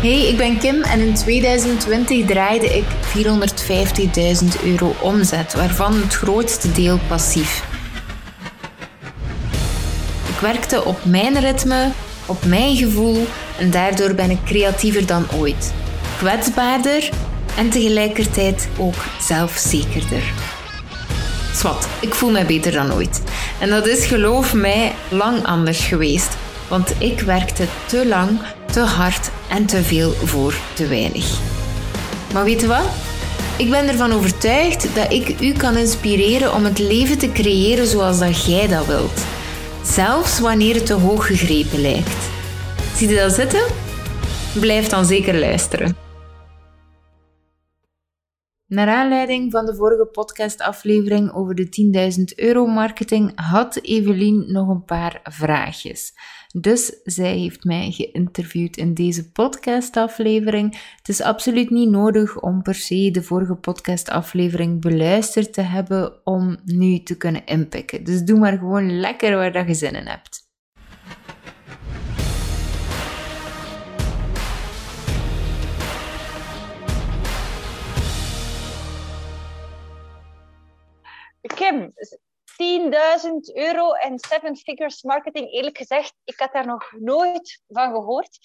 Hey, 0.00 0.28
ik 0.28 0.36
ben 0.36 0.58
Kim 0.58 0.82
en 0.82 1.00
in 1.00 1.14
2020 1.14 2.26
draaide 2.26 2.66
ik 2.66 2.84
450.000 4.44 4.64
euro 4.64 4.94
omzet, 5.00 5.54
waarvan 5.54 5.94
het 6.00 6.14
grootste 6.14 6.72
deel 6.72 6.98
passief. 7.08 7.64
Ik 10.28 10.40
werkte 10.40 10.84
op 10.84 11.04
mijn 11.04 11.40
ritme, 11.40 11.90
op 12.26 12.44
mijn 12.44 12.76
gevoel 12.76 13.26
en 13.58 13.70
daardoor 13.70 14.14
ben 14.14 14.30
ik 14.30 14.38
creatiever 14.44 15.06
dan 15.06 15.26
ooit. 15.36 15.72
Kwetsbaarder 16.18 17.10
en 17.56 17.70
tegelijkertijd 17.70 18.68
ook 18.78 19.04
zelfzekerder. 19.20 20.32
Swat, 21.54 21.88
ik 22.00 22.14
voel 22.14 22.30
me 22.30 22.44
beter 22.44 22.72
dan 22.72 22.92
ooit. 22.92 23.22
En 23.60 23.68
dat 23.68 23.86
is, 23.86 24.06
geloof 24.06 24.54
mij, 24.54 24.92
lang 25.08 25.46
anders 25.46 25.84
geweest. 25.84 26.36
Want 26.68 26.92
ik 26.98 27.20
werkte 27.20 27.64
te 27.86 28.06
lang, 28.06 28.40
te 28.78 28.84
hard 28.84 29.30
en 29.50 29.66
te 29.66 29.82
veel 29.82 30.10
voor 30.12 30.54
te 30.74 30.86
weinig. 30.86 31.40
Maar 32.32 32.44
weet 32.44 32.66
wat? 32.66 32.86
Ik 33.58 33.70
ben 33.70 33.88
ervan 33.88 34.12
overtuigd 34.12 34.94
dat 34.94 35.12
ik 35.12 35.40
u 35.40 35.52
kan 35.52 35.76
inspireren 35.76 36.54
om 36.54 36.64
het 36.64 36.78
leven 36.78 37.18
te 37.18 37.32
creëren 37.32 37.86
zoals 37.86 38.18
dat 38.18 38.44
jij 38.44 38.66
dat 38.66 38.86
wilt. 38.86 39.24
Zelfs 39.84 40.40
wanneer 40.40 40.74
het 40.74 40.86
te 40.86 40.92
hoog 40.92 41.26
gegrepen 41.26 41.80
lijkt. 41.80 42.30
Zie 42.94 43.08
je 43.08 43.16
dat 43.16 43.32
zitten? 43.32 43.66
Blijf 44.60 44.88
dan 44.88 45.04
zeker 45.04 45.38
luisteren. 45.38 45.96
Naar 48.66 48.88
aanleiding 48.88 49.52
van 49.52 49.66
de 49.66 49.74
vorige 49.74 50.06
podcastaflevering 50.06 51.32
over 51.32 51.54
de 51.54 52.14
10.000 52.18 52.24
euro 52.34 52.66
marketing 52.66 53.32
had 53.34 53.78
Evelien 53.82 54.52
nog 54.52 54.68
een 54.68 54.84
paar 54.84 55.20
vraagjes. 55.22 56.12
Dus 56.56 57.00
zij 57.04 57.36
heeft 57.36 57.64
mij 57.64 57.90
geïnterviewd 57.90 58.76
in 58.76 58.94
deze 58.94 59.32
podcastaflevering. 59.32 60.80
Het 60.96 61.08
is 61.08 61.20
absoluut 61.20 61.70
niet 61.70 61.90
nodig 61.90 62.40
om 62.40 62.62
per 62.62 62.74
se 62.74 63.10
de 63.10 63.22
vorige 63.22 63.54
podcastaflevering 63.54 64.80
beluisterd 64.80 65.52
te 65.52 65.60
hebben 65.60 66.26
om 66.26 66.56
nu 66.64 67.02
te 67.02 67.16
kunnen 67.16 67.44
inpikken. 67.44 68.04
Dus 68.04 68.22
doe 68.22 68.38
maar 68.38 68.58
gewoon 68.58 69.00
lekker 69.00 69.36
waar 69.36 69.52
dat 69.52 69.66
je 69.66 69.74
zin 69.74 69.94
in 69.94 70.06
hebt. 70.06 70.46
Kim, 81.54 81.92
10.000 82.58 83.54
euro 83.54 83.92
en 83.92 84.18
seven 84.18 84.56
figures 84.56 85.02
marketing, 85.02 85.52
eerlijk 85.52 85.76
gezegd, 85.76 86.14
ik 86.24 86.38
had 86.38 86.52
daar 86.52 86.66
nog 86.66 86.92
nooit 86.92 87.62
van 87.68 87.90
gehoord. 87.92 88.38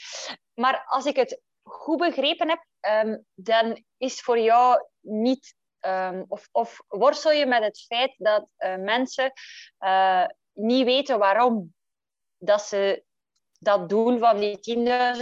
Maar 0.53 0.83
als 0.85 1.05
ik 1.05 1.15
het 1.15 1.41
goed 1.63 1.97
begrepen 1.97 2.49
heb, 2.49 2.65
ehm, 2.79 3.17
dan 3.33 3.83
is 3.97 4.21
voor 4.21 4.39
jou 4.39 4.87
niet, 4.99 5.55
um, 5.79 6.25
of, 6.27 6.49
of 6.51 6.83
worstel 6.87 7.31
je 7.31 7.45
met 7.45 7.63
het 7.63 7.81
feit 7.81 8.13
dat 8.17 8.47
uh, 8.57 8.75
mensen 8.75 9.31
uh, 9.79 10.25
niet 10.51 10.85
weten 10.85 11.19
waarom 11.19 11.73
dat 12.37 12.61
ze 12.61 13.03
dat 13.59 13.89
doel 13.89 14.17
van 14.17 14.37
die 14.37 14.77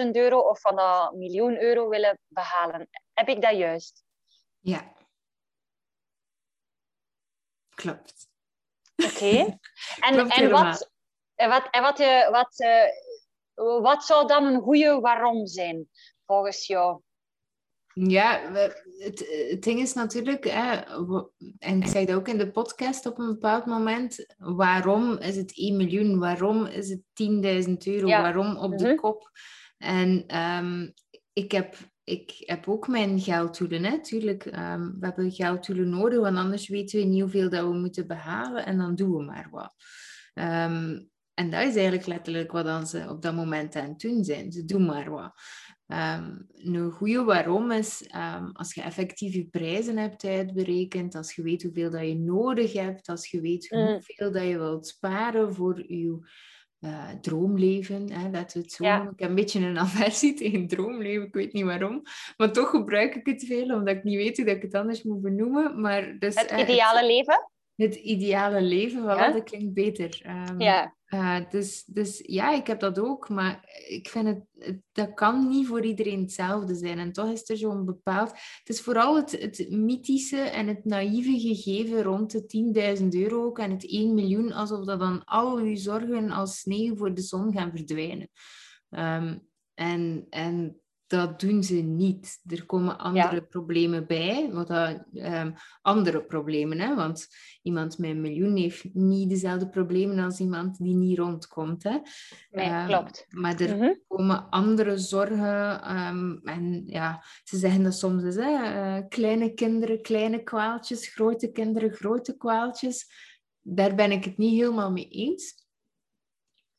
10.000 0.06 0.12
euro 0.12 0.40
of 0.40 0.60
van 0.60 0.76
dat 0.76 1.14
miljoen 1.14 1.62
euro 1.62 1.90
willen 1.90 2.20
behalen. 2.28 2.90
Heb 3.14 3.28
ik 3.28 3.42
dat 3.42 3.58
juist? 3.58 4.04
Ja. 4.60 4.94
Klopt. 7.76 8.31
Oké. 9.06 9.34
En, 10.00 10.30
en, 10.30 10.50
wat, 10.50 10.92
wat, 11.36 11.68
en 11.72 11.82
wat, 11.82 11.98
je, 11.98 12.28
wat, 12.32 12.60
uh, 12.60 13.82
wat 13.82 14.04
zou 14.04 14.28
dan 14.28 14.46
een 14.46 14.62
goede 14.62 15.00
waarom 15.00 15.48
zijn, 15.48 15.88
volgens 16.26 16.68
jou? 16.68 17.02
Ja, 17.94 18.52
het, 18.98 19.48
het 19.50 19.64
ding 19.64 19.80
is 19.80 19.94
natuurlijk, 19.94 20.44
hè, 20.44 20.76
en 21.60 21.82
ik 21.82 21.88
zei 21.88 22.06
het 22.06 22.16
ook 22.16 22.28
in 22.28 22.38
de 22.38 22.52
podcast 22.52 23.06
op 23.06 23.20
een 23.20 23.28
bepaald 23.28 23.66
moment, 23.66 24.26
waarom 24.38 25.18
is 25.18 25.36
het 25.36 25.58
1 25.58 25.78
miljoen? 25.78 26.20
Waarom 26.20 26.66
is 26.66 26.90
het 26.90 27.02
10.000 27.68 27.74
euro? 27.84 28.08
Waarom 28.08 28.58
op 28.58 28.78
de 28.78 28.84
mm 28.84 28.90
-hmm. 28.90 28.96
kop? 28.96 29.32
En 29.78 30.38
um, 30.38 30.94
ik 31.34 31.52
heb 31.52 31.76
ik 32.04 32.34
heb 32.46 32.68
ook 32.68 32.88
mijn 32.88 33.20
gelddoelen, 33.20 33.82
natuurlijk. 33.82 34.46
Um, 34.46 34.96
we 35.00 35.06
hebben 35.06 35.32
gelddoelen 35.32 35.90
nodig, 35.90 36.20
want 36.20 36.38
anders 36.38 36.68
weten 36.68 37.00
we 37.00 37.06
niet 37.06 37.22
hoeveel 37.22 37.50
dat 37.50 37.68
we 37.68 37.74
moeten 37.74 38.08
behalen 38.08 38.66
en 38.66 38.78
dan 38.78 38.96
doen 38.96 39.18
we 39.18 39.24
maar 39.24 39.48
wat. 39.52 39.76
Um, 40.34 41.10
en 41.34 41.50
dat 41.50 41.62
is 41.62 41.76
eigenlijk 41.76 42.06
letterlijk 42.06 42.52
wat 42.52 42.90
ze 42.90 43.06
op 43.10 43.22
dat 43.22 43.36
moment 43.36 43.76
aan 43.76 43.90
het 43.90 44.00
doen 44.00 44.24
zijn. 44.24 44.52
Ze 44.52 44.66
doen 44.66 44.86
maar 44.86 45.10
wat. 45.10 45.34
Um, 45.88 46.48
een 46.50 46.92
goede 46.92 47.24
waarom 47.24 47.72
is 47.72 48.06
als 48.54 48.74
je 48.74 48.82
effectief 48.82 49.34
je 49.34 49.46
prijzen 49.46 49.98
hebt 49.98 50.26
uitberekend, 50.26 51.16
als 51.16 51.36
je 51.36 51.42
weet 51.42 51.64
hoeveel 51.64 51.90
dat 51.90 52.08
je 52.08 52.16
nodig 52.16 52.74
hebt, 52.74 53.08
als 53.08 53.32
je 53.32 53.42
weet 53.42 53.72
mm. 53.72 53.88
hoeveel 53.88 54.32
dat 54.32 54.44
je 54.44 54.58
wilt 54.58 54.88
sparen 54.88 55.54
voor 55.54 55.92
je 55.92 56.20
uh, 56.82 57.10
droomleven. 57.22 58.12
Hè, 58.12 58.30
dat 58.30 58.54
het 58.54 58.72
zo 58.72 58.84
Ik 58.84 59.20
heb 59.20 59.30
een 59.30 59.36
beetje 59.36 59.60
een 59.60 59.80
aversie 59.80 60.34
tegen 60.42 60.68
droomleven, 60.68 61.28
ik 61.28 61.34
weet 61.34 61.54
niet 61.54 61.64
waarom. 61.64 62.02
Maar 62.38 62.52
toch 62.52 62.70
gebruik 62.70 63.16
ik 63.16 63.26
het 63.26 63.46
veel, 63.46 63.76
omdat 63.76 63.96
ik 63.96 64.04
niet 64.04 64.16
weet 64.16 64.38
hoe 64.38 64.46
ik 64.46 64.62
het 64.62 64.76
anders 64.76 65.04
moet 65.04 65.22
benoemen. 65.22 65.82
Maar 65.82 66.16
dus, 66.20 66.36
het 66.36 66.52
ideale 66.52 66.94
uh, 66.94 67.00
het, 67.00 67.06
leven? 67.06 67.50
Het 67.82 67.96
ideale 67.96 68.62
leven, 68.62 69.02
voilà, 69.02 69.06
ja? 69.06 69.32
dat 69.32 69.44
klinkt 69.44 69.74
beter. 69.74 70.22
Um, 70.50 70.60
ja. 70.60 70.96
Uh, 71.08 71.40
dus, 71.50 71.84
dus 71.86 72.22
ja, 72.26 72.54
ik 72.54 72.68
heb 72.68 72.80
dat 72.80 73.00
ook, 73.00 73.30
maar 73.30 73.84
ik 73.88 74.10
vind 74.10 74.28
het, 74.28 74.44
het, 74.58 74.82
dat 74.92 75.14
kan 75.14 75.48
niet 75.48 75.68
voor 75.68 75.86
iedereen 75.86 76.22
hetzelfde 76.22 76.76
zijn. 76.76 77.00
En 77.00 77.12
toch 77.12 77.32
is 77.32 77.50
er 77.50 77.58
zo'n 77.58 77.86
bepaald... 77.86 78.30
Het 78.30 78.70
is 78.70 78.82
vooral 78.82 79.16
het, 79.16 79.32
het 79.32 79.68
mythische 79.70 80.40
en 80.40 80.68
het 80.68 80.86
naïeve 80.86 81.40
gegeven 81.40 82.04
rond 82.04 82.32
de 82.32 82.98
10.000 83.00 83.08
euro 83.08 83.46
ook 83.46 83.60
en 83.60 83.72
het 83.72 83.92
1 83.92 84.14
miljoen, 84.14 84.52
alsof 84.52 84.86
dat 84.86 85.00
dan 85.00 85.24
al 85.24 85.58
uw 85.58 85.76
zorgen 85.76 86.30
als 86.30 86.60
sneeuw 86.60 86.96
voor 86.96 87.14
de 87.14 87.22
zon 87.22 87.54
gaan 87.54 87.72
verdwijnen. 87.76 88.30
Um, 88.90 89.50
en, 89.74 90.26
en 90.30 90.82
dat 91.12 91.40
doen 91.40 91.64
ze 91.64 91.76
niet. 91.76 92.40
Er 92.46 92.66
komen 92.66 92.98
andere 92.98 93.36
ja. 93.36 93.42
problemen 93.42 94.08
bij. 94.08 94.50
Wat 94.52 94.68
dat, 94.68 95.04
um, 95.14 95.54
andere 95.82 96.24
problemen, 96.24 96.80
hè? 96.80 96.96
want 96.96 97.28
iemand 97.62 97.98
met 97.98 98.10
een 98.10 98.22
miljoen 98.22 98.56
heeft 98.56 98.94
niet 98.94 99.30
dezelfde 99.30 99.70
problemen 99.70 100.20
als 100.20 100.40
iemand 100.40 100.78
die 100.78 100.96
niet 100.96 101.18
rondkomt. 101.18 101.84
Hè? 101.84 101.98
Nee, 102.52 102.82
um, 102.82 102.88
klopt. 102.88 103.26
Maar 103.30 103.60
er 103.60 103.76
mm 103.76 103.82
-hmm. 103.82 104.00
komen 104.08 104.50
andere 104.50 104.98
zorgen. 104.98 105.96
Um, 105.98 106.42
en 106.44 106.84
ja, 106.86 107.24
ze 107.44 107.58
zeggen 107.58 107.84
dat 107.84 107.96
soms 107.96 108.24
eens, 108.24 108.36
hè? 108.36 108.52
Uh, 108.52 109.08
kleine 109.10 109.54
kinderen, 109.54 110.02
kleine 110.02 110.44
kwaaltjes, 110.44 111.08
grote 111.08 111.52
kinderen, 111.52 111.92
grote 111.92 112.38
kwaaltjes. 112.38 113.06
Daar 113.62 113.96
ben 113.96 114.12
ik 114.12 114.24
het 114.24 114.38
niet 114.38 114.60
helemaal 114.60 114.92
mee 114.92 115.10
eens. 115.10 115.61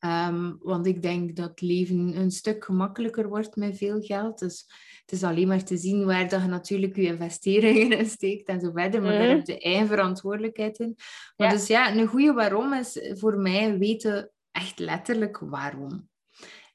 Um, 0.05 0.57
want 0.61 0.85
ik 0.85 1.01
denk 1.01 1.35
dat 1.35 1.61
leven 1.61 2.17
een 2.17 2.31
stuk 2.31 2.65
gemakkelijker 2.65 3.29
wordt 3.29 3.55
met 3.55 3.77
veel 3.77 4.01
geld. 4.01 4.39
Dus 4.39 4.65
het 5.01 5.11
is 5.11 5.23
alleen 5.23 5.47
maar 5.47 5.63
te 5.63 5.77
zien 5.77 6.05
waar 6.05 6.29
dat 6.29 6.41
je 6.41 6.47
natuurlijk 6.47 6.95
je 6.95 7.01
investeringen 7.01 7.97
in 7.97 8.05
steekt 8.05 8.47
en 8.47 8.59
zo 8.59 8.71
verder. 8.71 9.01
Maar 9.01 9.13
mm. 9.13 9.19
daar 9.19 9.27
heb 9.27 9.47
je 9.47 9.59
eigen 9.59 9.87
verantwoordelijkheid 9.87 10.79
in. 10.79 10.93
Maar 11.37 11.47
ja. 11.47 11.53
dus 11.53 11.67
ja, 11.67 11.95
een 11.95 12.07
goede 12.07 12.33
waarom 12.33 12.73
is 12.73 13.13
voor 13.13 13.37
mij 13.37 13.77
weten 13.77 14.31
echt 14.51 14.79
letterlijk 14.79 15.37
waarom. 15.37 16.09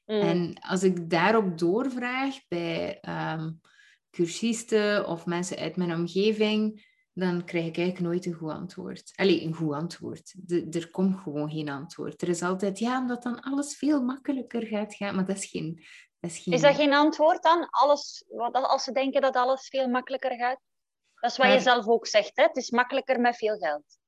Mm. 0.05 0.19
En 0.19 0.53
als 0.59 0.83
ik 0.83 1.09
daarop 1.09 1.57
doorvraag 1.57 2.35
bij 2.47 3.01
um, 3.09 3.59
cursisten 4.11 5.07
of 5.07 5.25
mensen 5.25 5.57
uit 5.57 5.75
mijn 5.75 5.93
omgeving, 5.93 6.87
dan 7.13 7.45
krijg 7.45 7.65
ik 7.65 7.77
eigenlijk 7.77 8.07
nooit 8.07 8.25
een 8.25 8.33
goed 8.33 8.51
antwoord. 8.51 9.11
Allee, 9.15 9.43
een 9.43 9.53
goed 9.53 9.73
antwoord. 9.73 10.33
De, 10.35 10.67
er 10.69 10.91
komt 10.91 11.19
gewoon 11.19 11.49
geen 11.49 11.69
antwoord. 11.69 12.21
Er 12.21 12.29
is 12.29 12.41
altijd, 12.41 12.79
ja, 12.79 12.99
omdat 12.99 13.23
dan 13.23 13.41
alles 13.41 13.77
veel 13.77 14.01
makkelijker 14.01 14.65
gaat 14.65 14.95
gaan. 14.95 15.15
Maar 15.15 15.25
dat 15.25 15.37
is 15.37 15.45
geen... 15.45 15.85
Dat 16.19 16.31
is, 16.31 16.39
geen... 16.39 16.53
is 16.53 16.61
dat 16.61 16.75
geen 16.75 16.93
antwoord 16.93 17.43
dan? 17.43 17.69
Alles, 17.69 18.25
wat, 18.27 18.53
als 18.53 18.83
ze 18.83 18.91
denken 18.91 19.21
dat 19.21 19.35
alles 19.35 19.67
veel 19.67 19.87
makkelijker 19.87 20.35
gaat? 20.35 20.59
Dat 21.15 21.31
is 21.31 21.37
wat 21.37 21.45
maar... 21.45 21.55
je 21.55 21.61
zelf 21.61 21.87
ook 21.87 22.07
zegt, 22.07 22.31
hè? 22.33 22.43
Het 22.43 22.57
is 22.57 22.69
makkelijker 22.69 23.19
met 23.19 23.35
veel 23.35 23.57
geld. 23.57 23.98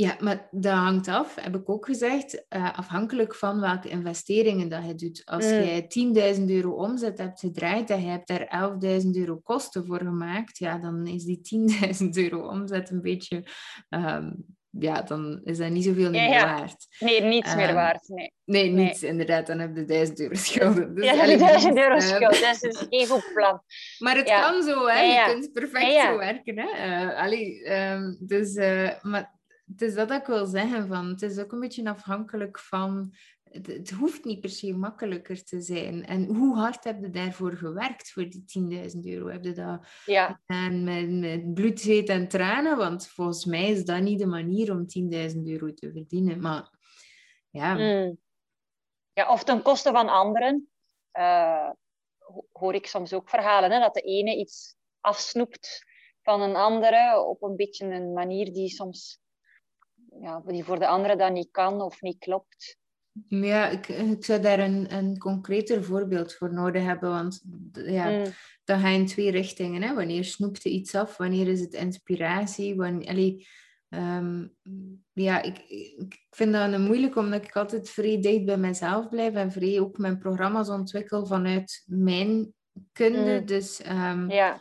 Ja, 0.00 0.16
maar 0.20 0.48
dat 0.50 0.72
hangt 0.72 1.08
af, 1.08 1.34
heb 1.34 1.56
ik 1.56 1.68
ook 1.68 1.86
gezegd, 1.86 2.44
uh, 2.56 2.78
afhankelijk 2.78 3.34
van 3.34 3.60
welke 3.60 3.88
investeringen 3.88 4.68
dat 4.68 4.86
je 4.86 4.94
doet. 4.94 5.22
Als 5.24 5.44
mm. 5.44 5.50
jij 5.50 6.36
10.000 6.36 6.44
euro 6.44 6.70
omzet 6.70 7.18
hebt 7.18 7.40
gedraaid 7.40 7.90
en 7.90 8.02
je 8.02 8.08
hebt 8.08 8.28
daar 8.28 8.72
11.000 9.02 9.10
euro 9.10 9.36
kosten 9.36 9.86
voor 9.86 9.98
gemaakt, 9.98 10.58
ja, 10.58 10.78
dan 10.78 11.06
is 11.06 11.24
die 11.24 11.68
10.000 12.02 12.08
euro 12.10 12.48
omzet 12.48 12.90
een 12.90 13.00
beetje, 13.00 13.44
um, 13.88 14.44
ja, 14.70 15.02
dan 15.02 15.40
is 15.44 15.58
dat 15.58 15.70
niet 15.70 15.84
zoveel 15.84 16.12
ja, 16.12 16.20
meer 16.20 16.30
ja. 16.30 16.44
waard. 16.44 16.86
Nee, 16.98 17.22
niets 17.22 17.50
um, 17.50 17.56
meer 17.56 17.74
waard, 17.74 18.08
nee. 18.08 18.32
Nee, 18.44 18.70
niets, 18.70 19.00
nee. 19.00 19.10
inderdaad. 19.10 19.46
Dan 19.46 19.58
heb 19.58 19.76
je 19.76 19.84
1000 19.84 20.20
euro 20.20 20.34
schulden. 20.46 20.94
Dus 20.94 21.04
ja, 21.04 21.36
1000 21.36 21.76
euro 21.76 21.94
uh, 21.94 22.00
schuld, 22.00 22.40
dat 22.40 22.62
is 22.62 22.86
geen 22.90 23.06
goed 23.06 23.30
plan. 23.34 23.62
Maar 24.04 24.16
het 24.16 24.28
ja. 24.28 24.50
kan 24.50 24.62
zo, 24.62 24.86
hè. 24.86 25.00
Je 25.00 25.32
kunt 25.32 25.52
perfect 25.52 26.00
zo 26.00 26.16
werken, 26.16 26.58
hè. 26.58 26.86
Uh, 26.86 27.22
allee, 27.22 27.72
um, 27.72 28.16
dus, 28.20 28.54
uh, 28.54 28.90
maar 29.02 29.38
het 29.80 29.88
is 29.88 29.94
dat 29.94 30.10
ik 30.10 30.26
wil 30.26 30.46
zeggen. 30.46 30.86
Van, 30.86 31.06
het 31.06 31.22
is 31.22 31.38
ook 31.38 31.52
een 31.52 31.60
beetje 31.60 31.90
afhankelijk 31.90 32.58
van 32.58 33.14
het, 33.42 33.66
het, 33.66 33.90
hoeft 33.90 34.24
niet 34.24 34.40
per 34.40 34.50
se 34.50 34.72
makkelijker 34.72 35.44
te 35.44 35.60
zijn. 35.60 36.06
En 36.06 36.24
hoe 36.24 36.56
hard 36.56 36.84
heb 36.84 37.00
je 37.00 37.10
daarvoor 37.10 37.52
gewerkt, 37.52 38.10
voor 38.10 38.28
die 38.28 38.44
10.000 38.94 38.98
euro? 39.00 39.28
Heb 39.28 39.44
je 39.44 39.52
dat 39.52 39.86
ja. 40.04 40.40
gedaan 40.46 40.84
met, 40.84 41.10
met 41.10 41.54
bloed, 41.54 41.80
zweet 41.80 42.08
en 42.08 42.28
tranen? 42.28 42.76
Want 42.76 43.08
volgens 43.08 43.44
mij 43.44 43.70
is 43.70 43.84
dat 43.84 44.02
niet 44.02 44.18
de 44.18 44.26
manier 44.26 44.72
om 44.72 44.86
10.000 45.32 45.42
euro 45.44 45.74
te 45.74 45.92
verdienen. 45.92 46.40
Maar 46.40 46.70
ja... 47.50 47.74
Mm. 47.74 48.18
ja 49.12 49.32
of 49.32 49.44
ten 49.44 49.62
koste 49.62 49.90
van 49.90 50.08
anderen. 50.08 50.68
Uh, 51.12 51.70
hoor 52.52 52.74
ik 52.74 52.86
soms 52.86 53.12
ook 53.12 53.28
verhalen, 53.28 53.70
hè, 53.70 53.78
dat 53.78 53.94
de 53.94 54.00
ene 54.00 54.36
iets 54.36 54.76
afsnoept 55.00 55.84
van 56.22 56.40
een 56.40 56.56
andere 56.56 57.24
op 57.24 57.42
een 57.42 57.56
beetje 57.56 57.86
een 57.86 58.12
manier 58.12 58.52
die 58.52 58.68
soms 58.68 59.20
ja, 60.20 60.42
die 60.46 60.64
voor 60.64 60.78
de 60.78 60.86
andere 60.86 61.16
dan 61.16 61.32
niet 61.32 61.50
kan 61.50 61.80
of 61.80 62.00
niet 62.00 62.18
klopt. 62.18 62.78
Ja, 63.28 63.68
ik, 63.68 63.88
ik 63.88 64.24
zou 64.24 64.40
daar 64.40 64.58
een, 64.58 64.94
een 64.94 65.18
concreter 65.18 65.84
voorbeeld 65.84 66.34
voor 66.34 66.52
nodig 66.52 66.82
hebben, 66.82 67.10
want 67.10 67.42
ja, 67.72 68.10
mm. 68.10 68.24
dan 68.64 68.80
ga 68.80 68.88
je 68.88 68.98
in 68.98 69.06
twee 69.06 69.30
richtingen. 69.30 69.82
Hè? 69.82 69.94
Wanneer 69.94 70.24
snoept 70.24 70.62
je 70.62 70.70
iets 70.70 70.94
af? 70.94 71.16
Wanneer 71.16 71.48
is 71.48 71.60
het 71.60 71.72
inspiratie? 71.72 72.76
Wanneer, 72.76 73.08
allee, 73.08 73.46
ehm, 73.88 74.46
ja, 75.12 75.42
ik, 75.42 75.58
ik 75.98 76.26
vind 76.30 76.52
dat 76.52 76.72
een 76.72 76.82
moeilijk, 76.82 77.16
omdat 77.16 77.44
ik 77.44 77.56
altijd 77.56 77.90
vrij 77.90 78.20
dicht 78.20 78.44
bij 78.44 78.58
mezelf 78.58 79.08
blijf 79.08 79.34
en 79.34 79.52
vrij 79.52 79.80
ook 79.80 79.98
mijn 79.98 80.18
programma's 80.18 80.68
ontwikkel 80.68 81.26
vanuit 81.26 81.82
mijn 81.86 82.52
kunde. 82.92 83.38
Mm. 83.40 83.46
Dus 83.46 83.80
um, 83.86 84.30
ja. 84.30 84.60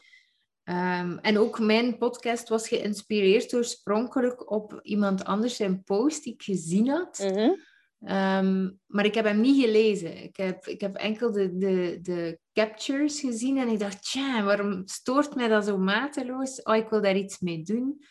Um, 0.69 1.19
en 1.19 1.37
ook 1.37 1.59
mijn 1.59 1.97
podcast 1.97 2.49
was 2.49 2.67
geïnspireerd 2.67 3.53
oorspronkelijk 3.53 4.51
op 4.51 4.79
iemand 4.81 5.23
anders 5.23 5.55
zijn 5.55 5.83
post 5.83 6.23
die 6.23 6.33
ik 6.33 6.41
gezien 6.41 6.87
had. 6.87 7.31
Mm 7.33 7.67
Um, 8.01 8.79
maar 8.85 9.05
ik 9.05 9.13
heb 9.13 9.25
hem 9.25 9.41
niet 9.41 9.63
gelezen. 9.63 10.23
Ik 10.23 10.37
heb, 10.37 10.67
ik 10.67 10.81
heb 10.81 10.95
enkel 10.95 11.31
de, 11.31 11.57
de, 11.57 11.99
de 12.01 12.39
captures 12.53 13.19
gezien 13.19 13.57
en 13.57 13.67
ik 13.67 13.79
dacht, 13.79 14.03
tja, 14.03 14.43
waarom 14.43 14.81
stoort 14.87 15.35
mij 15.35 15.47
dat 15.47 15.65
zo 15.65 15.77
mateloos? 15.77 16.61
Oh, 16.61 16.75
ik 16.75 16.89
wil 16.89 17.01
daar 17.01 17.15
iets 17.17 17.39
mee 17.39 17.63
doen. 17.63 18.03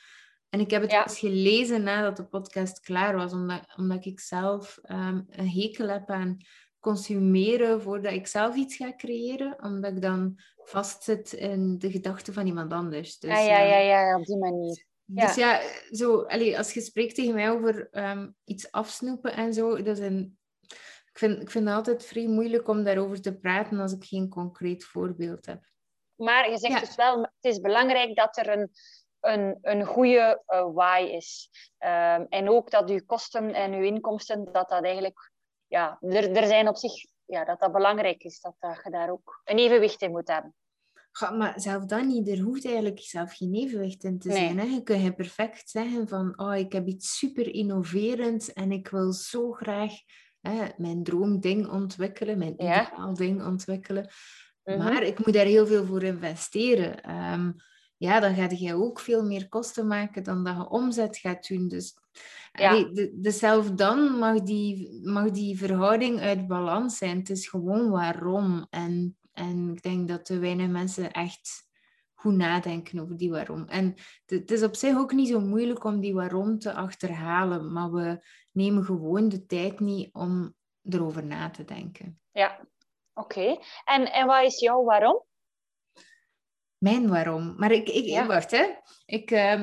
En 0.49 0.61
ik 0.61 0.71
heb 0.71 0.83
het 0.83 0.91
ja. 0.91 1.03
pas 1.03 1.19
gelezen 1.19 1.83
nadat 1.83 2.17
de 2.17 2.27
podcast 2.27 2.81
klaar 2.81 3.17
was, 3.17 3.33
omdat, 3.33 3.75
omdat 3.77 4.05
ik 4.05 4.21
zelf 4.21 4.79
um, 4.91 5.27
een 5.29 5.49
hekel 5.49 5.89
heb 5.89 6.11
aan 6.11 6.37
consumeren 6.89 7.83
voordat 7.83 8.13
ik 8.13 8.27
zelf 8.27 8.55
iets 8.55 8.77
ga 8.77 8.97
creëren, 8.97 9.63
omdat 9.63 9.93
ik 9.93 10.03
dan 10.03 10.39
vastzit 10.65 11.33
in 11.33 11.79
de 11.79 11.91
gedachten 11.91 12.33
van 12.33 12.47
iemand 12.47 12.73
anders. 12.73 13.19
Dus, 13.19 13.31
ah, 13.31 13.47
ja, 13.47 13.61
ja, 13.61 13.79
ja, 13.79 14.01
ja, 14.01 14.19
op 14.19 14.25
die 14.25 14.37
manier. 14.37 14.87
Dus 15.05 15.35
ja, 15.35 15.61
zo, 15.91 16.23
als 16.57 16.75
je 16.75 16.81
spreekt 16.81 17.15
tegen 17.15 17.35
mij 17.35 17.51
over 17.51 17.89
um, 17.93 18.37
iets 18.45 18.71
afsnoepen 18.73 19.33
en 19.33 19.55
zo, 19.55 19.77
dat 19.83 19.99
is 19.99 20.05
een, 20.05 20.39
ik, 21.13 21.19
vind, 21.19 21.43
ik 21.43 21.51
vind 21.51 21.67
het 21.67 21.75
altijd 21.75 22.05
vrij 22.05 22.27
moeilijk 22.27 22.69
om 22.69 22.85
daarover 22.85 23.21
te 23.21 23.39
praten 23.39 23.81
als 23.81 23.93
ik 23.93 24.05
geen 24.05 24.29
concreet 24.29 24.85
voorbeeld 24.85 25.47
heb. 25.47 25.65
Maar 26.15 26.51
je 26.51 26.59
zegt 26.59 26.75
ja. 26.75 26.81
dus 26.81 26.97
wel, 26.97 27.21
het 27.21 27.53
is 27.53 27.61
belangrijk 27.61 28.17
dat 28.17 28.37
er 28.37 28.49
een, 28.49 28.71
een, 29.21 29.59
een 29.63 29.85
goede 29.85 30.43
uh, 30.47 30.75
why 30.75 31.09
is. 31.13 31.51
Um, 31.79 32.27
en 32.29 32.49
ook 32.49 32.71
dat 32.71 32.89
je 32.89 33.05
kosten 33.05 33.55
en 33.55 33.73
je 33.73 33.87
inkomsten, 33.87 34.45
dat 34.53 34.69
dat 34.69 34.85
eigenlijk, 34.85 35.33
ja, 35.69 35.99
er, 36.01 36.37
er 36.37 36.47
zijn 36.47 36.69
op 36.69 36.77
zich, 36.77 36.93
ja, 37.25 37.45
dat 37.45 37.61
dat 37.61 37.73
belangrijk 37.73 38.23
is, 38.23 38.41
dat, 38.41 38.55
dat 38.59 38.81
je 38.85 38.91
daar 38.91 39.11
ook 39.11 39.41
een 39.45 39.59
evenwicht 39.59 40.03
in 40.03 40.11
moet 40.11 40.29
hebben. 40.29 40.55
Ga, 41.13 41.31
maar 41.31 41.61
zelf 41.61 41.85
dan 41.85 42.07
niet. 42.07 42.29
Er 42.29 42.41
hoeft 42.41 42.65
eigenlijk 42.65 43.01
zelf 43.01 43.37
geen 43.37 43.55
evenwicht 43.55 44.05
in 44.05 44.19
te 44.19 44.33
zijn. 44.33 44.59
Hè? 44.59 44.65
Je 44.65 44.83
kunt 44.83 45.17
perfect 45.17 45.71
zeggen 45.71 46.09
van, 46.09 46.39
oh, 46.39 46.57
ik 46.57 46.73
heb 46.73 46.87
iets 46.87 47.19
super 47.19 47.55
innoverends 47.55 48.53
en 48.53 48.73
ik 48.73 48.89
wil 48.89 49.13
zo 49.13 49.53
graag 49.53 49.93
hè, 50.41 50.67
mijn 50.77 51.03
droomding 51.03 51.69
ontwikkelen, 51.69 52.39
mijn 52.39 52.55
ideaal 52.55 53.15
ding 53.15 53.45
ontwikkelen. 53.45 54.11
Mhm. 54.65 54.79
Maar 54.79 55.03
ik 55.03 55.25
moet 55.25 55.35
daar 55.35 55.47
heel 55.47 55.67
veel 55.67 55.85
voor 55.85 56.03
investeren. 56.03 57.11
Um, 57.33 57.57
ja, 57.99 58.21
dan 58.21 58.35
ga 58.35 58.49
je 58.51 58.75
ook 58.75 59.01
veel 59.01 59.25
meer 59.25 59.49
kosten 59.49 59.87
maken 59.87 60.23
dan 60.23 60.45
dat 60.45 60.57
je 60.57 60.69
omzet 60.69 61.17
gaat 61.17 61.49
doen. 61.49 61.69
Dus 61.69 61.97
ja. 62.53 62.85
de, 62.85 63.13
de 63.15 63.31
zelf 63.31 63.71
dan 63.71 64.19
mag 64.19 64.43
die, 64.43 65.01
mag 65.03 65.31
die 65.31 65.59
verhouding 65.59 66.21
uit 66.21 66.47
balans 66.47 66.99
zijn. 66.99 67.19
Het 67.19 67.31
is 67.31 67.49
gewoon 67.49 67.91
waarom. 67.91 68.67
En 68.71 69.19
en 69.39 69.71
ik 69.71 69.83
denk 69.83 70.09
dat 70.09 70.25
te 70.25 70.39
weinig 70.39 70.69
mensen 70.69 71.11
echt 71.11 71.67
goed 72.15 72.35
nadenken 72.35 72.99
over 72.99 73.17
die 73.17 73.31
waarom. 73.31 73.65
En 73.69 73.95
het 74.27 74.51
is 74.51 74.63
op 74.63 74.75
zich 74.75 74.97
ook 74.97 75.13
niet 75.13 75.29
zo 75.29 75.41
moeilijk 75.41 75.85
om 75.85 76.01
die 76.01 76.15
waarom 76.15 76.59
te 76.59 76.73
achterhalen, 76.73 77.73
maar 77.73 77.91
we 77.91 78.25
nemen 78.53 78.85
gewoon 78.85 79.29
de 79.29 79.47
tijd 79.47 79.81
niet 79.81 80.09
om 80.13 80.55
erover 80.83 81.25
na 81.25 81.51
te 81.51 81.65
denken. 81.65 82.21
Ja, 82.33 82.67
oké. 83.15 83.59
En, 83.85 84.13
en 84.13 84.27
wat 84.27 84.45
is 84.45 84.61
jouw 84.61 84.85
waarom? 84.85 85.25
Mijn 86.79 87.09
waarom. 87.09 87.55
Maar 87.57 87.73
ik, 87.73 87.89
ik 87.89 88.05
ja. 88.05 88.27
wacht, 88.27 88.51
hè. 88.51 88.67
Ik, 89.07 89.31
uh, 89.31 89.63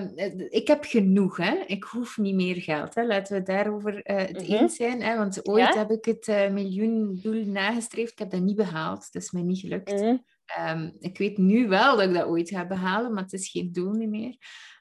ik 0.50 0.68
heb 0.68 0.84
genoeg, 0.84 1.38
hè. 1.38 1.64
Ik 1.66 1.84
hoef 1.84 2.18
niet 2.18 2.36
meer 2.36 2.56
geld, 2.56 2.96
hè. 2.96 3.06
Laten 3.06 3.38
we 3.38 3.44
daarover 3.44 3.94
uh, 3.94 4.18
het 4.18 4.40
mm 4.40 4.46
-hmm. 4.46 4.56
eens 4.56 4.76
zijn, 4.76 5.02
hè. 5.02 5.18
Want 5.18 5.48
ooit 5.48 5.74
ja? 5.74 5.78
heb 5.78 5.92
ik 5.92 6.06
het 6.06 6.28
uh, 6.28 6.50
miljoendoel 6.50 7.46
nagestreefd. 7.46 8.12
Ik 8.12 8.20
heb 8.20 8.30
dat 8.30 8.42
niet 8.42 8.56
behaald. 8.56 9.12
Dat 9.12 9.22
is 9.22 9.32
mij 9.32 9.42
niet 9.42 9.60
gelukt. 9.60 9.92
Mm 9.92 9.98
-hmm. 9.98 10.24
um, 10.68 10.96
ik 11.00 11.18
weet 11.18 11.38
nu 11.38 11.68
wel 11.68 11.96
dat 11.96 12.08
ik 12.08 12.14
dat 12.14 12.28
ooit 12.28 12.50
ga 12.50 12.68
behalen, 12.68 13.14
maar 13.14 13.24
het 13.24 13.34
is 13.34 13.50
geen 13.50 13.72
doel 13.72 14.08
meer. 14.08 14.38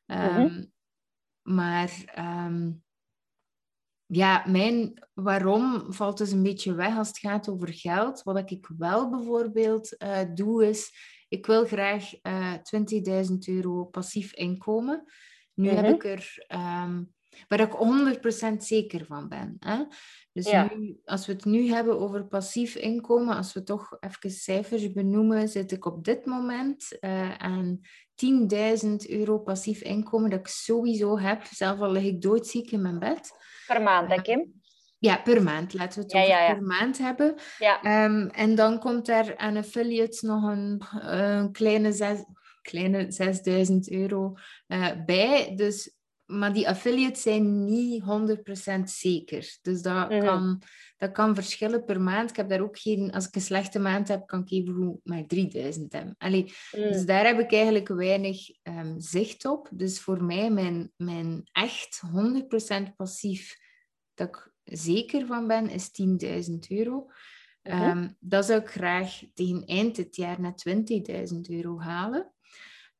Um, 0.06 0.18
mm 0.18 0.34
-hmm. 0.34 0.72
Maar... 1.42 1.90
Ja, 4.06 4.44
mijn 4.46 5.06
waarom 5.14 5.92
valt 5.92 6.18
dus 6.18 6.30
een 6.30 6.42
beetje 6.42 6.74
weg 6.74 6.96
als 6.96 7.08
het 7.08 7.18
gaat 7.18 7.48
over 7.48 7.74
geld. 7.74 8.22
Wat 8.22 8.50
ik 8.50 8.70
wel 8.78 9.10
bijvoorbeeld 9.10 9.94
uh, 10.02 10.18
doe, 10.34 10.68
is 10.68 10.92
ik 11.34 11.46
wil 11.46 11.64
graag 11.64 12.12
uh, 12.22 12.54
eh, 12.54 13.26
20.000 13.26 13.34
euro 13.44 13.84
passief 13.84 14.34
inkomen. 14.34 15.04
Nu 15.54 15.70
mm 15.70 15.76
-hmm. 15.76 15.84
heb 15.84 15.84
mhm. 15.84 15.94
ik 15.94 16.04
er, 16.04 16.46
um, 16.84 17.14
waar 17.48 17.60
ik 17.60 18.52
100% 18.52 18.56
zeker 18.56 19.06
van 19.06 19.28
ben. 19.28 19.56
Hè? 19.58 19.84
Dus 20.32 20.50
ja. 20.50 20.70
nu, 20.74 21.00
als 21.04 21.26
we 21.26 21.32
het 21.32 21.44
nu 21.44 21.68
hebben 21.68 22.00
over 22.00 22.26
passief 22.26 22.74
inkomen, 22.74 23.36
als 23.36 23.52
we 23.52 23.62
toch 23.62 23.96
even 24.00 24.30
cijfers 24.30 24.92
benoemen, 24.92 25.48
zit 25.48 25.72
ik 25.72 25.84
op 25.84 26.04
dit 26.04 26.26
moment 26.26 26.96
uh, 27.00 27.34
aan 27.34 27.80
10.000 28.84 28.94
euro 29.08 29.38
passief 29.38 29.80
inkomen 29.80 30.30
dat 30.30 30.38
ik 30.38 30.48
sowieso 30.48 31.18
heb, 31.18 31.44
zelf 31.44 31.80
al 31.80 31.92
lig 31.92 32.04
ik 32.04 32.22
doodziek 32.22 32.70
in 32.70 32.82
mijn 32.82 32.98
bed. 32.98 33.30
Per 33.66 33.82
maand, 33.82 34.10
hè 34.10 34.22
Kim? 34.22 34.62
Ja, 35.04 35.16
per 35.16 35.42
maand. 35.42 35.74
Laten 35.74 35.98
we 35.98 36.02
het 36.02 36.12
ja, 36.12 36.22
ja. 36.22 36.54
per 36.54 36.62
maand 36.62 36.98
hebben. 36.98 37.34
Um, 37.82 38.28
en 38.28 38.54
dan 38.54 38.78
komt 38.78 39.08
er 39.08 39.36
aan 39.36 39.56
affiliates 39.56 40.20
nog 40.20 40.42
een, 40.42 40.82
een 41.00 41.52
kleine, 41.52 41.92
zes, 41.92 42.24
kleine 42.62 43.12
6000 43.12 43.90
euro 43.90 44.36
uh, 44.68 44.90
bij. 45.06 45.52
Dus, 45.56 45.94
maar 46.24 46.52
die 46.52 46.68
affiliates 46.68 47.22
zijn 47.22 47.64
niet 47.64 48.02
100% 48.02 48.82
zeker. 48.84 49.58
Dus 49.62 49.82
dat, 49.82 50.08
mm 50.08 50.16
-hmm. 50.16 50.26
kan, 50.26 50.62
dat 50.96 51.12
kan 51.12 51.34
verschillen 51.34 51.84
per 51.84 52.00
maand. 52.00 52.30
Ik 52.30 52.36
heb 52.36 52.48
daar 52.48 52.62
ook 52.62 52.78
geen... 52.78 53.12
Als 53.12 53.26
ik 53.26 53.34
een 53.34 53.40
slechte 53.40 53.78
maand 53.78 54.08
heb, 54.08 54.26
kan 54.26 54.40
ik 54.40 54.50
even 54.50 55.00
maar 55.02 55.26
3000 55.26 55.92
hebben. 55.92 56.14
Allee, 56.18 56.42
mm. 56.42 56.82
Dus 56.82 57.04
daar 57.04 57.26
heb 57.26 57.38
ik 57.38 57.52
eigenlijk 57.52 57.88
weinig 57.88 58.48
um, 58.62 59.00
zicht 59.00 59.44
op. 59.44 59.68
Dus 59.72 60.00
voor 60.00 60.24
mij, 60.24 60.50
mijn, 60.50 60.92
mijn 60.96 61.48
echt 61.52 62.02
100% 62.90 62.94
passief... 62.96 63.62
Dat 64.14 64.28
ik 64.28 64.53
zeker 64.64 65.26
van 65.26 65.46
ben, 65.46 65.68
is 65.68 65.90
10.000 66.48 66.54
euro. 66.68 67.10
-huh. 67.62 67.88
um, 67.88 68.16
dat 68.20 68.44
zou 68.44 68.60
ik 68.60 68.68
graag 68.68 69.20
tegen 69.34 69.64
eind 69.64 69.96
dit 69.96 70.16
jaar 70.16 70.40
naar 70.40 70.54
20.000 70.68 71.40
euro 71.40 71.80
halen. 71.80 72.32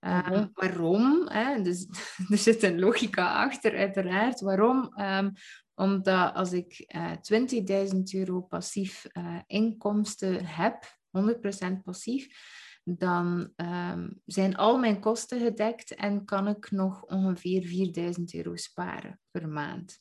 Um, 0.00 0.10
-huh. 0.10 0.46
Waarom? 0.52 1.28
Hè? 1.28 1.62
Dus, 1.62 1.86
er 2.30 2.38
zit 2.38 2.62
een 2.62 2.78
logica 2.78 3.44
achter, 3.44 3.76
uiteraard. 3.76 4.40
Waarom? 4.40 5.00
Um, 5.00 5.32
omdat 5.74 6.34
als 6.34 6.52
ik 6.52 6.94
uh, 6.94 7.12
20.000 7.92 7.98
euro 8.12 8.40
passief 8.40 9.06
uh, 9.12 9.40
inkomsten 9.46 10.46
heb, 10.46 10.98
100% 11.18 11.82
passief, 11.84 12.28
dan 12.84 13.52
um, 13.56 14.20
zijn 14.24 14.56
al 14.56 14.78
mijn 14.78 15.00
kosten 15.00 15.40
gedekt 15.40 15.94
en 15.94 16.24
kan 16.24 16.48
ik 16.48 16.70
nog 16.70 17.02
ongeveer 17.02 17.62
4.000 18.18 18.22
euro 18.32 18.56
sparen 18.56 19.20
per 19.30 19.48
maand. 19.48 20.00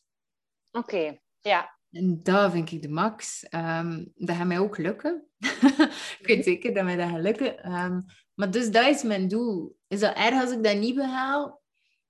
Oké, 0.71 0.95
okay. 0.95 1.21
Ja. 1.43 1.79
En 1.91 2.19
dat 2.23 2.51
vind 2.51 2.71
ik 2.71 2.81
de 2.81 2.89
max. 2.89 3.45
Um, 3.49 4.11
dat 4.15 4.35
gaat 4.35 4.47
mij 4.47 4.59
ook 4.59 4.77
lukken. 4.77 5.27
ik 6.19 6.23
weet 6.23 6.43
zeker 6.43 6.73
dat 6.73 6.83
mij 6.83 6.95
dat 6.95 7.09
gaat 7.09 7.21
lukken. 7.21 7.71
Um, 7.71 8.05
maar 8.33 8.51
dus 8.51 8.71
dat 8.71 8.87
is 8.87 9.03
mijn 9.03 9.27
doel. 9.27 9.77
Is 9.87 9.99
dat 9.99 10.15
erg 10.15 10.41
als 10.41 10.51
ik 10.51 10.63
dat 10.63 10.77
niet 10.77 10.95
behaal? 10.95 11.61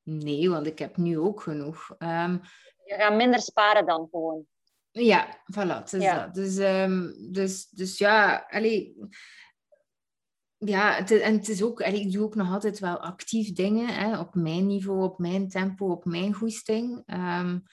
Nee, 0.04 0.50
want 0.50 0.66
ik 0.66 0.80
heb 0.80 0.98
nu 0.98 1.20
ook 1.20 1.42
genoeg. 1.42 1.96
Um, 2.00 2.42
je 2.86 2.96
gaat 2.98 3.16
minder 3.16 3.42
sparen 3.42 3.86
dan 3.86 4.08
gewoon. 4.12 4.46
Ja, 4.92 5.44
voilà. 5.52 5.84
Dus, 5.90 6.04
ja. 6.04 6.26
Dat. 6.26 6.34
Dus, 6.34 6.56
dus, 7.32 7.70
dus 7.70 7.98
ja, 7.98 8.46
allee, 8.50 8.96
ja, 10.58 10.94
het, 10.94 11.12
en 11.12 11.34
het 11.34 11.50
is 11.50 11.64
ook, 11.64 11.82
ik 11.82 12.12
doe 12.12 12.24
ook 12.24 12.36
nog 12.36 12.52
altijd 12.52 12.80
wel 12.80 12.98
actief 12.98 13.54
dingen 13.54 13.88
hè, 13.88 14.20
op 14.20 14.36
mijn 14.36 14.68
niveau, 14.68 15.04
op 15.04 15.20
mijn 15.20 15.50
tempo, 15.50 15.92
op 15.92 16.06
mijn 16.06 16.34
goesting. 16.34 17.04
Um, 17.06 17.64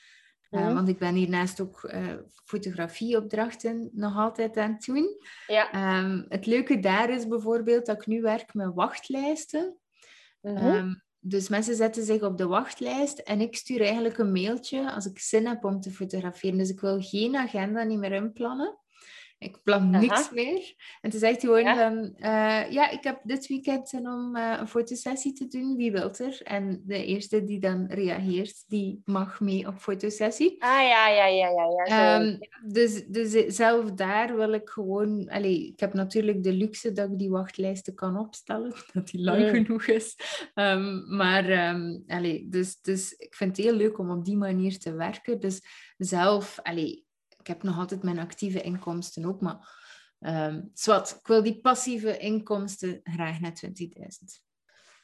Uh, 0.51 0.61
Mhm. 0.61 0.75
want 0.75 0.89
ik 0.89 0.99
ben 0.99 1.15
hiernaast 1.15 1.61
ook 1.61 1.85
eh, 1.85 2.15
fotografieopdrachten 2.45 3.91
nog 3.93 4.17
altijd 4.17 4.57
aan 4.57 4.73
het 4.73 4.85
doen. 4.85 5.17
Ja. 5.47 5.73
Ehm, 5.73 6.25
het 6.29 6.47
leuke 6.47 6.81
daar 6.81 7.11
is 7.11 7.29
bijvoorbeeld 7.29 7.87
dat 7.87 7.97
ik 7.97 8.07
nu 8.07 8.21
werk 8.21 8.55
met 8.55 8.75
wachtlijsten. 8.75 9.77
Mhm. 10.41 10.57
Ehm, 10.57 10.95
dus 11.19 11.49
mensen 11.49 11.75
zetten 11.75 12.05
zich 12.05 12.23
op 12.23 12.39
de 12.39 12.47
wachtlijst 12.47 13.19
en 13.19 13.41
ik 13.41 13.57
stuur 13.57 13.81
eigenlijk 13.81 14.19
een 14.19 14.33
mailtje 14.33 14.93
als 14.93 15.07
ik 15.07 15.19
zin 15.19 15.47
heb 15.47 15.65
om 15.65 15.81
te 15.81 15.91
fotograferen. 15.91 16.59
Dus 16.59 16.71
ik 16.71 16.81
wil 16.81 17.01
geen 17.03 17.37
agenda 17.37 17.83
niet 17.83 17.99
meer 17.99 18.13
inplannen. 18.13 18.79
Ik 19.43 19.63
plan 19.63 19.95
Aha. 19.95 20.01
niks 20.01 20.31
meer. 20.31 20.75
En 21.01 21.11
toen 21.11 21.21
zegt 21.21 21.43
hij 21.43 21.51
gewoon 21.51 21.65
Ja. 21.65 21.75
van, 21.77 22.15
eh, 22.17 22.73
ja, 22.73 22.91
ik 22.91 23.05
heb 23.05 23.21
dit 23.23 23.47
weekend 23.47 23.89
zin 23.89 24.09
om 24.09 24.37
eh, 24.37 24.57
een 24.61 24.69
fotosessie 24.69 25.33
te 25.33 25.47
doen. 25.49 25.77
Wie 25.77 25.93
wilt 25.93 26.19
er? 26.19 26.41
En 26.43 26.83
de 26.87 27.05
eerste 27.05 27.45
die 27.45 27.61
dan 27.61 27.87
reageert, 27.87 28.65
die 28.69 29.03
mag 29.05 29.41
mee 29.41 29.67
op 29.67 29.79
fotosessie. 29.79 30.63
Ah, 30.63 30.69
ja, 30.89 31.09
ja, 31.09 31.27
ja, 31.27 31.49
ja. 31.49 31.85
ja. 31.85 32.19
Ehm, 32.21 32.39
dus, 32.67 33.05
dus 33.07 33.57
zelf 33.57 33.93
daar 33.93 34.37
wil 34.37 34.53
ik 34.53 34.69
gewoon... 34.69 35.29
Allee, 35.29 35.67
ik 35.67 35.81
heb 35.81 35.93
natuurlijk 35.95 36.43
de 36.43 36.53
luxe 36.53 36.93
dat 36.93 37.11
ik 37.11 37.19
die 37.19 37.31
wachtlijsten 37.31 37.95
kan 37.95 38.19
opstellen, 38.19 38.73
dat 38.93 39.07
die 39.09 39.21
lang 39.21 39.39
Mm. 39.43 39.49
genoeg 39.65 39.87
is. 39.87 40.17
Ehm, 40.55 41.17
maar 41.17 41.45
allee, 42.07 42.47
dus, 42.49 42.81
dus 42.81 43.13
ik 43.13 43.35
vind 43.35 43.57
het 43.57 43.67
heel 43.67 43.75
leuk 43.77 43.99
om 43.99 44.11
op 44.11 44.25
die 44.25 44.37
manier 44.37 44.79
te 44.79 44.95
werken. 44.95 45.41
Dus 45.41 45.61
zelf... 45.97 46.59
Allee, 46.63 47.09
ik 47.41 47.47
heb 47.47 47.63
nog 47.63 47.79
altijd 47.79 48.03
mijn 48.03 48.19
actieve 48.19 48.61
inkomsten 48.61 49.25
ook, 49.25 49.41
maar... 49.41 49.79
ehm 50.19 50.63
zwart, 50.75 51.11
ik 51.11 51.27
wil 51.27 51.43
die 51.43 51.61
passieve 51.61 52.19
inkomsten 52.19 53.01
graag 53.03 53.41
naar 53.41 53.63
20.000. 53.67 54.49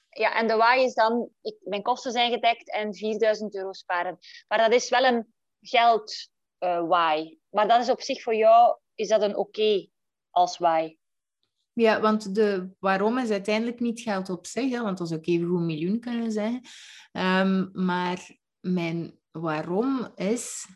Ja, 0.08 0.34
en 0.34 0.46
de 0.46 0.56
waai 0.56 0.84
is 0.84 0.94
dan, 0.94 1.30
ik, 1.40 1.56
mijn 1.60 1.82
kosten 1.82 2.12
zijn 2.12 2.32
gedekt 2.32 2.70
en 2.70 2.94
4000 2.94 3.54
euro 3.54 3.72
sparen. 3.72 4.18
Maar 4.48 4.58
dat 4.58 4.72
is 4.72 4.88
wel 4.88 5.04
een 5.04 5.34
geld 5.60 6.28
eh 6.58 6.86
waai. 6.88 7.38
Maar 7.50 7.68
dat 7.68 7.82
is 7.82 7.90
op 7.90 8.00
zich 8.00 8.22
voor 8.22 8.34
jou, 8.34 8.78
is 8.94 9.08
dat 9.08 9.22
een 9.22 9.36
oké 9.36 9.88
als 10.30 10.58
waai? 10.58 10.98
Ja, 11.72 12.00
want 12.00 12.34
de 12.34 12.70
waarom 12.78 13.18
is 13.18 13.30
uiteindelijk 13.30 13.80
niet 13.80 14.00
geld 14.00 14.30
op 14.30 14.46
zich, 14.46 14.70
hè, 14.70 14.82
want 14.82 14.98
dat 14.98 15.08
zou 15.08 15.20
ook 15.20 15.26
even 15.26 15.48
goed 15.48 15.58
een 15.58 15.66
miljoen 15.66 16.00
kunnen 16.00 16.32
zijn. 16.32 16.60
Ehm, 17.12 17.68
maar 17.72 18.36
mijn 18.60 19.20
waarom 19.30 20.12
is 20.14 20.66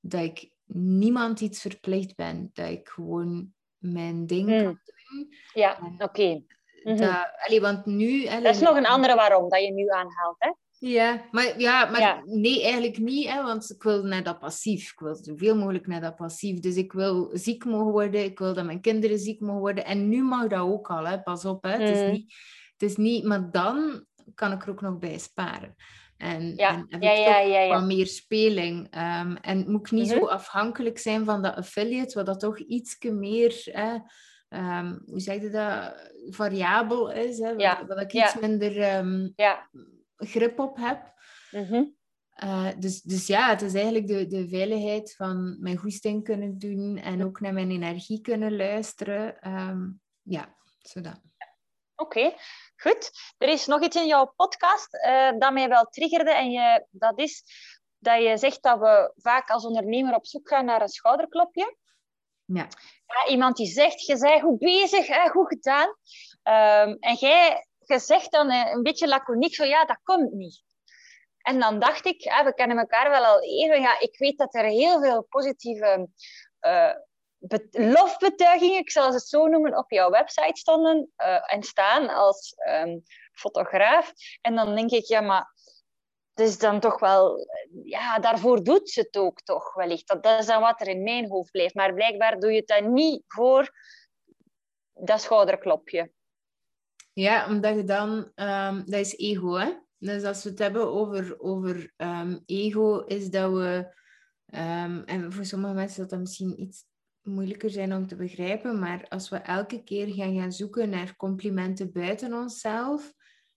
dat 0.00 0.22
ik 0.22 0.53
niemand 0.66 1.40
iets 1.40 1.60
verplicht 1.60 2.16
ben. 2.16 2.50
Dat 2.52 2.68
ik 2.68 2.88
gewoon 2.88 3.52
mijn 3.78 4.26
ding 4.26 4.48
Hmm. 4.48 4.62
kan 4.62 4.80
doen. 5.08 5.34
Ja, 5.52 5.78
oké. 5.98 6.42
Mhm. 6.82 6.96
Dat, 6.96 7.30
allee, 7.46 7.60
want 7.60 7.86
nu... 7.86 8.26
allee, 8.26 8.42
Dat 8.42 8.54
is 8.54 8.60
nog 8.60 8.76
een 8.76 8.86
andere 8.86 9.14
waarom 9.14 9.48
dat 9.48 9.60
je 9.62 9.72
nu 9.72 9.88
aanhaalt, 9.88 10.36
hè? 10.38 10.52
Ja, 10.78 11.24
maar, 11.30 11.60
ja, 11.60 11.90
maar 11.90 12.00
Ja. 12.00 12.22
nee, 12.24 12.62
eigenlijk 12.62 12.98
niet, 12.98 13.28
hè, 13.28 13.42
want 13.42 13.70
ik 13.70 13.82
wil 13.82 14.02
naar 14.02 14.22
dat 14.22 14.38
passief. 14.38 14.90
Ik 14.92 14.98
wil 14.98 15.14
zoveel 15.14 15.56
mogelijk 15.56 15.86
naar 15.86 16.00
dat 16.00 16.16
passief. 16.16 16.60
Dus 16.60 16.76
ik 16.76 16.92
wil 16.92 17.30
ziek 17.32 17.64
mogen 17.64 17.92
worden, 17.92 18.24
ik 18.24 18.38
wil 18.38 18.54
dat 18.54 18.64
mijn 18.64 18.80
kinderen 18.80 19.18
ziek 19.18 19.40
mogen 19.40 19.60
worden. 19.60 19.84
En 19.84 20.08
nu 20.08 20.22
mag 20.22 20.46
dat 20.46 20.60
ook 20.60 20.90
al, 20.90 21.06
hè. 21.06 21.22
pas 21.22 21.44
op. 21.44 21.62
Hè. 21.62 21.70
Het, 21.70 21.96
is 21.96 22.00
Mm. 22.04 22.10
niet, 22.10 22.34
het 22.72 22.90
is 22.90 22.96
niet, 22.96 23.24
maar 23.24 23.50
dan 23.50 24.06
kan 24.34 24.52
ik 24.52 24.62
er 24.62 24.70
ook 24.70 24.80
nog 24.80 24.98
bij 24.98 25.18
sparen. 25.18 25.74
En, 26.24 26.54
Ja, 26.56 26.68
en 26.74 26.86
heb 26.88 27.02
ja, 27.02 27.10
ik 27.10 27.16
ja, 27.18 27.24
toch 27.24 27.52
ja, 27.52 27.60
ja. 27.60 27.68
wat 27.68 27.84
meer 27.84 28.06
speling. 28.06 28.86
Ehm, 28.90 29.36
en 29.36 29.70
moet 29.70 29.86
ik 29.86 29.92
niet 29.92 30.10
Mhm. 30.10 30.18
zo 30.18 30.26
afhankelijk 30.26 30.98
zijn 30.98 31.24
van 31.24 31.42
dat 31.42 31.54
affiliate, 31.54 32.14
wat 32.14 32.26
dat 32.26 32.40
toch 32.40 32.58
iets 32.58 32.96
meer... 32.98 33.60
Hè, 33.64 33.98
ehm, 34.48 34.98
hoe 35.06 35.20
zeg 35.20 35.40
je 35.42 35.50
dat? 35.50 36.10
Variabel 36.30 37.10
is, 37.10 37.38
hè, 37.38 37.56
wat, 37.56 37.84
wat 37.86 38.00
ik 38.00 38.12
iets 38.12 38.38
minder 38.40 38.80
ehm, 38.80 39.28
grip 40.16 40.58
op 40.58 40.76
heb. 40.76 41.12
Mhm. 41.50 41.84
Uh, 42.44 42.68
dus, 42.78 43.02
dus 43.02 43.26
ja, 43.26 43.48
het 43.48 43.62
is 43.62 43.74
eigenlijk 43.74 44.06
de, 44.06 44.26
de 44.26 44.48
veiligheid 44.48 45.14
van 45.16 45.56
mijn 45.60 45.76
goesting 45.76 46.24
kunnen 46.24 46.58
doen 46.58 46.96
en 46.96 47.24
ook 47.24 47.40
naar 47.40 47.52
mijn 47.52 47.70
energie 47.70 48.20
kunnen 48.20 48.56
luisteren. 48.56 49.36
Ja, 50.22 50.56
zodat. 50.78 51.20
Oké, 51.96 52.34
goed. 52.84 53.10
Er 53.38 53.48
is 53.48 53.66
nog 53.66 53.82
iets 53.82 53.96
in 53.96 54.06
jouw 54.06 54.32
podcast 54.36 54.94
eh, 54.94 55.30
dat 55.38 55.52
mij 55.52 55.68
wel 55.68 55.84
triggerde. 55.84 56.30
En 56.30 56.50
je, 56.50 56.86
dat 56.90 57.18
is 57.18 57.42
dat 57.98 58.22
je 58.22 58.36
zegt 58.36 58.62
dat 58.62 58.78
we 58.78 59.12
vaak 59.16 59.50
als 59.50 59.64
ondernemer 59.64 60.14
op 60.14 60.26
zoek 60.26 60.48
gaan 60.48 60.64
naar 60.64 60.82
een 60.82 60.88
schouderklopje. 60.88 61.76
Ja. 62.44 62.68
Ja, 63.06 63.30
iemand 63.30 63.56
die 63.56 63.66
zegt, 63.66 64.06
je 64.06 64.18
bent 64.18 64.40
goed 64.40 64.58
bezig, 64.58 65.06
hè, 65.06 65.28
goed 65.28 65.48
gedaan. 65.48 65.96
Ehm, 66.42 66.96
en 67.00 67.14
jij, 67.14 67.66
je 67.78 67.98
zegt 67.98 68.32
dan 68.32 68.50
eh, 68.50 68.70
een 68.72 68.82
beetje 68.82 69.08
laconiek 69.08 69.54
zo, 69.54 69.64
ja, 69.64 69.84
dat 69.84 70.00
komt 70.02 70.32
niet. 70.32 70.62
En 71.38 71.60
dan 71.60 71.78
dacht 71.78 72.06
ik, 72.06 72.22
hè, 72.22 72.44
we 72.44 72.54
kennen 72.54 72.78
elkaar 72.78 73.10
wel 73.10 73.24
al 73.24 73.42
even, 73.42 73.80
ja, 73.80 74.00
ik 74.00 74.18
weet 74.18 74.38
dat 74.38 74.54
er 74.54 74.64
heel 74.64 75.00
veel 75.00 75.22
positieve 75.22 76.08
eh, 76.58 76.94
lofbetuigingen, 77.70 78.78
ik 78.78 78.90
zal 78.90 79.12
ze 79.12 79.18
zo 79.18 79.46
noemen, 79.46 79.78
op 79.78 79.90
jouw 79.90 80.10
website 80.10 80.60
stonden 80.60 81.10
eh, 81.16 81.52
en 81.52 81.62
staan 81.62 82.08
als 82.08 82.54
ehm, 82.54 82.98
fotograaf. 83.32 84.12
En 84.40 84.54
dan 84.54 84.74
denk 84.74 84.90
ik, 84.90 85.04
ja, 85.04 85.20
maar 85.20 85.52
het 86.34 86.46
is 86.48 86.58
dan 86.58 86.80
toch 86.80 86.98
wel... 86.98 87.46
Ja, 87.84 88.18
daarvoor 88.18 88.64
doet 88.64 88.90
ze 88.90 89.00
het 89.00 89.16
ook 89.16 89.40
toch 89.40 89.74
wellicht. 89.74 90.08
Dat, 90.08 90.22
dat 90.22 90.40
is 90.40 90.46
dan 90.46 90.60
wat 90.60 90.80
er 90.80 90.88
in 90.88 91.02
mijn 91.02 91.28
hoofd 91.28 91.50
blijft. 91.50 91.74
Maar 91.74 91.94
blijkbaar 91.94 92.38
doe 92.38 92.50
je 92.50 92.58
het 92.58 92.66
dan 92.66 92.92
niet 92.92 93.22
voor 93.26 93.70
dat 94.92 95.20
schouderklopje. 95.20 96.12
Ja, 97.12 97.46
omdat 97.46 97.76
je 97.76 97.84
dan, 97.84 98.32
ehm, 98.34 98.76
dat 98.84 99.00
is 99.00 99.16
ego, 99.16 99.54
hè? 99.54 99.72
Dus 99.98 100.24
als 100.24 100.42
we 100.42 100.50
het 100.50 100.58
hebben 100.58 100.92
over, 100.92 101.40
over 101.40 101.92
ehm, 101.96 102.38
ego, 102.46 102.98
is 102.98 103.30
dat 103.30 103.52
we, 103.52 103.94
en 105.06 105.32
voor 105.32 105.44
sommige 105.44 105.74
mensen 105.74 105.96
zal 105.96 106.06
dat 106.06 106.18
misschien 106.18 106.60
iets 106.60 106.84
moeilijker 107.24 107.70
zijn 107.70 107.94
om 107.94 108.06
te 108.06 108.16
begrijpen, 108.16 108.78
maar 108.78 109.06
als 109.08 109.28
we 109.28 109.36
elke 109.36 109.82
keer 109.84 110.08
gaan 110.08 110.36
gaan 110.36 110.52
zoeken 110.52 110.88
naar 110.88 111.16
complimenten 111.16 111.92
buiten 111.92 112.32
onszelf, 112.32 113.14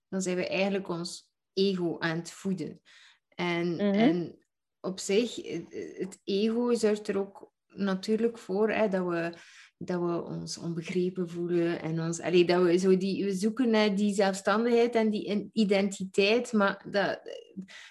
dan 0.08 0.22
zijn 0.22 0.36
we 0.36 0.48
eigenlijk 0.48 0.88
ons 0.88 1.30
ego 1.52 1.98
aan 1.98 2.16
het 2.16 2.30
voeden. 2.30 2.80
En, 3.28 3.74
Mhm. 3.74 3.82
en 3.82 4.38
op 4.80 4.98
zich, 4.98 5.36
het, 5.98 6.20
ego 6.24 6.74
zorgt 6.74 7.08
er 7.08 7.18
ook 7.18 7.52
natuurlijk 7.66 8.38
voor 8.38 8.70
hè, 8.70 8.88
dat 8.88 9.06
we 9.06 9.36
dat 9.80 10.00
we 10.00 10.22
ons 10.24 10.58
onbegrepen 10.58 11.28
voelen 11.28 11.82
en 11.82 12.00
ons, 12.00 12.20
allee, 12.20 12.44
dat 12.44 12.62
we, 12.62 12.78
zo 12.78 12.96
die, 12.96 13.24
we 13.24 13.32
zoeken 13.32 13.70
naar 13.70 13.94
die 13.94 14.14
zelfstandigheid 14.14 14.94
en 14.94 15.10
die 15.10 15.50
identiteit, 15.52 16.52
maar 16.52 16.84
dat, 16.90 17.20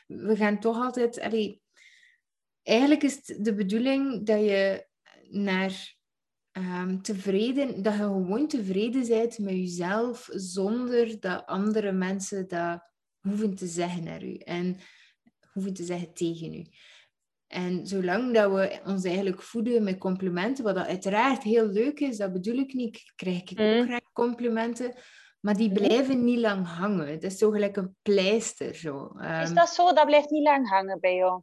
we 0.07 0.35
gaan 0.35 0.59
toch 0.59 0.77
altijd, 0.77 1.19
allee, 1.19 1.61
eigenlijk 2.63 3.03
is 3.03 3.15
het 3.15 3.45
de 3.45 3.53
bedoeling 3.53 4.25
dat 4.25 4.39
je 4.39 4.86
naar 5.29 5.95
ehm, 6.51 7.01
tevreden, 7.01 7.83
dat 7.83 7.93
je 7.93 7.99
gewoon 7.99 8.47
tevreden 8.47 9.07
bent 9.07 9.37
met 9.39 9.53
jezelf 9.53 10.29
zonder 10.31 11.19
dat 11.19 11.45
andere 11.45 11.91
mensen 11.91 12.47
dat 12.47 12.81
hoeven 13.19 13.55
te 13.55 13.67
zeggen 13.67 14.03
naar 14.03 14.23
u 14.23 14.35
en 14.35 14.77
hoeven 15.53 15.73
te 15.73 15.83
zeggen 15.83 16.13
tegen 16.13 16.53
u. 16.53 16.65
En 17.47 17.87
zolang 17.87 18.33
dat 18.33 18.51
we 18.51 18.79
ons 18.85 19.03
eigenlijk 19.03 19.41
voeden 19.41 19.83
met 19.83 19.97
complimenten, 19.97 20.63
wat 20.63 20.75
dat 20.75 20.85
uiteraard 20.87 21.43
heel 21.43 21.67
leuk 21.67 21.99
is, 21.99 22.17
dat 22.17 22.33
bedoel 22.33 22.55
ik 22.57 22.73
niet, 22.73 23.11
krijg 23.15 23.41
ik 23.41 23.59
Mm. 23.59 23.79
ook 23.79 23.85
graag 23.85 24.11
complimenten, 24.13 24.93
maar 25.39 25.57
die 25.57 25.69
Mhm. 25.69 25.77
blijven 25.77 26.23
niet 26.23 26.39
lang 26.39 26.67
hangen. 26.67 27.07
Het 27.07 27.23
is 27.23 27.37
zo 27.37 27.51
gelijk 27.51 27.77
een 27.77 27.95
pleister. 28.01 28.75
Zo. 28.75 29.05
Is 29.05 29.21
Ehm, 29.25 29.53
dat 29.53 29.69
zo? 29.69 29.93
Dat 29.93 30.05
blijft 30.05 30.29
niet 30.29 30.43
lang 30.43 30.69
hangen 30.69 30.99
bij 30.99 31.15
jou. 31.15 31.41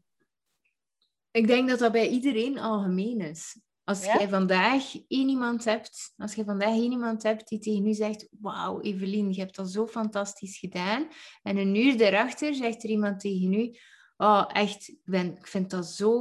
Ik 1.30 1.46
denk 1.46 1.68
dat 1.68 1.78
dat 1.78 1.92
bij 1.92 2.08
iedereen 2.08 2.58
algemeen 2.58 3.20
is. 3.20 3.60
Als 3.84 4.04
Ja? 4.04 4.18
jij 4.18 4.28
vandaag 4.28 4.94
één 5.08 5.28
iemand 5.28 5.64
hebt, 5.64 6.12
als 6.16 6.34
je 6.34 6.44
vandaag 6.44 6.68
één 6.68 6.90
iemand 6.92 7.22
hebt 7.22 7.48
die 7.48 7.58
tegen 7.58 7.86
u 7.86 7.92
zegt, 7.92 8.28
wauw, 8.40 8.80
Evelien, 8.80 9.32
je 9.32 9.40
hebt 9.40 9.56
dat 9.56 9.70
zo 9.70 9.86
fantastisch 9.86 10.58
gedaan. 10.58 11.08
En 11.42 11.56
een 11.56 11.74
uur 11.74 11.98
daarachter 11.98 12.54
zegt 12.54 12.82
er 12.82 12.90
iemand 12.90 13.20
tegen 13.20 13.52
u, 13.52 13.76
oh, 14.16 14.44
echt, 14.52 14.88
ik, 14.88 14.98
ben, 15.04 15.36
ik 15.36 15.46
vind 15.46 15.70
dat 15.70 15.86
zo 15.86 16.12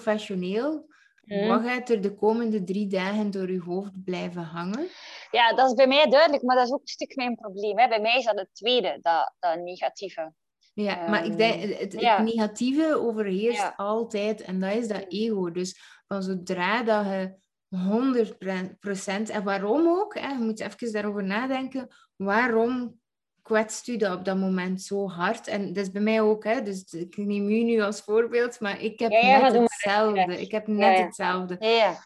onprofessioneel. 0.00 0.94
Mm. 1.24 1.48
Wat 1.48 1.62
gaat 1.62 1.88
er 1.88 2.00
de 2.00 2.14
komende 2.14 2.64
drie 2.64 2.86
dagen 2.86 3.30
door 3.30 3.50
je 3.52 3.60
hoofd 3.60 4.04
blijven 4.04 4.42
hangen? 4.42 4.86
Ja, 5.30 5.54
dat 5.54 5.68
is 5.68 5.74
bij 5.74 5.86
mij 5.86 6.06
duidelijk, 6.10 6.42
maar 6.42 6.56
dat 6.56 6.66
is 6.66 6.72
ook 6.72 6.80
een 6.80 6.86
stuk 6.86 7.16
mijn 7.16 7.34
probleem. 7.34 7.78
Hè. 7.78 7.88
Bij 7.88 8.00
mij 8.00 8.18
is 8.18 8.24
dat 8.24 8.38
het 8.38 8.48
tweede, 8.52 8.98
dat, 9.02 9.34
dat 9.38 9.58
negatieve. 9.60 10.32
Ja, 10.74 11.08
maar 11.08 11.24
ik 11.24 11.28
Ehm, 11.28 11.36
denk, 11.36 11.60
het, 11.80 11.92
het 11.92 12.18
negatieve 12.18 12.98
overheerst 13.00 13.58
Ja. 13.60 13.74
altijd 13.76 14.40
en 14.40 14.60
dat 14.60 14.74
is 14.74 14.88
dat 14.88 15.04
ego. 15.08 15.50
Dus 15.50 15.80
van 16.06 16.22
zodra 16.22 16.82
dat 16.82 17.04
je 17.04 17.34
100% 17.68 19.30
en 19.30 19.44
waarom 19.44 19.88
ook, 19.88 20.18
hè, 20.18 20.28
je 20.28 20.38
moet 20.38 20.60
even 20.60 20.92
daarover 20.92 21.24
nadenken, 21.24 21.88
waarom 22.16 23.00
kwetst 23.42 23.88
u 23.88 23.96
dat 23.96 24.18
op 24.18 24.24
dat 24.24 24.36
moment 24.36 24.82
zo 24.82 25.08
hard? 25.08 25.46
En 25.46 25.66
dat 25.72 25.84
is 25.84 25.90
bij 25.90 26.02
mij 26.02 26.20
ook, 26.20 26.44
hè, 26.44 26.62
dus 26.62 26.84
ik 26.92 27.16
neem 27.16 27.48
u 27.48 27.62
nu 27.62 27.80
als 27.80 28.00
voorbeeld, 28.00 28.60
maar 28.60 28.80
ik 28.82 28.98
heb 28.98 29.10
Ja, 29.10 29.18
ja, 29.18 29.38
maar 29.40 29.50
net 29.50 29.52
maar. 29.52 29.62
hetzelfde. 29.62 30.40
Ik 30.40 30.50
heb 30.50 30.66
net 30.66 30.98
ja. 30.98 31.04
hetzelfde. 31.04 31.56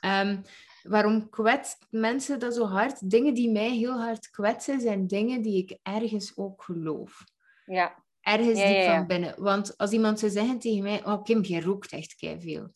Ehm, 0.01 0.37
waarom 0.83 1.29
kwetst 1.31 1.87
mensen 1.91 2.39
dat 2.39 2.55
zo 2.55 2.65
hard? 2.65 3.11
Dingen 3.11 3.35
die 3.35 3.51
mij 3.51 3.71
heel 3.71 4.01
hard 4.01 4.31
kwetsen, 4.31 4.81
zijn 4.81 5.07
dingen 5.07 5.43
die 5.43 5.57
ik 5.63 5.79
ergens 5.83 6.37
ook 6.37 6.63
geloof. 6.63 7.25
ja. 7.67 8.09
Ergens 8.21 8.63
diep 8.63 8.83
van 8.85 9.07
binnen. 9.07 9.35
Want 9.43 9.77
als 9.77 9.91
iemand 9.91 10.19
zou 10.19 10.33
zeggen 10.33 10.59
tegen 10.59 10.83
mij, 10.83 11.05
oh 11.05 11.23
Kim, 11.23 11.41
jij 11.41 11.61
rookt 11.61 11.93
echt 11.93 12.15
veel. 12.39 12.73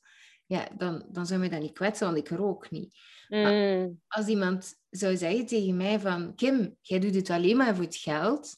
Ja, 0.46 0.68
dan, 0.76 1.06
dan 1.10 1.26
zou 1.26 1.40
mij 1.40 1.48
dat 1.48 1.60
niet 1.60 1.72
kwetsen, 1.72 2.06
want 2.06 2.18
ik 2.18 2.28
rook 2.28 2.70
niet. 2.70 2.94
Mm, 3.28 4.00
Als 4.08 4.26
iemand 4.26 4.74
zou 4.90 5.16
zeggen 5.16 5.46
tegen 5.46 5.76
mij 5.76 6.00
van, 6.00 6.34
Kim, 6.34 6.76
jij 6.80 6.98
doet 6.98 7.14
het 7.14 7.30
alleen 7.30 7.56
maar 7.56 7.74
voor 7.74 7.84
het 7.84 7.96
geld, 7.96 8.56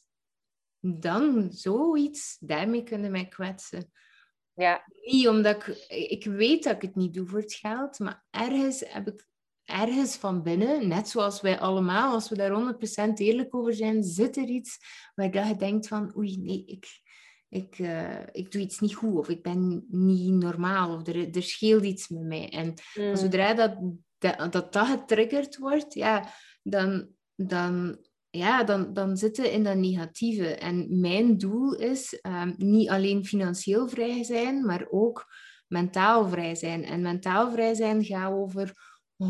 dan 0.79 1.47
zoiets, 1.51 2.37
daarmee 2.39 2.83
kunnen 2.83 3.11
mij 3.11 3.27
kwetsen. 3.27 3.91
ja, 4.53 4.83
Niet 5.01 5.27
omdat 5.27 5.55
ik... 5.67 5.85
Ik 6.09 6.25
weet 6.25 6.63
dat 6.63 6.75
ik 6.75 6.81
het 6.81 6.95
niet 6.95 7.13
doe 7.13 7.27
voor 7.27 7.39
het 7.39 7.53
geld, 7.53 7.99
maar 7.99 8.25
ergens 8.29 8.83
heb 8.87 9.07
ik... 9.07 9.25
Ergens 9.63 10.15
van 10.15 10.43
binnen, 10.43 10.87
net 10.87 11.09
zoals 11.09 11.41
wij 11.41 11.59
allemaal, 11.59 12.13
als 12.13 12.29
we 12.29 12.35
daar 12.35 12.75
100% 13.09 13.13
eerlijk 13.13 13.55
over 13.55 13.73
zijn, 13.73 14.03
zit 14.03 14.37
er 14.37 14.47
iets 14.47 14.77
waar 15.15 15.31
dat 15.31 15.47
je 15.47 15.55
denkt 15.55 15.87
van, 15.87 16.17
oei, 16.17 16.37
nee, 16.37 16.65
ik, 16.65 16.85
ik, 17.49 17.79
eh, 17.79 18.19
ik 18.31 18.51
doe 18.51 18.61
iets 18.61 18.79
niet 18.79 18.95
goed, 18.95 19.15
of 19.15 19.29
ik 19.29 19.43
ben 19.43 19.85
niet 19.87 20.33
normaal, 20.33 20.95
of 20.95 21.07
er, 21.07 21.35
er 21.35 21.43
scheelt 21.43 21.83
iets 21.83 22.07
met 22.07 22.23
mij. 22.23 22.49
En 22.49 22.73
mm, 22.95 23.15
zodra 23.15 23.53
dat, 23.53 23.77
dat, 24.17 24.51
dat, 24.51 24.73
dat 24.73 24.87
getriggerd 24.87 25.57
wordt, 25.57 25.93
ja, 25.93 26.29
dan, 26.63 27.09
dan, 27.35 27.97
ja, 28.29 28.63
dan, 28.63 28.93
dan 28.93 29.17
zitten 29.17 29.51
in 29.51 29.63
dat 29.63 29.77
negatieve. 29.77 30.55
En 30.55 30.99
mijn 30.99 31.37
doel 31.37 31.75
is 31.75 32.19
ehm, 32.19 32.53
niet 32.57 32.89
alleen 32.89 33.25
financieel 33.25 33.87
vrij 33.87 34.23
zijn, 34.23 34.65
maar 34.65 34.87
ook 34.89 35.25
mentaal 35.67 36.27
vrij 36.27 36.55
zijn. 36.55 36.83
En 36.83 37.01
mentaal 37.01 37.51
vrij 37.51 37.73
zijn 37.73 38.05
gaat 38.05 38.31
over 38.31 38.73
100% 39.15 39.25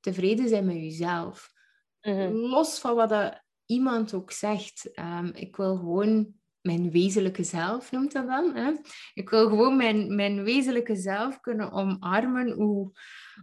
tevreden 0.00 0.48
zijn 0.48 0.66
met 0.66 0.76
jezelf. 0.76 1.52
mhm. 2.00 2.32
Los 2.32 2.78
van 2.78 2.94
wat 2.94 3.08
dat 3.08 3.42
iemand 3.64 4.14
ook 4.14 4.32
zegt. 4.32 4.92
Ehm, 4.92 5.26
ik 5.26 5.56
wil 5.56 5.76
gewoon 5.76 6.37
mijn 6.68 6.90
wezenlijke 6.90 7.44
zelf, 7.44 7.90
noemt 7.90 8.12
dat 8.12 8.26
dan. 8.26 8.56
Hè? 8.56 8.72
Ik 9.14 9.30
wil 9.30 9.48
gewoon 9.48 9.76
mijn, 9.76 10.14
mijn 10.14 10.42
wezenlijke 10.44 10.96
zelf 10.96 11.40
kunnen 11.40 11.72
omarmen, 11.72 12.50
hoe, 12.50 12.92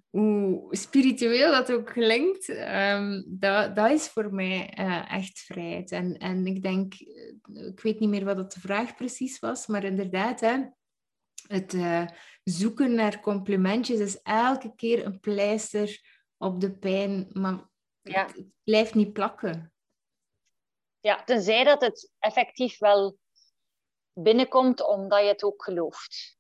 hoe 0.10 0.67
spiritueel 0.75 1.51
dat 1.51 1.72
ook 1.72 1.86
klinkt. 1.86 2.50
Ehm, 2.50 3.24
dat, 3.27 3.75
dat 3.75 3.91
is 3.91 4.08
voor 4.08 4.34
mij 4.34 4.70
eh, 4.70 5.12
echt 5.13 5.39
vrijheid. 5.39 5.91
En, 5.91 6.17
en 6.17 6.46
ik 6.46 6.62
denk, 6.62 6.94
eh, 6.94 7.67
ik 7.67 7.79
weet 7.79 8.00
niet 8.00 8.10
meer 8.10 8.25
wat 8.25 8.38
het 8.38 8.51
de 8.51 8.60
vraag 8.60 8.96
precies 8.96 9.39
was, 9.39 9.67
maar 9.67 9.84
inderdaad, 9.84 10.39
hè, 10.39 10.58
het 11.48 11.74
eh, 11.74 12.05
zoeken 12.44 12.96
naar 12.96 13.20
complimentjes 13.20 14.00
is 14.00 14.22
elke 14.22 14.75
keer 14.75 15.05
een 15.05 15.20
pleister 15.20 16.01
op 16.38 16.62
de 16.62 16.77
pijn, 16.77 17.27
maar 17.32 17.70
Ja. 18.01 18.25
het, 18.25 18.36
het 18.36 18.46
blijft 18.63 18.96
niet 18.96 19.13
plakken. 19.13 19.74
Ja, 21.06 21.24
tenzij 21.24 21.64
dat 21.64 21.82
het 21.82 22.12
effectief 22.20 22.78
wel 22.78 23.18
binnenkomt 24.14 24.88
omdat 24.88 25.22
je 25.22 25.28
het 25.28 25.44
ook 25.44 25.64
gelooft. 25.64 26.38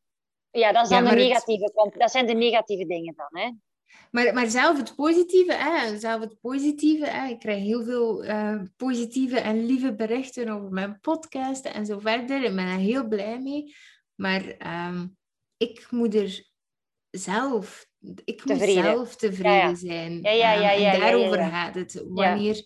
Ja, 0.51 0.71
dat, 0.71 0.83
is 0.83 0.89
Ja, 0.89 0.95
dan 1.01 1.03
de 1.09 1.09
het- 1.19 1.27
negatieve, 1.27 1.91
dat 1.97 2.11
zijn 2.11 2.25
de 2.25 2.33
negatieve 2.33 2.85
dingen 2.85 3.13
dan. 3.15 3.41
Hè? 3.41 3.51
Maar, 4.11 4.33
maar 4.33 4.47
zelf 4.49 4.77
het 4.77 4.95
positieve, 4.95 5.53
hè, 5.53 5.99
zelf 5.99 6.21
het 6.21 6.39
positieve 6.41 7.05
hè, 7.05 7.27
ik 7.27 7.39
krijg 7.39 7.63
heel 7.63 7.83
veel 7.83 8.23
eh, 8.23 8.61
positieve 8.77 9.39
en 9.39 9.65
lieve 9.65 9.95
berichten 9.95 10.49
over 10.49 10.69
mijn 10.71 10.99
podcast 10.99 11.65
en 11.65 11.85
zo 11.85 11.99
verder. 11.99 12.43
Ik 12.43 12.55
ben 12.55 12.65
er 12.67 12.77
heel 12.77 13.07
blij 13.07 13.39
mee. 13.39 13.75
Maar 14.15 14.47
ehm, 14.47 15.07
ik 15.57 15.87
moet 15.91 16.15
er 16.15 16.49
zelf, 17.09 17.85
ik 18.25 18.45
moet 18.45 18.57
Tevreden. 18.57 18.83
zelf 18.83 19.15
tevreden 19.15 19.51
Ja, 19.51 19.67
ja. 19.67 19.75
zijn. 19.75 20.21
Ja, 20.21 20.31
ja, 20.31 20.53
Ehm, 20.53 20.61
ja, 20.81 20.93
en 20.93 20.99
daarover 20.99 21.37
gaat 21.37 21.75
het. 21.75 22.03
Wanneer, 22.07 22.65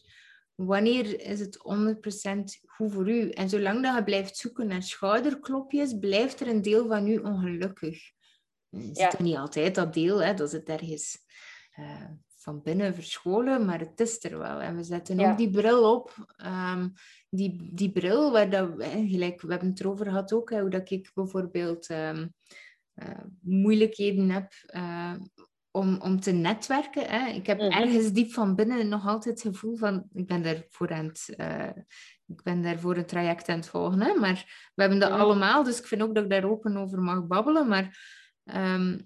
wanneer 0.65 1.21
is 1.21 1.39
het 1.39 1.57
100% 1.57 2.59
goed 2.67 2.91
voor 2.93 3.09
u? 3.09 3.29
En 3.29 3.49
zolang 3.49 3.83
dat 3.83 3.95
je 3.95 4.03
blijft 4.03 4.37
zoeken 4.37 4.67
naar 4.67 4.83
schouderklopjes, 4.83 5.99
blijft 5.99 6.39
er 6.39 6.47
een 6.47 6.61
deel 6.61 6.87
van 6.87 7.07
u 7.07 7.17
ongelukkig. 7.17 8.11
Ziet 8.69 8.97
Ja. 8.97 9.11
er 9.17 9.23
niet 9.23 9.35
altijd 9.35 9.75
dat 9.75 9.93
deel, 9.93 10.23
hè, 10.23 10.33
dat 10.33 10.49
zit 10.49 10.69
ergens 10.69 11.17
eh, 11.71 12.05
van 12.35 12.61
binnen 12.61 12.93
verscholen, 12.95 13.65
maar 13.65 13.79
het 13.79 13.99
is 13.99 14.23
er 14.23 14.37
wel. 14.37 14.59
En 14.61 14.75
we 14.75 14.83
zetten 14.83 15.19
Ja. 15.19 15.31
ook 15.31 15.37
die 15.37 15.49
bril 15.49 15.93
op. 15.95 16.33
ehm, 16.35 16.89
die, 17.29 17.69
die 17.74 17.91
bril 17.91 18.31
waar 18.31 18.50
dat, 18.50 18.69
gelijk, 19.07 19.41
we 19.41 19.51
hebben 19.51 19.69
het 19.69 19.79
erover 19.79 20.05
gehad 20.05 20.33
ook, 20.33 20.50
hè, 20.50 20.61
hoe 20.61 20.69
dat 20.69 20.89
ik 20.89 21.11
bijvoorbeeld 21.13 21.87
ehm, 21.87 22.27
eh, 22.93 23.19
moeilijkheden 23.41 24.29
heb 24.29 24.53
eh, 24.65 25.13
om, 25.72 26.01
om 26.01 26.20
te 26.20 26.32
netwerken. 26.32 27.05
Hè. 27.10 27.27
Ik 27.27 27.48
heb 27.48 27.58
Mhm. 27.60 27.72
ergens 27.72 28.12
diep 28.12 28.32
van 28.34 28.55
binnen 28.55 28.88
nog 28.88 29.08
altijd 29.08 29.44
het 29.44 29.53
gevoel 29.53 29.75
van, 29.77 30.08
ik 30.14 30.27
ben 30.27 30.44
daarvoor 30.44 30.92
aan 30.92 31.05
het... 31.05 31.34
eh, 31.38 31.70
ik 32.25 32.44
ben 32.44 32.62
daarvoor 32.62 32.98
een 32.98 33.05
traject 33.05 33.50
aan 33.50 33.58
het 33.58 33.68
volgen, 33.70 34.01
hè? 34.01 34.14
maar 34.14 34.70
we 34.75 34.82
hebben 34.82 35.00
dat 35.00 35.10
Mhm. 35.12 35.20
allemaal, 35.20 35.64
dus 35.64 35.79
ik 35.79 35.86
vind 35.86 36.01
ook 36.01 36.16
dat 36.16 36.24
ik 36.24 36.29
daar 36.29 36.50
open 36.50 36.77
over 36.77 37.00
mag 37.01 37.27
babbelen. 37.27 37.68
Maar 37.68 37.98
ehm, 38.44 39.00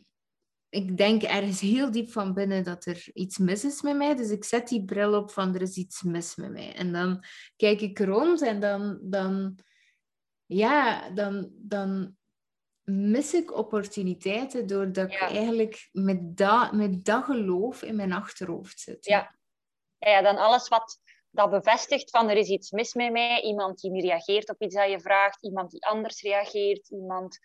ik 0.69 0.97
denk 0.97 1.23
ergens 1.23 1.59
heel 1.59 1.91
diep 1.91 2.11
van 2.11 2.33
binnen 2.33 2.63
dat 2.63 2.85
er 2.85 3.05
iets 3.13 3.37
mis 3.37 3.63
is 3.65 3.81
met 3.81 3.97
mij. 3.97 4.15
Dus 4.15 4.29
ik 4.29 4.43
zet 4.43 4.67
die 4.67 4.85
bril 4.85 5.13
op 5.17 5.31
van 5.31 5.55
er 5.55 5.61
is 5.61 5.75
iets 5.75 6.01
mis 6.01 6.35
met 6.35 6.51
mij. 6.51 6.75
En 6.75 6.91
dan 6.91 7.23
kijk 7.55 7.81
ik 7.81 7.99
rond 7.99 8.41
en 8.41 8.59
dan, 8.59 8.99
dan, 9.01 9.57
ja, 10.45 11.09
dan, 11.09 11.49
dan 11.55 12.15
mis 12.83 13.33
ik 13.33 13.57
opportuniteiten 13.57 14.67
doordat 14.67 15.11
Ja. 15.11 15.27
ik 15.27 15.35
eigenlijk 15.35 15.89
met 15.91 16.37
dat, 16.37 16.71
met 16.71 17.05
dat 17.05 17.23
geloof 17.23 17.81
in 17.81 17.95
mijn 17.95 18.13
achterhoofd 18.13 18.79
zit. 18.79 19.05
Ja. 19.05 19.35
Ja, 19.97 20.21
dan 20.21 20.37
alles 20.37 20.67
wat 20.67 20.99
dat 21.29 21.49
bevestigt 21.49 22.09
van 22.09 22.29
er 22.29 22.37
is 22.37 22.49
iets 22.49 22.71
mis 22.71 22.93
met 22.93 23.11
mij. 23.11 23.41
Iemand 23.41 23.79
die 23.79 23.91
niet 23.91 24.03
reageert 24.03 24.49
op 24.49 24.61
iets 24.61 24.75
dat 24.75 24.89
je 24.89 24.99
vraagt. 24.99 25.43
Iemand 25.43 25.71
die 25.71 25.85
anders 25.85 26.21
reageert. 26.21 26.89
Iemand, 26.89 27.37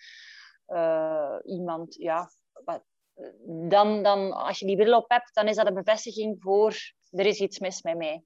eh, 0.67 1.37
iemand 1.45 1.95
ja. 1.95 2.31
Wat, 2.65 2.83
dan, 3.69 4.03
dan, 4.03 4.33
als 4.33 4.59
je 4.59 4.67
die 4.67 4.77
bril 4.77 4.97
op 4.97 5.11
hebt, 5.11 5.35
dan 5.35 5.49
is 5.49 5.57
dat 5.57 5.67
een 5.67 5.75
bevestiging 5.75 6.37
voor 6.43 6.77
er 7.11 7.27
is 7.27 7.41
iets 7.41 7.59
mis 7.59 7.83
met 7.83 7.97
mij. 7.97 8.23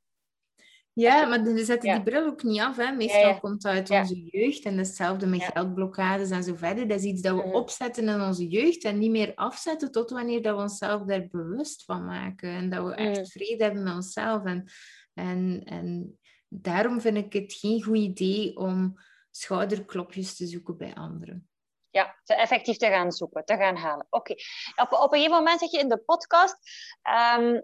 Ja, 0.94 1.26
maar 1.26 1.42
we 1.42 1.64
zetten 1.64 1.88
Ja. 1.88 1.94
die 1.94 2.04
bril 2.04 2.26
ook 2.26 2.42
niet 2.42 2.60
af. 2.60 2.76
Hè. 2.76 2.92
Meestal 2.92 3.20
Ja, 3.20 3.38
komt 3.38 3.62
dat 3.62 3.72
uit 3.72 3.90
onze 3.90 4.20
jeugd. 4.22 4.64
En 4.64 4.78
hetzelfde 4.78 5.26
met 5.26 5.42
geldblokkades 5.42 6.30
en 6.30 6.42
zo 6.44 6.54
verder. 6.54 6.88
Dat 6.88 6.98
is 6.98 7.04
iets 7.04 7.22
dat 7.22 7.36
we 7.36 7.46
Mhm. 7.46 7.54
opzetten 7.54 8.08
in 8.08 8.20
onze 8.20 8.48
jeugd 8.48 8.84
en 8.84 8.98
niet 8.98 9.10
meer 9.10 9.32
afzetten 9.34 9.90
tot 9.92 10.10
wanneer 10.10 10.42
dat 10.42 10.56
we 10.56 10.62
onszelf 10.62 11.02
daar 11.02 11.26
bewust 11.30 11.84
van 11.84 12.04
maken. 12.04 12.48
En 12.50 12.70
dat 12.70 12.84
we 12.84 12.94
echt 12.94 13.16
Mhm. 13.16 13.26
vrede 13.26 13.64
hebben 13.64 13.82
met 13.82 13.94
onszelf. 13.94 14.44
En, 14.44 14.64
en, 15.14 15.62
en 15.64 16.18
daarom 16.48 17.00
vind 17.00 17.16
ik 17.16 17.32
het 17.32 17.52
geen 17.52 17.82
goed 17.82 17.96
idee 17.96 18.56
om 18.56 18.94
schouderklopjes 19.30 20.36
te 20.36 20.46
zoeken 20.46 20.76
bij 20.76 20.94
anderen. 20.94 21.48
Ja, 21.90 22.16
te 22.24 22.34
effectief 22.34 22.76
te 22.76 22.86
gaan 22.86 23.12
zoeken, 23.12 23.44
te 23.44 23.56
gaan 23.56 23.76
halen. 23.76 24.06
Oké. 24.10 24.32
Op, 24.76 24.92
op 24.92 25.12
een 25.12 25.18
gegeven 25.18 25.36
moment 25.36 25.60
zeg 25.60 25.70
je 25.70 25.78
in 25.78 25.88
de 25.88 25.98
podcast... 25.98 26.56
ehm, 27.02 27.60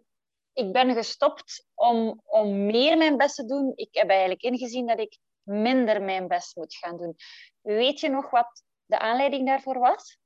ik 0.58 0.72
ben 0.72 0.94
gestopt 0.94 1.66
om, 1.74 2.22
om 2.24 2.66
meer 2.66 2.96
mijn 2.96 3.16
best 3.16 3.34
te 3.34 3.44
doen. 3.44 3.72
Ik 3.74 3.88
heb 3.90 4.08
eigenlijk 4.08 4.42
ingezien 4.42 4.86
dat 4.86 4.98
ik 4.98 5.18
minder 5.42 6.02
mijn 6.02 6.28
best 6.28 6.56
moet 6.56 6.76
gaan 6.76 6.96
doen. 6.96 7.16
Weet 7.60 8.00
je 8.00 8.08
nog 8.08 8.30
wat 8.30 8.62
de 8.86 8.98
aanleiding 8.98 9.46
daarvoor 9.46 9.78
was? 9.78 10.18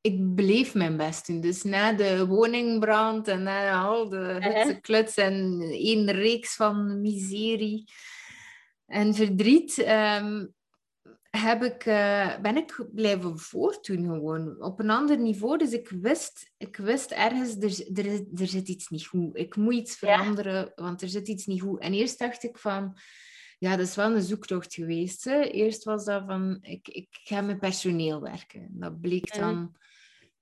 ik 0.00 0.34
bleef 0.34 0.74
mijn 0.74 0.96
best 0.96 1.26
doen. 1.26 1.40
Dus 1.40 1.62
na 1.62 1.92
de 1.92 2.26
woningbrand 2.26 3.28
en 3.28 3.42
na 3.42 3.82
al 3.82 4.08
de 4.08 4.78
kluts 4.80 5.16
en 5.16 5.60
één 5.72 6.10
reeks 6.10 6.56
van 6.56 7.00
miserie 7.00 7.84
en 8.86 9.14
verdriet, 9.14 9.78
ehm, 9.78 10.46
heb 11.30 11.62
ik, 11.64 11.84
eh, 11.84 12.40
ben 12.40 12.56
ik 12.56 12.86
blijven 12.94 13.38
voortdoen 13.38 14.04
gewoon. 14.04 14.62
Op 14.62 14.80
een 14.80 14.90
ander 14.90 15.18
niveau. 15.18 15.58
Dus 15.58 15.72
ik 15.72 15.88
wist, 15.88 16.52
ik 16.56 16.76
wist 16.76 17.10
ergens, 17.10 17.56
er, 17.56 17.98
er, 18.06 18.24
er 18.40 18.46
zit 18.46 18.68
iets 18.68 18.88
niet 18.88 19.06
goed. 19.06 19.36
Ik 19.36 19.56
moet 19.56 19.74
iets 19.74 20.00
Ja. 20.00 20.16
veranderen, 20.18 20.72
want 20.74 21.02
er 21.02 21.08
zit 21.08 21.28
iets 21.28 21.46
niet 21.46 21.60
goed. 21.60 21.80
En 21.80 21.92
eerst 21.92 22.18
dacht 22.18 22.42
ik 22.42 22.58
van... 22.58 22.98
Ja, 23.58 23.76
dat 23.76 23.86
is 23.86 23.94
wel 23.94 24.14
een 24.14 24.22
zoektocht 24.22 24.74
geweest. 24.74 25.24
Hè. 25.24 25.40
Eerst 25.40 25.84
was 25.84 26.04
dat 26.04 26.22
van, 26.26 26.58
ik, 26.60 26.88
ik 26.88 27.08
ga 27.10 27.40
met 27.40 27.58
personeel 27.60 28.20
werken. 28.20 28.68
Dat 28.70 29.00
bleek 29.00 29.28
Mhm. 29.34 29.40
dan... 29.40 29.76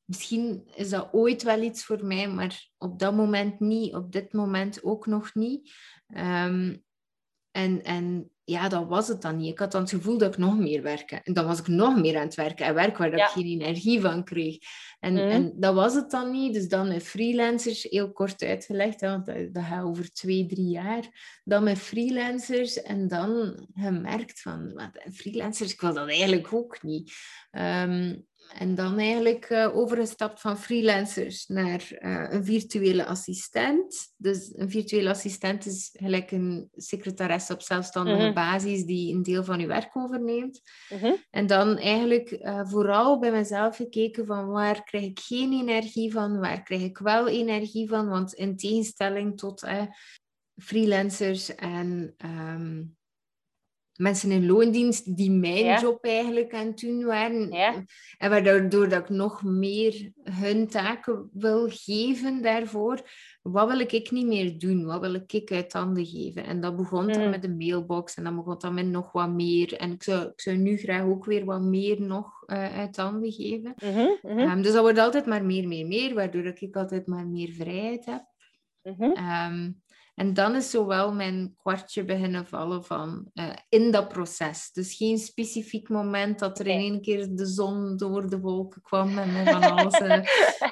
Misschien 0.04 0.68
is 0.74 0.88
dat 0.88 1.08
ooit 1.12 1.42
wel 1.42 1.62
iets 1.62 1.84
voor 1.84 2.04
mij, 2.06 2.28
maar 2.28 2.68
op 2.78 2.98
dat 2.98 3.14
moment 3.14 3.60
niet. 3.60 3.94
Op 3.94 4.12
dit 4.12 4.32
moment 4.32 4.82
ook 4.82 5.06
nog 5.06 5.34
niet. 5.34 5.72
Ehm, 6.06 6.76
en, 7.50 7.84
en 7.84 8.30
ja, 8.48 8.68
dat 8.68 8.86
was 8.88 9.08
het 9.08 9.22
dan 9.22 9.36
niet. 9.36 9.50
Ik 9.50 9.58
had 9.58 9.72
dan 9.72 9.80
het 9.80 9.90
gevoel 9.90 10.18
dat 10.18 10.32
ik 10.32 10.38
nog 10.38 10.58
meer 10.58 10.82
werkte. 10.82 11.20
En 11.24 11.32
dan 11.32 11.46
was 11.46 11.58
ik 11.58 11.66
nog 11.66 11.96
meer 12.00 12.16
aan 12.16 12.24
het 12.24 12.34
werken. 12.34 12.66
En 12.66 12.74
werk 12.74 12.96
waar 12.98 13.16
Ja. 13.16 13.24
ik 13.24 13.30
geen 13.30 13.44
energie 13.60 14.00
van 14.00 14.24
kreeg. 14.24 14.58
En, 15.00 15.12
Mhm. 15.12 15.22
en 15.28 15.52
dat 15.56 15.74
was 15.74 15.94
het 15.94 16.10
dan 16.10 16.30
niet. 16.30 16.54
Dus 16.54 16.68
dan 16.68 16.88
met 16.88 17.02
freelancers, 17.02 17.82
heel 17.82 18.12
kort 18.12 18.42
uitgelegd, 18.42 19.00
hè, 19.00 19.08
want 19.08 19.26
dat, 19.26 19.54
dat 19.54 19.64
gaat 19.64 19.84
over 19.84 20.12
twee, 20.12 20.46
drie 20.46 20.68
jaar. 20.68 21.40
Dan 21.44 21.64
met 21.64 21.78
freelancers 21.78 22.82
en 22.82 23.08
dan 23.08 23.58
gemerkt 23.74 24.40
van, 24.40 24.72
wat, 24.74 24.90
freelancers, 25.14 25.72
ik 25.72 25.80
wil 25.80 25.94
dat 25.94 26.08
eigenlijk 26.08 26.52
ook 26.52 26.82
niet. 26.82 27.12
Ehm, 27.50 28.16
en 28.54 28.74
dan 28.74 28.98
eigenlijk 28.98 29.50
uh, 29.50 29.76
overgestapt 29.76 30.40
van 30.40 30.58
freelancers 30.58 31.46
naar 31.46 31.88
uh, 31.98 32.26
een 32.28 32.44
virtuele 32.44 33.06
assistent. 33.06 34.14
Dus 34.16 34.52
een 34.56 34.70
virtuele 34.70 35.10
assistent 35.10 35.66
is 35.66 35.90
gelijk 35.92 36.30
een 36.30 36.68
secretares 36.76 37.50
op 37.50 37.62
zelfstandige 37.62 38.26
mm 38.26 38.26
basis 38.34 38.84
die 38.84 39.14
een 39.14 39.22
deel 39.22 39.44
van 39.44 39.60
je 39.60 39.66
werk 39.66 39.96
overneemt. 39.96 40.60
-hmm. 40.88 41.16
En 41.30 41.46
dan 41.46 41.76
eigenlijk 41.76 42.30
uh, 42.30 42.60
vooral 42.64 43.18
bij 43.18 43.32
mezelf 43.32 43.76
gekeken 43.76 44.26
van 44.26 44.46
waar 44.46 44.84
krijg 44.84 45.04
ik 45.04 45.20
geen 45.20 45.52
energie 45.52 46.12
van, 46.12 46.38
waar 46.38 46.62
krijg 46.62 46.82
ik 46.82 46.98
wel 46.98 47.28
energie 47.28 47.88
van. 47.88 48.08
Want 48.08 48.34
in 48.34 48.56
tegenstelling 48.56 49.38
tot 49.38 49.66
freelancers 50.56 51.54
en 51.54 52.14
um, 52.24 52.97
mensen 53.98 54.30
in 54.30 54.46
loondienst 54.46 55.16
die 55.16 55.30
mijn 55.30 55.80
job 55.80 56.04
eigenlijk 56.04 56.54
aan 56.54 56.66
het 56.66 56.78
doen 56.78 57.04
waren. 57.04 57.50
Ja. 57.50 57.84
En 58.18 58.30
waardoor 58.30 58.88
dat 58.88 59.02
ik 59.02 59.08
nog 59.08 59.42
meer 59.42 60.12
hun 60.22 60.68
taken 60.68 61.30
wil 61.32 61.68
geven 61.70 62.42
daarvoor. 62.42 63.00
Wat 63.42 63.68
wil 63.68 63.80
ik 63.80 64.10
niet 64.10 64.26
meer 64.26 64.58
doen? 64.58 64.84
Wat 64.84 65.00
wil 65.00 65.14
ik 65.14 65.50
uit 65.50 65.72
handen 65.72 66.06
geven? 66.06 66.44
En 66.44 66.60
dat 66.60 66.76
begon 66.76 67.06
dan 67.06 67.20
hmm. 67.20 67.30
met 67.30 67.42
de 67.42 67.54
mailbox 67.54 68.14
en 68.14 68.24
dan 68.24 68.36
begon 68.36 68.58
dan 68.58 68.74
met 68.74 68.86
nog 68.86 69.12
wat 69.12 69.30
meer. 69.30 69.76
En 69.76 69.92
ik 69.92 70.02
zou, 70.02 70.26
ik 70.26 70.40
zou 70.40 70.56
nu 70.56 70.76
graag 70.76 71.02
ook 71.02 71.24
weer 71.24 71.44
wat 71.44 71.62
meer 71.62 72.00
nog 72.00 72.42
uh, 72.46 72.78
uit 72.78 72.96
handen 72.96 73.32
geven. 73.32 73.74
Mm 73.84 74.18
-hmm, 74.22 74.38
um, 74.38 74.62
dus 74.62 74.72
dat 74.72 74.82
wordt 74.82 74.98
altijd 74.98 75.26
maar 75.26 75.44
meer, 75.44 75.68
meer, 75.68 75.86
meer, 75.86 76.14
waardoor 76.14 76.44
ik 76.44 76.76
altijd 76.76 77.06
maar 77.06 77.26
meer 77.26 77.52
vrijheid 77.52 78.04
heb. 78.04 78.24
-hmm. 78.82 79.16
um, 79.52 79.82
en 80.18 80.34
dan 80.34 80.54
is 80.54 80.70
zowel 80.70 81.12
mijn 81.12 81.54
kwartje 81.62 82.04
beginnen 82.04 82.46
vallen 82.46 82.84
van 82.84 83.30
uh, 83.34 83.44
in 83.68 83.90
dat 83.90 84.08
proces. 84.08 84.70
Dus 84.72 84.94
geen 84.94 85.18
specifiek 85.18 85.88
moment 85.88 86.38
dat 86.38 86.58
er 86.58 86.66
in 86.66 86.78
één 86.78 87.00
keer 87.02 87.28
de 87.30 87.46
zon 87.46 87.96
door 87.96 88.28
de 88.28 88.40
wolken 88.40 88.82
kwam 88.82 89.18
en 89.18 89.46
van 89.52 89.62
alles. 89.62 90.00
Uh, 90.00 90.20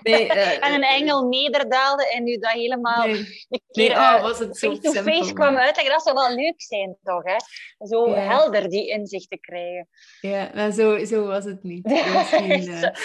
nee, 0.02 0.26
uh, 0.26 0.64
en 0.66 0.74
een 0.74 0.82
engel 0.82 1.28
nederdaalde 1.28 2.10
en 2.10 2.24
nu 2.24 2.36
dat 2.36 2.50
helemaal 2.50 3.06
nee. 3.06 3.18
een 3.48 3.62
keer 3.70 3.88
nee, 3.88 3.96
oh, 3.96 4.22
was 4.22 4.38
het 4.38 4.56
zo 4.56 4.74
face 4.74 5.02
face 5.02 5.32
kwam 5.32 5.56
uitleggen. 5.56 5.92
Dat 5.92 6.02
zou 6.02 6.14
wel 6.14 6.34
leuk 6.34 6.62
zijn, 6.62 6.96
toch? 7.02 7.22
Hè? 7.24 7.36
Zo 7.86 8.08
ja. 8.08 8.14
helder 8.14 8.68
die 8.68 8.88
inzicht 8.88 9.30
te 9.30 9.38
krijgen. 9.38 9.88
Ja, 10.20 10.50
maar 10.54 10.70
zo, 10.70 11.04
zo 11.04 11.26
was 11.26 11.44
het 11.44 11.62
niet. 11.62 11.86
Was 12.14 12.28
geen, 12.28 12.62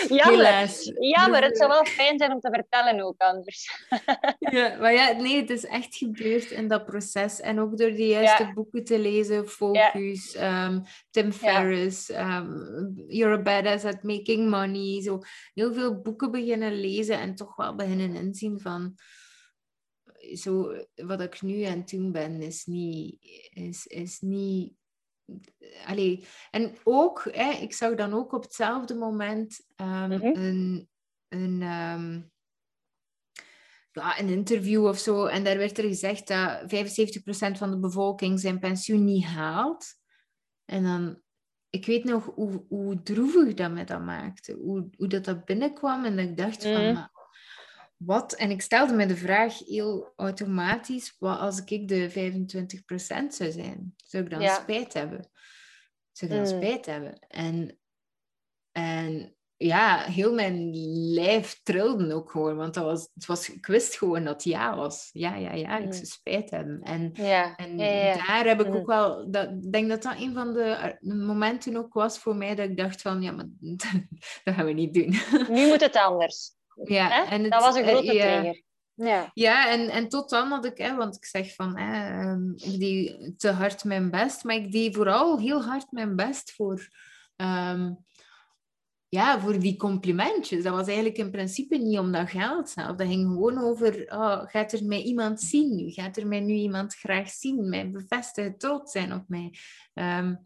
jammer. 0.07 0.45
Helaas. 0.45 0.91
Jammer, 0.99 1.43
het 1.43 1.57
zou 1.57 1.69
wel 1.69 1.85
fijn 1.85 2.17
zijn 2.17 2.31
om 2.31 2.39
te 2.39 2.49
vertellen 2.51 3.01
ook 3.01 3.21
anders. 3.21 3.69
ja, 4.57 4.75
maar 4.79 4.93
ja, 4.93 5.11
nee, 5.11 5.35
het 5.35 5.49
is 5.49 5.65
echt 5.65 5.95
gebeurd 5.95 6.29
in 6.35 6.67
dat 6.67 6.85
proces. 6.85 7.39
En 7.39 7.59
ook 7.59 7.77
door 7.77 7.91
de 7.91 8.07
juiste 8.07 8.51
boeken 8.53 8.83
te 8.83 8.99
lezen, 8.99 9.47
Focus, 9.47 10.35
um, 10.35 10.83
Tim 11.09 11.31
Ferriss, 11.31 12.09
um, 12.09 12.93
You're 13.07 13.37
a 13.37 13.41
Badass 13.41 13.85
at 13.85 14.03
Making 14.03 14.49
Money. 14.49 15.01
Zo 15.01 15.19
heel 15.53 15.73
veel 15.73 16.01
boeken 16.01 16.31
beginnen 16.31 16.73
lezen 16.73 17.19
en 17.19 17.35
toch 17.35 17.55
wel 17.55 17.75
beginnen 17.75 18.15
inzien 18.15 18.59
van... 18.59 18.95
Zo, 20.33 20.85
wat 20.95 21.21
ik 21.21 21.41
nu 21.41 21.63
aan 21.63 21.77
het 21.77 21.89
doen 21.89 22.11
ben, 22.11 22.41
is 22.41 22.65
niet... 22.65 23.17
Is, 23.53 23.87
is 23.87 24.19
niet 24.19 24.73
Allee, 25.85 26.25
en 26.51 26.75
ook, 26.83 27.27
hè, 27.31 27.51
ik 27.51 27.73
zag 27.73 27.95
dan 27.95 28.13
ook 28.13 28.33
op 28.33 28.43
hetzelfde 28.43 28.95
moment 28.95 29.61
um, 29.75 29.87
mm 29.87 30.11
-hmm. 30.11 30.35
een, 30.35 30.89
een 31.27 31.61
um, 31.61 32.31
ja, 33.91 34.19
een 34.19 34.29
interview 34.29 34.85
of 34.85 34.97
zo. 34.97 35.25
En 35.25 35.43
daar 35.43 35.57
werd 35.57 35.77
er 35.77 35.83
gezegd 35.83 36.27
dat 36.27 36.61
75% 36.61 37.57
van 37.57 37.71
de 37.71 37.79
bevolking 37.79 38.39
zijn 38.39 38.59
pensioen 38.59 39.03
niet 39.03 39.25
haalt. 39.25 39.99
En 40.65 40.83
dan, 40.83 41.21
ik 41.69 41.85
weet 41.85 42.03
nog 42.03 42.25
hoe, 42.35 42.65
hoe 42.67 43.03
droevig 43.03 43.53
dat 43.53 43.71
me 43.71 43.83
dat 43.83 44.01
maakte. 44.01 44.53
Hoe, 44.53 44.89
hoe 44.97 45.07
dat, 45.07 45.25
dat 45.25 45.45
binnenkwam. 45.45 46.05
En 46.05 46.15
dat 46.15 46.25
ik 46.25 46.37
dacht 46.37 46.63
van, 46.63 46.85
mm. 46.85 47.09
wat? 47.97 48.33
En 48.33 48.49
ik 48.49 48.61
stelde 48.61 48.93
me 48.93 49.05
de 49.05 49.15
vraag 49.17 49.57
heel 49.57 50.13
automatisch, 50.15 51.15
wat 51.19 51.39
als 51.39 51.63
ik 51.63 51.87
de 51.87 52.09
25% 52.09 52.13
zou 53.27 53.51
zijn? 53.51 53.93
Zou 53.95 54.23
ik 54.23 54.29
dan 54.29 54.49
spijt 54.49 54.93
hebben? 54.93 55.29
Zou 56.11 56.31
ik 56.31 56.37
dan 56.37 56.53
mm. 56.53 56.61
spijt 56.61 56.85
hebben? 56.85 57.19
En, 57.19 57.79
en 58.71 59.35
ja, 59.63 59.97
heel 59.97 60.33
mijn 60.33 60.69
lijf 61.13 61.59
trilde 61.63 62.13
ook 62.13 62.31
gewoon. 62.31 62.55
Want 62.55 62.73
dat 62.73 62.83
was, 62.83 63.09
het 63.13 63.25
was, 63.25 63.49
ik 63.49 63.65
wist 63.65 63.97
gewoon 63.97 64.23
dat 64.23 64.43
ja 64.43 64.75
was. 64.75 65.09
Ja, 65.13 65.35
ja, 65.35 65.53
ja, 65.53 65.77
ik 65.77 65.85
mm. 65.85 65.91
zou 65.91 66.05
spijt 66.05 66.49
hebben. 66.49 66.81
En, 66.83 67.09
ja. 67.13 67.55
en 67.55 67.77
daar 67.77 68.45
heb 68.45 68.61
ik 68.61 68.67
ook 68.67 68.73
mm. 68.73 68.85
wel... 68.85 69.31
Dat, 69.31 69.49
ik 69.49 69.71
denk 69.71 69.89
dat 69.89 70.01
dat 70.01 70.19
een 70.19 70.33
van 70.33 70.53
de 70.53 70.97
momenten 71.01 71.77
ook 71.77 71.93
was 71.93 72.19
voor 72.19 72.35
mij 72.35 72.55
dat 72.55 72.69
ik 72.69 72.77
dacht 72.77 73.01
van... 73.01 73.21
Ja, 73.21 73.31
maar 73.31 73.45
dat 74.43 74.53
gaan 74.53 74.65
we 74.65 74.71
niet 74.71 74.93
doen. 74.93 75.15
Nu 75.49 75.67
moet 75.67 75.81
het 75.81 75.95
anders. 75.95 76.51
Ja, 76.83 77.29
en 77.29 77.41
het, 77.41 77.51
dat 77.51 77.61
was 77.61 77.75
een 77.75 77.87
grote 77.87 78.15
uh, 78.15 78.21
trigger. 78.21 78.63
Ja, 78.93 79.31
ja 79.33 79.69
en, 79.69 79.89
en 79.89 80.09
tot 80.09 80.29
dan 80.29 80.47
had 80.47 80.65
ik, 80.65 80.77
hè, 80.77 80.95
want 80.95 81.15
ik 81.15 81.25
zeg 81.25 81.53
van, 81.53 81.77
hè, 81.77 82.21
um, 82.31 82.53
ik 82.55 82.79
deed 82.79 83.39
te 83.39 83.51
hard 83.51 83.83
mijn 83.83 84.11
best, 84.11 84.43
maar 84.43 84.55
ik 84.55 84.71
deed 84.71 84.95
vooral 84.95 85.39
heel 85.39 85.63
hard 85.63 85.91
mijn 85.91 86.15
best 86.15 86.51
voor 86.51 86.87
um, 87.35 88.05
ja, 89.13 89.39
voor 89.39 89.59
die 89.59 89.77
complimentjes. 89.77 90.63
Dat 90.63 90.73
was 90.73 90.87
eigenlijk 90.87 91.17
in 91.17 91.31
principe 91.31 91.77
niet 91.77 91.99
om 91.99 92.11
dat 92.11 92.29
geld 92.29 92.69
zelf. 92.69 92.95
Dat 92.95 93.07
ging 93.07 93.27
gewoon 93.27 93.57
over, 93.57 94.05
oh, 94.11 94.41
gaat 94.45 94.71
er 94.71 94.85
mij 94.85 95.01
iemand 95.01 95.41
zien 95.41 95.75
nu? 95.75 95.91
Gaat 95.91 96.17
er 96.17 96.27
mij 96.27 96.39
nu 96.39 96.53
iemand 96.53 96.95
graag 96.95 97.29
zien? 97.29 97.69
Mij 97.69 97.91
bevestigen, 97.91 98.57
trots 98.57 98.91
zijn 98.91 99.13
op 99.13 99.23
mij? 99.27 99.53
Um, 99.93 100.45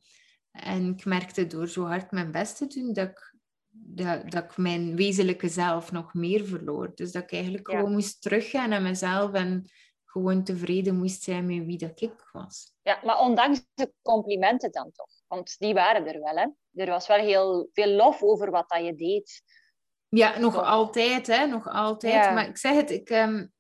en 0.51 0.89
ik 0.97 1.05
merkte 1.05 1.47
door 1.47 1.67
zo 1.67 1.85
hard 1.85 2.11
mijn 2.11 2.31
best 2.31 2.57
te 2.57 2.67
doen, 2.67 2.93
dat 2.93 3.09
ik, 3.09 3.35
dat, 3.69 4.31
dat 4.31 4.43
ik 4.43 4.57
mijn 4.57 4.95
wezenlijke 4.95 5.47
zelf 5.47 5.91
nog 5.91 6.13
meer 6.13 6.45
verloor. 6.45 6.91
Dus 6.95 7.11
dat 7.11 7.23
ik 7.23 7.31
eigenlijk 7.31 7.69
gewoon 7.69 7.91
moest 7.91 8.21
teruggaan 8.21 8.69
naar 8.69 8.81
mezelf 8.81 9.31
en 9.31 9.69
gewoon 10.05 10.43
tevreden 10.43 10.97
moest 10.97 11.23
zijn 11.23 11.45
met 11.45 11.65
wie 11.65 11.77
dat 11.77 12.01
ik 12.01 12.29
was. 12.31 12.73
Ja, 12.81 12.99
maar 13.03 13.19
ondanks 13.19 13.65
de 13.73 13.93
complimenten 14.01 14.71
dan 14.71 14.91
toch? 14.91 15.11
Want 15.27 15.55
die 15.59 15.73
waren 15.73 16.07
er 16.07 16.21
wel, 16.21 16.35
hè? 16.35 16.47
Er 16.75 16.89
was 16.89 17.07
wel 17.07 17.19
heel 17.19 17.69
veel 17.73 17.89
lof 17.89 18.21
over 18.23 18.51
wat 18.51 18.69
dat 18.69 18.85
je 18.85 18.95
deed. 18.95 19.41
Ja, 20.09 20.39
nog 20.39 20.63
altijd, 20.63 21.27
hè? 21.27 21.45
Nog 21.45 21.67
altijd. 21.67 22.33
Maar 22.33 22.47
ik 22.47 22.57
zeg 22.57 22.75
het, 22.75 22.91
ik... 22.91 23.09
Um, 23.09 23.53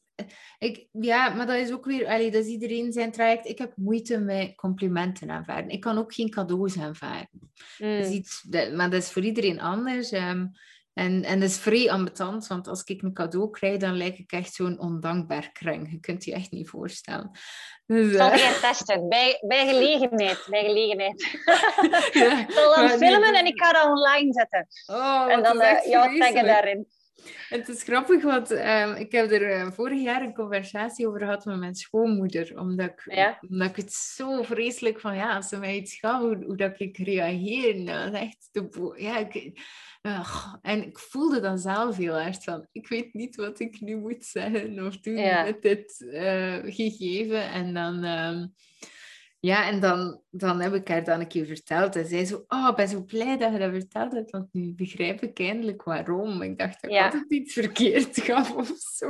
ik, 0.57 0.87
ja, 0.91 1.29
maar 1.29 1.47
dat 1.47 1.55
is 1.55 1.71
ook 1.71 1.85
weer, 1.85 2.07
allee, 2.07 2.31
dat 2.31 2.45
is 2.45 2.51
iedereen 2.51 2.91
zijn 2.91 3.11
traject. 3.11 3.45
Ik 3.45 3.57
heb 3.57 3.73
moeite 3.75 4.19
met 4.19 4.55
complimenten 4.55 5.29
aanvaarden. 5.29 5.71
Ik 5.71 5.81
kan 5.81 5.97
ook 5.97 6.13
geen 6.13 6.29
cadeaus 6.29 6.79
aanvaarden. 6.79 7.51
Mm. 7.77 7.97
Dat 7.97 8.05
is 8.05 8.11
iets, 8.11 8.43
maar 8.49 8.89
dat 8.89 9.01
is 9.01 9.11
voor 9.11 9.23
iedereen 9.23 9.61
anders. 9.61 10.11
Um, 10.11 10.51
en, 10.95 11.23
en 11.23 11.39
dat 11.39 11.49
is 11.49 11.57
vrij 11.57 11.91
ambetant, 11.91 12.47
want 12.47 12.67
als 12.67 12.83
ik 12.83 13.01
een 13.01 13.13
cadeau 13.13 13.49
krijg, 13.49 13.77
dan 13.77 13.97
lijk 13.97 14.17
ik 14.17 14.31
echt 14.31 14.53
zo'n 14.53 14.79
ondankbaar 14.79 15.51
kring. 15.51 15.91
Je 15.91 15.99
kunt 15.99 16.23
je 16.23 16.33
echt 16.33 16.51
niet 16.51 16.69
voorstellen. 16.69 17.31
Dus, 17.85 18.11
ik 18.11 18.17
zal 18.17 18.31
het 18.31 18.41
uh... 18.41 18.69
testen, 18.69 19.09
bij, 19.09 19.37
bij 19.47 19.67
gelegenheid. 19.67 20.45
Bij 20.49 20.63
gelegenheid. 20.63 21.21
ja, 22.13 22.39
ik 22.39 22.51
zal 22.51 22.75
dan 22.75 22.89
filmen 22.89 23.33
en 23.33 23.45
ik 23.45 23.63
ga 23.63 23.71
dat 23.71 23.85
online 23.85 24.33
zetten. 24.33 24.67
Oh, 24.85 25.31
en 25.31 25.43
dan 25.43 25.61
uh, 25.61 25.85
jou 25.85 26.19
taggen 26.19 26.45
daarin. 26.45 26.87
Het 27.49 27.69
is 27.69 27.83
grappig, 27.83 28.23
want 28.23 28.51
um, 28.51 28.93
ik 28.93 29.11
heb 29.11 29.31
er 29.31 29.41
uh, 29.41 29.71
vorig 29.71 30.01
jaar 30.01 30.21
een 30.21 30.33
conversatie 30.33 31.07
over 31.07 31.19
gehad 31.19 31.45
met 31.45 31.57
mijn 31.57 31.75
schoonmoeder. 31.75 32.59
Omdat 32.59 32.89
ik, 32.89 33.01
ja? 33.05 33.39
omdat 33.49 33.69
ik 33.69 33.75
het 33.75 33.93
zo 33.93 34.43
vreselijk 34.43 34.99
van, 34.99 35.15
ja, 35.15 35.35
als 35.35 35.47
ze 35.47 35.57
mij 35.57 35.75
iets 35.75 35.95
gaf, 35.95 36.19
hoe, 36.19 36.43
hoe 36.45 36.57
dat 36.57 36.79
ik 36.79 36.97
reageer. 36.97 37.75
Nou, 37.75 38.13
echt 38.13 38.49
de 38.51 38.93
ja, 38.97 39.17
ik, 39.17 39.59
en 40.61 40.85
ik 40.85 40.99
voelde 40.99 41.39
dan 41.39 41.57
zelf 41.57 41.97
heel 41.97 42.15
erg 42.15 42.43
van, 42.43 42.67
ik 42.71 42.87
weet 42.87 43.13
niet 43.13 43.35
wat 43.35 43.59
ik 43.59 43.81
nu 43.81 43.95
moet 43.97 44.25
zeggen 44.25 44.85
of 44.85 44.99
doen 44.99 45.13
met 45.13 45.61
dit 45.61 45.99
uh, 45.99 46.57
gegeven. 46.63 47.51
En 47.51 47.73
dan, 47.73 48.03
um, 48.03 48.53
ja, 49.45 49.67
en 49.67 49.79
dan, 49.79 50.21
dan 50.29 50.61
heb 50.61 50.73
ik 50.73 50.87
haar 50.87 51.03
dan 51.03 51.19
een 51.19 51.27
keer 51.27 51.45
verteld. 51.45 51.95
En 51.95 52.05
zij 52.05 52.25
zo, 52.25 52.45
oh, 52.47 52.67
ik 52.69 52.75
ben 52.75 52.87
zo 52.87 53.03
blij 53.03 53.37
dat 53.37 53.51
je 53.51 53.59
dat 53.59 53.71
verteld 53.71 54.11
hebt, 54.11 54.31
want 54.31 54.53
nu 54.53 54.73
begrijp 54.73 55.21
ik 55.21 55.39
eindelijk 55.39 55.83
waarom. 55.83 56.41
Ik 56.41 56.57
dacht 56.57 56.81
dat 56.81 56.91
ik 56.91 57.01
altijd 57.01 57.31
iets 57.31 57.53
verkeerd 57.53 58.21
gaf 58.27 58.55
of 58.55 58.71
zo. 58.77 59.07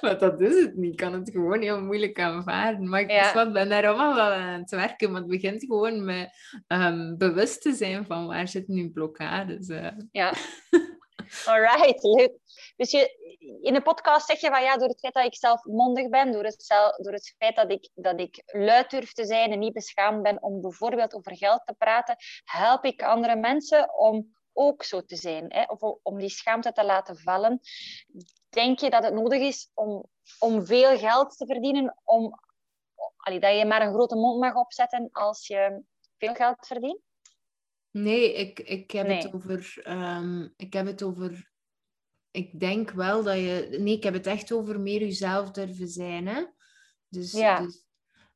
maar 0.00 0.18
dat 0.18 0.40
is 0.40 0.62
het 0.62 0.76
niet. 0.76 0.92
Ik 0.92 0.96
kan 0.96 1.12
het 1.12 1.30
gewoon 1.30 1.60
heel 1.60 1.80
moeilijk 1.82 2.20
aanvaarden. 2.20 2.88
Maar 2.88 3.00
ik 3.00 3.10
ja. 3.10 3.50
ben 3.50 3.68
daar 3.68 3.86
allemaal 3.86 4.14
wel 4.14 4.30
aan 4.30 4.60
het 4.60 4.70
werken. 4.70 5.10
Maar 5.10 5.20
het 5.20 5.30
begint 5.30 5.64
gewoon 5.64 6.04
met 6.04 6.30
um, 6.68 7.16
bewust 7.18 7.62
te 7.62 7.72
zijn 7.72 8.06
van 8.06 8.26
waar 8.26 8.48
zit 8.48 8.68
nu 8.68 8.90
blokkades. 8.90 9.68
Uh. 9.68 9.88
Ja. 10.10 10.32
Alright, 11.46 12.02
leuk. 12.02 12.41
Dus 12.76 12.90
je, 12.90 13.20
in 13.60 13.74
de 13.74 13.82
podcast 13.82 14.26
zeg 14.26 14.40
je 14.40 14.50
van 14.50 14.62
ja, 14.62 14.76
door 14.76 14.88
het 14.88 14.98
feit 14.98 15.14
dat 15.14 15.24
ik 15.24 15.34
zelf 15.34 15.64
mondig 15.64 16.08
ben, 16.08 16.32
door 16.32 16.44
het, 16.44 16.66
door 16.96 17.12
het 17.12 17.34
feit 17.38 17.56
dat 17.56 17.70
ik, 17.70 17.90
dat 17.94 18.20
ik 18.20 18.42
luid 18.46 18.90
durf 18.90 19.12
te 19.12 19.24
zijn 19.24 19.52
en 19.52 19.58
niet 19.58 19.72
beschaamd 19.72 20.22
ben 20.22 20.42
om 20.42 20.60
bijvoorbeeld 20.60 21.14
over 21.14 21.36
geld 21.36 21.62
te 21.66 21.74
praten, 21.78 22.16
help 22.44 22.84
ik 22.84 23.02
andere 23.02 23.36
mensen 23.36 23.98
om 23.98 24.40
ook 24.52 24.82
zo 24.82 25.04
te 25.04 25.16
zijn, 25.16 25.44
hè? 25.48 25.62
of 25.62 25.80
om 26.02 26.18
die 26.18 26.28
schaamte 26.28 26.72
te 26.72 26.84
laten 26.84 27.16
vallen. 27.16 27.60
Denk 28.48 28.78
je 28.78 28.90
dat 28.90 29.04
het 29.04 29.14
nodig 29.14 29.40
is 29.40 29.70
om, 29.74 30.04
om 30.38 30.66
veel 30.66 30.98
geld 30.98 31.36
te 31.36 31.46
verdienen, 31.46 32.00
om, 32.04 32.40
allee, 33.16 33.40
dat 33.40 33.58
je 33.58 33.64
maar 33.64 33.82
een 33.82 33.92
grote 33.92 34.16
mond 34.16 34.40
mag 34.40 34.54
opzetten 34.54 35.08
als 35.12 35.46
je 35.46 35.82
veel 36.18 36.34
geld 36.34 36.66
verdient? 36.66 37.00
Nee, 37.90 38.34
ik, 38.34 38.60
ik, 38.60 38.90
heb 38.90 39.06
Het 39.06 39.34
over, 39.34 39.80
ehm, 39.82 40.48
ik 40.56 40.72
heb 40.72 40.86
het 40.86 41.02
over... 41.02 41.51
Ik 42.32 42.60
denk 42.60 42.90
wel 42.90 43.22
dat 43.22 43.36
je... 43.36 43.76
Nee, 43.80 43.96
ik 43.96 44.02
heb 44.02 44.14
het 44.14 44.26
echt 44.26 44.52
over 44.52 44.80
meer 44.80 45.00
jezelf 45.00 45.50
durven 45.50 45.88
zijn. 45.88 46.26
Hè? 46.26 46.44
Dus, 47.08 47.32
ja. 47.32 47.60
dus 47.60 47.84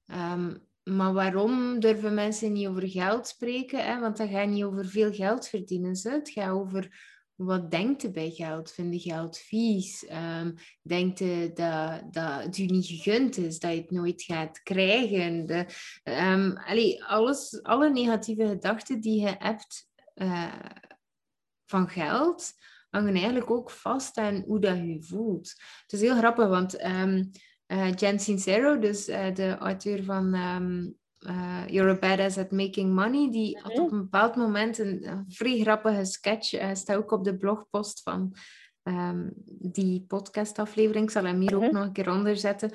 ehm, 0.06 0.56
maar 0.82 1.12
waarom 1.12 1.80
durven 1.80 2.14
mensen 2.14 2.52
niet 2.52 2.66
over 2.66 2.88
geld 2.88 3.26
spreken? 3.26 3.84
Hè? 3.84 4.00
Want 4.00 4.16
dat 4.16 4.28
gaat 4.28 4.48
niet 4.48 4.64
over 4.64 4.86
veel 4.86 5.12
geld 5.12 5.48
verdienen. 5.48 5.96
Ze. 5.96 6.10
Het 6.10 6.30
gaat 6.30 6.50
over 6.50 7.14
wat 7.36 7.70
denkt 7.70 8.02
je 8.02 8.10
bij 8.10 8.30
geld? 8.30 8.72
Vind 8.72 9.02
je 9.02 9.10
geld 9.10 9.38
vies? 9.38 10.10
Um, 10.10 10.54
denkt 10.82 11.18
je 11.18 11.50
dat, 11.54 12.12
dat 12.12 12.42
het 12.42 12.56
je 12.56 12.64
niet 12.64 12.86
gegund 12.86 13.36
is? 13.36 13.58
Dat 13.58 13.72
je 13.72 13.80
het 13.80 13.90
nooit 13.90 14.22
gaat 14.22 14.62
krijgen? 14.62 15.46
De, 15.46 15.66
um, 16.04 16.56
allee, 16.56 17.04
alles, 17.04 17.62
alle 17.62 17.90
negatieve 17.90 18.46
gedachten 18.46 19.00
die 19.00 19.20
je 19.20 19.34
hebt 19.38 19.88
uh, 20.14 20.54
van 21.64 21.88
geld, 21.88 22.52
hangen 22.90 23.14
eigenlijk 23.14 23.50
ook 23.50 23.70
vast 23.70 24.16
aan 24.16 24.42
hoe 24.46 24.60
dat 24.60 24.76
je 24.76 25.02
voelt. 25.02 25.54
Het 25.82 25.92
is 25.92 26.00
heel 26.00 26.16
grappig, 26.16 26.48
want 26.48 26.84
um, 26.84 27.30
uh, 27.66 27.92
Jen 27.92 28.18
Sincero, 28.18 28.78
dus 28.78 29.08
uh, 29.08 29.34
de 29.34 29.56
auteur 29.58 30.04
van 30.04 30.34
uh, 30.34 31.66
You're 31.66 31.90
a 31.90 31.98
Badass 31.98 32.38
at 32.38 32.50
Making 32.50 32.94
Money, 32.94 33.30
die 33.30 33.58
had 33.62 33.78
op 33.78 33.92
een 33.92 34.00
bepaald 34.00 34.36
moment 34.36 34.78
een, 34.78 35.08
een 35.08 35.24
vrij 35.28 35.60
grappige 35.60 36.04
sketch, 36.04 36.52
uh, 36.52 36.74
staat 36.74 36.96
ook 36.96 37.12
op 37.12 37.24
de 37.24 37.36
blogpost 37.36 38.02
van 38.02 38.36
um, 38.82 39.32
die 39.58 40.04
podcastaflevering. 40.08 41.04
Ik 41.04 41.10
zal 41.10 41.24
hem 41.24 41.40
hier 41.40 41.56
ook 41.56 41.62
mhm. 41.62 41.74
nog 41.74 41.84
een 41.84 41.92
keer 41.92 42.10
onder 42.10 42.36
zetten. 42.36 42.70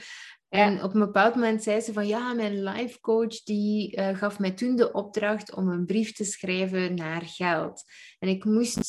En 0.49 0.83
op 0.83 0.93
een 0.93 0.99
bepaald 0.99 1.35
moment 1.35 1.63
zei 1.63 1.79
ze 1.79 1.93
van 1.93 2.07
ja, 2.07 2.33
mijn 2.33 2.63
life 2.63 2.99
coach 2.99 3.43
die 3.43 3.97
uh, 3.97 4.17
gaf 4.17 4.39
mij 4.39 4.51
toen 4.51 4.75
de 4.75 4.91
opdracht 4.91 5.55
om 5.55 5.69
een 5.69 5.85
brief 5.85 6.13
te 6.13 6.23
schrijven 6.23 6.95
naar 6.95 7.21
geld. 7.21 7.83
En 8.19 8.29
ik 8.29 8.45
moest 8.45 8.85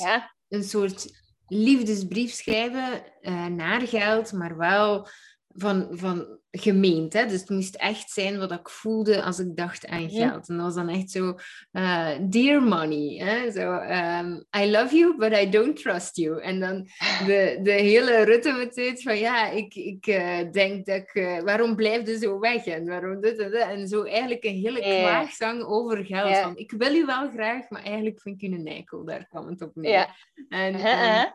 een 0.53 0.65
soort 0.65 1.21
liefdesbrief 1.47 2.33
schrijven 2.33 3.03
uh, 3.23 3.47
naar 3.47 3.81
geld, 3.81 4.33
maar 4.33 4.57
wel 4.57 5.09
van, 5.55 5.89
van 5.91 6.41
gemeend. 6.51 7.13
Hè? 7.13 7.27
Dus 7.27 7.41
het 7.41 7.51
moest 7.51 7.75
echt 7.75 8.11
zijn 8.11 8.39
wat 8.39 8.53
ik 8.53 8.69
voelde 8.69 9.23
als 9.23 9.39
ik 9.39 9.57
dacht 9.57 9.87
aan 9.87 10.11
geld. 10.11 10.49
En 10.49 10.57
dat 10.57 10.65
was 10.65 10.75
dan 10.75 10.89
echt 10.89 11.11
zo, 11.11 11.37
uh, 11.73 12.11
dear 12.21 12.63
money. 12.63 13.17
Hè? 13.17 13.51
Zo, 13.51 13.73
um, 13.73 14.45
I 14.57 14.71
love 14.71 14.97
you, 14.97 15.17
but 15.17 15.33
I 15.33 15.49
don't 15.49 15.77
trust 15.77 16.17
you. 16.17 16.43
En 16.43 16.61
dan 16.61 16.89
de, 17.27 17.59
de 17.63 17.71
hele 17.71 18.25
Rutte 18.25 18.53
meteen 18.53 18.99
van, 18.99 19.19
ja, 19.19 19.51
ik, 19.51 19.75
ik 19.75 20.07
uh, 20.07 20.51
denk 20.51 20.87
dat 20.87 20.97
ik... 20.97 21.15
Uh, 21.15 21.39
waarom 21.39 21.77
blijf 21.77 22.07
je 22.07 22.19
zo 22.19 22.39
weg? 22.39 22.67
En 22.67 22.87
waarom 22.87 23.21
dit 23.21 23.39
en 23.39 23.51
dat? 23.51 23.69
En 23.69 23.89
zo 23.89 24.03
eigenlijk 24.03 24.45
een 24.45 24.61
hele 24.61 24.81
klaagzang 24.81 25.63
over 25.63 26.05
geld. 26.05 26.37
Van, 26.37 26.57
ik 26.57 26.73
wil 26.73 26.95
u 26.95 27.05
wel 27.05 27.31
graag, 27.31 27.69
maar 27.69 27.83
eigenlijk 27.83 28.21
vind 28.21 28.43
ik 28.43 28.51
u 28.51 28.55
een 28.55 28.67
eikel. 28.67 29.05
Daar 29.05 29.27
kwam 29.29 29.49
het 29.49 29.63
op 29.63 29.75
neer. 29.75 30.07
En, 30.49 30.75
um, 30.75 31.33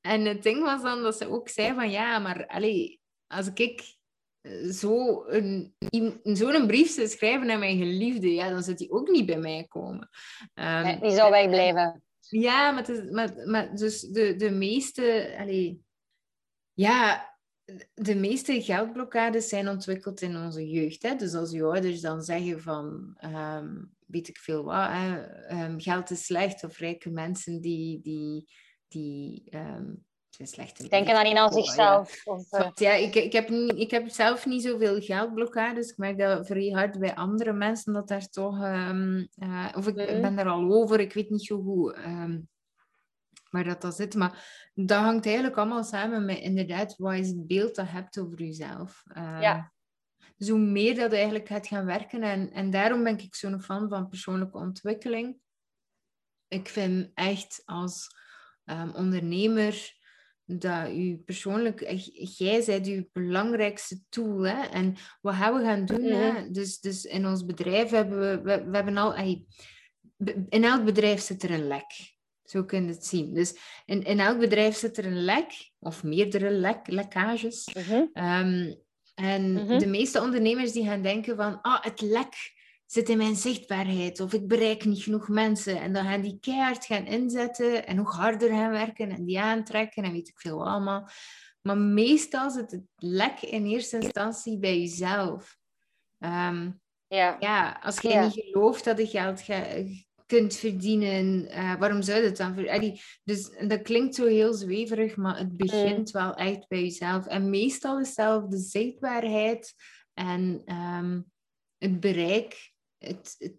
en 0.00 0.24
het 0.24 0.42
ding 0.42 0.62
was 0.62 0.82
dan 0.82 1.02
dat 1.02 1.16
ze 1.16 1.30
ook 1.30 1.48
zei 1.48 1.74
van, 1.74 1.90
ja, 1.90 2.18
maar... 2.18 2.46
Allee, 2.46 2.99
als 3.30 3.50
ik 3.54 3.96
eh, 4.40 4.70
zo 4.70 5.24
een, 5.26 5.74
zo'n 6.22 6.66
brief 6.66 6.90
zou 6.90 7.08
schrijven 7.08 7.46
naar 7.46 7.58
mijn 7.58 7.78
geliefde, 7.78 8.34
ja, 8.34 8.50
dan 8.50 8.62
zou 8.62 8.76
die 8.76 8.90
ook 8.90 9.08
niet 9.08 9.26
bij 9.26 9.38
mij 9.38 9.64
komen. 9.68 10.08
Um, 10.54 10.82
nee, 10.82 11.00
die 11.00 11.10
zou 11.10 11.30
wegblijven. 11.30 12.02
Ja, 12.18 12.70
maar, 12.70 12.86
het 12.86 12.88
is, 12.88 13.10
maar, 13.10 13.48
maar 13.48 13.76
dus 13.76 14.00
de, 14.00 14.36
de 14.36 14.50
meeste... 14.50 15.36
Allee, 15.38 15.82
ja, 16.72 17.28
de 17.94 18.14
meeste 18.14 18.62
geldblokkades 18.62 19.48
zijn 19.48 19.68
ontwikkeld 19.68 20.20
in 20.20 20.36
onze 20.36 20.68
jeugd. 20.68 21.02
Hè? 21.02 21.16
Dus 21.16 21.34
als 21.34 21.50
je 21.50 21.64
ouders 21.64 22.00
dan 22.00 22.22
zeggen 22.22 22.60
van, 22.60 23.16
um, 23.24 23.94
weet 24.06 24.28
ik 24.28 24.38
veel 24.38 24.64
wat, 24.64 24.88
hè? 24.88 25.64
Um, 25.64 25.80
geld 25.80 26.10
is 26.10 26.24
slecht, 26.24 26.64
of 26.64 26.78
rijke 26.78 27.10
mensen 27.10 27.60
die, 27.60 28.00
die, 28.00 28.48
die 28.88 29.48
um, 29.50 30.04
slechte 30.46 30.88
Denken 30.88 31.14
dan 31.14 31.24
niet 31.24 31.36
aan 31.36 31.52
zichzelf. 31.52 32.24
Ja, 32.24 32.32
of, 32.32 32.52
uh... 32.52 32.68
ja 32.74 32.92
ik, 32.92 33.14
ik, 33.14 33.32
heb 33.32 33.48
niet, 33.48 33.74
ik 33.76 33.90
heb 33.90 34.08
zelf 34.08 34.46
niet 34.46 34.62
zoveel 34.62 35.00
geldblokkades. 35.00 35.90
Ik 35.90 35.96
merk 35.96 36.18
dat 36.18 36.46
vrij 36.46 36.70
hard 36.70 36.98
bij 36.98 37.14
andere 37.14 37.52
mensen 37.52 37.92
dat 37.92 38.08
daar 38.08 38.28
toch... 38.28 38.62
Um, 38.62 39.28
uh, 39.36 39.68
of 39.76 39.86
ik, 39.86 39.94
mm. 39.94 40.20
ben 40.20 40.38
er 40.38 40.48
al 40.48 40.72
over, 40.72 41.00
ik 41.00 41.12
weet 41.12 41.30
niet 41.30 41.44
zo 41.44 41.62
goed 41.62 41.96
um, 41.96 42.48
waar 43.50 43.64
dat, 43.64 43.80
dat 43.80 43.96
zit. 43.96 44.14
Maar 44.14 44.70
dat 44.74 45.02
hangt 45.02 45.26
eigenlijk 45.26 45.56
allemaal 45.56 45.84
samen 45.84 46.24
met 46.24 46.38
inderdaad, 46.38 46.96
wat 46.96 47.14
is 47.14 47.28
het 47.28 47.46
beeld 47.46 47.74
dat 47.74 47.86
je 47.86 47.92
hebt 47.92 48.18
over 48.18 48.38
jezelf. 48.38 49.02
Um, 49.16 49.40
ja. 49.40 49.72
Dus 50.36 50.48
hoe 50.48 50.58
meer 50.58 50.94
dat 50.94 51.12
eigenlijk 51.12 51.46
gaat 51.46 51.66
gaan 51.66 51.84
werken. 51.84 52.22
En, 52.22 52.52
en 52.52 52.70
daarom 52.70 53.04
ben 53.04 53.18
ik 53.18 53.34
zo'n 53.34 53.62
fan 53.62 53.88
van 53.88 54.08
persoonlijke 54.08 54.58
ontwikkeling. 54.58 55.38
Ik 56.48 56.68
vind 56.68 57.10
echt 57.14 57.62
als 57.64 58.16
um, 58.64 58.94
ondernemer 58.94 59.98
dat 60.58 60.90
u 60.90 61.16
persoonlijk, 61.16 62.00
jij 62.36 62.62
bent 62.66 62.86
uw 62.86 63.04
belangrijkste 63.12 64.00
tool. 64.08 64.46
Hè? 64.46 64.66
En 64.66 64.96
wat 65.20 65.34
gaan 65.34 65.54
we 65.54 65.64
gaan 65.64 65.84
doen? 65.84 66.04
Hè? 66.04 66.50
Dus, 66.50 66.80
dus 66.80 67.04
in 67.04 67.26
ons 67.26 67.44
bedrijf 67.44 67.90
hebben 67.90 68.18
we, 68.18 68.40
we, 68.42 68.64
we 68.70 68.76
hebben 68.76 68.96
al, 68.96 69.14
in 70.48 70.64
elk 70.64 70.84
bedrijf 70.84 71.20
zit 71.20 71.42
er 71.42 71.50
een 71.50 71.66
lek. 71.66 72.18
Zo 72.44 72.64
kun 72.64 72.82
je 72.82 72.88
het 72.88 73.06
zien. 73.06 73.34
Dus 73.34 73.56
in, 73.86 74.02
in 74.02 74.20
elk 74.20 74.38
bedrijf 74.38 74.76
zit 74.76 74.98
er 74.98 75.06
een 75.06 75.24
lek, 75.24 75.70
of 75.78 76.02
meerdere 76.02 76.50
lek, 76.50 76.86
lekkages. 76.86 77.68
Mhm. 77.74 78.04
Ehm, 78.12 78.74
en 79.14 79.52
mhm. 79.52 79.78
de 79.78 79.86
meeste 79.86 80.20
ondernemers 80.20 80.72
die 80.72 80.84
gaan 80.84 81.02
denken 81.02 81.36
van, 81.36 81.60
ah, 81.60 81.82
het 81.82 82.00
lek 82.00 82.34
zit 82.90 83.08
in 83.08 83.16
mijn 83.16 83.36
zichtbaarheid 83.36 84.20
of 84.20 84.32
ik 84.32 84.48
bereik 84.48 84.84
niet 84.84 85.02
genoeg 85.02 85.28
mensen. 85.28 85.80
En 85.80 85.92
dan 85.92 86.04
gaan 86.04 86.20
die 86.20 86.38
keihard 86.40 86.84
gaan 86.84 87.06
inzetten 87.06 87.86
en 87.86 87.96
nog 87.96 88.16
harder 88.16 88.48
gaan 88.48 88.70
werken 88.70 89.10
en 89.10 89.24
die 89.24 89.40
aantrekken 89.40 90.02
en 90.02 90.12
weet 90.12 90.28
ik 90.28 90.40
veel 90.40 90.66
allemaal. 90.68 91.08
Maar 91.60 91.78
meestal 91.78 92.50
zit 92.50 92.70
het 92.70 92.84
lek 92.96 93.40
in 93.40 93.66
eerste 93.66 93.98
instantie 93.98 94.58
bij 94.58 94.78
jezelf. 94.78 95.58
Um, 96.18 96.80
ja. 97.06 97.36
ja, 97.40 97.80
als 97.82 98.00
je 98.00 98.18
niet 98.18 98.44
gelooft 98.44 98.84
dat 98.84 98.98
je 98.98 99.06
geld 99.06 99.44
kunt 100.26 100.56
verdienen, 100.56 101.44
uh, 101.50 101.74
waarom 101.74 102.02
zou 102.02 102.18
je 102.18 102.24
het 102.24 102.36
dan 102.36 102.54
verdienen? 102.54 102.98
Dus 103.24 103.50
dat 103.68 103.82
klinkt 103.82 104.14
zo 104.14 104.26
heel 104.26 104.52
zweverig, 104.54 105.16
maar 105.16 105.38
het 105.38 105.56
begint 105.56 106.12
mm. 106.12 106.20
wel 106.20 106.34
echt 106.34 106.68
bij 106.68 106.82
jezelf. 106.82 107.26
En 107.26 107.50
meestal 107.50 108.00
is 108.00 108.14
zelf 108.14 108.44
de 108.46 108.58
zichtbaarheid 108.58 109.74
en 110.14 110.62
um, 110.74 111.30
het 111.78 112.00
bereik 112.00 112.69
het, 113.00 113.58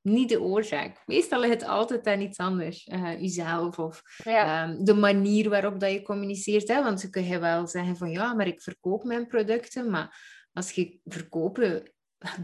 niet 0.00 0.28
de 0.28 0.40
oorzaak. 0.40 1.02
Meestal 1.06 1.40
ligt 1.40 1.60
het 1.60 1.70
altijd 1.70 2.06
aan 2.06 2.20
iets 2.20 2.38
anders. 2.38 2.86
Uh, 2.86 3.20
jezelf 3.20 3.78
of 3.78 4.02
ehm, 4.24 4.84
de 4.84 4.94
manier 4.94 5.50
waarop 5.50 5.80
dat 5.80 5.92
je 5.92 6.02
communiceert. 6.02 6.68
Hè? 6.68 6.82
Want 6.82 7.00
ze 7.00 7.10
kun 7.10 7.24
je 7.24 7.38
wel 7.38 7.66
zeggen 7.66 7.96
van 7.96 8.10
ja, 8.10 8.34
maar 8.34 8.46
ik 8.46 8.62
verkoop 8.62 9.04
mijn 9.04 9.26
producten. 9.26 9.90
Maar 9.90 10.20
als 10.52 10.70
je 10.70 11.00
verkopen 11.04 11.92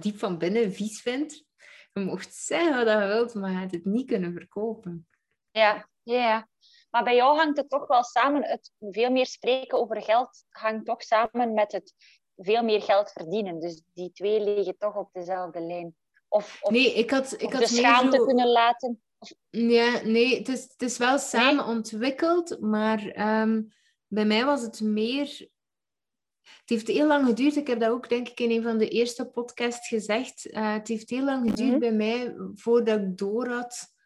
diep 0.00 0.18
van 0.18 0.38
binnen 0.38 0.72
vies 0.72 1.00
vindt, 1.00 1.44
je 1.92 2.00
mocht 2.00 2.34
zeggen 2.34 2.84
wat 2.84 3.02
je 3.02 3.06
wilt, 3.06 3.34
maar 3.34 3.50
je 3.50 3.56
gaat 3.56 3.70
het 3.70 3.84
niet 3.84 4.06
kunnen 4.06 4.32
verkopen. 4.32 5.08
Ja, 5.50 5.88
ja. 6.02 6.48
Maar 6.90 7.04
bij 7.04 7.14
jou 7.14 7.36
hangt 7.36 7.56
het 7.56 7.68
toch 7.68 7.86
wel 7.86 8.04
samen, 8.04 8.44
het 8.44 8.72
veel 8.78 9.10
meer 9.10 9.26
spreken 9.26 9.78
over 9.78 10.02
geld 10.02 10.44
hangt 10.48 10.86
toch 10.86 11.02
samen 11.02 11.54
met 11.54 11.72
het 11.72 11.94
veel 12.38 12.62
meer 12.62 12.82
geld 12.82 13.10
verdienen. 13.10 13.60
Dus 13.60 13.82
die 13.94 14.12
twee 14.12 14.40
liggen 14.40 14.76
toch 14.78 14.96
op 14.96 15.08
dezelfde 15.12 15.60
lijn. 15.60 15.96
Of, 16.28 16.58
of 16.60 16.70
nee, 16.70 16.94
ik 16.94 17.10
had, 17.10 17.42
ik 17.42 17.52
had 17.52 17.60
de 17.60 17.68
schaamte 17.68 18.16
zo... 18.16 18.24
kunnen 18.24 18.48
laten. 18.48 19.02
Ja, 19.50 20.00
nee, 20.04 20.38
het 20.38 20.48
is, 20.48 20.62
het 20.62 20.82
is 20.82 20.98
wel 20.98 21.18
samen 21.18 21.64
ontwikkeld, 21.66 22.60
maar 22.60 23.06
ehm, 23.08 23.62
bij 24.06 24.24
mij 24.24 24.44
was 24.44 24.62
het 24.62 24.80
meer... 24.80 25.48
Het 26.42 26.76
heeft 26.76 26.88
heel 26.88 27.06
lang 27.06 27.26
geduurd. 27.26 27.56
Ik 27.56 27.66
heb 27.66 27.80
dat 27.80 27.90
ook, 27.90 28.08
denk 28.08 28.28
ik, 28.28 28.40
in 28.40 28.50
een 28.50 28.62
van 28.62 28.78
de 28.78 28.88
eerste 28.88 29.26
podcasts 29.26 29.88
gezegd. 29.88 30.46
Uh, 30.46 30.72
het 30.72 30.88
heeft 30.88 31.10
heel 31.10 31.24
lang 31.24 31.50
geduurd 31.50 31.70
mhm. 31.70 31.78
bij 31.78 31.92
mij 31.92 32.34
voordat 32.54 33.00
ik 33.00 33.18
door 33.18 33.48
had 33.48 33.96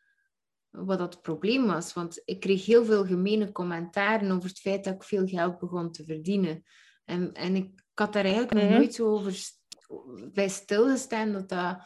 wat 0.73 0.99
dat 0.99 1.23
probleem 1.23 1.67
was. 1.67 1.93
Want 1.93 2.23
ik 2.25 2.41
kreeg 2.41 2.67
heel 2.67 2.85
veel 2.85 3.05
gemene 3.07 3.53
commentaren 3.53 4.31
over 4.31 4.49
het 4.49 4.61
feit 4.61 4.85
dat 4.85 4.95
ik 4.95 5.03
veel 5.03 5.27
geld 5.27 5.59
begon 5.59 5.93
te 5.93 6.05
verdienen. 6.05 6.63
En, 7.05 7.33
en 7.33 7.57
ik 7.57 7.82
ik 7.93 7.99
had 7.99 8.13
daar 8.13 8.25
eigenlijk 8.25 8.55
nog 8.55 8.63
mhm. 8.63 8.73
nooit 8.73 8.95
zo 8.95 9.07
over 9.07 9.51
bij 10.33 10.49
stilgestaan 10.49 11.33
dat 11.33 11.49
dat, 11.49 11.79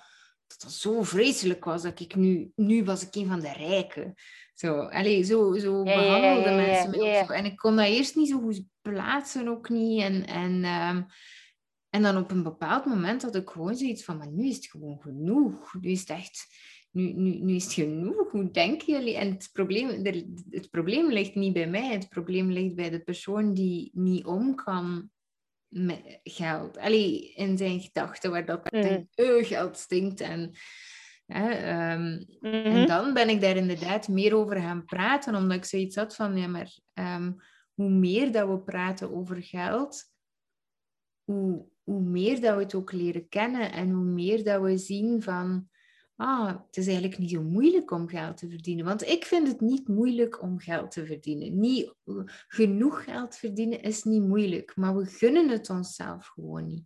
dat 0.46 0.60
dat 0.60 0.72
zo 0.72 1.02
vreselijk 1.02 1.64
was. 1.64 1.82
Dat 1.82 2.00
ik 2.00 2.14
nu, 2.14 2.52
nu 2.54 2.84
was 2.84 3.06
ik 3.06 3.14
een 3.14 3.26
van 3.26 3.40
de 3.40 3.52
rijken. 3.52 4.14
Zo, 4.54 4.78
allez, 4.78 5.28
zo, 5.28 5.54
zo 5.54 5.82
behandelden 5.82 6.56
mensen 6.56 6.94
ook 6.94 7.26
zo. 7.26 7.32
En 7.32 7.44
ik 7.44 7.56
kon 7.56 7.76
dat 7.76 7.86
eerst 7.86 8.16
niet 8.16 8.28
zo 8.28 8.40
goed 8.40 8.62
plaatsen, 8.82 9.48
ook 9.48 9.68
niet. 9.68 10.00
En, 10.00 10.26
en, 10.26 10.52
um, 10.64 11.06
en 11.90 12.02
dan 12.02 12.16
op 12.16 12.30
een 12.30 12.42
bepaald 12.42 12.84
moment 12.84 13.22
had 13.22 13.34
ik 13.34 13.50
gewoon 13.50 13.76
zoiets 13.76 14.04
van, 14.04 14.16
maar 14.16 14.30
nu 14.30 14.48
is 14.48 14.56
het 14.56 14.66
gewoon 14.66 15.00
genoeg. 15.00 15.74
Nu 15.80 15.90
is 15.90 16.00
het 16.00 16.08
echt, 16.08 16.46
nu, 16.90 17.12
nu, 17.12 17.38
nu 17.38 17.54
is 17.54 17.64
het 17.64 17.72
genoeg. 17.72 18.30
Hoe 18.30 18.50
denken 18.50 18.94
jullie? 18.94 19.16
En 19.16 19.30
het 19.30 19.50
probleem, 19.52 20.04
het 20.50 20.70
probleem 20.70 21.12
ligt 21.12 21.34
niet 21.34 21.52
bij 21.52 21.68
mij. 21.68 21.92
Het 21.92 22.08
probleem 22.08 22.50
ligt 22.50 22.74
bij 22.74 22.90
de 22.90 23.00
persoon 23.00 23.54
die 23.54 23.90
niet 23.92 24.24
om 24.24 24.54
kan 24.54 25.10
met 25.84 26.20
geld. 26.22 26.78
Allee, 26.78 27.32
in 27.34 27.58
zijn 27.58 27.80
gedachten, 27.80 28.30
waar 28.30 28.44
dat 28.44 28.72
mm. 28.72 29.08
geld 29.44 29.78
stinkt. 29.78 30.20
En 30.20 30.52
Hè? 31.26 31.48
Ehm, 31.50 32.24
Mhm. 32.40 32.54
En 32.54 32.86
dan 32.86 33.14
ben 33.14 33.28
ik 33.28 33.40
daar 33.40 33.56
inderdaad 33.56 34.08
meer 34.08 34.34
over 34.34 34.60
gaan 34.60 34.84
praten, 34.84 35.34
omdat 35.34 35.56
ik 35.56 35.64
zoiets 35.64 35.96
had 35.96 36.14
van, 36.14 36.36
ja, 36.36 36.46
maar 36.46 36.78
ehm, 36.92 37.32
hoe 37.74 37.90
meer 37.90 38.32
dat 38.32 38.48
we 38.48 38.58
praten 38.58 39.14
over 39.14 39.42
geld, 39.42 40.04
hoe, 41.24 41.66
hoe 41.82 42.00
meer 42.00 42.40
dat 42.40 42.56
we 42.56 42.62
het 42.62 42.74
ook 42.74 42.92
leren 42.92 43.28
kennen 43.28 43.72
en 43.72 43.90
hoe 43.90 44.04
meer 44.04 44.44
dat 44.44 44.62
we 44.62 44.78
zien 44.78 45.22
van, 45.22 45.68
ah, 46.16 46.46
het 46.66 46.76
is 46.76 46.86
eigenlijk 46.86 47.18
niet 47.18 47.30
zo 47.30 47.42
moeilijk 47.42 47.90
om 47.90 48.08
geld 48.08 48.36
te 48.36 48.48
verdienen. 48.48 48.84
Want 48.84 49.02
ik 49.02 49.24
vind 49.24 49.48
het 49.48 49.60
niet 49.60 49.88
moeilijk 49.88 50.42
om 50.42 50.58
geld 50.58 50.90
te 50.90 51.06
verdienen. 51.06 51.60
Niet 51.60 51.94
genoeg 52.48 53.04
geld 53.04 53.36
verdienen 53.36 53.80
is 53.82 54.02
niet 54.02 54.22
moeilijk, 54.22 54.76
maar 54.76 54.96
we 54.96 55.06
gunnen 55.06 55.48
het 55.48 55.70
onszelf 55.70 56.26
gewoon 56.26 56.66
niet. 56.66 56.84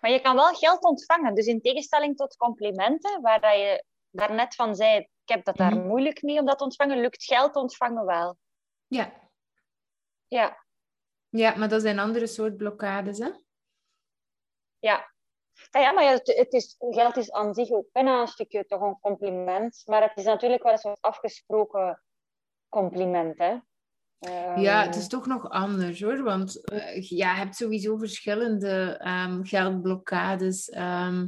Maar 0.00 0.10
je 0.10 0.20
kan 0.20 0.34
wel 0.36 0.54
geld 0.54 0.82
ontvangen. 0.84 1.34
Dus 1.34 1.46
in 1.46 1.60
tegenstelling 1.60 2.16
tot 2.16 2.36
complimenten, 2.36 3.20
waar 3.20 3.40
dat 3.40 3.52
je 3.54 3.84
daarnet 4.10 4.54
van 4.54 4.74
zei, 4.76 4.98
ik 4.98 5.08
heb 5.24 5.44
dat 5.44 5.56
daar 5.56 5.76
Mhm. 5.76 5.86
moeilijk 5.86 6.22
mee 6.22 6.38
om 6.38 6.46
dat 6.46 6.58
te 6.58 6.64
ontvangen, 6.64 7.00
lukt 7.00 7.24
geld 7.24 7.54
ontvangen 7.56 8.06
wel. 8.06 8.36
Ja, 8.86 9.28
Ja, 10.28 10.64
ja 11.28 11.56
maar 11.56 11.68
dat 11.68 11.82
zijn 11.82 11.98
andere 11.98 12.26
soort 12.26 12.56
blokkades, 12.56 13.18
hè? 13.18 13.30
ja. 14.78 15.12
Ja, 15.70 15.80
ja, 15.80 15.92
maar 15.92 16.04
ja, 16.04 16.10
het, 16.10 16.36
het 16.36 16.52
is, 16.52 16.76
geld 16.78 17.16
is 17.16 17.32
aan 17.32 17.54
zich 17.54 17.70
ook 17.70 17.86
bijna 17.92 18.20
een 18.20 18.26
stukje 18.26 18.66
toch 18.66 18.80
een 18.80 19.00
compliment. 19.00 19.82
Maar 19.86 20.02
het 20.02 20.16
is 20.16 20.24
natuurlijk 20.24 20.62
wel 20.62 20.72
een 20.72 20.78
soort 20.78 21.00
afgesproken 21.00 22.02
compliment, 22.68 23.38
hè. 23.38 23.58
Ja, 24.20 24.54
Ehm, 24.54 24.86
het 24.86 24.96
is 24.96 25.08
toch 25.08 25.26
nog 25.26 25.50
anders 25.50 26.02
hoor. 26.02 26.22
Want 26.22 26.64
eh, 26.64 27.08
ja, 27.08 27.32
je 27.32 27.38
hebt 27.38 27.56
sowieso 27.56 27.96
verschillende 27.96 28.96
ehm, 28.98 29.42
geldblokkades. 29.42 30.68
ehm, 30.68 31.26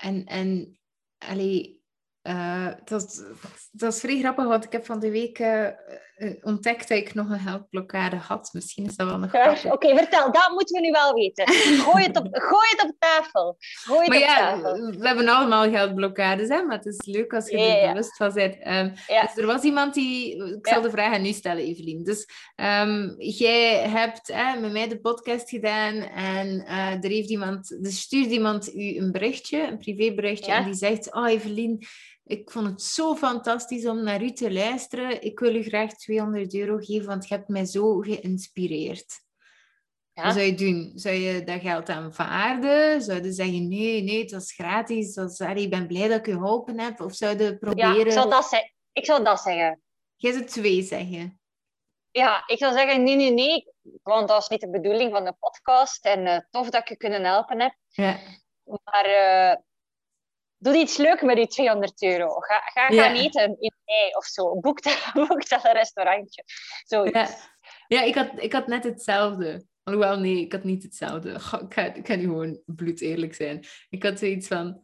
en 0.00 0.24
en 0.24 0.78
allee, 1.18 1.82
eh, 2.22 2.72
dat, 2.84 3.24
dat 3.72 3.92
is 3.92 4.00
vrij 4.00 4.18
grappig, 4.18 4.44
want 4.44 4.64
ik 4.64 4.72
heb 4.72 4.84
van 4.84 5.00
de 5.00 5.10
week 5.10 5.38
eh, 5.38 5.68
eh, 6.14 6.30
ontdekt 6.42 6.88
dat 6.88 6.98
ik 6.98 7.14
nog 7.14 7.30
een 7.30 7.38
geldblokkade 7.38 8.16
had. 8.16 8.50
Misschien 8.52 8.84
is 8.86 8.96
dat 8.96 9.08
wel 9.08 9.18
nog 9.18 9.30
grappig. 9.30 9.72
Oké, 9.72 9.96
vertel, 9.96 10.32
dat 10.32 10.50
moeten 10.52 10.74
we 10.80 10.86
nu 10.86 10.90
wel 10.90 11.14
weten. 11.14 11.48
Gooi 11.48 12.04
het 12.04 12.16
op, 12.16 12.28
gooi 12.50 12.66
het 12.70 12.82
op 12.82 12.94
tafel. 12.98 13.56
Gooi 13.58 13.98
het 14.00 14.08
Maar 14.08 14.16
op 14.16 14.22
ja, 14.24 14.36
tafel. 14.36 14.90
we 14.98 15.06
hebben 15.06 15.28
allemaal 15.28 15.70
geldblokkades, 15.70 16.48
hè? 16.48 16.62
maar 16.62 16.76
het 16.76 16.86
is 16.86 17.06
leuk 17.06 17.34
als 17.34 17.48
je 17.50 17.58
er 17.58 17.88
bewust 17.92 18.16
van 18.16 18.32
bent. 18.32 18.58
Ehm, 18.58 18.90
Ja. 19.06 19.22
Dus 19.22 19.36
er 19.36 19.46
was 19.46 19.62
iemand 19.62 19.94
die... 19.94 20.36
Ik 20.56 20.66
zal 20.66 20.76
Ja. 20.76 20.82
de 20.82 20.90
vraag 20.90 21.14
aan 21.14 21.26
u 21.26 21.32
stellen, 21.32 21.64
Evelien. 21.64 22.02
Dus 22.04 22.26
ehm, 22.56 23.14
jij 23.18 23.88
hebt 23.88 24.34
met 24.60 24.72
mij 24.72 24.88
de 24.88 25.00
podcast 25.00 25.48
gedaan 25.48 25.94
en 26.14 26.64
eh, 26.66 27.04
er 27.04 27.10
heeft 27.10 27.30
iemand... 27.30 27.76
Dus 27.82 28.00
stuurt 28.00 28.30
iemand 28.30 28.74
u 28.74 28.96
een 28.96 29.12
berichtje, 29.12 29.66
een 29.66 29.78
privéberichtje, 29.78 30.52
Ja. 30.52 30.58
en 30.58 30.64
die 30.64 30.74
zegt... 30.74 31.14
Oh, 31.14 31.28
Evelien, 31.30 31.82
ik 32.24 32.50
vond 32.50 32.66
het 32.66 32.82
zo 32.82 33.14
fantastisch 33.14 33.86
om 33.86 34.02
naar 34.02 34.22
u 34.22 34.32
te 34.32 34.52
luisteren. 34.52 35.22
Ik 35.22 35.38
wil 35.38 35.54
u 35.54 35.62
graag 35.62 35.92
200 35.94 36.54
euro 36.54 36.76
geven, 36.78 37.06
want 37.06 37.28
je 37.28 37.34
hebt 37.34 37.48
mij 37.48 37.64
zo 37.64 37.98
geïnspireerd. 37.98 39.22
Ja. 40.12 40.22
Wat 40.22 40.32
zou 40.32 40.44
je 40.44 40.54
doen? 40.54 40.92
Zou 40.94 41.14
je 41.14 41.44
dat 41.44 41.60
geld 41.60 41.88
aanvaarden? 41.88 43.02
Zou 43.02 43.22
je 43.22 43.32
zeggen, 43.32 43.68
nee, 43.68 44.02
nee, 44.02 44.20
het 44.22 44.30
was 44.30 44.52
gratis. 44.52 45.14
Dat 45.14 45.30
is, 45.30 45.38
ik 45.40 45.70
ben 45.70 45.86
blij 45.86 46.08
dat 46.08 46.18
ik 46.18 46.26
je 46.26 46.32
geholpen 46.32 46.80
heb. 46.80 47.00
Of 47.00 47.14
zou 47.14 47.38
je 47.38 47.44
Ja, 47.44 47.56
proberen... 47.56 48.06
ik 48.06 48.12
zou, 48.12 48.30
dat 48.30 48.44
ze- 48.44 48.72
ik 48.92 49.04
zou 49.04 49.24
dat 49.24 49.40
zeggen. 49.40 49.82
Jij 50.16 50.32
zou 50.32 50.44
twee 50.44 50.82
zeggen. 50.82 51.40
Ja, 52.10 52.42
ik 52.46 52.58
zou 52.58 52.72
zeggen 52.72 53.02
nee, 53.02 53.16
nee, 53.16 53.30
nee. 53.32 53.66
Want 54.02 54.28
dat 54.28 54.42
is 54.42 54.48
niet 54.48 54.60
de 54.60 54.70
bedoeling 54.70 55.10
van 55.12 55.24
de 55.24 55.32
podcast. 55.38 56.04
En 56.04 56.26
eh, 56.26 56.38
tof 56.50 56.70
dat 56.70 56.80
ik 56.80 56.88
je 56.88 56.96
kunnen 56.96 57.24
helpen 57.24 57.60
heb. 57.60 57.74
Ja. 57.88 58.18
Maar 58.64 59.04
eh, 59.04 59.56
doe 60.64 60.76
iets 60.76 60.96
leuks 60.96 61.22
met 61.22 61.36
die 61.36 61.46
200 61.46 62.02
euro. 62.02 62.28
Ga, 62.40 62.58
ga 62.58 62.92
Ja. 62.94 63.02
gaan 63.02 63.14
eten 63.14 63.56
in 63.58 63.72
mei 63.84 64.10
of 64.16 64.24
zo. 64.24 64.60
Boek 64.60 64.82
dat, 64.82 65.10
boek 65.28 65.48
dat 65.48 65.64
een 65.64 65.72
restaurantje. 65.72 66.42
Zoiets. 66.84 67.18
Ja, 67.18 67.28
ja 67.86 68.02
ik, 68.02 68.14
had, 68.14 68.28
ik 68.36 68.52
had 68.52 68.66
net 68.66 68.84
hetzelfde. 68.84 69.64
Alhoewel, 69.82 70.18
nee, 70.18 70.40
ik 70.40 70.52
had 70.52 70.64
niet 70.64 70.82
hetzelfde. 70.82 71.40
Goh, 71.40 71.62
ik, 71.62 71.74
ga, 71.74 71.94
ik 71.94 72.06
ga 72.06 72.14
nu 72.14 72.22
gewoon 72.22 72.60
bloed 72.66 73.00
eerlijk 73.00 73.34
zijn. 73.34 73.64
Ik 73.88 74.02
had 74.02 74.18
zoiets 74.18 74.46
van... 74.46 74.83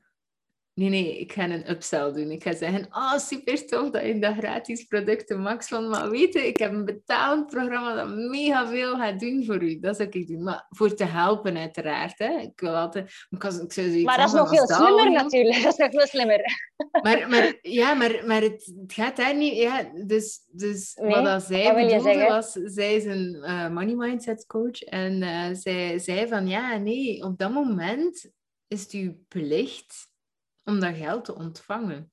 Nee, 0.75 0.89
nee, 0.89 1.19
ik 1.19 1.33
ga 1.33 1.45
een 1.45 1.71
upsell 1.71 2.13
doen. 2.13 2.31
Ik 2.31 2.43
ga 2.43 2.55
zeggen, 2.55 2.87
oh, 2.91 3.17
super 3.19 3.67
tof 3.67 3.91
dat 3.91 4.05
je 4.05 4.19
dat 4.19 4.37
gratis 4.37 4.85
producten 4.85 5.41
max 5.41 5.69
van. 5.69 5.89
Maar 5.89 6.11
weet 6.11 6.33
je, 6.33 6.47
ik 6.47 6.57
heb 6.57 6.73
een 6.73 6.85
betaald 6.85 7.47
programma 7.47 7.95
dat 7.95 8.09
mega 8.09 8.69
veel 8.69 8.97
gaat 8.97 9.21
doen 9.21 9.45
voor 9.45 9.63
u. 9.63 9.81
Dat 9.81 9.97
zou 9.97 10.09
ik 10.09 10.27
doen. 10.27 10.43
Maar 10.43 10.67
voor 10.69 10.95
te 10.95 11.05
helpen, 11.05 11.57
uiteraard. 11.57 12.19
Hè. 12.19 12.39
Ik 12.39 12.61
wil 12.61 12.77
altijd... 12.77 13.27
Ik, 13.31 13.43
zou 13.43 13.53
zoiets 13.69 14.03
Maar 14.03 14.17
dat 14.17 14.27
is 14.27 14.33
nog 14.33 14.49
veel 14.49 14.67
slimmer 14.67 15.11
natuurlijk. 15.11 15.63
Dat 15.63 15.73
is 15.73 15.79
nog 15.79 15.91
veel 15.91 16.07
slimmer. 16.07 16.41
maar, 17.03 17.29
maar, 17.29 17.59
ja, 17.63 17.95
maar, 17.95 18.23
maar 18.27 18.41
het, 18.41 18.73
het 18.81 18.93
gaat 18.93 19.17
daar 19.17 19.37
niet... 19.37 19.57
Ja, 19.57 19.91
dus 20.07 20.41
dus 20.51 20.95
Nee, 20.95 21.15
wat 21.15 21.25
dat 21.25 21.43
zij 21.43 21.75
bedoelde 21.75 22.27
was... 22.29 22.53
Zij 22.53 22.95
is 22.95 23.05
een 23.05 23.43
eh, 23.43 23.69
money 23.69 23.95
mindset 23.95 24.47
coach. 24.47 24.83
En 24.83 25.23
eh, 25.23 25.49
zij 25.53 25.99
zei 25.99 26.29
van... 26.29 26.49
Ja, 26.49 26.77
nee, 26.77 27.23
op 27.23 27.39
dat 27.39 27.53
moment 27.53 28.31
is 28.69 28.83
het 28.83 28.93
uw 28.93 29.15
plicht 29.29 30.10
om 30.71 30.81
dat 30.81 30.97
geld 30.97 31.25
te 31.25 31.35
ontvangen. 31.35 32.13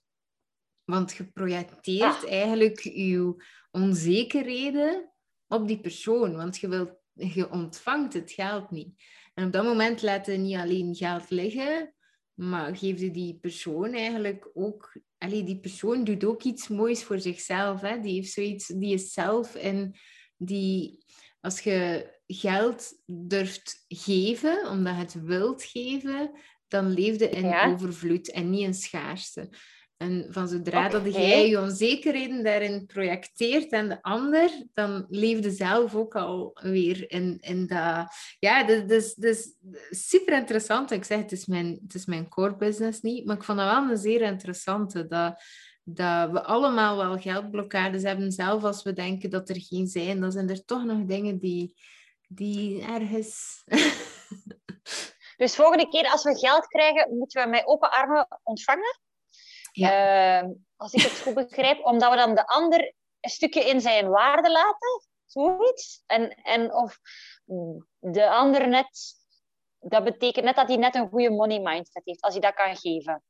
Want 0.84 1.14
je 1.14 1.32
projecteert 1.32 2.24
Ah. 2.24 2.32
eigenlijk 2.32 2.80
je 2.80 3.44
onzekerheden 3.72 5.14
op 5.48 5.68
die 5.68 5.80
persoon. 5.80 6.36
Want 6.36 6.58
je, 6.58 6.68
wilt, 6.68 6.94
je 7.14 7.52
ontvangt 7.52 8.14
het 8.14 8.32
geld 8.32 8.72
niet. 8.72 9.04
En 9.34 9.46
op 9.46 9.52
dat 9.52 9.64
moment 9.64 10.02
laat 10.02 10.26
je 10.26 10.32
niet 10.32 10.56
alleen 10.56 10.96
geld 10.96 11.30
liggen, 11.30 11.94
maar 12.34 12.78
geef 12.78 13.00
je 13.00 13.12
die 13.12 13.40
persoon 13.40 13.94
eigenlijk 13.94 14.50
ook... 14.54 15.00
Allee, 15.18 15.44
die 15.44 15.60
persoon 15.60 16.04
doet 16.04 16.24
ook 16.24 16.44
iets 16.44 16.68
moois 16.68 17.04
voor 17.04 17.20
zichzelf. 17.20 17.82
Hè? 17.82 18.00
Die 18.00 18.14
heeft 18.14 18.32
zoiets... 18.32 18.68
Die 18.68 18.94
is 18.94 19.14
zelf 19.14 19.56
en 19.56 19.96
die... 20.38 21.06
Als 21.42 21.60
je 21.60 22.10
geld 22.28 23.02
durft 23.06 23.86
geven, 23.88 24.70
omdat 24.70 24.96
je 24.96 25.00
het 25.00 25.22
wilt 25.24 25.64
geven, 25.64 26.32
dan 26.68 26.94
leef 26.94 27.20
je 27.20 27.30
in 27.30 27.48
Ja. 27.48 27.72
overvloed 27.72 28.32
en 28.32 28.50
niet 28.50 28.62
in 28.62 28.74
schaarste. 28.74 29.50
En 29.98 30.28
van 30.30 30.48
zodra 30.48 30.90
dat 30.90 31.14
jij 31.14 31.50
je 31.50 31.62
onzekerheden 31.62 32.44
daarin 32.44 32.86
projecteert 32.86 33.72
en 33.72 33.90
de 33.90 34.02
ander, 34.02 34.50
dan 34.74 35.06
leefde 35.10 35.52
zelf 35.52 35.96
ook 35.96 36.16
al 36.16 36.58
weer 36.62 37.12
in, 37.12 37.38
in 37.40 37.68
dat... 37.68 38.08
Ja, 38.40 38.64
dus, 38.64 38.84
dus, 38.86 39.14
dus 39.14 39.54
super 39.90 40.38
interessant. 40.38 40.92
Ik 40.92 41.04
zeg, 41.04 41.18
het 41.18 41.32
is, 41.32 41.46
mijn, 41.46 41.80
het 41.84 41.94
is 41.94 42.06
mijn 42.06 42.30
core 42.30 42.56
business 42.56 43.02
niet, 43.02 43.26
maar 43.26 43.36
ik 43.36 43.44
vond 43.44 43.58
dat 43.58 43.72
wel 43.72 43.90
een 43.90 43.98
zeer 43.98 44.22
interessante. 44.22 45.08
Dat, 45.08 45.42
dat 45.84 46.32
we 46.32 46.44
allemaal 46.44 46.98
wel 46.98 47.18
geldblokkades 47.18 48.04
hebben, 48.04 48.32
zelf 48.32 48.64
als 48.64 48.84
we 48.84 48.94
denken 48.94 49.30
dat 49.30 49.50
er 49.50 49.62
geen 49.62 49.88
zijn. 49.88 50.20
Dan 50.20 50.32
zijn 50.32 50.50
er 50.50 50.66
toch 50.66 50.86
nog 50.86 51.06
dingen 51.06 51.40
die, 51.40 51.76
die 52.28 52.82
ergens... 52.82 53.64
Dus 55.38 55.56
volgende 55.56 55.90
keer 55.90 56.12
als 56.12 56.24
we 56.24 56.38
geld 56.38 56.68
krijgen, 56.68 57.18
moeten 57.18 57.44
we 57.44 57.50
met 57.50 57.66
open 57.66 57.92
armen 57.92 58.28
ontvangen. 58.44 59.00
Ja. 59.72 60.40
Ehm, 60.42 60.52
als 60.76 60.94
ik 60.94 61.02
het 61.02 61.20
goed 61.20 61.34
begrijp, 61.34 61.86
omdat 61.86 62.10
we 62.10 62.16
dan 62.16 62.36
de 62.36 62.48
ander 62.48 62.94
een 63.20 63.30
stukje 63.30 63.64
in 63.64 63.82
zijn 63.82 64.10
waarde 64.10 64.52
laten. 64.52 65.06
Zoiets. 65.26 66.04
En, 66.06 66.30
en 66.30 66.74
of 66.74 67.00
de 68.00 68.30
ander 68.30 68.68
net... 68.68 69.16
Dat 69.80 70.04
betekent 70.04 70.46
net 70.46 70.56
dat 70.56 70.68
hij 70.68 70.78
net 70.78 70.96
een 70.96 71.10
goede 71.10 71.30
money 71.30 71.60
mindset 71.60 72.06
heeft, 72.06 72.22
als 72.22 72.34
hij 72.34 72.42
dat 72.42 72.54
kan 72.54 72.76
geven. 72.76 73.24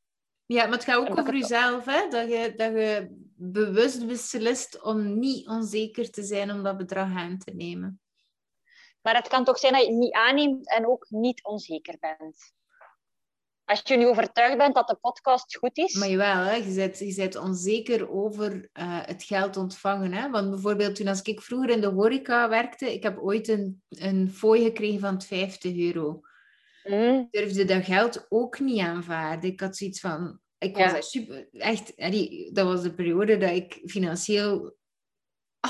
Ja, 0.45 0.63
maar 0.63 0.73
het 0.73 0.83
gaat 0.83 0.95
ook 0.95 1.19
over 1.19 1.35
jezelf, 1.35 1.85
hè? 1.85 2.07
Dat 2.07 2.29
je, 2.29 2.53
dat 2.55 2.71
je 2.71 3.07
bewust 3.35 4.07
beslist 4.07 4.83
om 4.83 5.19
niet 5.19 5.47
onzeker 5.47 6.11
te 6.11 6.23
zijn 6.23 6.51
om 6.51 6.63
dat 6.63 6.77
bedrag 6.77 7.15
aan 7.15 7.37
te 7.37 7.51
nemen. 7.53 8.01
Maar 9.07 9.15
het 9.15 9.27
kan 9.27 9.43
toch 9.43 9.59
zijn 9.59 9.73
dat 9.73 9.81
je 9.81 9.87
het 9.89 9.97
niet 9.97 10.13
aanneemt 10.13 10.69
en 10.69 10.87
ook 10.87 11.05
niet 11.09 11.43
onzeker 11.43 11.97
bent. 11.99 12.53
Als 13.65 13.81
je 13.83 13.97
nu 13.97 14.07
overtuigd 14.07 14.57
bent 14.57 14.75
dat 14.75 14.87
de 14.87 14.95
podcast 14.95 15.57
goed 15.57 15.77
is. 15.77 15.93
Maar 15.93 16.09
jawel, 16.09 16.43
hè? 16.43 16.53
Je, 16.55 16.73
bent, 16.75 16.99
je 16.99 17.15
bent 17.15 17.35
onzeker 17.35 18.11
over 18.11 18.69
eh, 18.73 19.05
het 19.05 19.23
geld 19.23 19.57
ontvangen. 19.57 20.13
Hè? 20.13 20.29
Want 20.29 20.49
bijvoorbeeld 20.49 20.95
toen 20.95 21.07
als 21.07 21.21
ik 21.21 21.41
vroeger 21.41 21.69
in 21.69 21.81
de 21.81 21.87
horeca 21.87 22.49
werkte, 22.49 22.93
ik 22.93 23.03
heb 23.03 23.17
ooit 23.19 23.47
een, 23.47 23.81
een 23.89 24.29
fooi 24.31 24.63
gekregen 24.63 24.99
van 24.99 25.21
50 25.21 25.77
euro. 25.77 26.21
Mm, 26.83 27.19
Ik 27.19 27.31
durfde 27.31 27.65
dat 27.65 27.85
geld 27.85 28.25
ook 28.29 28.59
niet 28.59 28.79
aanvaarden. 28.79 29.49
Ik 29.49 29.59
had 29.59 29.77
zoiets 29.77 29.99
van... 29.99 30.39
Ik 30.57 30.75
was 30.75 30.85
Ja. 30.85 30.91
daar 30.91 31.03
super... 31.03 31.47
Echt, 31.51 31.93
dat 32.55 32.65
was 32.65 32.81
de 32.81 32.93
periode 32.93 33.37
dat 33.37 33.51
ik 33.51 33.81
financieel 33.85 34.75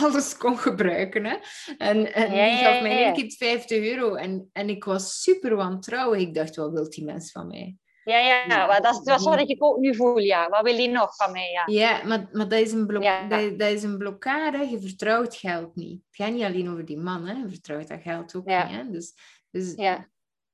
alles 0.03 0.37
kon 0.37 0.57
gebruiken. 0.57 1.25
Hè? 1.25 1.35
En, 1.77 2.13
en 2.13 2.33
Ja, 2.35 2.49
die 2.49 2.57
gaf 2.57 2.81
mij 2.81 2.99
ja. 2.99 3.05
één 3.05 3.13
keer 3.13 3.31
50 3.37 3.77
euro. 3.85 4.15
En, 4.15 4.49
en 4.53 4.69
ik 4.69 4.83
was 4.83 5.21
super 5.21 5.55
wantrouwig. 5.55 6.19
Ik 6.19 6.33
dacht, 6.33 6.55
wat 6.55 6.71
wil 6.71 6.89
die 6.89 7.03
mens 7.03 7.31
van 7.31 7.47
mij? 7.47 7.75
ja, 8.03 8.17
ja, 8.17 8.65
maar 8.67 8.81
dat 8.81 8.93
is, 8.93 8.99
dat 9.03 9.19
is 9.19 9.25
wat 9.25 9.39
ik 9.49 9.63
ook 9.63 9.77
nu 9.77 9.95
voel. 9.95 10.17
Ja. 10.17 10.49
Wat 10.49 10.61
wil 10.63 10.75
hij 10.75 10.87
nog 10.87 11.15
van 11.15 11.31
mij? 11.31 11.51
Ja. 11.51 11.63
Ja, 11.65 12.03
maar, 12.05 12.27
maar 12.31 12.47
dat, 12.47 12.59
is 12.59 12.71
een 12.71 12.87
blok 12.87 13.03
Ja. 13.03 13.27
dat, 13.27 13.59
dat 13.59 13.69
is 13.71 13.83
een 13.83 13.97
blokkade. 13.97 14.69
Je 14.69 14.79
vertrouwt 14.81 15.35
geld 15.35 15.75
niet. 15.75 16.01
Het 16.07 16.15
gaat 16.25 16.33
niet 16.33 16.43
alleen 16.43 16.69
over 16.69 16.85
die 16.85 16.97
man. 16.97 17.25
Hè? 17.25 17.33
Je 17.33 17.49
vertrouwt 17.49 17.87
dat 17.87 18.01
geld 18.01 18.35
ook 18.35 18.49
Ja. 18.49 18.67
niet. 18.67 18.75
Hè? 18.75 18.89
Dus, 18.91 19.13
dus 19.51 19.73
Ja. 19.75 20.07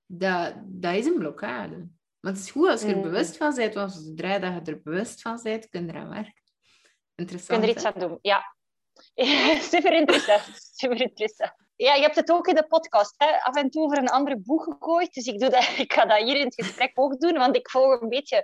dat, 0.05 0.53
dat 0.65 0.95
is 0.95 1.05
een 1.05 1.17
blokkade. 1.17 1.87
Maar 2.19 2.31
het 2.31 2.41
is 2.41 2.51
goed 2.51 2.67
als 2.69 2.81
je 2.81 2.87
er 2.87 2.95
Mm. 2.95 3.01
bewust 3.01 3.37
van 3.37 3.55
bent, 3.55 3.73
want 3.73 3.91
zodra 3.91 4.33
je 4.33 4.39
er 4.65 4.81
bewust 4.83 5.21
van 5.21 5.39
bent, 5.43 5.69
kun 5.69 5.85
je 5.85 5.91
eraan 5.91 6.09
werken. 6.09 6.41
Je 7.15 7.21
Interessant. 7.21 7.59
kunt 7.59 7.63
er 7.63 7.69
iets 7.75 7.83
hè? 7.83 7.93
aan 7.93 8.09
doen. 8.09 8.19
Ja. 8.21 8.52
Super 9.71 9.93
interessant. 9.93 10.43
Super 10.75 11.01
interessant. 11.01 11.53
Ja, 11.75 11.93
je 11.93 12.01
hebt 12.01 12.15
het 12.15 12.31
ook 12.31 12.47
in 12.47 12.55
de 12.55 12.67
podcast 12.67 13.13
hè? 13.17 13.41
af 13.41 13.55
en 13.55 13.69
toe 13.69 13.83
over 13.83 13.97
een 13.97 14.09
andere 14.09 14.37
boek 14.37 14.63
gegooid. 14.63 15.13
Dus 15.13 15.25
ik, 15.25 15.39
doe 15.39 15.49
dat, 15.49 15.77
ik 15.85 15.93
ga 15.93 16.05
dat 16.05 16.17
hier 16.17 16.35
in 16.35 16.45
het 16.45 16.55
gesprek 16.55 16.91
ook 16.93 17.19
doen, 17.19 17.37
want 17.37 17.55
ik 17.55 17.69
volg 17.69 18.01
een 18.01 18.09
beetje 18.09 18.43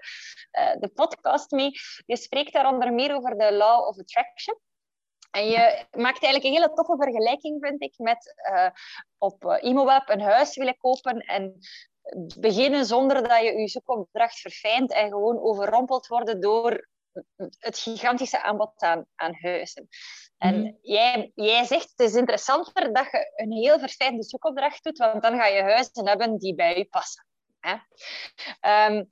eh, 0.51 0.75
de 0.79 0.87
podcast 0.87 1.51
mee. 1.51 1.71
Je 2.05 2.17
spreekt 2.17 2.53
daar 2.53 2.73
onder 2.73 2.93
meer 2.93 3.15
over 3.15 3.37
de 3.37 3.53
Law 3.53 3.87
of 3.87 3.99
Attraction. 3.99 4.59
En 5.31 5.45
je 5.45 5.85
maakt 5.91 6.23
eigenlijk 6.23 6.43
een 6.43 6.61
hele 6.61 6.73
toffe 6.73 6.95
vergelijking, 6.97 7.65
vind 7.65 7.81
ik, 7.81 7.93
met 7.97 8.33
eh, 8.35 8.69
op 9.17 9.43
uh, 9.43 9.57
een 10.05 10.21
huis 10.21 10.55
willen 10.55 10.77
kopen 10.77 11.19
en 11.19 11.59
beginnen 12.39 12.85
zonder 12.85 13.27
dat 13.27 13.41
je 13.41 13.59
je 13.59 13.67
zoekopdracht 13.67 14.39
verfijnt 14.39 14.93
en 14.93 15.09
gewoon 15.09 15.39
overrompeld 15.39 16.07
worden 16.07 16.41
door 16.41 16.87
het 17.57 17.79
gigantische 17.79 18.43
aanbod 18.43 18.81
aan, 18.81 19.05
aan 19.15 19.35
huizen. 19.35 19.87
En 20.39 20.61
Mhm. 20.61 20.71
jij, 20.81 21.31
jij 21.35 21.65
zegt 21.65 21.89
het 21.95 21.99
is 22.09 22.15
interessanter 22.15 22.93
dat 22.93 23.11
je 23.11 23.31
een 23.35 23.51
heel 23.51 23.79
verfijnde 23.79 24.23
zoekopdracht 24.23 24.83
doet, 24.83 24.97
want 24.97 25.21
dan 25.21 25.37
ga 25.37 25.45
je 25.45 25.61
huizen 25.61 26.07
hebben 26.07 26.37
die 26.37 26.55
bij 26.55 26.77
je 26.77 26.85
passen. 26.85 27.25
Hè? 27.59 27.75
Ehm, 28.59 29.03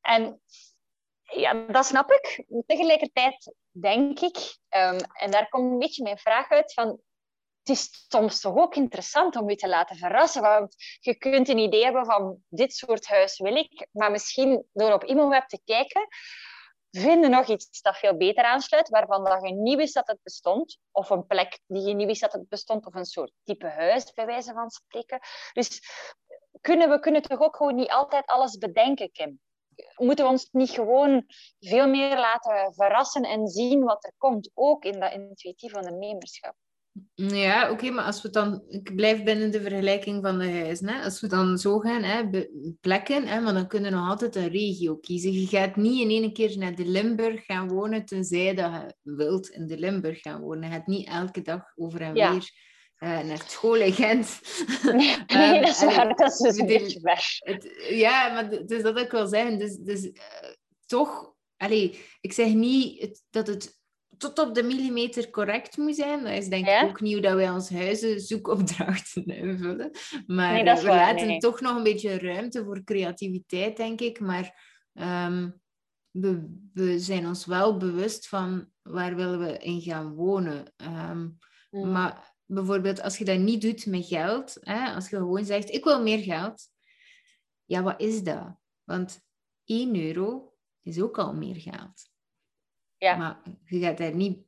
en 0.00 0.40
ja, 1.22 1.52
dat 1.66 1.86
snap 1.86 2.10
ik. 2.10 2.44
Tegelijkertijd 2.66 3.54
denk 3.70 4.20
ik, 4.20 4.56
ehm, 4.68 4.98
en 5.12 5.30
daar 5.30 5.48
komt 5.48 5.72
een 5.72 5.78
beetje 5.78 6.02
mijn 6.02 6.18
vraag 6.18 6.50
uit, 6.50 6.72
van 6.72 7.00
het 7.58 7.76
is 7.76 8.06
soms 8.08 8.40
toch 8.40 8.56
ook 8.56 8.74
interessant 8.76 9.36
om 9.36 9.50
je 9.50 9.56
te 9.56 9.68
laten 9.68 9.96
verrassen. 9.96 10.42
Want 10.42 10.74
je 11.00 11.14
kunt 11.18 11.48
een 11.48 11.58
idee 11.58 11.84
hebben 11.84 12.04
van 12.04 12.42
dit 12.48 12.74
soort 12.74 13.06
huis 13.06 13.38
wil 13.38 13.56
ik, 13.56 13.86
maar 13.92 14.10
misschien 14.10 14.66
door 14.72 14.92
op 14.92 15.04
Imoweb 15.04 15.48
te 15.48 15.60
kijken, 15.64 16.08
vinden 17.00 17.30
nog 17.30 17.46
iets 17.46 17.82
dat 17.82 17.96
veel 17.96 18.16
beter 18.16 18.44
aansluit, 18.44 18.88
waarvan 18.88 19.24
dat 19.24 19.42
je 19.42 19.54
niet 19.54 19.76
wist 19.76 19.94
dat 19.94 20.06
het 20.06 20.18
bestond, 20.22 20.78
of 20.90 21.10
een 21.10 21.26
plek 21.26 21.60
die 21.66 21.82
je 21.82 21.94
niet 21.94 22.06
wist 22.06 22.20
dat 22.20 22.32
het 22.32 22.48
bestond, 22.48 22.86
of 22.86 22.94
een 22.94 23.04
soort 23.04 23.32
type 23.44 23.66
huis, 23.66 24.12
bij 24.12 24.26
wijze 24.26 24.52
van 24.52 24.70
spreken. 24.70 25.20
Dus 25.52 25.80
kunnen 26.60 26.90
we 26.90 27.00
kunnen 27.00 27.22
toch 27.22 27.40
ook 27.40 27.56
gewoon 27.56 27.74
niet 27.74 27.90
altijd 27.90 28.26
alles 28.26 28.58
bedenken, 28.58 29.12
Kim? 29.12 29.40
Moeten 29.96 30.24
we 30.24 30.30
ons 30.30 30.48
niet 30.52 30.70
gewoon 30.70 31.24
veel 31.58 31.88
meer 31.88 32.18
laten 32.18 32.74
verrassen 32.74 33.22
en 33.22 33.46
zien 33.46 33.84
wat 33.84 34.04
er 34.04 34.14
komt, 34.18 34.50
ook 34.54 34.84
in 34.84 35.00
dat 35.00 35.12
intuïtief 35.12 35.74
ondernemerschap? 35.74 36.54
Ja, 37.14 37.70
oké, 37.70 37.90
maar 37.90 38.04
als 38.04 38.22
we 38.22 38.30
dan... 38.30 38.62
Ik 38.68 38.94
blijf 38.94 39.22
binnen 39.22 39.50
de 39.50 39.60
vergelijking 39.60 40.22
van 40.24 40.38
de 40.38 40.50
huizen. 40.50 40.88
Hè. 40.88 41.02
Als 41.04 41.20
we 41.20 41.26
dan 41.28 41.58
zo 41.58 41.78
gaan, 41.78 42.02
hè, 42.02 42.46
plekken, 42.80 43.26
hè, 43.26 43.40
maar 43.40 43.52
dan 43.54 43.66
kunnen 43.68 43.90
we 43.90 43.96
nog 43.96 44.08
altijd 44.08 44.36
een 44.36 44.48
regio 44.48 44.96
kiezen. 44.96 45.32
Je 45.32 45.46
gaat 45.46 45.76
niet 45.76 46.00
in 46.00 46.10
één 46.22 46.32
keer 46.32 46.58
naar 46.58 46.74
de 46.74 46.86
Limburg 46.86 47.44
gaan 47.44 47.68
wonen, 47.68 48.04
tenzij 48.04 48.54
dat 48.54 48.72
je 49.02 49.14
wilt 49.14 49.48
in 49.48 49.66
de 49.66 49.78
Limburg 49.78 50.20
gaan 50.20 50.40
wonen. 50.40 50.68
Je 50.68 50.74
gaat 50.74 50.86
niet 50.86 51.08
elke 51.08 51.42
dag 51.42 51.62
over 51.76 52.00
en 52.00 52.14
Ja. 52.14 52.30
weer 52.32 52.50
eh, 52.94 53.20
naar 53.20 53.42
school 53.46 53.74
in 53.76 53.92
Gent. 53.92 54.40
Nee, 54.92 55.16
Ehm, 55.26 55.60
dat 55.60 55.68
is 55.68 55.80
allee, 55.82 55.96
waar. 55.96 56.14
Dat 56.16 56.30
is 56.32 56.38
dus 56.38 56.58
een 56.58 56.66
beetje 56.66 57.00
ver. 57.00 57.36
Het, 57.38 57.86
ja, 57.90 58.32
maar 58.32 58.50
d- 58.50 58.68
dus 58.68 58.82
dat 58.82 58.98
ik 58.98 59.10
wil 59.10 59.26
zeggen. 59.26 59.58
Dus, 59.58 59.76
dus 59.76 60.10
eh, 60.12 60.22
toch, 60.86 61.32
allee, 61.56 61.98
ik 62.20 62.32
zeg 62.32 62.52
niet 62.52 63.00
het- 63.00 63.22
dat 63.30 63.46
het 63.46 63.82
tot 64.32 64.38
op 64.38 64.54
de 64.54 64.62
millimeter 64.62 65.30
correct 65.30 65.76
moet 65.76 65.96
zijn. 65.96 66.24
Dat 66.24 66.32
is 66.32 66.48
denk 66.48 66.66
Ja? 66.66 66.82
ik 66.82 66.88
ook 66.88 66.98
hoe 66.98 67.20
dat 67.20 67.34
wij 67.34 67.50
ons 67.50 67.68
huizen 67.70 68.20
zoekopdrachten 68.20 69.24
invullen. 69.36 69.90
Maar 70.26 70.52
Nee, 70.52 70.62
eh, 70.62 70.76
we 70.76 70.86
waar, 70.86 70.96
laten 70.96 71.26
nee, 71.26 71.38
toch 71.38 71.60
nog 71.60 71.76
een 71.76 71.82
beetje 71.82 72.18
ruimte 72.18 72.64
voor 72.64 72.84
creativiteit, 72.84 73.76
denk 73.76 74.00
ik. 74.00 74.20
Maar 74.20 74.62
ehm, 74.92 75.50
we, 76.10 76.56
we 76.72 76.98
zijn 76.98 77.26
ons 77.26 77.46
wel 77.46 77.76
bewust 77.76 78.28
van 78.28 78.68
waar 78.82 79.16
willen 79.16 79.38
we 79.38 79.58
in 79.58 79.80
gaan 79.80 80.14
wonen. 80.14 80.72
Ehm, 80.76 81.28
Mm. 81.70 81.92
maar 81.92 82.34
bijvoorbeeld 82.46 83.02
als 83.02 83.18
je 83.18 83.24
dat 83.24 83.38
niet 83.38 83.60
doet 83.60 83.86
met 83.86 84.06
geld, 84.06 84.56
hè, 84.60 84.94
als 84.94 85.08
je 85.08 85.16
gewoon 85.16 85.44
zegt, 85.44 85.70
ik 85.70 85.84
wil 85.84 86.02
meer 86.02 86.18
geld. 86.18 86.62
Ja, 87.64 87.82
wat 87.82 88.00
is 88.00 88.22
dat? 88.22 88.56
Want 88.84 89.20
1 89.64 89.96
euro 90.06 90.52
is 90.82 91.00
ook 91.00 91.18
al 91.18 91.34
meer 91.34 91.56
geld. 91.56 92.10
Ja. 93.04 93.16
Maar 93.16 93.42
je 93.64 93.78
gaat 93.80 93.98
daar 93.98 94.14
niet 94.14 94.38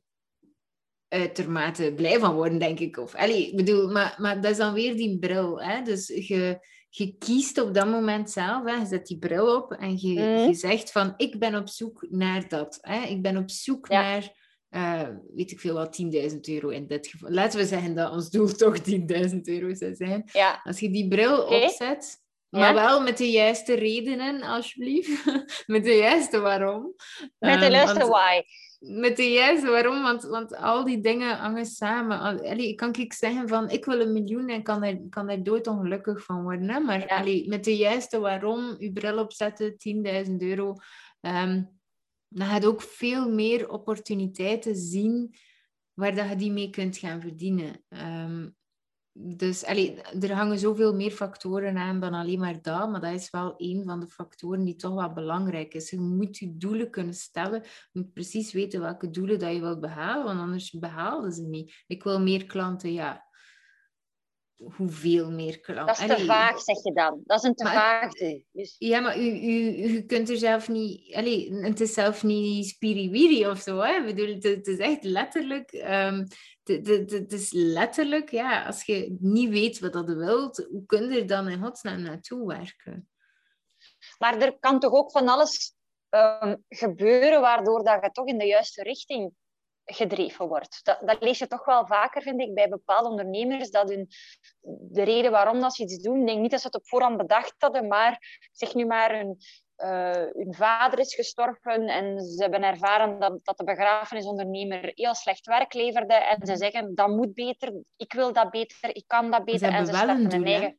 uitermate 1.07 1.93
blij 1.95 2.19
van 2.19 2.35
worden, 2.35 2.59
denk 2.59 2.79
ik. 2.79 2.97
Of, 2.97 3.15
allee, 3.15 3.47
ik 3.47 3.55
bedoel, 3.55 3.91
maar, 3.91 4.15
maar 4.17 4.41
dat 4.41 4.51
is 4.51 4.57
dan 4.57 4.73
weer 4.73 4.95
die 4.95 5.19
bril. 5.19 5.61
Hè? 5.61 5.81
Dus 5.81 6.07
je, 6.07 6.59
je 6.89 7.15
kiest 7.17 7.61
op 7.61 7.73
dat 7.73 7.87
moment 7.87 8.31
zelf, 8.31 8.63
hè? 8.65 8.73
je 8.75 8.85
zet 8.85 9.07
die 9.07 9.17
bril 9.17 9.55
op 9.55 9.71
en 9.71 9.97
je, 9.97 10.13
Mhm. 10.13 10.47
je 10.47 10.53
zegt 10.53 10.91
van, 10.91 11.13
ik 11.17 11.39
ben 11.39 11.55
op 11.55 11.69
zoek 11.69 12.05
naar 12.09 12.47
dat. 12.47 12.77
Hè? 12.81 13.01
Ik 13.05 13.21
ben 13.21 13.37
op 13.37 13.49
zoek 13.49 13.87
Ja. 13.87 14.01
naar, 14.01 14.31
eh, 14.69 15.09
weet 15.35 15.51
ik 15.51 15.59
veel 15.59 15.73
wat, 15.73 15.93
10.000 15.93 16.47
euro 16.47 16.69
in 16.69 16.87
dit 16.87 17.07
geval. 17.07 17.29
Laten 17.31 17.59
we 17.59 17.65
zeggen 17.65 17.95
dat 17.95 18.11
ons 18.11 18.29
doel 18.29 18.47
toch 18.55 18.77
10.000 18.79 19.47
euro 19.47 19.73
zou 19.73 19.95
zijn. 19.95 20.29
Ja, 20.33 20.61
Als 20.63 20.79
je 20.79 20.89
die 20.91 21.07
bril 21.07 21.43
opzet, 21.43 22.25
Ja. 22.57 22.63
maar 22.71 22.73
wel 22.73 23.01
met 23.01 23.17
de 23.17 23.29
juiste 23.31 23.73
redenen, 23.73 24.41
alsjeblieft. 24.41 25.25
met 25.67 25.83
de 25.83 25.95
juiste 25.95 26.39
waarom. 26.39 26.93
met 27.39 27.59
de 27.59 27.65
Ehm, 27.65 27.71
juiste 27.71 28.05
why. 28.07 28.41
met 28.79 29.15
de 29.17 29.31
juiste 29.31 29.69
waarom, 29.69 30.01
want, 30.01 30.23
want 30.23 30.55
al 30.55 30.83
die 30.83 30.99
dingen 31.01 31.37
hangen 31.37 31.65
samen. 31.65 32.19
Allee, 32.19 32.75
kan 32.75 32.93
ik 32.93 33.13
zeggen 33.13 33.47
van, 33.47 33.69
ik 33.69 33.85
wil 33.85 33.99
een 33.99 34.13
miljoen 34.13 34.49
en 34.49 34.63
kan 34.63 34.83
er, 34.83 34.99
kan 35.09 35.29
er 35.29 35.43
doodongelukkig 35.43 36.23
van 36.23 36.43
worden. 36.43 36.69
Hè? 36.69 36.79
Maar 36.79 36.99
Ja. 36.99 37.17
allee, 37.19 37.47
met 37.47 37.63
de 37.63 37.75
juiste 37.77 38.19
waarom, 38.19 38.75
je 38.79 38.91
bril 38.91 39.17
opzetten, 39.19 39.77
10.000 39.77 40.35
euro, 40.37 40.75
dan 42.29 42.47
gaat 42.47 42.61
je 42.61 42.67
ook 42.67 42.81
veel 42.81 43.29
meer 43.29 43.69
opportuniteiten 43.69 44.75
zien 44.75 45.35
waar 45.93 46.15
dat 46.15 46.29
je 46.29 46.35
die 46.35 46.51
mee 46.51 46.69
kunt 46.69 46.97
gaan 46.97 47.21
verdienen. 47.21 47.83
Ehm, 47.89 48.47
dus 49.19 49.65
allee, 49.65 50.01
er 50.01 50.33
hangen 50.33 50.59
zoveel 50.59 50.95
meer 50.95 51.11
factoren 51.11 51.77
aan 51.77 51.99
dan 51.99 52.13
alleen 52.13 52.39
maar 52.39 52.61
dat, 52.61 52.89
maar 52.89 53.01
dat 53.01 53.13
is 53.13 53.29
wel 53.29 53.53
een 53.57 53.83
van 53.85 53.99
de 53.99 54.07
factoren 54.07 54.63
die 54.63 54.75
toch 54.75 54.93
wel 54.93 55.13
belangrijk 55.13 55.73
is. 55.73 55.89
Je 55.89 55.99
moet 55.99 56.37
je 56.37 56.57
doelen 56.57 56.89
kunnen 56.89 57.13
stellen, 57.13 57.61
je 57.63 57.99
moet 57.99 58.13
precies 58.13 58.53
weten 58.53 58.81
welke 58.81 59.09
doelen 59.09 59.39
dat 59.39 59.53
je 59.53 59.59
wilt 59.59 59.79
behalen, 59.79 60.25
want 60.25 60.39
anders 60.39 60.71
behaalden 60.71 61.31
ze 61.31 61.41
niet. 61.43 61.83
Ik 61.87 62.03
wil 62.03 62.21
meer 62.21 62.45
klanten, 62.45 62.93
ja. 62.93 63.25
Hoeveel 64.75 65.31
meer 65.31 65.59
klanten? 65.59 65.85
Dat 65.85 65.99
is 65.99 66.05
te 66.05 66.13
Allee, 66.13 66.25
vaag, 66.25 66.61
zeg 66.61 66.83
je 66.83 66.93
dan. 66.93 67.21
Dat 67.25 67.37
is 67.37 67.43
een 67.49 67.55
te 67.55 67.63
Maar- 67.63 67.73
vaag 67.73 68.11
doel. 68.11 68.45
Dus, 68.51 68.75
ja, 68.77 68.99
maar 68.99 69.19
u, 69.19 69.29
u, 69.29 69.83
u 69.83 70.01
kunt 70.01 70.29
er 70.29 70.37
zelf 70.37 70.69
niet... 70.69 71.15
Allee, 71.15 71.53
het 71.53 71.79
is 71.79 71.93
zelf 71.93 72.23
niet 72.23 72.65
spiriwiri 72.67 73.47
of 73.47 73.59
zo. 73.59 73.79
Hè? 73.79 73.91
Ik 73.99 74.05
bedoel, 74.05 74.33
het, 74.33 74.43
het 74.43 74.67
is 74.67 74.77
echt 74.77 75.03
letterlijk... 75.03 75.71
ehm, 75.71 76.25
het, 76.67 77.33
is 77.33 77.51
letterlijk, 77.51 78.31
ja, 78.31 78.65
als 78.65 78.83
je 78.83 79.15
niet 79.19 79.49
weet 79.49 79.79
wat 79.79 79.93
dat 79.93 80.13
wilt, 80.13 80.67
hoe 80.69 80.85
kun 80.85 81.11
je 81.11 81.19
er 81.19 81.27
dan 81.27 81.47
in 81.47 81.63
godsnaam 81.63 82.01
naartoe 82.01 82.47
werken? 82.47 83.09
maar 84.17 84.41
er 84.41 84.59
kan 84.59 84.79
toch 84.79 84.93
ook 84.93 85.11
van 85.11 85.27
alles 85.27 85.73
ehm, 86.09 86.55
gebeuren 86.69 87.41
waardoor 87.41 87.83
dat 87.83 88.03
je 88.03 88.11
toch 88.11 88.27
in 88.27 88.37
de 88.37 88.45
juiste 88.45 88.83
richting 88.83 89.33
gedreven 89.85 90.47
wordt. 90.47 90.79
Dat, 90.83 90.99
dat 91.05 91.21
lees 91.21 91.39
je 91.39 91.47
toch 91.47 91.65
wel 91.65 91.85
vaker, 91.85 92.21
vind 92.21 92.41
ik, 92.41 92.53
bij 92.53 92.69
bepaalde 92.69 93.09
ondernemers. 93.09 93.69
Dat 93.69 93.89
hun, 93.89 94.07
de 94.91 95.03
reden 95.03 95.31
waarom 95.31 95.59
dat 95.59 95.75
ze 95.75 95.83
iets 95.83 95.97
doen, 95.97 96.25
denk 96.25 96.39
niet 96.39 96.51
dat 96.51 96.61
ze 96.61 96.67
het 96.67 96.75
op 96.75 96.87
voorhand 96.87 97.17
bedacht 97.17 97.55
hadden, 97.57 97.87
maar 97.87 98.39
zeg 98.51 98.73
nu 98.73 98.85
maar, 98.85 99.15
hun, 99.15 99.37
eh, 99.77 100.11
hun 100.33 100.53
vader 100.53 100.99
is 100.99 101.15
gestorven 101.15 101.87
en 101.87 102.19
ze 102.19 102.41
hebben 102.41 102.63
ervaren 102.63 103.19
dat, 103.19 103.39
dat 103.43 103.57
de 103.57 103.63
begrafenisondernemer 103.63 104.91
heel 104.95 105.15
slecht 105.15 105.45
werk 105.45 105.73
leverde. 105.73 106.13
En 106.13 106.45
ze 106.47 106.55
zeggen, 106.57 106.95
dat 106.95 107.09
moet 107.09 107.33
beter, 107.33 107.73
ik 107.95 108.13
wil 108.13 108.33
dat 108.33 108.49
beter, 108.51 108.95
ik 108.95 109.03
kan 109.07 109.31
dat 109.31 109.45
beter. 109.45 109.67
en 109.67 109.73
hebben 109.73 109.95
ze 109.95 110.05
wel 110.05 110.15
een 110.15 110.29
doel, 110.29 110.43
eigen... 110.43 110.77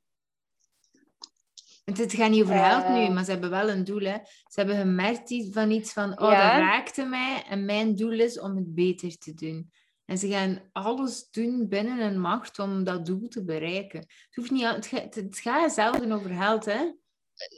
Het 1.84 2.12
gaat 2.12 2.30
niet 2.30 2.42
over 2.42 2.59
geld 2.59 2.88
nu, 2.88 3.05
Eh. 3.05 3.11
maar 3.11 3.24
ze 3.24 3.30
hebben 3.30 3.51
wel 3.51 3.68
een 3.68 3.84
doel. 3.84 4.01
Hè. 4.01 4.16
Ze 4.24 4.61
hebben 4.61 4.76
gemerkt 4.76 5.30
iets 5.30 5.53
van 5.53 5.70
iets 5.70 5.92
van, 5.92 6.20
oh, 6.20 6.30
Ja. 6.30 6.51
dat 6.53 6.61
raakte 6.61 7.05
mij 7.05 7.44
en 7.49 7.64
mijn 7.64 7.94
doel 7.94 8.20
is 8.20 8.40
om 8.40 8.57
het 8.57 8.74
beter 8.74 9.18
te 9.18 9.34
doen. 9.34 9.70
En 10.05 10.18
ze 10.18 10.28
gaan 10.28 10.61
alles 10.72 11.30
doen 11.30 11.68
binnen 11.68 11.99
hun 11.99 12.20
macht 12.20 12.59
om 12.59 12.84
dat 12.84 13.07
doel 13.07 13.28
te 13.28 13.44
bereiken. 13.44 13.99
Het, 13.99 14.34
hoeft 14.34 14.51
niet, 14.51 14.64
het, 14.64 14.86
gaat, 14.86 15.14
het 15.14 15.38
gaat 15.38 15.72
zelden 15.72 16.12
over 16.12 16.30
geld, 16.30 16.64
hè. 16.64 16.92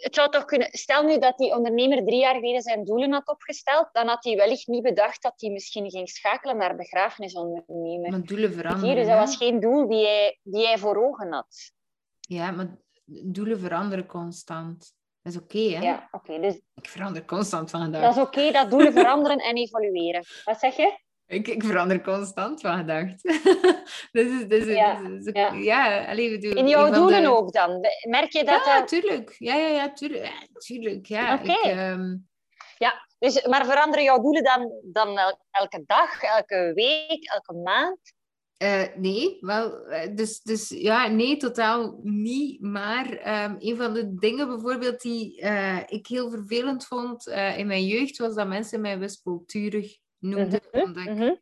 Het 0.01 0.15
zou 0.15 0.31
toch 0.31 0.45
kunnen... 0.45 0.69
Stel 0.71 1.03
nu 1.03 1.19
dat 1.19 1.39
die 1.39 1.55
ondernemer 1.55 2.05
drie 2.05 2.19
jaar 2.21 2.35
geleden 2.35 2.63
zijn 2.63 2.85
doelen 2.85 3.13
had 3.13 3.29
opgesteld, 3.29 3.89
dan 3.93 4.07
had 4.09 4.25
hij 4.25 4.37
wellicht 4.37 4.67
niet 4.67 4.83
bedacht 4.83 5.23
dat 5.23 5.33
hij 5.37 5.51
misschien 5.51 5.91
ging 5.91 6.09
schakelen 6.09 6.57
naar 6.57 6.77
begrafenisondernemer. 6.77 8.11
Maar 8.11 8.23
doelen 8.23 8.49
Hier, 8.51 8.59
veranderen. 8.59 8.95
dus 8.97 9.07
dat 9.07 9.19
was 9.19 9.37
geen 9.37 9.61
doel 9.61 9.89
die 9.89 10.07
hij, 10.07 10.39
die 10.43 10.67
hij 10.67 10.79
voor 10.79 11.07
ogen 11.07 11.33
had. 11.33 11.73
Ja, 12.21 12.51
maar 12.51 12.77
doelen 13.25 13.59
veranderen 13.61 14.07
constant. 14.07 14.93
Dat 15.23 15.33
is 15.33 15.39
oké, 15.39 15.59
hè? 15.59 15.83
Ja, 15.83 16.09
oké. 16.11 16.41
dus 16.41 16.55
Ik 16.75 16.89
verander 16.89 17.25
constant 17.25 17.71
van 17.71 17.93
dat 17.93 18.01
dag. 18.03 18.17
is 18.17 18.23
oké 18.23 18.51
dat 18.51 18.71
doelen 18.71 18.93
veranderen 18.93 19.39
en 19.39 19.57
evolueren. 19.57 20.25
Wat 20.45 20.59
zeg 20.59 20.77
je? 20.77 20.99
Ik, 21.31 21.49
ik 21.49 21.65
verander 21.65 22.01
constant 22.03 22.61
van 22.61 22.77
gedacht. 22.79 23.23
dus, 24.13 24.47
dus, 24.49 24.65
Ja, 24.65 25.03
dus- 25.03 25.25
dus- 25.25 25.35
ja. 25.35 25.53
ja, 25.53 26.05
allee, 26.11 26.39
In 26.39 26.69
jouw 26.69 26.91
doelen 26.93 27.23
de- 27.23 27.29
ook 27.31 27.53
dan? 27.53 27.81
Merk 28.09 28.33
je 28.33 28.45
dat... 28.45 28.65
Ja, 28.65 28.85
tuurlijk. 28.85 29.35
Ja, 29.39 29.55
ja, 29.55 29.67
ja, 29.67 29.93
tuurlijk. 29.93 30.25
Ja, 30.25 30.47
tuurlijk. 30.59 31.07
Ja, 31.07 31.35
Oké. 31.35 31.53
ehm, 31.69 32.17
dus, 33.19 33.47
maar 33.47 33.65
veranderen 33.67 34.05
jouw 34.05 34.21
doelen 34.21 34.43
dan, 34.45 34.73
dan 34.83 35.19
el- 35.19 35.41
elke 35.51 35.83
dag, 35.87 36.23
elke 36.23 36.73
week, 36.75 37.25
elke 37.33 37.55
maand? 37.55 37.99
Eh, 38.57 38.83
nee, 38.97 39.37
wel, 39.41 39.87
eh, 39.87 40.15
dus, 40.15 40.41
dus 40.43 40.69
ja, 40.69 41.07
nee, 41.07 41.37
totaal 41.37 41.99
niet. 42.03 42.61
Maar 42.61 43.11
ehm, 43.13 43.55
een 43.59 43.77
van 43.77 43.95
de 43.95 44.15
dingen 44.15 44.49
bijvoorbeeld 44.49 45.01
die 45.01 45.41
eh, 45.41 45.79
ik 45.87 46.07
heel 46.07 46.31
vervelend 46.31 46.87
vond 46.87 47.27
in 47.57 47.67
mijn 47.67 47.87
jeugd, 47.87 48.19
was 48.19 48.35
dat 48.35 48.49
mensen 48.49 48.81
mij 48.81 48.99
wispelturig 48.99 49.99
noemden. 50.21 50.61
Mhm, 50.73 50.83
Omdat 50.83 51.03
ik 51.07 51.15
mhm. 51.15 51.35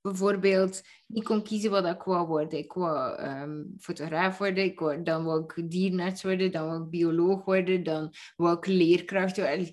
bijvoorbeeld 0.00 0.82
niet 1.06 1.24
kon 1.24 1.42
kiezen 1.42 1.70
wat 1.70 1.86
ik 1.86 2.02
wou 2.02 2.26
worden. 2.26 2.58
Ik 2.58 2.72
wou 2.72 3.16
ehm, 3.16 3.62
fotograaf 3.78 4.38
worden, 4.38 4.64
ik 4.64 4.78
wou, 4.78 5.02
dan 5.02 5.24
wou 5.24 5.44
ik 5.44 5.70
dierenarts 5.70 6.22
worden, 6.22 6.52
dan 6.52 6.66
wou 6.66 6.82
ik 6.82 6.90
bioloog 6.90 7.44
worden, 7.44 7.82
dan 7.82 8.12
wou 8.36 8.56
ik 8.56 8.66
leerkracht 8.66 9.36
worden. 9.36 9.66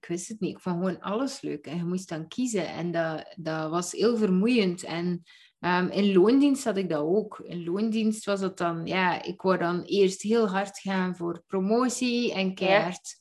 Ik 0.00 0.06
wist 0.06 0.28
het 0.28 0.40
niet, 0.40 0.56
ik 0.56 0.60
vond 0.60 0.76
gewoon 0.76 1.00
alles 1.00 1.40
leuk 1.40 1.66
en 1.66 1.76
je 1.76 1.84
moest 1.84 2.08
dan 2.08 2.28
kiezen. 2.28 2.68
En 2.68 2.90
dat, 2.90 3.34
dat 3.36 3.70
was 3.70 3.92
heel 3.92 4.16
vermoeiend. 4.16 4.82
En 4.82 5.22
ehm, 5.58 5.86
in 5.86 6.12
loondienst 6.12 6.64
had 6.64 6.76
ik 6.76 6.88
dat 6.88 7.02
ook. 7.02 7.38
In 7.38 7.64
loondienst 7.64 8.24
was 8.24 8.40
het 8.40 8.56
dan, 8.56 8.86
ja, 8.86 9.22
ik 9.22 9.42
wou 9.42 9.58
dan 9.58 9.82
eerst 9.82 10.22
heel 10.22 10.48
hard 10.48 10.78
gaan 10.78 11.16
voor 11.16 11.42
promotie 11.46 12.32
en 12.32 12.54
keihard 12.54 13.19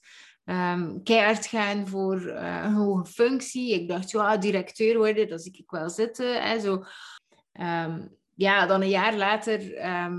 ehm, 0.49 1.03
keihard 1.03 1.45
gaan 1.45 1.87
voor 1.87 2.25
eh, 2.27 2.61
een 2.63 2.73
hoge 2.73 3.05
functie. 3.05 3.73
Ik 3.73 3.87
dacht, 3.87 4.11
ja, 4.11 4.37
directeur 4.37 4.97
worden, 4.97 5.27
dat 5.29 5.41
zie 5.41 5.57
ik 5.57 5.71
wel 5.71 5.89
zitten. 5.89 6.41
Hè, 6.43 6.59
zo. 6.59 6.83
Ehm, 7.51 8.07
ja, 8.35 8.65
dan 8.65 8.81
een 8.81 8.89
jaar 8.89 9.15
later 9.17 9.73
ehm, 9.75 10.17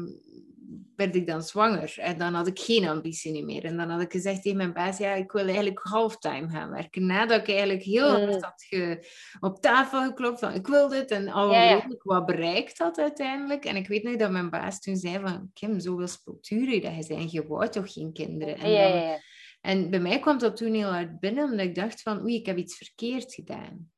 werd 0.97 1.15
ik 1.15 1.27
dan 1.27 1.43
zwanger. 1.43 1.95
En 1.99 2.19
dan 2.19 2.35
had 2.35 2.47
ik 2.47 2.59
geen 2.59 2.89
ambitie 2.89 3.45
meer. 3.45 3.65
En 3.65 3.77
dan 3.77 3.91
had 3.91 4.01
ik 4.01 4.13
gezegd 4.13 4.43
tegen 4.43 4.57
mijn 4.57 4.73
baas, 4.73 4.99
ja, 4.99 5.13
ik 5.15 5.33
wil 5.33 5.45
eigenlijk 5.45 5.79
halftime 5.83 6.49
gaan 6.49 6.71
werken. 6.71 7.07
Nadat 7.07 7.41
ik 7.41 7.49
eigenlijk 7.49 7.83
heel 7.83 8.19
Mm. 8.19 8.25
hard 8.29 8.43
had 8.45 8.63
ge- 8.69 9.07
op 9.41 9.61
tafel 9.61 10.03
geklopt 10.03 10.39
van, 10.39 10.55
ik 10.55 10.67
wil 10.67 10.89
dit. 10.89 11.11
En 11.11 11.29
al 11.29 11.53
Ja, 11.53 11.63
ja. 11.63 11.87
wat 12.03 12.27
bereikt 12.27 12.79
had 12.79 12.99
uiteindelijk. 12.99 13.65
En 13.65 13.77
ik 13.77 13.89
weet 13.89 14.03
nog 14.03 14.17
dat 14.17 14.31
mijn 14.31 14.51
baas 14.51 14.81
toen 14.81 14.97
zei 14.97 15.19
van, 15.21 15.51
Kim, 15.55 15.81
zoveel 15.81 16.07
spulturen 16.09 16.81
dat 16.83 16.95
je 16.95 17.03
zijn, 17.03 17.29
je 17.31 17.47
wou 17.47 17.69
toch 17.69 17.93
geen 17.93 18.13
kinderen? 18.13 18.57
En 18.59 18.71
ja, 18.71 18.89
dan- 18.89 18.99
ja. 19.03 19.19
En 19.61 19.91
bij 19.91 20.01
mij 20.01 20.19
kwam 20.21 20.39
dat 20.39 20.57
toen 20.57 20.75
heel 20.75 20.89
hard 20.93 21.21
binnen, 21.21 21.45
omdat 21.45 21.67
ik 21.67 21.75
dacht 21.75 22.03
van, 22.03 22.23
oei, 22.23 22.35
ik 22.35 22.47
heb 22.47 22.57
iets 22.57 22.77
verkeerd 22.77 23.35
gedaan. 23.35 23.91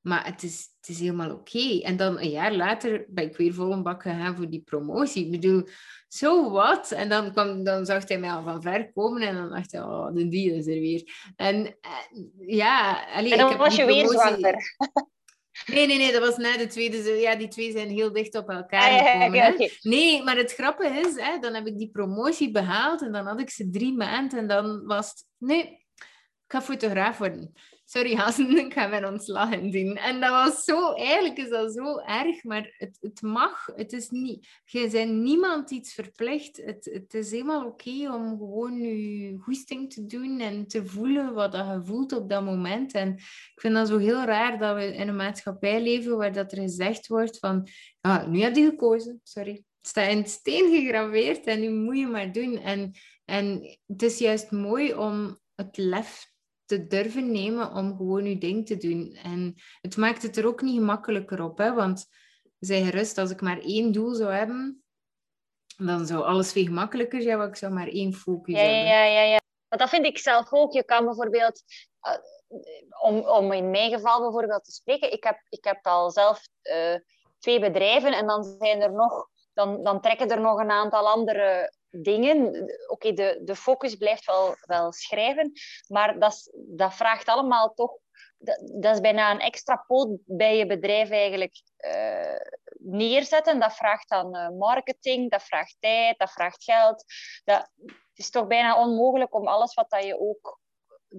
Maar 0.00 0.26
het 0.26 0.42
is, 0.42 0.68
het 0.80 0.88
is 0.88 1.00
helemaal 1.00 1.30
oké. 1.32 1.80
En 1.80 1.96
dan 1.96 2.18
een 2.18 2.30
jaar 2.30 2.54
later 2.54 3.04
ben 3.08 3.24
ik 3.24 3.36
weer 3.36 3.54
vol 3.54 3.72
een 3.72 3.82
bak 3.82 4.02
gegaan 4.02 4.36
voor 4.36 4.48
die 4.50 4.62
promotie. 4.64 5.24
Ik 5.24 5.30
bedoel, 5.30 5.68
zo 6.08 6.50
wat? 6.50 6.90
En 6.90 7.08
dan, 7.08 7.32
kwam, 7.32 7.64
dan 7.64 7.86
zag 7.86 8.08
hij 8.08 8.18
mij 8.18 8.30
al 8.30 8.42
van 8.42 8.62
ver 8.62 8.92
komen 8.92 9.22
en 9.22 9.34
dan 9.34 9.48
dacht 9.50 9.72
hij, 9.72 9.82
oh, 9.82 10.14
de 10.14 10.28
die 10.28 10.52
is 10.54 10.66
er 10.66 10.80
weer. 10.80 11.32
En 11.36 11.66
eh, 11.80 12.24
ja, 12.36 13.04
allee, 13.12 13.32
En 13.32 13.38
dan 13.38 13.46
ik 13.46 13.52
heb 13.52 13.62
was 13.66 13.76
je 13.76 13.84
weer 13.84 14.04
promotie- 14.04 14.28
zwanger. 14.36 14.76
Nee, 15.66 15.86
nee, 15.86 15.98
nee, 15.98 16.12
dat 16.12 16.20
was 16.20 16.36
na 16.36 16.56
de 16.56 16.66
tweede. 16.66 17.02
zo- 17.02 17.14
Ja, 17.14 17.34
die 17.34 17.48
twee 17.48 17.70
zijn 17.72 17.88
heel 17.88 18.12
dicht 18.12 18.34
op 18.36 18.48
elkaar 18.48 18.90
Ah, 18.90 18.96
ja, 18.96 19.12
gekomen. 19.50 19.70
Nee, 19.82 20.22
maar 20.22 20.36
het 20.36 20.52
grappige 20.52 21.00
is, 21.00 21.16
hè, 21.16 21.38
dan 21.38 21.54
heb 21.54 21.66
ik 21.66 21.78
die 21.78 21.90
promotie 21.90 22.50
behaald 22.50 23.02
en 23.02 23.12
dan 23.12 23.26
had 23.26 23.40
ik 23.40 23.50
ze 23.50 23.70
drie 23.70 23.92
maanden 23.96 24.38
en 24.38 24.46
dan 24.48 24.86
was 24.86 25.08
het, 25.08 25.24
nee, 25.38 25.86
ga 26.48 26.62
fotograaf 26.62 27.18
worden. 27.18 27.52
Sorry, 27.84 28.14
Hazen, 28.14 28.56
ik 28.66 28.72
ga 28.72 28.86
mijn 28.86 29.06
ontslag 29.06 29.50
doen. 29.50 29.96
En 29.96 30.20
dat 30.20 30.30
was 30.30 30.64
zo, 30.64 30.92
eigenlijk 30.92 31.38
is 31.38 31.48
dat 31.48 31.72
zo 31.72 31.98
erg, 31.98 32.44
maar 32.44 32.74
het, 32.78 32.98
het 33.00 33.22
mag. 33.22 33.66
Het 33.74 33.92
is 33.92 34.10
niet, 34.10 34.46
je 34.64 34.88
bent 34.90 35.12
niemand 35.12 35.70
iets 35.70 35.94
verplicht. 35.94 36.56
Het, 36.56 36.84
het 36.92 37.14
is 37.14 37.30
helemaal 37.30 37.66
oké 37.66 38.12
om 38.12 38.38
gewoon 38.38 38.78
je 38.78 39.38
goesting 39.38 39.92
te 39.92 40.06
doen 40.06 40.40
en 40.40 40.66
te 40.66 40.86
voelen 40.86 41.34
wat 41.34 41.52
je 41.52 41.80
voelt 41.84 42.12
op 42.12 42.28
dat 42.28 42.44
moment. 42.44 42.92
En 42.92 43.12
ik 43.14 43.60
vind 43.60 43.74
dat 43.74 43.88
zo 43.88 43.98
heel 43.98 44.22
raar 44.22 44.58
dat 44.58 44.76
we 44.76 44.94
in 44.94 45.08
een 45.08 45.16
maatschappij 45.16 45.82
leven 45.82 46.16
waar 46.16 46.32
dat 46.32 46.52
er 46.52 46.58
gezegd 46.58 47.06
wordt 47.06 47.38
van, 47.38 47.68
ah, 48.00 48.26
nu 48.26 48.40
heb 48.40 48.56
je 48.56 48.64
gekozen, 48.64 49.20
sorry. 49.22 49.52
Het 49.52 49.88
staat 49.88 50.10
in 50.10 50.26
steen 50.26 50.70
gegraveerd 50.70 51.44
en 51.46 51.60
nu 51.60 51.70
moet 51.70 51.98
je 51.98 52.06
maar 52.06 52.32
doen. 52.32 52.58
En, 52.58 52.92
en 53.24 53.78
het 53.86 54.02
is 54.02 54.18
juist 54.18 54.50
mooi 54.50 54.94
om 54.94 55.38
het 55.54 55.76
lef 55.76 56.36
te 56.68 56.86
durven 56.86 57.32
nemen 57.32 57.72
om 57.72 57.96
gewoon 57.96 58.24
je 58.24 58.38
ding 58.38 58.66
te 58.66 58.76
doen. 58.76 59.18
En 59.22 59.54
het 59.80 59.96
maakt 59.96 60.22
het 60.22 60.36
er 60.36 60.46
ook 60.46 60.62
niet 60.62 60.78
gemakkelijker 60.78 61.42
op, 61.42 61.58
hè? 61.58 61.74
want 61.74 62.06
zij 62.58 62.82
gerust, 62.82 63.18
als 63.18 63.30
ik 63.30 63.40
maar 63.40 63.58
één 63.58 63.92
doel 63.92 64.14
zou 64.14 64.32
hebben, 64.32 64.82
dan 65.76 66.06
zou 66.06 66.22
alles 66.24 66.52
veel 66.52 66.64
gemakkelijker 66.64 67.22
zijn, 67.22 67.38
want 67.38 67.50
ik 67.50 67.56
zou 67.56 67.72
maar 67.72 67.88
één 67.88 68.14
focus 68.14 68.54
Ja, 68.54 68.60
ja, 68.60 68.68
hebben. 68.68 68.92
ja, 68.92 69.04
ja, 69.04 69.22
ja. 69.22 69.40
Want 69.68 69.80
dat 69.80 69.90
vind 69.90 70.06
ik 70.06 70.18
zelf 70.18 70.52
ook. 70.52 70.72
Je 70.72 70.84
kan 70.84 71.04
bijvoorbeeld, 71.04 71.62
eh, 72.00 72.14
om, 73.02 73.18
om 73.18 73.52
in 73.52 73.70
mijn 73.70 73.90
geval 73.90 74.20
bijvoorbeeld 74.20 74.64
te 74.64 74.72
spreken, 74.72 75.12
ik 75.12 75.24
heb, 75.24 75.40
ik 75.48 75.64
heb 75.64 75.86
al 75.86 76.10
zelf 76.10 76.48
eh, 76.62 76.94
twee 77.38 77.60
bedrijven 77.60 78.12
en 78.12 78.26
dan 78.26 78.44
zijn 78.44 78.80
er 78.80 78.92
nog, 78.92 79.28
dan, 79.52 79.82
dan 79.82 80.00
trekken 80.00 80.28
er 80.28 80.40
nog 80.40 80.58
een 80.58 80.70
aantal 80.70 81.08
andere 81.08 81.72
dingen. 81.90 82.68
Oké, 82.86 83.12
de, 83.12 83.40
de 83.44 83.56
focus 83.56 83.94
blijft 83.94 84.24
wel, 84.24 84.56
wel 84.60 84.92
schrijven, 84.92 85.52
maar 85.88 86.18
dat, 86.18 86.52
dat 86.54 86.94
vraagt 86.94 87.28
allemaal 87.28 87.74
toch, 87.74 87.92
dat, 88.38 88.72
dat 88.74 88.94
is 88.94 89.00
bijna 89.00 89.30
een 89.30 89.40
extra 89.40 89.84
poot 89.86 90.08
bij 90.24 90.56
je 90.56 90.66
bedrijf 90.66 91.10
eigenlijk 91.10 91.62
eh, 91.76 92.40
neerzetten. 92.78 93.60
Dat 93.60 93.74
vraagt 93.74 94.08
dan 94.08 94.34
eh, 94.34 94.48
marketing, 94.48 95.30
dat 95.30 95.42
vraagt 95.42 95.76
tijd, 95.80 96.18
dat 96.18 96.30
vraagt 96.30 96.64
geld. 96.64 97.04
Dat, 97.44 97.70
het 97.86 98.26
is 98.26 98.30
toch 98.30 98.46
bijna 98.46 98.80
onmogelijk 98.80 99.34
om 99.34 99.48
alles 99.48 99.74
wat 99.74 99.90
dat 99.90 100.04
je 100.04 100.20
ook 100.20 100.58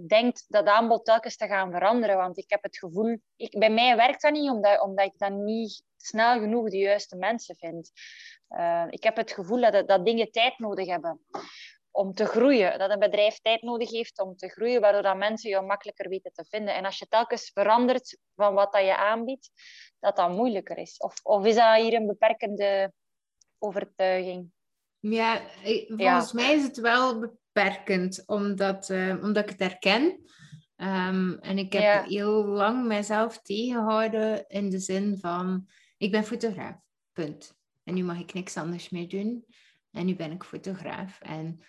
denkt, 0.07 0.45
dat 0.47 0.65
aanbod 0.65 1.05
telkens 1.05 1.35
te 1.37 1.47
gaan 1.47 1.71
veranderen. 1.71 2.17
Want 2.17 2.37
ik 2.37 2.49
heb 2.49 2.63
het 2.63 2.77
gevoel, 2.77 3.17
ik, 3.35 3.59
bij 3.59 3.69
mij 3.71 3.95
werkt 3.95 4.21
dat 4.21 4.31
niet, 4.31 4.49
omdat, 4.49 4.81
omdat 4.81 5.05
ik 5.05 5.17
dan 5.17 5.43
niet 5.43 5.83
snel 5.97 6.39
genoeg 6.39 6.69
de 6.69 6.77
juiste 6.77 7.15
mensen 7.15 7.55
vind. 7.55 7.91
Eh, 8.47 8.85
ik 8.89 9.03
heb 9.03 9.15
het 9.15 9.31
gevoel 9.31 9.71
dat, 9.71 9.87
dat 9.87 10.05
dingen 10.05 10.31
tijd 10.31 10.59
nodig 10.59 10.87
hebben 10.87 11.21
om 11.91 12.13
te 12.13 12.25
groeien. 12.25 12.79
Dat 12.79 12.89
een 12.91 12.99
bedrijf 12.99 13.39
tijd 13.39 13.61
nodig 13.61 13.89
heeft 13.91 14.21
om 14.21 14.35
te 14.35 14.49
groeien, 14.49 14.81
waardoor 14.81 15.01
dat 15.01 15.17
mensen 15.17 15.49
jou 15.49 15.65
makkelijker 15.65 16.09
weten 16.09 16.31
te 16.33 16.45
vinden. 16.49 16.75
En 16.75 16.85
als 16.85 16.99
je 16.99 17.07
telkens 17.07 17.49
verandert 17.53 18.17
van 18.35 18.53
wat 18.53 18.73
dat 18.73 18.81
je 18.85 18.95
aanbiedt, 18.97 19.49
dat 19.99 20.15
dat 20.15 20.29
moeilijker 20.31 20.77
is. 20.77 20.97
Of, 20.97 21.13
of 21.23 21.45
is 21.45 21.55
dat 21.55 21.75
hier 21.81 21.93
een 21.93 22.07
beperkende 22.07 22.93
overtuiging? 23.57 24.51
Ja, 24.99 25.39
ik- 25.63 25.87
volgens 25.87 26.31
mij 26.33 26.53
is 26.53 26.63
het 26.63 26.77
wel 26.77 27.37
beperkend, 27.63 28.23
omdat, 28.25 28.89
eh, 28.89 29.15
omdat 29.21 29.43
ik 29.43 29.49
het 29.49 29.59
herken. 29.59 30.19
Ehm, 30.75 31.31
en 31.31 31.57
ik 31.57 31.73
heb 31.73 31.81
Ja. 31.81 32.03
heel 32.03 32.45
lang 32.45 32.87
mijzelf 32.87 33.41
tegengehouden 33.41 34.47
in 34.47 34.69
de 34.69 34.79
zin 34.79 35.17
van, 35.17 35.67
ik 35.97 36.11
ben 36.11 36.23
fotograaf, 36.23 36.75
punt. 37.13 37.57
En 37.83 37.93
nu 37.93 38.03
mag 38.03 38.19
ik 38.19 38.33
niks 38.33 38.57
anders 38.57 38.89
meer 38.89 39.09
doen. 39.09 39.45
En 39.91 40.05
nu 40.05 40.15
ben 40.15 40.31
ik 40.31 40.43
fotograaf. 40.43 41.19
En, 41.21 41.59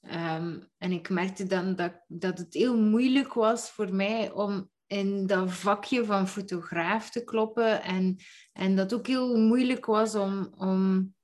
ehm, 0.00 0.60
en 0.78 0.92
ik 0.92 1.08
merkte 1.08 1.46
dan 1.46 1.76
dat, 1.76 2.04
dat 2.06 2.38
het 2.38 2.54
heel 2.54 2.78
moeilijk 2.78 3.32
was 3.32 3.70
voor 3.70 3.94
mij 3.94 4.30
om 4.32 4.70
in 4.86 5.26
dat 5.26 5.52
vakje 5.52 6.04
van 6.04 6.28
fotograaf 6.28 7.10
te 7.10 7.24
kloppen. 7.24 7.82
En, 7.82 8.16
en 8.52 8.76
dat 8.76 8.94
ook 8.94 9.06
heel 9.06 9.36
moeilijk 9.36 9.86
was 9.86 10.14
om, 10.14 10.52
om 10.56 11.14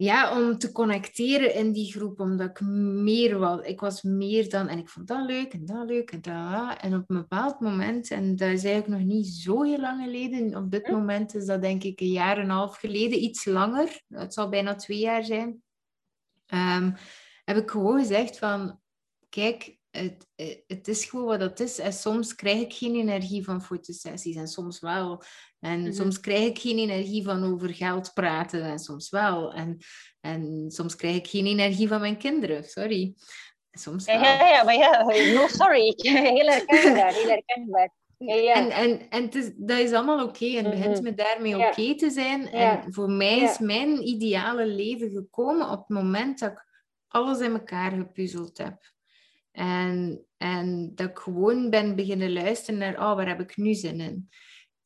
ja, 0.00 0.40
om 0.40 0.58
te 0.58 0.72
connecteren 0.72 1.54
in 1.54 1.72
die 1.72 1.92
groep, 1.92 2.20
omdat 2.20 2.48
ik 2.48 2.60
meer 2.60 3.38
was. 3.38 3.60
Ik 3.60 3.80
was 3.80 4.02
meer 4.02 4.48
dan, 4.50 4.68
en 4.68 4.78
ik 4.78 4.88
vond 4.88 5.06
dat 5.06 5.26
leuk 5.26 5.52
en 5.52 5.64
dat 5.64 5.88
leuk 5.88 6.10
en 6.10 6.20
dat. 6.20 6.80
En 6.80 6.94
op 6.94 7.10
een 7.10 7.16
bepaald 7.16 7.60
moment, 7.60 8.10
en 8.10 8.36
dat 8.36 8.48
is 8.48 8.64
eigenlijk 8.64 8.86
nog 8.86 9.14
niet 9.14 9.26
zo 9.26 9.62
heel 9.62 9.80
lang 9.80 10.02
geleden, 10.02 10.56
op 10.56 10.70
dit 10.70 10.86
Hm. 10.86 10.92
moment 10.92 11.34
is 11.34 11.46
dat 11.46 11.62
denk 11.62 11.82
ik 11.82 12.00
een 12.00 12.12
jaar 12.12 12.36
en 12.36 12.42
een 12.42 12.50
half 12.50 12.76
geleden, 12.76 13.22
iets 13.22 13.44
langer, 13.44 14.02
het 14.08 14.34
zal 14.34 14.48
bijna 14.48 14.74
twee 14.74 14.98
jaar 14.98 15.24
zijn, 15.24 15.62
ehm, 16.46 16.92
heb 17.44 17.56
ik 17.56 17.70
gewoon 17.70 17.98
gezegd 17.98 18.38
van, 18.38 18.80
kijk, 19.28 19.77
het, 19.90 20.26
het 20.66 20.88
is 20.88 21.04
gewoon 21.04 21.26
wat 21.26 21.40
het 21.40 21.60
is. 21.60 21.78
En 21.78 21.92
soms 21.92 22.34
krijg 22.34 22.60
ik 22.60 22.72
geen 22.72 22.94
energie 22.94 23.44
van 23.44 23.62
fotosessies 23.62 24.36
en 24.36 24.48
soms 24.48 24.80
wel. 24.80 25.22
En 25.60 25.80
Mhm. 25.82 25.92
soms 25.92 26.20
krijg 26.20 26.46
ik 26.48 26.58
geen 26.58 26.78
energie 26.78 27.24
van 27.24 27.44
over 27.52 27.74
geld 27.74 28.10
praten 28.14 28.62
en 28.62 28.78
soms 28.78 29.10
wel. 29.10 29.52
En, 29.52 29.78
en 30.20 30.64
soms 30.70 30.96
krijg 30.96 31.16
ik 31.16 31.26
geen 31.26 31.46
energie 31.46 31.88
van 31.88 32.00
mijn 32.00 32.16
kinderen, 32.16 32.64
sorry. 32.64 33.14
Soms 33.70 34.04
Ja, 34.04 34.12
wel. 34.20 34.22
ja, 34.22 34.48
ja, 34.48 34.64
maar 34.64 34.74
ja, 34.76 35.02
no 35.40 35.46
sorry. 35.48 35.92
Heel 35.96 36.46
herkenbaar, 36.46 37.12
heel 37.20 37.28
herkenbaar. 37.28 37.90
Ja, 38.18 38.34
ja. 38.34 38.54
En, 38.54 38.70
en, 38.70 39.10
en 39.10 39.22
het 39.22 39.34
is, 39.34 39.50
dat 39.56 39.78
is 39.78 39.92
allemaal 39.92 40.24
oké. 40.26 40.46
En 40.46 40.64
het 40.64 40.74
begint 40.74 40.94
Mhm. 40.94 41.02
met 41.02 41.16
daarmee 41.16 41.56
Ja. 41.56 41.68
oké 41.68 41.94
te 41.94 42.10
zijn. 42.10 42.48
En 42.48 42.92
voor 42.92 43.10
mij 43.10 43.38
is 43.38 43.58
mijn 43.58 44.08
ideale 44.08 44.66
leven 44.66 45.10
gekomen 45.10 45.70
op 45.70 45.78
het 45.78 45.88
moment 45.88 46.38
dat 46.38 46.50
ik 46.50 46.66
alles 47.08 47.40
in 47.40 47.52
elkaar 47.52 47.90
gepuzzeld 47.90 48.58
heb. 48.58 48.92
En, 49.52 50.24
en 50.36 50.92
dat 50.94 51.08
ik 51.10 51.18
gewoon 51.18 51.70
ben 51.70 51.96
beginnen 51.96 52.32
luisteren 52.32 52.80
naar, 52.80 52.94
oh, 52.94 53.14
waar 53.14 53.28
heb 53.28 53.40
ik 53.40 53.56
nu 53.56 53.74
zin 53.74 54.00
in? 54.00 54.28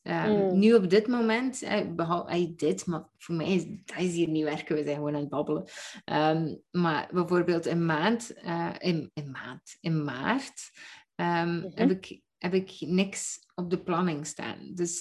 Ehm, 0.03 0.31
Mm. 0.31 0.59
Nu 0.59 0.75
op 0.75 0.91
dit 0.91 1.07
moment, 1.07 1.63
eh, 1.63 1.95
behalve 1.95 2.55
dit, 2.57 2.87
maar 2.87 3.09
voor 3.19 3.35
mij 3.35 3.47
is 3.55 3.65
dat 3.85 3.99
is 3.99 4.13
hier 4.15 4.29
niet 4.29 4.45
werken, 4.45 4.77
we 4.77 4.83
zijn 4.83 4.97
gewoon 4.97 5.15
aan 5.15 5.21
het 5.21 5.29
babbelen. 5.29 5.65
Ehm, 6.05 6.55
maar 6.71 7.09
bijvoorbeeld 7.13 7.67
in 7.67 7.87
maand, 7.87 8.33
eh, 8.33 8.73
in, 8.79 9.11
in 9.15 9.31
maand, 9.31 9.77
in 9.81 10.05
maart, 10.05 10.71
ehm, 11.15 11.57
Mhm. 11.57 11.71
heb, 11.75 11.91
ik, 11.91 12.21
heb 12.39 12.55
ik 12.55 12.77
niks 12.81 13.39
op 13.55 13.71
de 13.71 13.83
planning 13.83 14.27
staan. 14.27 14.71
Dus 14.75 15.01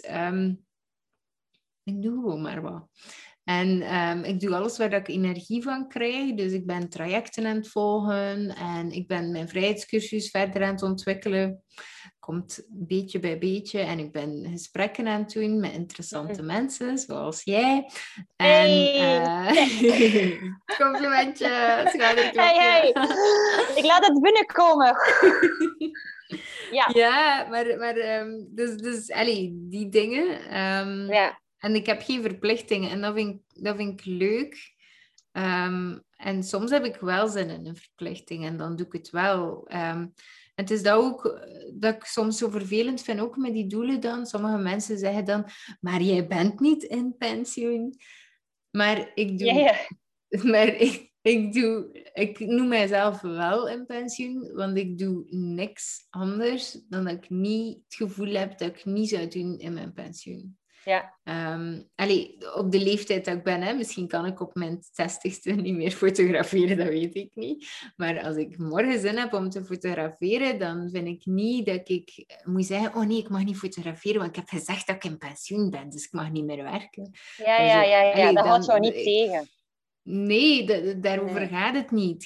ik 1.84 2.01
doe 2.01 2.14
gewoon 2.22 2.41
maar 2.41 2.62
wat. 2.62 2.88
En 3.59 3.81
ehm, 3.81 4.23
ik 4.23 4.39
doe 4.39 4.55
alles 4.55 4.77
waar 4.77 4.93
ik 4.93 5.07
energie 5.07 5.63
van 5.63 5.87
krijg. 5.87 6.33
Dus 6.33 6.51
ik 6.51 6.65
ben 6.65 6.89
trajecten 6.89 7.45
aan 7.45 7.55
het 7.55 7.67
volgen 7.67 8.55
en 8.55 8.91
ik 8.91 9.07
ben 9.07 9.31
mijn 9.31 9.49
vrijheidscursus 9.49 10.29
verder 10.29 10.63
aan 10.63 10.71
het 10.71 10.83
ontwikkelen. 10.83 11.63
Komt 12.19 12.65
beetje 12.69 13.19
bij 13.19 13.37
beetje 13.37 13.79
en 13.79 13.99
ik 13.99 14.11
ben 14.11 14.47
gesprekken 14.51 15.07
aan 15.07 15.19
het 15.21 15.31
doen 15.31 15.59
met 15.59 15.73
interessante 15.73 16.41
mensen, 16.41 16.97
zoals 16.97 17.43
jij. 17.43 17.89
En 18.35 18.69
Hey! 18.69 19.41
eh, 19.47 20.77
complimentje. 20.83 21.47
Hey, 22.33 22.55
hey. 22.55 22.87
Ik 23.75 23.85
laat 23.85 24.05
het 24.05 24.21
binnenkomen. 24.21 24.95
Ja, 26.71 26.89
Ja, 26.93 27.47
maar, 27.49 27.77
maar 27.77 27.95
ehm, 27.95 28.29
dus, 28.49 28.77
dus 28.77 29.11
allee, 29.11 29.51
die 29.69 29.89
dingen. 29.89 30.49
ehm, 30.49 31.13
ja. 31.13 31.39
En 31.62 31.76
ik 31.76 31.86
heb 31.86 32.01
geen 32.01 32.22
verplichtingen 32.22 32.89
en 32.89 33.01
dat 33.01 33.14
vind 33.14 33.36
ik, 33.36 33.64
dat 33.64 33.76
vind 33.76 33.99
ik 33.99 34.05
leuk. 34.05 34.76
Ehm, 35.32 35.97
en 36.16 36.43
soms 36.43 36.72
heb 36.72 36.86
ik 36.86 36.95
wel 36.95 37.28
zin 37.28 37.49
in 37.49 37.66
een 37.66 37.76
verplichting 37.76 38.45
en 38.45 38.57
dan 38.57 38.76
doe 38.76 38.86
ik 38.86 38.93
het 38.93 39.09
wel. 39.09 39.68
Ehm, 39.68 39.99
en 40.55 40.64
het 40.64 40.72
is 40.72 40.84
dat 40.84 40.93
ook 40.93 41.26
eh, 41.26 41.72
dat 41.74 41.95
ik 41.95 42.03
soms 42.03 42.38
zo 42.38 42.49
vervelend 42.49 43.01
vind, 43.01 43.20
ook 43.20 43.38
met 43.38 43.53
die 43.53 43.68
doelen 43.68 43.99
dan. 43.99 44.26
Sommige 44.26 44.57
mensen 44.57 44.97
zeggen 44.97 45.26
dan, 45.26 45.45
maar 45.80 46.01
jij 46.01 46.28
bent 46.28 46.59
niet 46.59 46.84
in 46.84 47.16
pensioen. 47.18 47.95
Maar 48.72 49.12
ik 49.14 49.38
doe, 49.38 49.76
maar 50.51 50.68
ik, 50.68 51.12
ik, 51.22 51.53
doe, 51.53 51.89
ik 52.14 52.39
noem 52.39 52.68
mijzelf 52.68 53.22
wel 53.22 53.70
in 53.70 53.86
pensioen, 53.86 54.53
want 54.53 54.78
ik 54.78 54.97
doe 54.97 55.26
niks 55.30 56.07
anders 56.09 56.72
dan 56.89 57.03
dat 57.03 57.14
ik 57.14 57.30
niet 57.30 57.78
het 57.84 57.95
gevoel 57.95 58.34
heb 58.34 58.57
dat 58.57 58.70
ik 58.70 58.86
niet 58.86 59.09
zou 59.09 59.28
doen 59.28 59.59
in 59.59 59.74
mijn 59.74 59.93
pensioen. 59.93 60.59
Ja. 60.84 61.19
Allee, 61.95 62.38
op 62.55 62.71
de 62.71 62.79
leeftijd 62.79 63.25
dat 63.25 63.36
ik 63.36 63.43
ben, 63.43 63.61
hè, 63.61 63.73
misschien 63.73 64.07
kan 64.07 64.25
ik 64.25 64.41
op 64.41 64.55
mijn 64.55 64.77
zestigste 64.91 65.51
niet 65.51 65.75
meer 65.75 65.91
fotograferen, 65.91 66.77
dat 66.77 66.88
weet 66.88 67.15
ik 67.15 67.36
niet. 67.36 67.69
Maar 67.95 68.21
als 68.23 68.36
ik 68.36 68.57
morgen 68.57 68.99
zin 68.99 69.17
heb 69.17 69.34
om 69.34 69.49
te 69.49 69.63
fotograferen, 69.65 70.59
dan 70.59 70.89
vind 70.93 71.07
ik 71.07 71.25
niet 71.25 71.65
dat 71.65 71.89
ik 71.89 72.25
moet 72.43 72.65
zeggen, 72.65 72.95
oh 72.95 73.05
nee, 73.07 73.17
ik 73.17 73.29
mag 73.29 73.43
niet 73.43 73.57
fotograferen, 73.57 74.17
want 74.17 74.29
ik 74.29 74.36
heb 74.36 74.47
gezegd 74.49 74.88
dat 74.88 74.95
ik 74.95 75.03
in 75.03 75.17
pensioen 75.17 75.69
ben, 75.69 75.89
dus 75.89 76.05
ik 76.05 76.11
mag 76.11 76.32
niet 76.32 76.45
meer 76.45 76.63
werken. 76.63 77.11
Ja, 77.38 77.61
ja, 77.61 77.84
ja, 77.84 78.01
ja. 78.01 78.11
Allee, 78.11 78.34
dat 78.34 78.45
houdt 78.45 78.65
jou 78.65 78.79
niet 78.79 78.95
ik- 78.95 79.03
tegen. 79.03 79.49
Nee, 80.03 80.65
da- 80.65 80.79
da- 80.79 80.93
daarover 80.93 81.39
Nee. 81.39 81.47
gaat 81.49 81.75
het 81.75 81.91
niet. 81.91 82.25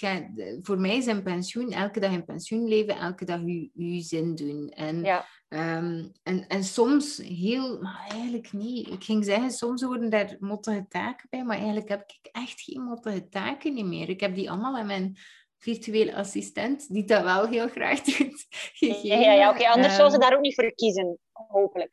Voor 0.62 0.80
mij 0.80 0.97
is 0.97 1.06
een 1.06 1.24
pensioen, 1.24 1.72
elke 1.72 1.99
dag 1.99 2.12
in 2.12 2.26
pensioen 2.26 2.68
leven, 2.68 2.97
elke 2.97 3.26
dag 3.26 3.39
je, 3.45 3.70
je 3.74 4.01
zin 4.01 4.36
doen. 4.36 4.70
En, 4.70 5.01
Ja. 5.03 5.26
Ehm, 5.48 6.06
en, 6.24 6.48
en 6.48 6.64
soms 6.64 7.18
heel, 7.18 7.82
maar 7.82 8.06
eigenlijk 8.10 8.54
niet. 8.54 8.88
Ik 8.89 9.04
ging 9.04 9.26
zeggen, 9.26 9.52
soms 9.52 9.84
worden 9.84 10.10
daar 10.10 10.36
mottige 10.39 10.86
taken 10.89 11.28
bij, 11.30 11.43
maar 11.43 11.58
eigenlijk 11.58 11.89
heb 11.89 12.02
ik 12.02 12.30
echt 12.32 12.62
geen 12.62 12.82
mottige 12.82 13.30
taken 13.30 13.74
niet 13.74 13.86
meer. 13.86 14.10
Ik 14.10 14.20
heb 14.20 14.36
die 14.36 14.50
allemaal 14.50 14.78
aan 14.78 14.86
mijn 14.86 15.18
virtuele 15.58 16.16
assistent, 16.16 16.93
die 16.93 17.06
dat 17.06 17.24
wel 17.24 17.48
heel 17.48 17.68
graag 17.68 18.02
doet, 18.18 18.46
gegeven. 18.50 19.08
Ja, 19.08 19.20
ja, 19.20 19.32
ja 19.32 19.50
oké. 19.50 19.68
Anders 19.68 19.96
zou 19.96 20.10
ze 20.10 20.16
Ehm, 20.16 20.22
daar 20.24 20.36
ook 20.38 20.43
niet 20.43 20.56
voor 20.56 20.74
kiezen, 20.76 21.18
hopelijk. 21.32 21.91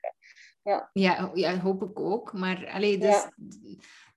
hè. 0.63 0.71
ja, 0.93 1.31
ja, 1.35 1.59
hoop 1.59 1.83
ik 1.83 2.01
ook. 2.01 2.33
Maar 2.33 2.71
allee, 2.71 2.99
dus, 2.99 3.29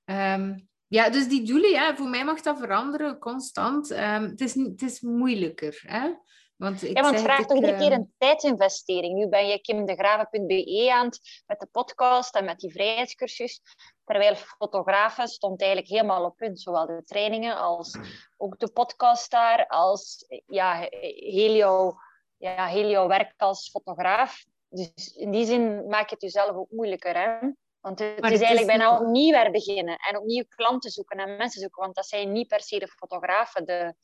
ehm, 0.06 0.58
ja, 0.88 1.10
dus 1.10 1.28
die 1.28 1.44
doelen, 1.46 1.70
ja, 1.70 1.96
voor 1.96 2.10
mij 2.10 2.26
mag 2.26 2.42
dat 2.42 2.60
veranderen 2.60 3.20
constant. 3.20 3.90
Het, 3.90 4.42
is, 4.42 4.54
het 4.54 4.82
is 4.82 5.02
moeilijker. 5.02 5.82
Hè? 5.86 6.10
Want 6.56 6.84
ik 6.84 6.98
Ja, 6.98 7.02
want 7.02 7.22
vraagt 7.22 7.40
het, 7.40 7.48
toch 7.48 7.58
iedere 7.58 7.74
ik, 7.74 7.80
keer 7.80 7.92
ehm, 7.92 8.00
een 8.00 8.14
tijdsinvestering. 8.18 9.14
Nu 9.14 9.28
ben 9.28 9.48
je 9.48 9.62
kimdegraven.be 9.62 10.92
aan 10.92 11.06
het 11.06 11.44
met 11.46 11.60
de 11.60 11.68
podcast 11.72 12.36
en 12.36 12.46
met 12.46 12.60
die 12.60 12.72
vrijheidscursus. 12.72 13.62
Terwijl 14.04 14.36
fotografen 14.36 15.28
stond 15.28 15.62
eigenlijk 15.62 15.92
helemaal 15.92 16.26
op 16.26 16.36
punt. 16.36 16.62
Zowel 16.62 16.86
de 16.86 17.02
trainingen 17.06 17.58
als 17.58 17.98
ook 18.38 18.60
de 18.60 18.72
podcast 18.72 19.32
daar. 19.32 19.68
Als 19.68 20.26
ja, 20.46 20.88
heel, 20.90 21.56
jouw, 21.56 21.98
ja, 22.38 22.68
heel 22.68 22.90
jouw 22.90 23.08
werk 23.08 23.34
als 23.38 23.70
fotograaf. 23.70 24.46
Dus 24.70 25.16
in 25.16 25.32
die 25.32 25.46
zin 25.46 25.88
maak 25.88 26.10
je 26.10 26.14
het 26.14 26.22
jezelf 26.24 26.56
ook 26.56 26.72
moeilijker. 26.72 27.18
Hè? 27.18 27.48
Want 27.80 28.00
het 28.00 28.32
is 28.32 28.40
eigenlijk 28.40 28.68
bijna 28.68 29.00
opnieuw 29.00 29.32
weer 29.32 29.52
beginnen. 29.52 29.98
En 29.98 30.18
opnieuw 30.18 30.44
klanten 30.50 30.92
zoeken 30.92 31.18
en 31.18 31.38
mensen 31.38 31.62
zoeken. 31.62 31.82
Want 31.82 31.96
dat 31.96 32.08
zijn 32.08 32.32
niet 32.32 32.48
per 32.48 32.62
se 32.62 32.80
de 32.80 32.88
fotografen, 32.88 33.66
de, 33.66 33.96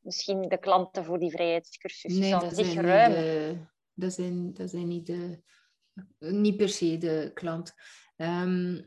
misschien 0.00 0.48
de 0.48 0.58
klanten 0.58 1.04
voor 1.04 1.18
die 1.18 1.30
vrijheidscursus. 1.30 2.18
nee, 2.18 2.30
dat 2.30 2.54
zich 2.56 2.66
zijn, 2.66 2.84
ruim. 2.84 3.10
niet 3.10 3.18
de, 3.18 3.58
dat, 3.94 4.12
zijn, 4.12 4.52
dat 4.52 4.70
zijn 4.70 4.88
niet 4.88 5.06
de... 5.06 5.42
Niet 6.18 6.56
per 6.56 6.68
se 6.68 6.98
de 6.98 7.30
klant. 7.34 7.74
Ehm, 8.16 8.80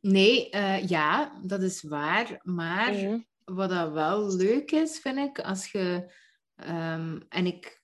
nee, 0.00 0.50
eh, 0.50 0.88
ja, 0.88 1.40
dat 1.44 1.62
is 1.62 1.82
waar. 1.82 2.40
Maar... 2.42 2.92
Mhm. 2.92 3.18
wat 3.44 3.70
dat 3.70 3.92
wel 3.92 4.36
leuk 4.36 4.70
is, 4.70 4.98
vind 4.98 5.18
ik, 5.18 5.40
als 5.40 5.72
je... 5.72 6.14
ehm, 6.54 7.20
en 7.28 7.46
ik, 7.46 7.82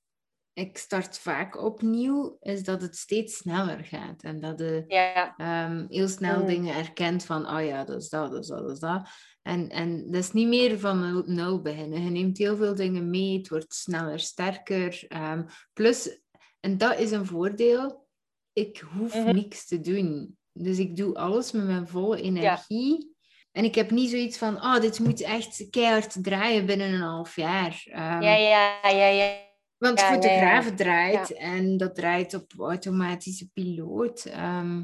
ik 0.52 0.78
start 0.78 1.18
vaak 1.18 1.62
opnieuw, 1.62 2.36
is 2.40 2.62
dat 2.64 2.82
het 2.82 2.96
steeds 2.96 3.36
sneller 3.36 3.84
gaat. 3.84 4.22
En 4.22 4.40
dat 4.40 4.58
je 4.58 4.84
Ja, 4.86 5.36
ehm, 5.36 5.86
heel 5.88 6.08
snel 6.08 6.40
Mm. 6.40 6.46
dingen 6.46 6.74
erkent 6.74 7.24
van, 7.24 7.48
oh 7.56 7.64
ja, 7.64 7.84
dat 7.84 8.02
is 8.02 8.08
dat, 8.08 8.30
dat 8.30 8.42
is 8.42 8.48
dat, 8.48 8.58
dat 8.58 8.70
is 8.70 8.78
dat. 8.78 9.08
En, 9.44 9.68
en 9.68 10.04
dat 10.10 10.22
is 10.22 10.32
niet 10.32 10.48
meer 10.48 10.78
van 10.78 11.00
nul, 11.00 11.22
nul 11.26 11.62
beginnen. 11.62 12.04
Je 12.04 12.10
neemt 12.10 12.38
heel 12.38 12.56
veel 12.56 12.74
dingen 12.74 13.10
mee, 13.10 13.38
het 13.38 13.48
wordt 13.48 13.74
sneller, 13.74 14.20
sterker. 14.20 15.04
Ehm, 15.08 15.42
plus, 15.72 16.20
en 16.60 16.78
dat 16.78 16.98
is 16.98 17.10
een 17.10 17.26
voordeel, 17.26 18.06
ik 18.52 18.84
hoef 18.96 19.14
Mhm. 19.14 19.34
niks 19.34 19.66
te 19.66 19.80
doen. 19.80 20.38
Dus 20.52 20.78
ik 20.78 20.96
doe 20.96 21.14
alles 21.14 21.52
met 21.52 21.64
mijn 21.64 21.88
volle 21.88 22.20
energie. 22.22 23.12
En 23.52 23.64
ik 23.64 23.74
heb 23.74 23.90
niet 23.90 24.10
zoiets 24.10 24.38
van, 24.38 24.56
oh, 24.56 24.80
dit 24.80 24.98
moet 24.98 25.20
echt 25.20 25.66
keihard 25.70 26.22
draaien 26.24 26.66
binnen 26.66 26.92
een 26.92 27.00
half 27.00 27.36
jaar. 27.36 27.82
Ehm, 27.84 28.22
ja, 28.22 28.34
ja, 28.34 28.78
ja, 28.82 29.06
ja. 29.06 29.36
want 29.78 30.00
ja. 30.00 30.12
fotograaf 30.12 30.74
draait 30.74 31.32
en 31.32 31.76
dat 31.76 31.94
draait 31.94 32.34
op 32.34 32.52
automatische 32.56 33.48
piloot. 33.52 34.24
Ehm, 34.24 34.82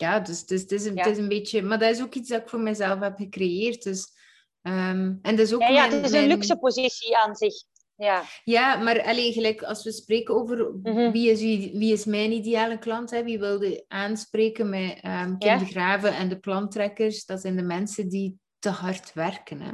ja, 0.00 0.20
dus, 0.20 0.46
dus 0.46 0.60
het, 0.60 0.72
is 0.72 0.84
een, 0.84 0.94
Ja. 0.94 1.02
het 1.02 1.12
is 1.12 1.18
een 1.18 1.28
beetje... 1.28 1.62
Maar 1.62 1.78
dat 1.78 1.90
is 1.90 2.02
ook 2.02 2.14
iets 2.14 2.28
dat 2.28 2.40
ik 2.40 2.48
voor 2.48 2.60
mezelf 2.60 3.00
heb 3.00 3.16
gecreëerd. 3.16 3.82
Dus, 3.82 4.06
ehm, 4.62 5.14
en 5.22 5.36
dat 5.36 5.38
is 5.46 5.52
ook 5.54 5.60
Ja, 5.60 5.68
ja, 5.68 5.80
mijn- 5.86 5.92
het 5.92 6.04
is 6.04 6.12
een 6.12 6.26
mijn- 6.26 6.38
luxe 6.38 6.56
positie 6.58 7.16
aan 7.16 7.36
zich. 7.36 7.54
Ja, 7.96 8.22
Ja, 8.44 8.76
maar 8.76 9.02
alleen 9.02 9.32
gelijk 9.32 9.62
als 9.62 9.84
we 9.84 9.92
spreken 9.92 10.34
over 10.34 10.70
Mhm. 10.82 11.10
wie, 11.12 11.30
is, 11.30 11.40
wie, 11.40 11.92
is 11.92 12.04
mijn 12.04 12.32
ideale 12.32 12.78
klant, 12.78 13.10
hè? 13.10 13.24
wie 13.24 13.38
wilde 13.38 13.84
aanspreken 13.88 14.68
met 14.68 14.98
ehm 15.00 15.34
Ja. 15.38 15.58
de 15.58 15.64
Graven 15.64 16.16
en 16.16 16.28
de 16.28 16.38
plantrekkers, 16.38 17.24
dat 17.24 17.40
zijn 17.40 17.56
de 17.56 17.62
mensen 17.62 18.08
die 18.08 18.38
te 18.58 18.68
hard 18.68 19.12
werken. 19.12 19.60
Hè? 19.60 19.72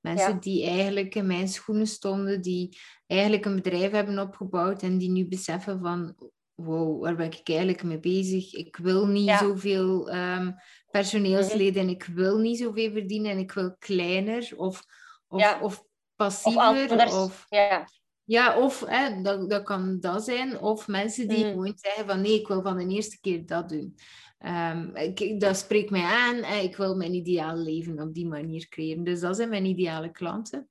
Mensen 0.00 0.32
Ja. 0.32 0.38
die 0.40 0.64
eigenlijk 0.66 1.14
in 1.14 1.26
mijn 1.26 1.48
schoenen 1.48 1.86
stonden, 1.86 2.40
die 2.42 2.78
eigenlijk 3.06 3.44
een 3.44 3.54
bedrijf 3.54 3.90
hebben 3.90 4.18
opgebouwd 4.18 4.82
en 4.82 4.98
die 4.98 5.10
nu 5.10 5.26
beseffen 5.28 5.80
van, 5.80 6.14
wow, 6.54 7.02
waar 7.02 7.16
ben 7.16 7.26
ik 7.26 7.48
eigenlijk 7.48 7.82
mee 7.82 8.00
bezig? 8.00 8.52
Ik 8.52 8.76
wil 8.76 9.06
niet 9.06 9.24
Ja. 9.26 9.38
zoveel 9.38 10.10
ehm, 10.10 10.52
personeelsleden 10.90 11.82
en 11.82 11.88
ik 11.88 12.04
wil 12.04 12.38
niet 12.38 12.58
zoveel 12.58 12.92
verdienen 12.92 13.30
en 13.30 13.38
ik 13.38 13.52
wil 13.52 13.76
kleiner 13.78 14.52
of, 14.56 14.84
of, 15.28 15.40
Ja. 15.40 15.60
of 15.60 15.84
passiever. 16.16 17.06
of 17.06 17.46
Ja, 17.48 17.84
ja, 18.24 18.58
of 18.60 18.80
hè, 18.86 19.22
dat, 19.22 19.50
dat 19.50 19.62
kan 19.62 20.00
dat 20.00 20.24
zijn. 20.24 20.58
Of 20.60 20.88
mensen 20.88 21.28
die 21.28 21.44
Mm. 21.44 21.50
gewoon 21.50 21.72
zeggen 21.76 22.06
van 22.06 22.20
nee, 22.20 22.40
ik 22.40 22.48
wil 22.48 22.62
van 22.62 22.76
de 22.76 22.86
eerste 22.94 23.20
keer 23.20 23.46
dat 23.46 23.68
doen. 23.68 23.94
Ehm, 24.38 24.96
ik, 24.96 25.40
dat 25.40 25.56
spreekt 25.56 25.90
mij 25.90 26.02
aan. 26.02 26.44
Ik 26.62 26.76
wil 26.76 26.96
mijn 26.96 27.14
ideaal 27.14 27.56
leven 27.56 28.00
op 28.00 28.14
die 28.14 28.26
manier 28.26 28.68
creëren. 28.68 29.04
Dus 29.04 29.20
dat 29.20 29.36
zijn 29.36 29.48
mijn 29.48 29.64
ideale 29.64 30.10
klanten. 30.10 30.68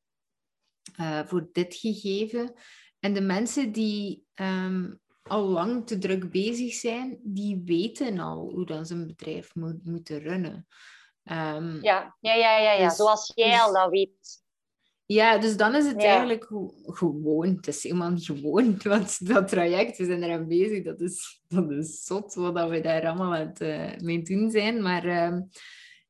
eh, 0.95 1.19
voor 1.25 1.49
dit 1.51 1.75
gegeven. 1.75 2.53
En 2.99 3.13
de 3.13 3.21
mensen 3.21 3.71
die 3.71 4.25
ehm, 4.33 4.91
al 5.23 5.43
lang 5.43 5.87
te 5.87 5.97
druk 5.97 6.31
bezig 6.31 6.73
zijn, 6.73 7.19
die 7.23 7.61
weten 7.65 8.19
al 8.19 8.49
hoe 8.49 8.65
dat 8.65 8.87
ze 8.87 8.93
een 8.93 9.07
bedrijf 9.07 9.55
moet, 9.55 9.85
moeten 9.85 10.19
runnen. 10.19 10.67
Ehm, 11.23 11.81
ja, 11.81 12.17
ja, 12.19 12.33
ja, 12.33 12.57
ja, 12.59 12.71
ja. 12.71 12.87
Dus- 12.87 12.95
zoals 12.95 13.31
jij 13.35 13.51
dus- 13.51 13.61
al 13.61 13.73
dat 13.73 13.89
weet. 13.89 14.41
Ja, 15.05 15.37
dus 15.37 15.57
dan 15.57 15.75
is 15.75 15.85
het 15.85 16.01
Ja. 16.01 16.07
eigenlijk 16.07 16.45
gewoon. 16.85 17.55
Het 17.55 17.67
is 17.67 17.83
helemaal 17.83 18.11
niet 18.11 18.25
gewoon, 18.25 18.77
want 18.83 19.27
dat 19.27 19.47
traject, 19.47 19.97
we 19.97 20.05
zijn 20.05 20.23
eraan 20.23 20.47
bezig. 20.47 20.83
Dat 20.83 21.01
is, 21.01 21.41
dat 21.47 21.71
is 21.71 22.03
zot 22.03 22.33
wat 22.33 22.69
we 22.69 22.81
daar 22.81 23.05
allemaal 23.07 23.33
aan 23.33 23.47
het 23.47 23.61
eh, 23.61 23.97
mee 23.97 24.21
doen 24.21 24.51
zijn. 24.51 24.81
Maar 24.81 25.05
ehm, 25.05 25.41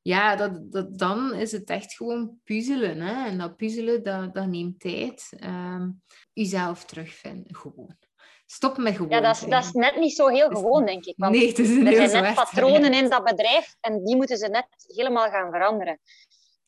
ja, 0.02 0.36
dat, 0.36 0.72
dat, 0.72 0.98
dan 0.98 1.34
is 1.34 1.52
het 1.52 1.70
echt 1.70 1.94
gewoon 1.94 2.40
puzzelen. 2.44 3.00
Hè? 3.02 3.26
En 3.26 3.38
dat 3.38 3.56
puzzelen, 3.56 4.04
dat, 4.04 4.34
dat 4.34 4.48
neemt 4.48 4.80
tijd. 4.80 5.30
Um, 5.44 6.02
jezelf 6.34 6.86
terugvinden, 6.86 7.56
gewoon. 7.56 7.98
Stop 8.46 8.78
met 8.78 8.96
gewoon. 8.96 9.10
Ja, 9.10 9.22
dat 9.22 9.36
is, 9.36 9.42
dat 9.42 9.64
is 9.64 9.72
net 9.72 9.96
niet 9.96 10.16
zo 10.16 10.28
heel 10.28 10.50
gewoon, 10.50 10.86
denk 10.86 11.06
ik. 11.06 11.14
Want 11.18 11.36
nee, 11.36 11.48
het 11.48 11.60
is 11.60 11.70
een 11.70 11.88
er 11.88 12.10
zijn 12.10 12.24
net 12.24 12.36
patronen 12.36 12.94
in 12.94 13.10
dat 13.10 13.24
bedrijf 13.24 13.76
en 13.80 14.04
die 14.04 14.16
moeten 14.16 14.38
ze 14.38 14.48
net 14.48 14.68
helemaal 14.96 15.30
gaan 15.30 15.52
veranderen. 15.52 16.00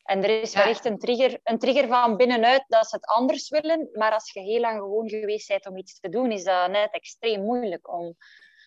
En 0.03 0.23
er 0.23 0.41
is 0.41 0.53
wellicht 0.53 0.85
een, 0.85 0.97
trigger, 0.99 1.39
een 1.43 1.59
trigger 1.59 1.87
van 1.87 2.17
binnenuit 2.17 2.63
dat 2.67 2.87
ze 2.87 2.95
het 2.95 3.05
anders 3.05 3.49
willen. 3.49 3.89
Maar 3.93 4.11
als 4.11 4.31
je 4.31 4.39
heel 4.39 4.59
lang 4.59 4.79
gewoon 4.79 5.09
geweest 5.09 5.47
bent 5.47 5.67
om 5.67 5.77
iets 5.77 5.99
te 5.99 6.09
doen, 6.09 6.31
is 6.31 6.43
dat 6.43 6.71
net 6.71 6.91
extreem 6.91 7.41
moeilijk 7.41 7.93
om... 7.93 8.15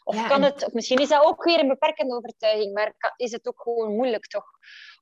Of 0.04 0.28
kan 0.28 0.42
het, 0.42 0.64
of 0.64 0.72
misschien 0.72 0.98
is 0.98 1.08
dat 1.08 1.24
ook 1.24 1.44
weer 1.44 1.58
een 1.58 1.68
beperkende 1.68 2.14
overtuiging, 2.14 2.74
maar 2.74 3.14
is 3.16 3.32
het 3.32 3.48
ook 3.48 3.60
gewoon 3.60 3.94
moeilijk 3.94 4.26
toch? 4.26 4.44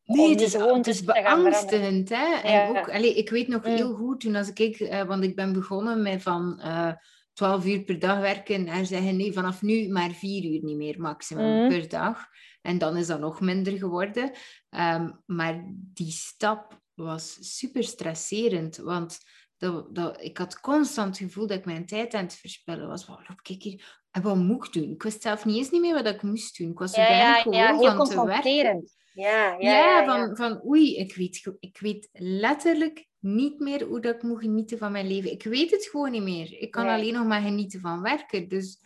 Nee, 0.05 0.31
het 0.31 0.41
is, 0.41 0.53
het 0.53 0.87
is 0.87 1.05
beangstigend. 1.05 2.09
Hè? 2.09 2.35
En 2.35 2.69
ook, 2.69 2.91
allez, 2.91 3.15
ik 3.15 3.31
weet 3.31 3.49
nog 3.49 3.65
mm. 3.65 3.75
heel 3.75 3.95
goed, 3.95 4.21
toen 4.21 4.37
als 4.37 4.53
ik, 4.53 4.81
uh, 4.81 5.03
want 5.03 5.25
ik 5.25 5.37
ben 5.37 5.53
begonnen 5.53 6.03
met 6.03 6.23
van 6.23 6.61
uh, 6.65 6.93
12 7.37 7.67
uur 7.67 7.83
per 7.83 7.99
dag 7.99 8.21
werken 8.21 8.67
en 8.67 8.87
zeggen 8.87 9.17
nee, 9.17 9.33
vanaf 9.33 9.63
nu 9.63 9.89
maar 9.89 10.11
4 10.11 10.45
uur 10.45 10.65
niet 10.65 10.77
meer 10.77 11.01
maximum 11.01 11.63
mm. 11.63 11.69
per 11.69 11.89
dag. 11.89 12.27
En 12.63 12.79
dan 12.79 12.97
is 12.97 13.07
dat 13.07 13.21
nog 13.21 13.41
minder 13.41 13.79
geworden. 13.79 14.31
Ehm, 14.71 15.11
maar 15.27 15.65
die 15.69 16.11
stap 16.11 16.81
was 16.95 17.57
super 17.57 17.85
stresserend, 17.85 18.77
want 18.77 19.19
dat, 19.57 19.95
dat, 19.95 20.23
ik 20.23 20.39
had 20.39 20.61
constant 20.61 21.19
het 21.19 21.29
gevoel 21.29 21.47
dat 21.47 21.59
ik 21.59 21.65
mijn 21.65 21.87
tijd 21.87 22.15
aan 22.15 22.25
het 22.25 22.35
verspillen 22.35 22.89
was. 22.89 23.07
Wat 23.07 23.29
loop 23.29 23.41
ik 23.43 23.63
hier? 23.63 24.05
En 24.11 24.23
wat 24.23 24.37
moet 24.37 24.67
ik 24.67 24.73
doen? 24.73 24.93
Ik 24.93 25.03
wist 25.03 25.23
zelf 25.23 25.45
niet 25.45 25.57
eens 25.57 25.71
niet 25.71 25.81
meer 25.81 25.95
wat 25.95 26.07
ik 26.07 26.23
moest 26.23 26.59
doen. 26.59 26.71
Ik 26.71 26.79
was 26.79 26.95
ja, 26.95 27.09
ja, 27.09 27.35
gewoon 27.35 27.81
ja, 27.81 27.97
van 27.97 28.09
te 28.09 28.25
werken. 28.27 28.89
Ja, 29.13 29.57
ja, 29.59 29.59
ja, 29.59 30.05
Van, 30.05 30.37
van 30.37 30.67
oei, 30.67 30.97
ik 30.97 31.15
weet, 31.15 31.53
ik 31.61 31.79
weet 31.79 32.09
letterlijk 32.13 33.07
niet 33.19 33.61
meer 33.61 33.85
hoe 33.85 34.01
dat 34.01 34.15
ik 34.15 34.23
moet 34.23 34.41
genieten 34.41 34.79
van 34.79 34.93
mijn 34.93 35.07
leven. 35.07 35.31
Ik 35.31 35.43
weet 35.43 35.71
het 35.71 35.87
gewoon 35.87 36.11
niet 36.11 36.23
meer. 36.23 36.53
Ik 36.53 36.71
kan 36.71 36.89
alleen 36.89 37.13
nog 37.13 37.27
maar 37.27 37.41
genieten 37.41 37.81
van 37.81 38.03
werken. 38.03 38.49
Dus 38.49 38.81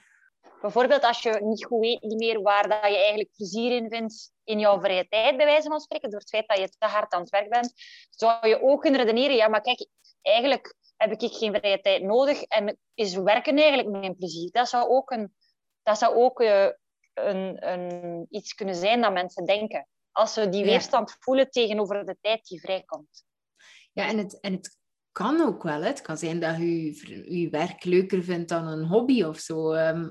Bijvoorbeeld 0.60 1.02
als 1.02 1.22
je 1.22 1.38
niet 1.42 1.64
goed 1.64 1.80
weet 1.80 2.02
niet 2.02 2.18
meer 2.18 2.42
waar 2.42 2.68
dat 2.68 2.80
je 2.80 2.96
eigenlijk 2.96 3.30
plezier 3.36 3.76
in 3.76 3.88
vindt 3.88 4.32
in 4.44 4.58
jouw 4.58 4.80
vrije 4.80 5.08
tijd, 5.08 5.36
bij 5.36 5.46
wijze 5.46 5.68
van 5.68 5.80
spreken, 5.80 6.10
door 6.10 6.18
het 6.18 6.28
feit 6.28 6.48
dat 6.48 6.58
je 6.58 6.68
te 6.68 6.86
hard 6.86 7.12
aan 7.12 7.20
het 7.20 7.30
werk 7.30 7.48
bent, 7.48 7.72
zou 8.10 8.48
je 8.48 8.62
ook 8.62 8.80
kunnen 8.80 9.00
redeneren, 9.00 9.36
ja, 9.36 9.48
maar 9.48 9.60
kijk, 9.60 9.86
eigenlijk 10.22 10.74
heb 10.96 11.12
ik 11.12 11.32
geen 11.32 11.54
vrije 11.54 11.80
tijd 11.80 12.02
nodig 12.02 12.42
en 12.42 12.78
is 12.94 13.14
werken 13.14 13.56
eigenlijk 13.56 13.88
mijn 13.88 14.16
plezier. 14.16 14.50
Dat 14.50 14.68
zou 14.68 14.88
ook, 14.88 15.10
een, 15.10 15.34
dat 15.82 15.98
zou 15.98 16.14
ook 16.14 16.40
uh, 16.40 16.68
een, 17.14 17.68
een, 17.68 18.26
iets 18.30 18.54
kunnen 18.54 18.74
zijn 18.74 19.00
dat 19.00 19.12
mensen 19.12 19.44
denken. 19.44 19.88
Als 20.12 20.32
ze 20.32 20.48
die 20.48 20.64
weerstand 20.64 21.16
voelen 21.18 21.50
tegenover 21.50 22.06
de 22.06 22.16
tijd 22.20 22.46
die 22.46 22.60
vrijkomt. 22.60 23.24
Ja, 23.92 24.08
en 24.08 24.18
het, 24.18 24.40
en 24.40 24.52
het 24.52 24.78
kan 25.12 25.40
ook 25.40 25.62
wel. 25.62 25.82
Het 25.82 26.00
kan 26.00 26.18
zijn 26.18 26.40
dat 26.40 26.56
je 26.56 27.40
je 27.40 27.50
werk 27.50 27.84
leuker 27.84 28.24
vindt 28.24 28.48
dan 28.48 28.66
een 28.66 28.84
hobby 28.84 29.22
of 29.22 29.38
zo. 29.38 29.72
Ehm, 29.72 30.08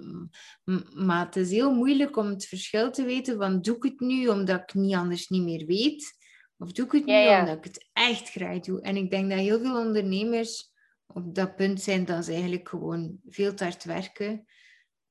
maar 1.06 1.26
het 1.26 1.36
is 1.36 1.52
heel 1.52 1.74
moeilijk 1.74 2.18
om 2.18 2.28
het 2.28 2.46
verschil 2.46 2.92
te 2.92 3.04
weten 3.04 3.38
van 3.38 3.62
doe 3.62 3.76
ik 3.76 3.84
het 3.84 4.00
nu 4.00 4.28
omdat 4.28 4.60
ik 4.60 4.74
niet 4.74 4.96
anders 4.96 5.28
niet 5.28 5.44
meer 5.44 5.66
weet? 5.66 6.18
Of 6.58 6.72
doe 6.72 6.86
ik 6.86 6.92
het 6.92 7.06
nu 7.06 7.40
omdat 7.40 7.58
ik 7.58 7.64
het 7.64 7.90
echt 7.94 8.30
graag 8.30 8.60
doe? 8.60 8.82
En 8.82 8.96
ik 8.96 9.10
denk 9.10 9.30
dat 9.30 9.40
heel 9.40 9.60
veel 9.60 9.78
ondernemers 9.78 10.72
op 11.08 11.36
dat 11.36 11.56
punt 11.56 11.82
zijn 11.82 12.06
dat 12.06 12.26
ze 12.26 12.32
eigenlijk 12.32 12.70
gewoon 12.70 13.20
veel 13.28 13.54
te 13.54 13.64
hard 13.64 13.84
werken. 13.84 14.46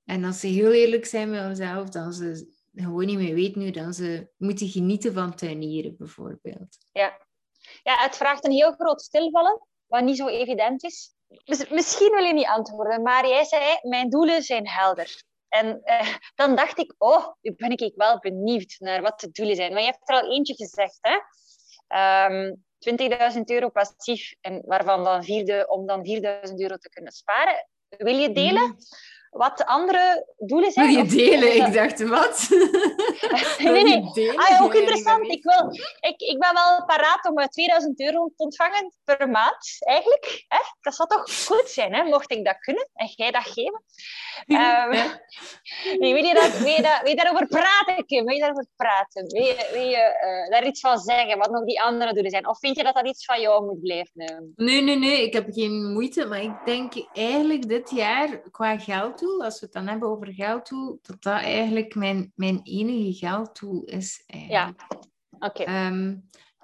En 0.05 0.25
als 0.25 0.41
ze 0.41 0.47
heel 0.47 0.73
eerlijk 0.73 1.05
zijn 1.05 1.31
met 1.31 1.57
zichzelf, 1.57 1.89
dan 1.89 2.13
ze 2.13 2.57
gewoon 2.75 3.07
niet 3.07 3.19
meer 3.19 3.35
weten 3.35 3.61
nu 3.61 3.71
dan 3.71 3.95
ze 3.95 4.29
moeten 4.37 4.69
genieten 4.69 5.13
van 5.13 5.35
tuinieren 5.35 5.97
bijvoorbeeld. 5.97 6.79
Ja. 6.93 7.28
Ja, 7.89 8.03
het 8.03 8.17
vraagt 8.17 8.45
een 8.45 8.53
heel 8.53 8.73
groot 8.73 9.03
stilvallen 9.03 9.67
wat 9.87 10.03
niet 10.03 10.17
zo 10.17 10.27
evident 10.27 10.85
is. 10.85 11.15
Misschien 11.69 12.11
wil 12.11 12.25
je 12.25 12.33
niet 12.33 12.47
antwoorden, 12.47 13.03
maar 13.03 13.29
jij 13.29 13.45
zei, 13.45 13.79
mijn 13.83 14.11
doelen 14.11 14.43
zijn 14.43 14.69
helder. 14.69 15.23
En 15.49 15.83
eh, 15.83 16.15
dan 16.35 16.57
dacht 16.57 16.79
ik, 16.79 16.95
oh, 16.99 17.27
nu 17.41 17.55
ben 17.55 17.71
ik 17.71 17.93
wel 17.97 18.19
benieuwd 18.19 18.77
naar 18.79 19.03
wat 19.03 19.21
de 19.21 19.31
doelen 19.31 19.57
zijn. 19.57 19.73
Maar 19.73 19.81
je 19.81 19.87
hebt 19.87 20.09
er 20.09 20.23
al 20.23 20.33
eentje 20.33 20.55
gezegd, 20.55 20.99
hè? 21.01 21.15
Um, 22.31 22.61
ehm, 22.79 23.33
20.000 23.35 23.41
euro 23.45 23.69
passief, 23.69 24.35
en 24.41 24.63
waarvan 24.67 25.05
dan 25.05 25.25
vierde, 25.25 25.69
om 25.69 25.87
dan 25.87 26.05
4.000 26.05 26.61
euro 26.61 26.77
te 26.77 26.89
kunnen 26.89 27.13
sparen. 27.13 27.69
Wil 27.89 28.17
je 28.17 28.33
delen? 28.33 28.67
Mm 28.67 28.79
wat 29.31 29.65
andere 29.65 30.35
doelen 30.37 30.73
zijn. 30.73 30.87
Wil 30.87 30.97
je 30.97 31.11
delen? 31.11 31.57
Ik 31.67 31.73
dacht, 31.73 32.09
wat? 32.09 32.49
nee, 33.59 33.85
nee. 33.85 34.39
Ah, 34.39 34.63
ook 34.63 34.75
interessant. 34.75 35.31
Ik, 35.31 35.43
wil, 35.43 35.73
ik, 36.01 36.21
ik 36.21 36.39
ben 36.39 36.55
wel 36.55 36.85
paraat 36.85 37.29
om 37.31 37.49
2000 37.49 38.01
euro 38.01 38.27
te 38.37 38.43
ontvangen 38.43 38.93
per 39.05 39.29
maand, 39.29 39.77
eigenlijk. 39.79 40.45
Hè? 40.49 40.59
Dat 40.81 40.95
zou 40.95 41.09
toch 41.09 41.45
goed 41.47 41.69
zijn, 41.69 41.95
hè? 41.95 42.03
mocht 42.03 42.31
ik 42.31 42.45
dat 42.45 42.59
kunnen 42.59 42.89
en 42.95 43.13
jij 43.17 43.31
dat 43.31 43.43
geven. 43.43 43.83
Um, 44.49 44.91
nee, 45.99 46.15
wil, 46.15 46.25
je 46.25 46.35
dat, 46.35 46.59
wil, 46.59 46.73
je 46.73 46.83
dat, 46.83 47.01
wil 47.01 47.11
je 47.11 47.17
daarover 47.17 47.47
praten, 47.47 48.07
Kim? 48.07 48.25
Wil 48.25 48.35
je 48.35 48.41
daarover 48.41 48.67
praten? 48.77 49.27
Wil 49.27 49.45
je, 49.45 49.69
wil 49.73 49.83
je 49.83 50.43
uh, 50.45 50.51
daar 50.51 50.67
iets 50.67 50.81
van 50.81 50.99
zeggen, 50.99 51.39
wat 51.39 51.51
nog 51.51 51.65
die 51.65 51.83
andere 51.83 52.13
doelen 52.13 52.31
zijn? 52.31 52.49
Of 52.49 52.59
vind 52.59 52.77
je 52.77 52.83
dat 52.83 52.95
dat 52.95 53.07
iets 53.07 53.25
van 53.25 53.41
jou 53.41 53.65
moet 53.65 53.81
blijven? 53.81 54.53
Nee, 54.57 54.83
nee, 54.83 54.97
nee. 54.97 55.23
Ik 55.23 55.33
heb 55.33 55.47
geen 55.51 55.93
moeite, 55.93 56.27
maar 56.27 56.43
ik 56.43 56.65
denk 56.65 56.93
eigenlijk 57.13 57.69
dit 57.69 57.91
jaar 57.91 58.41
qua 58.51 58.79
geld 58.79 59.18
als 59.23 59.61
we 59.61 59.67
het 59.67 59.75
dan 59.75 59.87
hebben 59.87 60.09
over 60.09 60.33
geldtool, 60.33 60.99
dat 61.03 61.23
dat 61.23 61.41
eigenlijk 61.41 61.95
mijn, 61.95 62.33
mijn 62.35 62.61
enige 62.63 63.27
geldtool 63.27 63.83
is. 63.85 64.23
Eigenlijk. 64.27 64.85
Ja, 64.89 64.99
oké. 65.49 65.63
Ehm, 65.63 66.17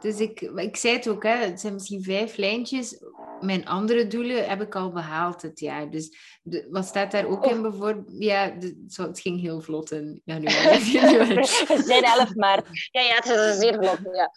dus 0.04 0.20
ik, 0.20 0.40
ik 0.40 0.76
zei 0.76 0.94
het 0.94 1.08
ook, 1.08 1.22
hè, 1.22 1.34
het 1.36 1.60
zijn 1.60 1.72
misschien 1.72 2.02
vijf 2.02 2.36
lijntjes. 2.36 3.02
Mijn 3.40 3.66
andere 3.66 4.06
doelen 4.06 4.48
heb 4.48 4.60
ik 4.62 4.74
al 4.74 4.92
behaald 4.92 5.42
het 5.42 5.60
jaar. 5.60 5.90
Dus 5.90 6.16
de, 6.42 6.66
wat 6.70 6.86
staat 6.86 7.10
daar 7.10 7.26
ook 7.26 7.46
in 7.46 7.62
bijvoorbeeld? 7.62 8.06
Ja, 8.18 8.50
de, 8.50 8.84
zo, 8.88 9.02
het 9.02 9.20
ging 9.20 9.40
heel 9.40 9.60
vlot 9.60 9.90
in 9.90 10.20
januari. 10.24 10.98
Het 11.74 11.86
zijn 11.86 12.02
elf 12.02 12.34
maart. 12.34 12.66
Ja, 12.90 13.00
ja, 13.00 13.14
het 13.14 13.26
is 13.26 13.58
zeer 13.58 13.74
vlot. 13.74 13.98
Ja, 14.14 14.30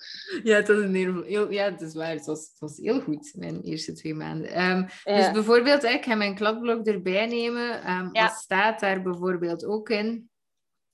ja 0.44 0.56
het, 0.56 0.68
was 0.68 0.78
een 0.78 0.96
heel, 0.96 1.52
ja, 1.52 1.64
het 1.64 1.82
is 1.82 1.94
waar. 1.94 2.12
Het 2.12 2.26
was, 2.26 2.40
het 2.40 2.60
was 2.60 2.78
heel 2.78 3.02
goed, 3.02 3.34
mijn 3.36 3.62
eerste 3.62 3.94
twee 3.94 4.14
maanden. 4.14 4.62
Um, 4.62 4.88
Dus 5.04 5.32
bijvoorbeeld, 5.32 5.84
ik 5.84 6.04
ga 6.04 6.16
mijn 6.16 6.36
kladblok 6.36 6.86
erbij 6.86 7.26
nemen. 7.26 7.92
Um, 7.92 8.12
Wat 8.12 8.32
staat 8.32 8.80
daar 8.80 9.02
bijvoorbeeld 9.02 9.66
ook 9.66 9.90
in? 9.90 10.30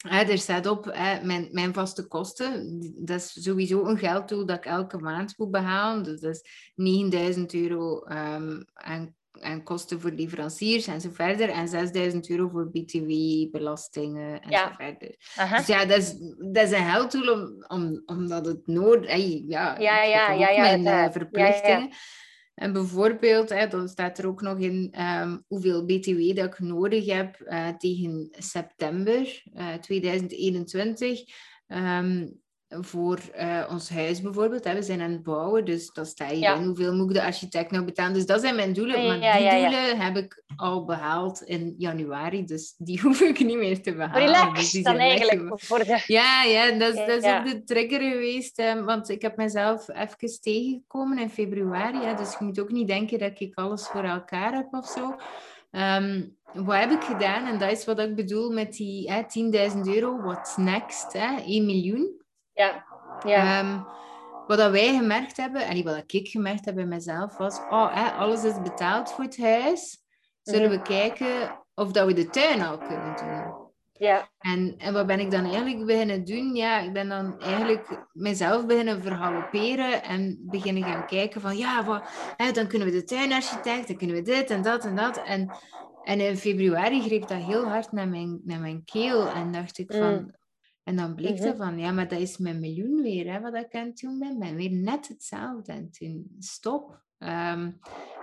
Er 0.10 0.38
staat 0.38 0.68
op 0.68 0.86
mijn, 1.24 1.48
mijn 1.52 1.74
vaste 1.74 2.08
kosten. 2.08 2.80
Dat 2.98 3.18
is 3.18 3.44
sowieso 3.44 3.86
een 3.86 3.98
gelddoel 3.98 4.46
dat 4.46 4.58
ik 4.58 4.66
elke 4.66 4.98
maand 4.98 5.38
moet 5.38 5.52
behalen. 5.52 6.04
Dus 6.04 6.20
dat 6.20 6.36
is 6.36 6.72
9000 6.76 7.54
euro 7.54 8.06
um, 8.08 8.66
aan, 8.74 9.16
aan, 9.32 9.64
kosten 9.64 10.02
voor 10.02 10.12
leveranciers 10.12 10.88
en 10.88 11.02
zo 11.02 11.10
verder. 11.12 11.50
En 11.50 11.68
6000 11.68 12.30
euro 12.30 12.48
voor 12.48 12.70
BTW, 12.70 13.12
belastingen 13.52 14.42
en 14.42 14.58
zo 14.58 14.72
verder. 14.78 15.16
Dus 15.58 15.68
ja, 15.68 15.86
dat 15.86 15.98
is, 15.98 16.16
dat 16.52 16.64
is 16.64 16.72
een 16.72 16.92
gelddoel 16.92 17.34
om, 17.34 17.66
om, 17.68 18.02
omdat 18.06 18.46
het 18.46 18.68
nodig 18.68 19.10
is. 19.10 19.42
Ja, 19.48 19.80
ja, 19.80 20.04
ja, 20.04 20.32
ja, 20.32 20.50
ja, 20.50 20.78
mijn 20.78 21.12
verplichtingen. 21.12 21.90
En 22.56 22.74
bijvoorbeeld, 22.74 23.50
hè, 23.50 23.68
dan 23.68 23.88
staat 23.88 24.18
er 24.18 24.28
ook 24.28 24.42
nog 24.42 24.60
in 24.60 24.94
um, 25.02 25.44
hoeveel 25.48 25.86
BTW 25.86 26.36
dat 26.36 26.46
ik 26.46 26.60
nodig 26.60 27.06
heb 27.06 27.40
uh, 27.40 27.70
tegen 27.70 28.28
september 28.32 29.44
uh, 29.54 29.74
2021. 29.74 31.20
Um, 31.68 32.43
voor 32.82 33.20
uh, 33.38 33.68
ons 33.70 33.90
huis 33.90 34.22
bijvoorbeeld. 34.22 34.64
Hè. 34.64 34.74
We 34.74 34.82
zijn 34.82 35.02
aan 35.02 35.12
het 35.12 35.24
bouwen, 35.24 35.66
dus 35.66 35.92
dat 35.92 36.08
sta 36.08 36.28
je 36.28 36.40
ja. 36.40 36.56
in. 36.56 36.64
Hoeveel 36.64 36.96
moet 36.96 37.10
ik 37.10 37.16
de 37.16 37.24
architect 37.24 37.72
nou 37.72 37.86
betalen? 37.86 38.14
Dus 38.14 38.26
dat 38.26 38.42
zijn 38.42 38.56
mijn 38.56 38.74
doelen. 38.74 39.08
Maar 39.08 39.38
die 39.38 39.50
doelen 39.50 40.00
heb 40.00 40.18
ik 40.18 40.44
al 40.56 40.86
behaald 40.86 41.42
in 41.42 41.74
januari, 41.78 42.46
dus 42.46 42.74
die 42.78 43.02
hoef 43.04 43.22
ik 43.22 43.40
niet 43.40 43.58
meer 43.58 43.82
te 43.82 43.94
behalen. 43.94 44.26
Relax 44.26 44.72
dus 44.72 44.84
dan 44.84 44.98
eigenlijk. 44.98 45.62
Voor 45.62 45.80
de... 45.80 46.04
Ja, 46.08 46.44
ja, 46.44 46.72
dat, 46.72 46.96
dat 46.96 47.24
is 47.24 47.32
ook 47.32 47.46
de 47.46 47.64
trigger 47.64 48.02
geweest. 48.02 48.58
Hè, 48.58 48.84
want 48.84 49.10
ik 49.10 49.22
heb 49.22 49.38
mezelf 49.38 49.88
even 49.90 50.42
tegengekomen 50.42 51.18
in 51.18 51.30
februari. 51.30 51.98
Hè, 51.98 52.16
dus 52.16 52.36
je 52.40 52.46
moet 52.46 52.60
ook 52.60 52.72
niet 52.72 52.88
denken 52.88 53.20
dat 53.20 53.40
ik 53.40 53.56
alles 53.56 53.88
voor 53.88 54.04
elkaar 54.04 54.54
heb 54.54 54.74
of 54.74 54.88
zo. 54.88 55.16
Um, 55.72 56.36
wat 56.54 56.76
heb 56.76 56.92
ik 56.92 57.04
gedaan? 57.04 57.48
En 57.48 57.60
dat 57.60 57.72
is 57.72 57.86
wat 57.86 58.00
ik 58.00 58.16
bedoel 58.16 58.52
met 58.52 58.74
die 58.74 59.12
10.000 59.12 59.80
euro. 59.84 60.22
What's 60.22 60.58
next? 60.58 61.14
Hè? 61.14 61.36
1 61.42 61.66
miljoen. 61.66 62.22
Ja. 62.54 62.86
ja. 63.26 63.60
Um, 63.60 63.86
wat 64.48 64.58
dat 64.58 64.72
wij 64.72 64.96
gemerkt 64.96 65.38
hebben, 65.38 65.66
en 65.66 65.84
wat 65.84 66.04
ik 66.08 66.28
gemerkt 66.28 66.66
heb 66.66 66.76
bij 66.76 66.86
mezelf, 66.86 67.38
was: 67.38 67.60
oh, 67.70 67.96
hè, 67.96 68.12
alles 68.12 68.44
is 68.44 68.62
betaald 68.62 69.12
voor 69.12 69.24
het 69.24 69.38
huis. 69.38 70.02
Zullen 70.42 70.70
we 70.70 70.76
mhm. 70.76 70.86
kijken 70.86 71.60
of 71.76 71.92
dat 71.92 72.06
we 72.06 72.14
de 72.14 72.30
tuin 72.30 72.62
al 72.62 72.78
kunnen 72.78 73.16
doen? 73.16 73.62
Ja. 73.94 74.30
En, 74.40 74.76
en 74.78 74.94
wat 74.94 75.08
ben 75.08 75.20
ik 75.20 75.32
dan 75.32 75.46
eigenlijk 75.46 75.86
beginnen 75.86 76.26
doen? 76.26 76.56
Ja, 76.56 76.80
ik 76.80 76.94
ben 76.94 77.10
dan 77.10 77.40
eigenlijk 77.40 78.08
mezelf 78.14 78.66
beginnen 78.66 79.02
vergalopperen 79.02 80.04
en 80.04 80.40
beginnen 80.42 80.84
gaan 80.84 81.06
kijken 81.06 81.42
van 81.42 81.58
ja, 81.58 81.84
wat, 81.84 82.04
hè, 82.38 82.52
dan 82.52 82.68
kunnen 82.68 82.88
we 82.88 82.94
de 82.94 83.04
tuinarchitect, 83.04 83.88
dan 83.88 83.98
kunnen 83.98 84.16
we 84.16 84.22
dit 84.22 84.50
en 84.50 84.62
dat 84.62 84.86
en 84.86 84.96
dat. 84.96 85.24
En, 85.24 85.52
en 86.04 86.20
in 86.20 86.38
februari 86.38 87.02
greep 87.02 87.28
dat 87.28 87.44
heel 87.44 87.68
hard 87.68 87.92
naar 87.92 88.08
mijn, 88.08 88.42
naar 88.44 88.60
mijn 88.60 88.84
keel 88.86 89.28
en 89.28 89.52
dacht 89.52 89.78
ik 89.78 89.92
van, 89.92 90.14
mm 90.14 90.42
En 90.84 90.96
dan 90.96 91.16
bleek 91.16 91.34
Mhm. 91.40 91.42
ze 91.44 91.56
van, 91.56 91.80
ja, 91.80 91.92
maar 91.92 92.08
dat 92.08 92.20
is 92.20 92.38
mijn 92.38 92.60
miljoen 92.60 93.02
weer, 93.02 93.32
hè, 93.34 93.40
wat 93.40 93.56
ik 93.56 93.76
aan 93.76 93.86
het 93.86 93.98
doen 93.98 94.20
ben. 94.20 94.40
Ben 94.40 94.56
weer 94.56 94.72
net 94.72 95.08
hetzelfde. 95.08 95.72
En 95.72 95.92
toen, 95.92 96.36
stop. 96.40 97.02
Ehm, 97.18 97.72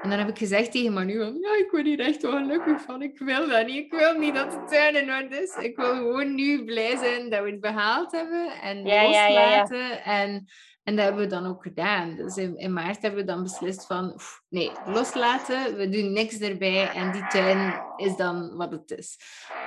en 0.03 0.09
dan 0.11 0.19
heb 0.19 0.29
ik 0.29 0.39
gezegd 0.39 0.73
tegen 0.73 0.93
Manu, 0.93 1.19
ja, 1.19 1.57
ik 1.59 1.69
word 1.71 1.85
hier 1.85 2.01
echt 2.01 2.23
wel 2.23 2.33
gelukkig 2.33 2.81
van. 2.81 3.03
Ik 3.03 3.19
wil 3.19 3.49
dat 3.49 3.67
niet. 3.67 3.77
Ik 3.77 3.93
wil 3.93 4.19
niet 4.19 4.35
dat 4.35 4.53
het 4.53 4.69
tuin 4.69 4.97
in 5.03 5.11
orde 5.13 5.37
is. 5.43 5.57
Ik 5.57 5.77
wil 5.77 5.95
gewoon 5.95 6.35
nu 6.35 6.65
blij 6.65 6.97
zijn 6.97 7.31
dat 7.31 7.43
we 7.43 7.51
het 7.51 7.61
behaald 7.61 8.13
hebben. 8.13 8.51
En 8.63 8.85
Ja, 8.85 9.03
ja, 9.03 9.27
ja, 9.27 9.27
ja. 9.27 9.41
loslaten. 9.61 10.03
En, 10.05 10.47
en 10.83 10.97
dat 10.97 11.05
hebben 11.05 11.23
we 11.23 11.29
dan 11.31 11.47
ook 11.47 11.63
gedaan. 11.63 12.17
Dus 12.17 12.37
in, 12.37 12.57
in 12.57 12.73
maart 12.73 13.03
hebben 13.03 13.21
we 13.21 13.27
dan 13.27 13.43
beslist 13.43 13.87
van, 13.87 14.13
oef, 14.13 14.43
nee, 14.49 14.71
loslaten. 14.87 15.77
We 15.77 15.89
doen 15.89 16.13
niks 16.13 16.39
erbij. 16.41 16.89
En 16.91 17.13
die 17.13 17.27
tuin 17.27 17.83
is 17.97 18.17
dan 18.17 18.57
wat 18.57 18.71
het 18.73 18.91
is. 18.91 19.19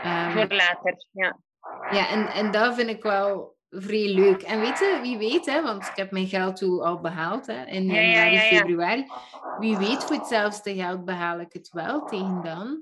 Ehm, 0.03 0.31
Voor 0.31 0.47
later, 0.55 1.07
ja. 1.11 1.39
Ja, 1.91 2.09
en, 2.09 2.27
en 2.27 2.51
dat 2.51 2.75
vind 2.75 2.89
ik 2.89 3.03
wel 3.03 3.55
vrij 3.69 4.13
leuk. 4.13 4.41
En 4.41 4.59
weet 4.59 4.79
je, 4.79 4.99
wie 5.01 5.17
weet, 5.17 5.45
hè, 5.45 5.61
want 5.61 5.87
ik 5.87 5.95
heb 5.95 6.11
mijn 6.11 6.27
gelddoel 6.27 6.85
al 6.85 6.99
behaald 6.99 7.47
hè, 7.47 7.65
in 7.65 7.85
Ja, 7.85 7.93
ja, 7.93 8.01
januari, 8.01 8.35
ja, 8.35 8.41
ja. 8.41 8.57
februari. 8.57 9.05
Wie 9.59 9.77
weet, 9.77 10.03
voor 10.03 10.15
hetzelfde 10.15 10.75
geld 10.75 11.05
behaal 11.05 11.39
ik 11.39 11.53
het 11.53 11.69
wel 11.71 12.05
tegen 12.05 12.41
dan. 12.43 12.81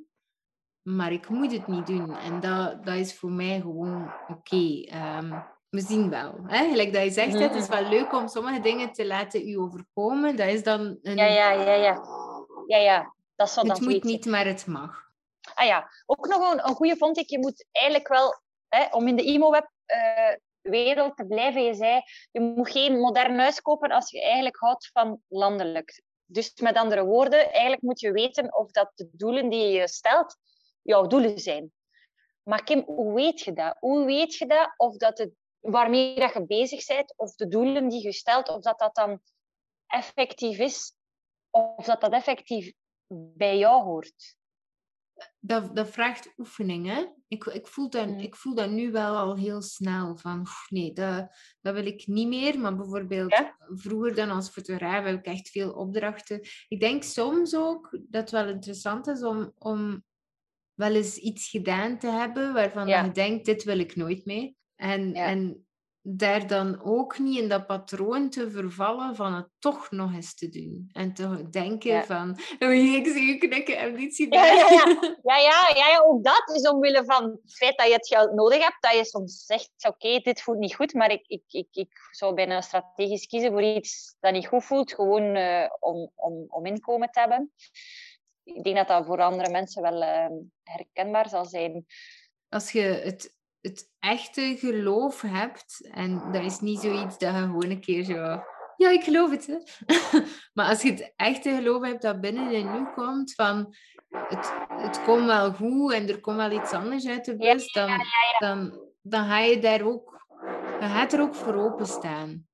Maar 0.82 1.12
ik 1.12 1.30
moet 1.30 1.52
het 1.52 1.68
niet 1.68 1.88
doen. 1.88 2.16
En 2.18 2.40
dat, 2.40 2.86
dat 2.86 2.96
is 2.96 3.18
voor 3.18 3.32
mij 3.32 3.60
gewoon 3.62 4.14
oké. 4.28 4.84
Ehm, 4.86 5.40
we 5.70 5.82
zien 5.82 6.10
wel. 6.10 6.36
Hè? 6.48 6.70
Gelijk 6.70 6.94
dat 6.94 7.04
je 7.04 7.12
zegt, 7.12 7.40
het 7.40 7.56
is 7.56 7.68
wel 7.68 7.84
leuk 7.84 8.14
om 8.14 8.28
sommige 8.28 8.60
dingen 8.60 8.92
te 8.92 9.08
laten 9.08 9.48
u 9.48 9.58
overkomen. 9.58 10.36
Dat 10.36 10.48
is 10.48 10.64
dan 10.64 10.98
een... 11.02 11.16
Ja, 11.16 11.26
ja, 11.26 11.52
ja, 11.52 11.74
ja. 11.74 12.02
Ja, 12.68 12.78
ja. 12.78 13.14
Dat 13.36 13.50
zal 13.50 13.64
dan 13.64 13.76
het 13.76 13.82
moet 13.82 14.04
niet, 14.04 14.26
maar 14.26 14.46
het 14.46 14.66
mag. 14.68 15.10
Ah 15.54 15.66
ja, 15.66 15.90
ook 16.06 16.28
nog 16.28 16.52
een, 16.52 16.68
een 16.68 16.76
goede 16.76 16.98
vond 16.98 17.18
ik. 17.18 17.30
Je 17.30 17.40
moet 17.40 17.68
eigenlijk 17.72 18.08
wel, 18.08 18.41
om 18.92 19.08
in 19.08 19.16
de 19.16 19.24
emo-web 19.24 19.72
eh, 19.86 20.36
wereld 20.62 21.18
te 21.18 21.26
blijven, 21.26 21.64
je 21.64 21.74
zei, 21.74 22.02
je 22.32 22.40
moet 22.40 22.72
geen 22.72 23.00
modern 23.00 23.40
huis 23.40 23.62
kopen 23.62 23.92
als 23.92 24.12
je 24.12 24.22
eigenlijk 24.22 24.58
houdt 24.58 24.90
van 24.94 25.22
landelijk. 25.28 26.04
Dus 26.26 26.54
met 26.56 26.76
andere 26.76 27.06
woorden, 27.06 27.52
eigenlijk 27.52 27.82
moet 27.82 28.00
je 28.00 28.12
weten 28.12 28.56
of 28.56 28.72
dat 28.72 28.92
de 28.96 29.10
doelen 29.12 29.50
die 29.50 29.68
je 29.68 29.88
stelt, 29.88 30.38
jouw 30.82 31.08
doelen 31.08 31.40
zijn. 31.40 31.72
Maar 32.44 32.64
Kim, 32.64 32.84
hoe 32.86 33.14
weet 33.14 33.42
je 33.42 33.54
dat? 33.54 33.78
Hoe 33.80 34.06
weet 34.06 34.36
je 34.36 34.46
dat? 34.46 34.74
Of 34.78 34.98
dat 34.98 35.18
het, 35.18 35.32
waarmee 35.60 36.20
dat 36.20 36.34
je 36.34 36.46
bezig 36.46 36.86
bent, 36.86 37.14
of 37.18 37.36
de 37.36 37.48
doelen 37.48 37.90
die 37.90 38.04
je 38.04 38.12
stelt, 38.12 38.50
of 38.50 38.62
dat 38.62 38.80
dat 38.80 38.96
dan 38.96 39.22
effectief 39.88 40.58
is, 40.58 40.94
of 41.50 41.86
dat 41.86 42.02
dat 42.02 42.12
effectief 42.12 42.74
bij 43.36 43.58
jou 43.58 43.84
hoort? 43.84 44.36
Dat, 45.40 45.76
dat 45.76 45.90
vraagt 45.90 46.34
oefening, 46.38 46.88
hè? 46.88 47.06
Ik, 47.28 47.46
ik, 47.46 47.68
voel 47.68 47.90
dat, 47.90 48.08
Mm. 48.08 48.20
ik 48.20 48.36
voel 48.36 48.56
dat 48.56 48.70
nu 48.70 48.92
wel 48.92 49.16
al 49.18 49.36
heel 49.38 49.62
snel. 49.62 50.18
Van, 50.18 50.46
nee, 50.70 50.94
dat, 50.94 51.28
dat 51.62 51.74
wil 51.74 51.86
ik 51.86 52.08
niet 52.08 52.28
meer. 52.28 52.60
Maar 52.60 52.76
bijvoorbeeld 52.76 53.32
Ja? 53.32 53.56
vroeger 53.68 54.16
dan 54.16 54.30
als 54.30 54.50
fotograaf 54.50 55.06
heb 55.06 55.18
ik 55.20 55.26
echt 55.26 55.50
veel 55.50 55.72
opdrachten. 55.72 56.40
Ik 56.68 56.80
denk 56.80 57.04
soms 57.04 57.56
ook 57.56 57.90
dat 57.92 58.22
het 58.22 58.32
wel 58.32 58.48
interessant 58.48 59.08
is 59.08 59.24
om, 59.24 59.54
om 59.58 60.04
wel 60.74 60.96
eens 60.96 61.18
iets 61.18 61.50
gedaan 61.50 61.98
te 61.98 62.08
hebben 62.08 62.54
waarvan 62.54 62.88
Ja. 62.88 63.04
je 63.04 63.12
denkt, 63.12 63.46
dit 63.46 63.64
wil 63.64 63.80
ik 63.80 63.96
nooit 63.96 64.26
meer. 64.26 64.54
En, 64.76 65.14
Ja. 65.14 65.26
en 65.26 65.66
daar 66.04 66.48
dan 66.48 66.82
ook 66.84 67.20
niet 67.20 67.38
in 67.40 67.50
dat 67.50 67.68
patroon 67.68 68.30
te 68.30 68.52
vervallen 68.52 69.16
van 69.16 69.34
het 69.34 69.48
toch 69.60 69.92
nog 69.92 70.14
eens 70.14 70.36
te 70.36 70.50
doen. 70.50 70.90
En 70.92 71.14
te 71.14 71.50
denken 71.50 71.92
Ja. 71.92 72.04
van, 72.04 72.40
oei, 72.64 72.96
ik 72.96 73.08
zie 73.08 73.26
je 73.26 73.38
knikken, 73.38 73.80
heb 73.80 73.98
niets 73.98 74.18
gedaan. 74.18 74.46
Ja, 74.46 74.54
ja, 74.54 74.86
ja. 75.24 75.38
Ja, 75.38 75.88
ja, 75.88 76.02
ook 76.06 76.24
dat. 76.24 76.44
Dus 76.46 76.70
omwille 76.70 77.04
van 77.06 77.24
het 77.24 77.56
feit 77.56 77.78
dat 77.78 77.88
je 77.88 77.94
het 77.94 78.08
geld 78.08 78.32
nodig 78.34 78.64
hebt, 78.64 78.78
dat 78.80 78.94
je 78.94 79.06
soms 79.06 79.46
zegt, 79.46 79.72
oké, 79.88 80.20
dit 80.20 80.42
voelt 80.42 80.58
niet 80.58 80.76
goed, 80.76 80.94
maar 80.94 81.12
ik, 81.12 81.28
ik, 81.28 81.44
ik, 81.48 81.68
ik 81.72 81.92
zou 82.12 82.34
bijna 82.34 82.62
strategisch 82.62 83.26
kiezen 83.26 83.52
voor 83.52 83.64
iets 83.64 84.16
dat 84.20 84.34
niet 84.34 84.48
goed 84.48 84.64
voelt, 84.64 84.94
gewoon 84.94 85.36
eh, 85.36 85.70
om, 85.80 86.12
om, 86.16 86.46
om 86.48 86.66
inkomen 86.66 87.10
te 87.12 87.20
hebben. 87.20 87.52
Ik 88.44 88.64
denk 88.64 88.76
dat 88.76 88.88
dat 88.88 89.06
voor 89.06 89.22
andere 89.22 89.50
mensen 89.52 89.82
wel 89.82 90.02
eh, 90.02 90.30
herkenbaar 90.64 91.30
zal 91.30 91.46
zijn. 91.46 91.86
als 92.50 92.72
je 92.72 92.82
het, 92.82 93.36
het 93.62 93.90
echte 94.00 94.56
geloof 94.58 95.22
hebt, 95.22 95.90
en 95.92 96.32
dat 96.32 96.44
is 96.44 96.60
niet 96.60 96.80
zoiets 96.80 97.18
dat 97.18 97.36
je 97.36 97.40
gewoon 97.40 97.70
een 97.70 97.82
keer 97.82 98.04
zo. 98.04 98.44
Ja, 98.78 98.90
ik 98.90 99.04
geloof 99.04 99.32
het. 99.32 99.48
Hè? 99.48 99.58
maar 100.54 100.70
als 100.70 100.82
je 100.82 100.92
het 100.92 101.14
echte 101.16 101.50
geloof 101.50 101.84
hebt 101.84 102.02
dat 102.02 102.22
binnen 102.22 102.54
en 102.54 102.72
nu 102.72 102.86
komt, 102.96 103.34
van 103.34 103.76
het, 104.10 104.54
het 104.68 105.04
komt 105.04 105.26
wel 105.26 105.54
goed 105.54 105.94
en 105.94 106.10
er 106.10 106.20
komt 106.20 106.38
wel 106.38 106.52
iets 106.52 106.72
anders 106.72 107.08
uit 107.08 107.26
de 107.26 107.38
bus, 107.38 107.72
dan, 107.72 107.90
dan, 108.40 108.82
dan 109.02 109.26
ga 109.26 109.40
je 109.40 109.60
daar 109.60 109.82
ook, 109.82 110.26
je 110.80 110.88
gaat 110.88 111.14
er 111.14 111.22
ook 111.22 111.36
voor 111.36 111.54
openstaan. 111.54 112.50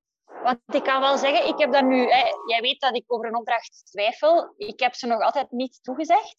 Want 0.47 0.75
ik 0.75 0.83
kan 0.83 1.01
wel 1.01 1.17
zeggen, 1.17 1.47
ik 1.47 1.59
heb 1.59 1.71
dat 1.71 1.83
nu... 1.83 2.09
Hè, 2.09 2.23
jij 2.45 2.61
weet 2.61 2.79
dat 2.79 2.95
ik 2.95 3.03
over 3.07 3.27
een 3.27 3.35
opdracht 3.35 3.85
twijfel. 3.85 4.53
Ik 4.57 4.79
heb 4.79 4.93
ze 4.93 5.07
nog 5.07 5.21
altijd 5.21 5.51
niet 5.51 5.79
toegezegd. 5.83 6.35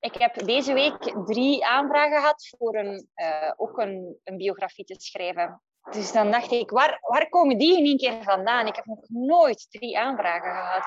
Ik 0.00 0.14
heb 0.14 0.44
deze 0.46 0.72
week 0.72 1.14
drie 1.26 1.66
aanvragen 1.66 2.16
gehad 2.16 2.54
voor 2.58 2.74
een, 2.74 3.08
eh, 3.14 3.52
ook 3.56 3.78
een, 3.78 4.18
een 4.24 4.36
biografie 4.36 4.84
te 4.84 4.94
schrijven. 4.98 5.62
Dus 5.90 6.12
dan 6.12 6.30
dacht 6.30 6.50
ik, 6.50 6.70
waar, 6.70 6.98
waar 7.00 7.28
komen 7.28 7.58
die 7.58 7.78
in 7.78 7.84
één 7.84 7.96
keer 7.96 8.22
vandaan? 8.22 8.66
Ik 8.66 8.76
heb 8.76 8.84
nog 8.84 9.08
nooit 9.08 9.66
drie 9.70 9.98
aanvragen 9.98 10.50
gehad. 10.50 10.84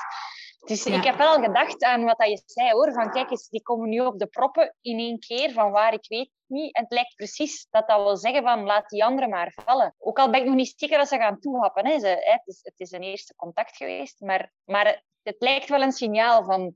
Dus 0.65 0.83
Ja. 0.83 0.97
ik 0.97 1.03
heb 1.03 1.15
wel 1.17 1.41
gedacht 1.41 1.83
aan 1.83 2.03
wat 2.03 2.17
dat 2.17 2.29
je 2.29 2.43
zei, 2.45 2.71
hoor. 2.71 2.93
Van 2.93 3.11
kijk 3.11 3.29
eens, 3.29 3.49
die 3.49 3.61
komen 3.61 3.89
nu 3.89 3.99
op 3.99 4.19
de 4.19 4.27
proppen 4.27 4.75
in 4.81 4.99
één 4.99 5.19
keer, 5.19 5.51
van 5.51 5.71
waar 5.71 5.93
ik 5.93 6.07
weet 6.07 6.31
niet. 6.45 6.75
En 6.75 6.81
het 6.83 6.91
lijkt 6.91 7.15
precies 7.15 7.67
dat 7.69 7.87
dat 7.87 8.03
wil 8.03 8.17
zeggen 8.17 8.43
van, 8.43 8.63
laat 8.63 8.89
die 8.89 9.03
anderen 9.03 9.29
maar 9.29 9.53
vallen. 9.65 9.95
Ook 9.97 10.19
al 10.19 10.29
ben 10.29 10.39
ik 10.39 10.45
nog 10.45 10.55
niet 10.55 10.73
zeker 10.77 10.97
dat 10.97 11.07
ze 11.07 11.17
gaan 11.17 11.39
toehappen. 11.39 11.85
Hè. 11.87 11.99
Ze, 11.99 12.07
hè, 12.07 12.31
het, 12.31 12.47
is, 12.47 12.59
het 12.61 12.79
is 12.79 12.91
een 12.91 13.03
eerste 13.03 13.35
contact 13.35 13.77
geweest, 13.77 14.19
maar, 14.19 14.51
maar 14.63 14.85
het, 14.87 15.03
het 15.23 15.35
lijkt 15.39 15.69
wel 15.69 15.81
een 15.81 15.91
signaal 15.91 16.43
van, 16.43 16.73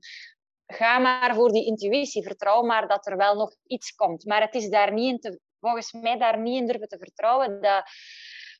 ga 0.66 0.98
maar 0.98 1.34
voor 1.34 1.52
die 1.52 1.66
intuïtie. 1.66 2.22
Vertrouw 2.22 2.62
maar 2.62 2.88
dat 2.88 3.06
er 3.06 3.16
wel 3.16 3.34
nog 3.34 3.56
iets 3.66 3.94
komt. 3.94 4.24
Maar 4.24 4.40
het 4.40 4.54
is 4.54 4.68
daar 4.68 4.92
niet 4.92 5.10
in 5.10 5.18
te, 5.18 5.40
volgens 5.60 5.92
mij 5.92 6.18
daar 6.18 6.38
niet 6.38 6.60
in 6.60 6.66
durven 6.66 6.88
te 6.88 6.98
vertrouwen 6.98 7.60
dat, 7.60 7.82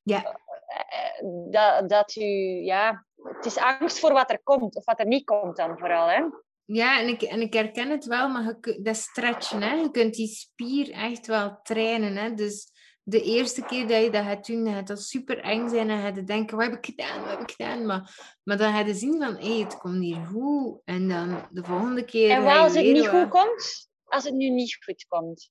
Ja, 0.02 0.22
eh, 0.66 1.22
dat, 1.50 1.88
dat 1.88 2.16
u, 2.16 2.24
ja, 2.64 3.06
het 3.22 3.44
is 3.46 3.56
angst 3.56 3.98
voor 3.98 4.12
wat 4.12 4.30
er 4.30 4.40
komt, 4.42 4.76
of 4.76 4.84
wat 4.84 4.98
er 5.00 5.06
niet 5.06 5.24
komt 5.24 5.56
dan 5.56 5.78
vooral. 5.78 6.08
Hè? 6.08 6.22
ja 6.64 7.00
en, 7.00 7.08
ik, 7.08 7.22
en 7.22 7.40
ik 7.40 7.52
herken 7.52 7.90
het 7.90 8.04
wel, 8.04 8.28
maar 8.28 8.42
je, 8.60 8.80
dat 8.82 8.96
stretchen, 8.96 9.62
hè? 9.62 9.74
je 9.74 9.90
kunt 9.90 10.14
die 10.14 10.26
spier 10.28 10.90
echt 10.90 11.26
wel 11.26 11.60
trainen. 11.62 12.16
Hè? 12.16 12.34
Dus 12.34 12.70
de 13.02 13.22
eerste 13.22 13.62
keer 13.64 13.88
dat 13.88 14.02
je 14.02 14.10
dat 14.10 14.24
gaat 14.24 14.46
doen, 14.46 14.64
dan 14.64 14.74
gaat 14.74 14.86
dat 14.86 15.02
super 15.02 15.38
eng 15.38 15.68
zijn 15.68 15.90
en 15.90 16.00
ga 16.00 16.06
je 16.14 16.24
denken, 16.24 16.56
wat 16.56 16.66
heb 16.66 16.76
ik 16.76 16.84
gedaan, 16.86 17.20
wat 17.20 17.30
heb 17.30 17.40
ik 17.40 17.50
gedaan? 17.50 17.86
Maar, 17.86 18.36
maar 18.44 18.56
dan 18.56 18.72
ga 18.72 18.80
je 18.80 18.94
zien 18.94 19.22
van, 19.22 19.36
hé, 19.36 19.60
het 19.60 19.78
komt 19.78 20.02
hier 20.02 20.26
goed. 20.32 20.80
En 20.84 21.08
dan 21.08 21.46
de 21.50 21.64
volgende 21.64 22.04
keer 22.04 22.30
En 22.30 22.42
je 22.42 22.52
als 22.54 22.74
het 22.74 22.84
niet 22.84 23.06
wat- 23.10 23.20
goed 23.20 23.28
komt, 23.28 23.88
als 24.04 24.24
het 24.24 24.34
nu 24.34 24.48
niet 24.50 24.78
goed 24.84 25.06
komt. 25.08 25.50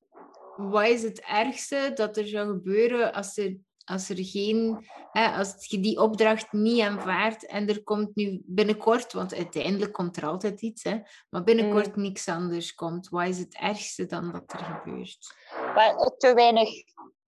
wat 0.56 0.88
is 0.88 1.04
het 1.04 1.20
ergste 1.22 1.92
dat 1.94 2.18
er 2.18 2.28
zou 2.28 2.48
gebeuren 2.48 3.14
als 3.14 3.38
er, 3.38 3.58
als 3.90 4.10
er 4.10 4.18
geen, 4.26 4.88
hè, 5.12 5.28
als 5.38 5.66
je 5.66 5.80
die 5.80 6.00
opdracht 6.02 6.52
niet 6.52 6.82
aanvaardt 6.82 7.46
en 7.46 7.68
er 7.68 7.84
komt 7.84 8.16
nu 8.16 8.42
binnenkort, 8.46 9.14
want 9.14 9.36
uiteindelijk 9.36 9.94
komt 9.94 10.18
er 10.18 10.26
altijd 10.26 10.62
iets, 10.62 10.84
hè, 10.84 11.00
maar 11.30 11.44
binnenkort 11.44 11.96
Mm. 11.96 12.02
niks 12.02 12.28
anders 12.28 12.74
komt. 12.74 13.10
Wat 13.10 13.28
is 13.28 13.40
het 13.40 13.58
ergste 13.60 14.06
dan 14.06 14.32
dat 14.32 14.54
er 14.54 14.60
gebeurt? 14.60 15.36
Maar 15.76 15.96
te 16.18 16.34
weinig 16.34 16.70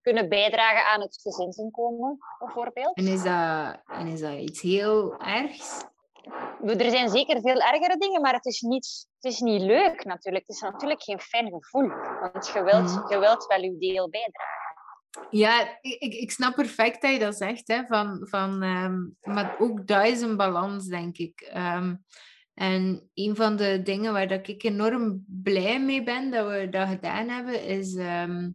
kunnen 0.01 0.29
bijdragen 0.29 0.85
aan 0.85 1.01
het 1.01 1.19
gezinsinkomen, 1.21 2.17
bijvoorbeeld. 2.39 2.95
En 2.95 3.07
is 3.07 3.23
dat, 3.23 3.81
en 3.99 4.07
is 4.07 4.19
dat 4.19 4.33
iets 4.37 4.61
heel 4.61 5.17
ergs? 5.17 5.87
Er 6.63 6.89
zijn 6.89 7.09
zeker 7.09 7.41
veel 7.41 7.59
ergere 7.59 7.97
dingen, 7.97 8.21
maar 8.21 8.33
het 8.33 8.45
is 8.45 8.61
niet, 8.61 9.07
het 9.19 9.31
is 9.31 9.39
niet 9.39 9.61
leuk 9.61 10.05
natuurlijk. 10.05 10.47
Het 10.47 10.55
is 10.55 10.61
natuurlijk 10.61 11.03
geen 11.03 11.19
fijn 11.19 11.47
gevoel, 11.51 11.87
want 12.31 12.47
je 12.47 12.63
wilt, 12.63 12.95
Mhm. 12.95 13.13
je 13.13 13.19
wilt 13.19 13.45
wel 13.45 13.61
je 13.61 13.77
deel 13.77 14.09
bijdragen. 14.09 14.57
Ja, 15.29 15.77
ik, 15.81 16.13
ik- 16.13 16.31
snap 16.31 16.55
perfect 16.55 17.01
dat 17.01 17.11
je 17.11 17.19
dat 17.19 17.35
zegt. 17.37 17.67
Hè, 17.67 17.85
van, 17.85 18.27
van, 18.29 18.61
ehm, 18.63 18.97
maar 19.33 19.55
ook 19.59 19.87
dat 19.87 20.05
is 20.05 20.21
een 20.21 20.37
balans, 20.37 20.85
denk 20.87 21.17
ik. 21.17 21.41
Ehm, 21.41 21.95
en 22.53 23.09
een 23.13 23.35
van 23.35 23.55
de 23.55 23.81
dingen 23.83 24.13
waar 24.13 24.27
dat 24.27 24.47
ik 24.47 24.63
enorm 24.63 25.23
blij 25.27 25.81
mee 25.81 26.03
ben 26.03 26.31
dat 26.31 26.47
we 26.49 26.67
dat 26.69 26.87
gedaan 26.87 27.27
hebben, 27.29 27.63
is 27.63 27.95
ehm, 27.95 28.49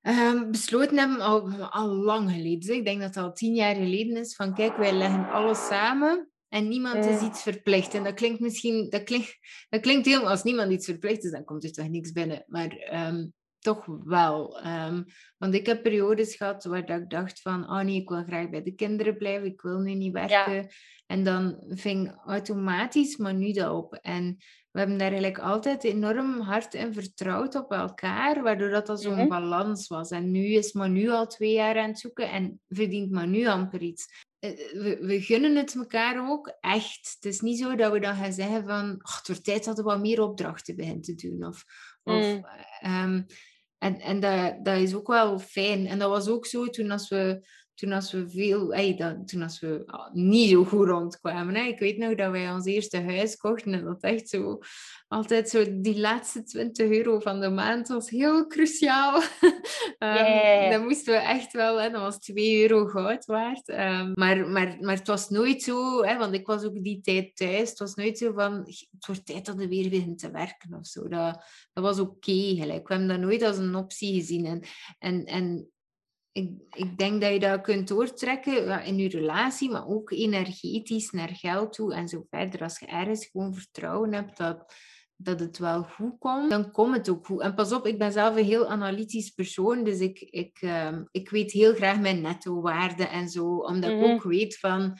ehm, 0.00 0.50
besloten 0.50 0.98
hebben, 0.98 1.20
al, 1.20 1.52
al 1.52 1.88
lang 1.88 2.30
geleden. 2.30 2.74
Ik 2.74 2.84
denk 2.84 3.00
dat 3.00 3.14
het 3.14 3.24
al 3.24 3.32
tien 3.32 3.54
jaar 3.54 3.74
geleden 3.74 4.16
is, 4.16 4.34
van 4.34 4.54
kijk, 4.54 4.76
wij 4.76 4.92
leggen 4.92 5.30
alles 5.30 5.66
samen 5.66 6.30
en 6.48 6.68
niemand 6.68 7.04
is 7.04 7.20
iets 7.22 7.42
verplicht. 7.42 7.94
En 7.94 8.04
dat 8.04 8.14
klinkt 8.14 8.40
misschien, 8.40 8.90
dat 8.90 9.02
klinkt, 9.02 9.38
dat 9.68 9.80
klinkt 9.80 10.06
heel, 10.06 10.28
als 10.28 10.42
niemand 10.42 10.72
iets 10.72 10.84
verplicht 10.86 11.24
is, 11.24 11.30
dan 11.30 11.44
komt 11.44 11.64
er 11.64 11.72
toch 11.72 11.88
niks 11.88 12.12
binnen. 12.12 12.44
Maar 12.46 12.68
toch 13.66 13.86
wel. 14.04 14.60
Ehm, 14.60 15.02
want 15.38 15.54
ik 15.54 15.66
heb 15.66 15.82
periodes 15.82 16.36
gehad 16.36 16.64
waar 16.64 16.86
dat 16.86 17.00
ik 17.00 17.10
dacht 17.10 17.40
van, 17.40 17.62
oh 17.62 17.80
nee, 17.80 18.00
ik 18.00 18.08
wil 18.08 18.22
graag 18.22 18.50
bij 18.50 18.62
de 18.62 18.74
kinderen 18.74 19.16
blijven, 19.16 19.46
ik 19.46 19.60
wil 19.60 19.78
nu 19.78 19.94
niet 19.94 20.12
werken. 20.12 20.68
En 21.06 21.24
dan 21.24 21.64
ving 21.68 22.20
automatisch 22.24 23.16
nu 23.16 23.52
dat 23.52 23.72
op. 23.72 23.94
En 23.94 24.36
we 24.70 24.78
hebben 24.78 24.98
daar 24.98 25.10
eigenlijk 25.12 25.38
altijd 25.38 25.84
enorm 25.84 26.40
hard 26.40 26.74
in 26.74 26.92
vertrouwd 26.92 27.54
op 27.54 27.72
elkaar, 27.72 28.42
waardoor 28.42 28.70
dat, 28.70 28.86
dat 28.86 29.02
zo'n 29.02 29.14
mhm. 29.14 29.28
balans 29.28 29.88
was. 29.88 30.10
En 30.10 30.30
nu 30.30 30.44
is 30.44 30.72
Manu 30.72 31.10
al 31.10 31.26
twee 31.26 31.52
jaar 31.52 31.78
aan 31.78 31.88
het 31.88 31.98
zoeken 31.98 32.30
en 32.30 32.60
verdient 32.68 33.10
Manu 33.10 33.46
amper 33.46 33.80
iets. 33.80 34.24
Eh, 34.38 34.50
we, 34.72 34.98
we, 35.00 35.20
gunnen 35.20 35.56
het 35.56 35.74
elkaar 35.74 36.28
ook 36.30 36.56
echt. 36.60 37.16
Het 37.20 37.32
is 37.32 37.40
niet 37.40 37.58
zo 37.58 37.74
dat 37.74 37.92
we 37.92 38.00
dan 38.00 38.14
gaan 38.14 38.32
zeggen 38.32 38.64
van, 38.64 38.88
het 38.88 39.26
wordt 39.26 39.44
tijd 39.44 39.64
dat 39.64 39.76
we 39.76 39.82
wat 39.82 40.00
meer 40.00 40.22
opdrachten 40.22 40.76
beginnen 40.76 41.02
te 41.02 41.14
doen. 41.14 41.44
Of, 41.46 41.64
of 42.02 42.24
mm. 42.24 42.46
ehm, 42.80 43.22
en 43.78 44.00
en 44.00 44.20
dat, 44.20 44.64
dat 44.64 44.78
is 44.78 44.94
ook 44.94 45.06
wel 45.06 45.38
fijn. 45.38 45.86
En 45.86 45.98
dat 45.98 46.10
was 46.10 46.28
ook 46.28 46.46
zo 46.46 46.66
toen 46.66 46.90
als 46.90 47.08
we 47.08 47.46
toen 47.76 47.92
als 47.92 48.12
we 48.12 48.30
veel, 48.30 48.74
hey, 48.74 48.96
dat, 48.96 49.28
toen 49.28 49.42
als 49.42 49.60
we 49.60 49.82
ah, 49.86 50.12
niet 50.12 50.50
zo 50.50 50.64
goed 50.64 50.88
rondkwamen. 50.88 51.54
Hè. 51.54 51.62
Ik 51.62 51.78
weet 51.78 51.98
nog 51.98 52.14
dat 52.14 52.30
wij 52.30 52.50
ons 52.50 52.66
eerste 52.66 53.02
huis 53.02 53.36
kochten 53.36 53.74
en 53.74 53.84
dat 53.84 54.02
echt 54.02 54.28
zo, 54.28 54.58
altijd 55.08 55.48
zo, 55.48 55.80
die 55.80 55.98
laatste 55.98 56.42
20 56.42 56.90
euro 56.90 57.20
van 57.20 57.40
de 57.40 57.50
maand 57.50 57.88
was 57.88 58.10
heel 58.10 58.46
cruciaal. 58.46 59.22
um, 59.98 60.70
Dan 60.70 60.82
moesten 60.82 61.12
we 61.12 61.20
echt 61.20 61.52
wel, 61.52 61.80
hè, 61.80 61.90
dat 61.90 62.00
was 62.00 62.18
2 62.18 62.62
euro 62.62 62.86
goud 62.86 63.24
waard. 63.24 63.68
Um, 63.68 64.12
maar, 64.14 64.48
maar, 64.48 64.76
maar 64.80 64.96
het 64.96 65.06
was 65.06 65.28
nooit 65.28 65.62
zo, 65.62 66.02
hè, 66.02 66.16
want 66.18 66.34
ik 66.34 66.46
was 66.46 66.64
ook 66.64 66.82
die 66.82 67.00
tijd 67.00 67.36
thuis, 67.36 67.68
het 67.68 67.78
was 67.78 67.94
nooit 67.94 68.18
zo 68.18 68.32
van, 68.32 68.52
het 68.66 69.06
wordt 69.06 69.26
tijd 69.26 69.46
dat 69.46 69.56
we 69.56 69.68
weer 69.68 70.14
te 70.16 70.30
werken 70.30 70.74
of 70.74 70.86
zo. 70.86 71.08
Dat, 71.08 71.44
dat 71.72 71.84
was 71.84 71.98
oké, 71.98 72.10
okay, 72.10 72.54
gelijk. 72.56 72.88
We 72.88 72.94
hebben 72.94 73.08
dat 73.08 73.28
nooit 73.28 73.42
als 73.42 73.58
een 73.58 73.74
optie 73.74 74.14
gezien. 74.14 74.46
En, 74.46 74.62
en, 74.98 75.24
en 75.24 75.70
ik, 76.36 76.50
ik 76.74 76.98
denk 76.98 77.20
dat 77.20 77.32
je 77.32 77.38
dat 77.38 77.60
kunt 77.60 77.88
doortrekken 77.88 78.84
in 78.84 78.96
je 78.96 79.08
relatie, 79.08 79.70
maar 79.70 79.86
ook 79.86 80.10
energetisch 80.10 81.10
naar 81.10 81.28
geld 81.28 81.72
toe 81.72 81.94
en 81.94 82.08
zo 82.08 82.26
verder. 82.30 82.62
Als 82.62 82.78
je 82.78 82.86
ergens 82.86 83.26
gewoon 83.26 83.54
vertrouwen 83.54 84.12
hebt 84.12 84.36
dat, 84.36 84.74
dat 85.16 85.40
het 85.40 85.58
wel 85.58 85.82
goed 85.82 86.18
komt, 86.18 86.50
dan 86.50 86.70
komt 86.70 86.96
het 86.96 87.08
ook 87.08 87.26
goed. 87.26 87.40
En 87.40 87.54
pas 87.54 87.72
op, 87.72 87.86
ik 87.86 87.98
ben 87.98 88.12
zelf 88.12 88.36
een 88.36 88.44
heel 88.44 88.68
analytisch 88.68 89.30
persoon, 89.30 89.84
dus 89.84 89.98
ik, 89.98 90.20
ik, 90.20 90.62
uh, 90.62 90.98
ik 91.10 91.30
weet 91.30 91.52
heel 91.52 91.74
graag 91.74 92.00
mijn 92.00 92.20
netto-waarde 92.20 93.06
en 93.06 93.28
zo, 93.28 93.56
omdat 93.56 93.90
ik 93.90 93.96
mhm. 93.96 94.10
ook 94.10 94.22
weet 94.22 94.58
van, 94.58 94.98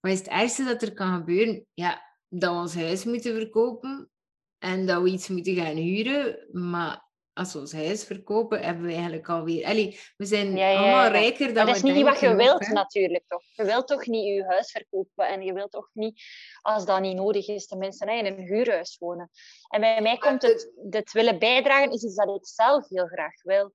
wat 0.00 0.12
is 0.12 0.18
het 0.18 0.28
ergste 0.28 0.64
dat 0.64 0.82
er 0.82 0.92
kan 0.92 1.16
gebeuren? 1.16 1.66
Ja, 1.74 2.02
dat 2.28 2.52
we 2.52 2.58
ons 2.60 2.74
huis 2.74 3.04
moeten 3.04 3.34
verkopen 3.34 4.10
en 4.58 4.86
dat 4.86 5.02
we 5.02 5.10
iets 5.10 5.28
moeten 5.28 5.54
gaan 5.54 5.76
huren, 5.76 6.48
maar 6.52 7.07
als 7.38 7.52
we 7.52 7.58
ons 7.58 7.72
huis 7.72 8.04
verkopen, 8.04 8.60
hebben 8.60 8.84
we 8.84 8.92
eigenlijk 8.92 9.28
alweer... 9.28 9.64
Allee, 9.64 9.98
we 10.16 10.24
zijn 10.24 10.48
allemaal 10.48 11.10
rijker 11.10 11.46
dan 11.46 11.54
maar 11.54 11.66
dat 11.66 11.76
is 11.76 11.82
niet 11.82 12.04
wat 12.04 12.20
je 12.20 12.34
wilt, 12.34 12.68
natuurlijk. 12.68 13.24
Toch? 13.28 13.42
Je 13.52 13.64
wilt 13.64 13.86
toch 13.86 14.06
niet 14.06 14.24
je 14.24 14.44
huis 14.44 14.70
verkopen 14.70 15.28
en 15.28 15.42
je 15.42 15.52
wilt 15.52 15.70
toch 15.70 15.90
niet, 15.92 16.22
als 16.62 16.84
dat 16.84 17.00
niet 17.00 17.16
nodig 17.16 17.48
is, 17.48 17.66
tenminste 17.66 18.12
in 18.12 18.26
een 18.26 18.46
huurhuis 18.46 18.96
wonen. 18.98 19.30
En 19.68 19.80
bij 19.80 20.02
mij 20.02 20.18
komt 20.18 20.42
het, 20.42 20.72
het 20.90 21.12
willen 21.12 21.38
bijdragen, 21.38 21.92
is 21.92 22.04
iets 22.04 22.14
dat 22.14 22.28
ik 22.28 22.46
zelf 22.46 22.88
heel 22.88 23.06
graag 23.06 23.42
wil. 23.42 23.72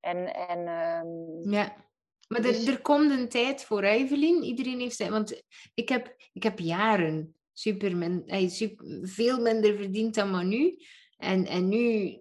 En, 0.00 0.34
en, 0.34 0.58
um, 0.58 1.52
ja. 1.52 1.88
Maar 2.28 2.44
er, 2.44 2.52
dus 2.52 2.66
er 2.66 2.80
komt 2.80 3.10
een 3.10 3.28
tijd 3.28 3.64
voor, 3.64 3.82
Evelien. 3.82 4.42
Iedereen 4.42 4.80
heeft 4.80 4.96
zijn... 4.96 5.10
Want 5.10 5.42
ik 5.74 5.88
heb, 5.88 6.14
ik 6.32 6.42
heb 6.42 6.58
jaren 6.58 7.34
super, 7.52 7.96
min, 7.96 8.50
super 8.50 8.98
veel 9.02 9.40
minder 9.40 9.76
verdiend 9.76 10.14
dan 10.14 10.30
maar 10.30 10.44
nu. 10.44 10.78
En, 11.16 11.46
en 11.46 11.68
nu 11.68 12.18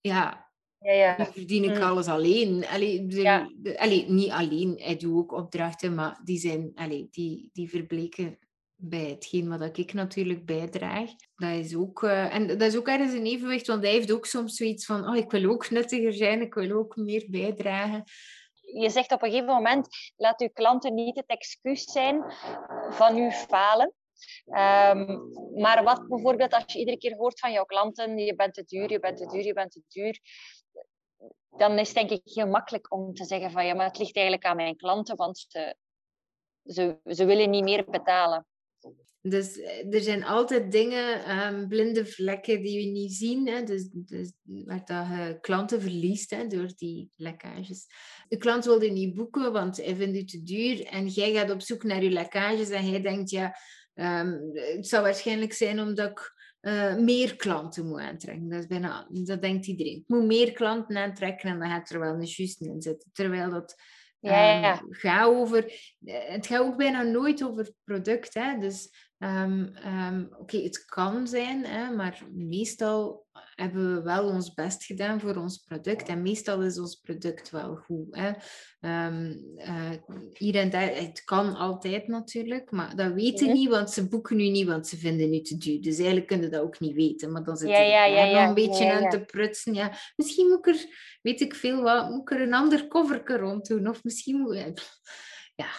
ja, 0.00 0.48
ja, 0.78 0.92
ja. 0.92 1.16
dan 1.16 1.26
verdien 1.26 1.64
ik 1.64 1.76
mm. 1.76 1.82
alles 1.82 2.06
alleen. 2.06 2.66
Allee, 2.66 3.06
de, 3.06 4.04
niet 4.08 4.30
alleen, 4.30 4.76
ik 4.76 5.00
doe 5.00 5.18
ook 5.18 5.32
opdrachten, 5.32 5.94
maar 5.94 6.20
die, 6.24 6.38
zijn, 6.38 6.72
allee, 6.74 7.08
die, 7.10 7.50
die 7.52 7.68
verbleken 7.68 8.38
bij 8.80 9.04
hetgeen 9.04 9.58
wat 9.58 9.78
ik 9.78 9.92
natuurlijk 9.92 10.44
bijdraag. 10.44 11.10
Dat 11.36 11.50
is 11.50 11.76
ook, 11.76 12.02
uh, 12.02 12.34
en 12.34 12.46
dat 12.46 12.62
is 12.62 12.76
ook 12.76 12.88
ergens 12.88 13.12
een 13.12 13.26
evenwicht, 13.26 13.66
want 13.66 13.82
hij 13.82 13.92
heeft 13.92 14.12
ook 14.12 14.26
soms 14.26 14.56
zoiets 14.56 14.84
van, 14.84 15.08
oh, 15.08 15.16
ik 15.16 15.30
wil 15.30 15.50
ook 15.50 15.70
nuttiger 15.70 16.12
zijn, 16.12 16.40
ik 16.40 16.54
wil 16.54 16.70
ook 16.70 16.96
meer 16.96 17.24
bijdragen. 17.28 18.04
Je 18.60 18.90
zegt 18.90 19.12
op 19.12 19.22
een 19.22 19.30
gegeven 19.30 19.54
moment, 19.54 19.88
laat 20.16 20.40
uw 20.40 20.50
klanten 20.52 20.94
niet 20.94 21.16
het 21.16 21.26
excuus 21.26 21.84
zijn 21.84 22.24
van 22.90 23.16
uw 23.16 23.30
falen. 23.30 23.92
Um, 24.46 25.32
maar 25.54 25.84
wat 25.84 26.08
bijvoorbeeld 26.08 26.54
als 26.54 26.72
je 26.72 26.78
iedere 26.78 26.98
keer 26.98 27.16
hoort 27.16 27.40
van 27.40 27.52
jouw 27.52 27.64
klanten, 27.64 28.18
je 28.18 28.34
bent 28.34 28.54
te 28.54 28.64
duur, 28.64 28.90
je 28.90 29.00
bent 29.00 29.16
te 29.16 29.26
duur, 29.26 29.44
je 29.44 29.52
bent 29.52 29.70
te 29.70 29.82
duur, 29.88 30.18
dan 31.56 31.78
is 31.78 31.88
het 31.88 31.96
denk 31.96 32.10
ik 32.10 32.32
heel 32.34 32.46
makkelijk 32.46 32.92
om 32.92 33.14
te 33.14 33.24
zeggen 33.24 33.50
van 33.50 33.66
ja, 33.66 33.74
maar 33.74 33.86
het 33.86 33.98
ligt 33.98 34.16
eigenlijk 34.16 34.46
aan 34.46 34.56
mijn 34.56 34.76
klanten, 34.76 35.16
want 35.16 35.46
ze, 35.48 35.76
ze, 36.64 36.98
ze 37.04 37.24
willen 37.24 37.50
niet 37.50 37.64
meer 37.64 37.84
betalen. 37.90 38.46
Dus 39.20 39.58
eh, 39.58 39.94
er 39.94 40.00
zijn 40.00 40.24
altijd 40.24 40.72
dingen, 40.72 41.38
um, 41.38 41.68
blinde 41.68 42.06
vlekken 42.06 42.62
die 42.62 42.84
we 42.84 42.90
niet 42.90 43.12
zien. 43.12 43.48
Hè? 43.48 43.62
Dus, 43.62 43.88
dus 43.92 44.32
waar 44.42 44.84
dat 44.84 45.06
je 45.06 45.38
klanten 45.40 45.80
verliest 45.80 46.30
hè, 46.30 46.46
door 46.46 46.72
die 46.76 47.10
lekkages. 47.16 47.86
De 48.28 48.36
klant 48.36 48.64
wil 48.64 48.82
je 48.82 48.90
niet 48.90 49.14
boeken, 49.14 49.52
want 49.52 49.76
hij 49.76 49.96
vindt 49.96 50.16
het 50.16 50.28
te 50.28 50.42
duur. 50.42 50.86
En 50.86 51.06
jij 51.06 51.32
gaat 51.32 51.50
op 51.50 51.62
zoek 51.62 51.82
naar 51.82 52.02
je 52.02 52.10
lekkages 52.10 52.70
en 52.70 52.90
hij 52.90 53.00
denkt, 53.00 53.30
ja, 53.30 53.56
Um, 54.00 54.50
het 54.54 54.88
zou 54.88 55.02
waarschijnlijk 55.02 55.52
zijn 55.52 55.80
omdat 55.80 56.10
ik 56.10 56.34
uh, 56.60 56.96
meer 56.96 57.36
klanten 57.36 57.86
moet 57.86 58.00
aantrekken. 58.00 58.48
Dat, 58.48 58.60
is 58.60 58.66
bijna, 58.66 59.08
dat 59.10 59.42
denkt 59.42 59.66
iedereen. 59.66 59.96
Ik 59.96 60.04
moet 60.06 60.24
meer 60.24 60.52
klanten 60.52 60.96
aantrekken 60.96 61.50
en 61.50 61.58
dan 61.58 61.70
gaat 61.70 61.90
er 61.90 62.00
wel 62.00 62.14
een 62.14 62.24
juist 62.24 62.60
in 62.60 62.82
zitten. 62.82 63.10
Terwijl 63.12 63.50
dat 63.50 63.82
ja, 64.20 64.60
ja. 64.60 64.80
Um, 64.80 64.86
gaat 64.90 65.26
over... 65.26 65.72
Het 66.04 66.46
gaat 66.46 66.60
ook 66.60 66.76
bijna 66.76 67.02
nooit 67.02 67.44
over 67.44 67.70
product. 67.84 68.34
Hè? 68.34 68.58
Dus 68.58 69.07
um, 69.18 70.28
oké, 70.38 70.56
het 70.56 70.84
kan 70.84 71.28
zijn, 71.28 71.64
hè, 71.64 71.94
maar 71.94 72.22
meestal 72.32 73.26
hebben 73.54 73.94
we 73.94 74.02
wel 74.02 74.28
ons 74.28 74.54
best 74.54 74.84
gedaan 74.84 75.20
voor 75.20 75.36
ons 75.36 75.58
product. 75.58 76.08
En 76.08 76.22
meestal 76.22 76.62
is 76.62 76.78
ons 76.78 76.94
product 76.94 77.50
wel 77.50 77.76
goed. 77.76 78.06
Hè. 78.16 78.28
Um, 79.06 79.42
uh, 79.56 79.90
hier 80.32 80.54
en 80.54 80.70
daar, 80.70 80.94
het 80.94 81.24
kan 81.24 81.54
altijd 81.54 82.06
natuurlijk, 82.06 82.70
maar 82.70 82.96
dat 82.96 83.12
weten 83.12 83.46
mm 83.46 83.52
niet, 83.52 83.68
want 83.68 83.90
ze 83.90 84.08
boeken 84.08 84.36
nu 84.36 84.48
niet, 84.48 84.66
want 84.66 84.86
ze 84.86 84.96
vinden 84.96 85.30
nu 85.30 85.40
te 85.40 85.56
duur. 85.56 85.80
Dus 85.80 85.96
eigenlijk 85.96 86.26
kunnen 86.26 86.50
dat 86.50 86.62
ook 86.62 86.80
niet 86.80 86.94
weten. 86.94 87.32
Maar 87.32 87.44
dan 87.44 87.56
zit 87.56 87.68
ja, 87.68 88.04
ja, 88.04 88.48
een 88.48 88.54
beetje 88.54 88.92
aan 88.92 89.10
te 89.10 89.20
prutsen. 89.20 89.74
Ja, 89.74 89.92
misschien 90.16 90.48
moet 90.48 90.66
ik 90.66 90.74
er, 90.74 90.86
weet 91.22 91.40
ik 91.40 91.54
veel 91.54 91.82
wat, 91.82 92.10
moet 92.10 92.20
ik 92.20 92.30
er 92.30 92.40
een 92.40 92.54
ander 92.54 92.88
cover 92.88 93.36
rond 93.36 93.66
doen. 93.66 93.88
Of 93.88 94.04
misschien 94.04 94.40
moet 94.40 94.54
Ja, 95.54 95.70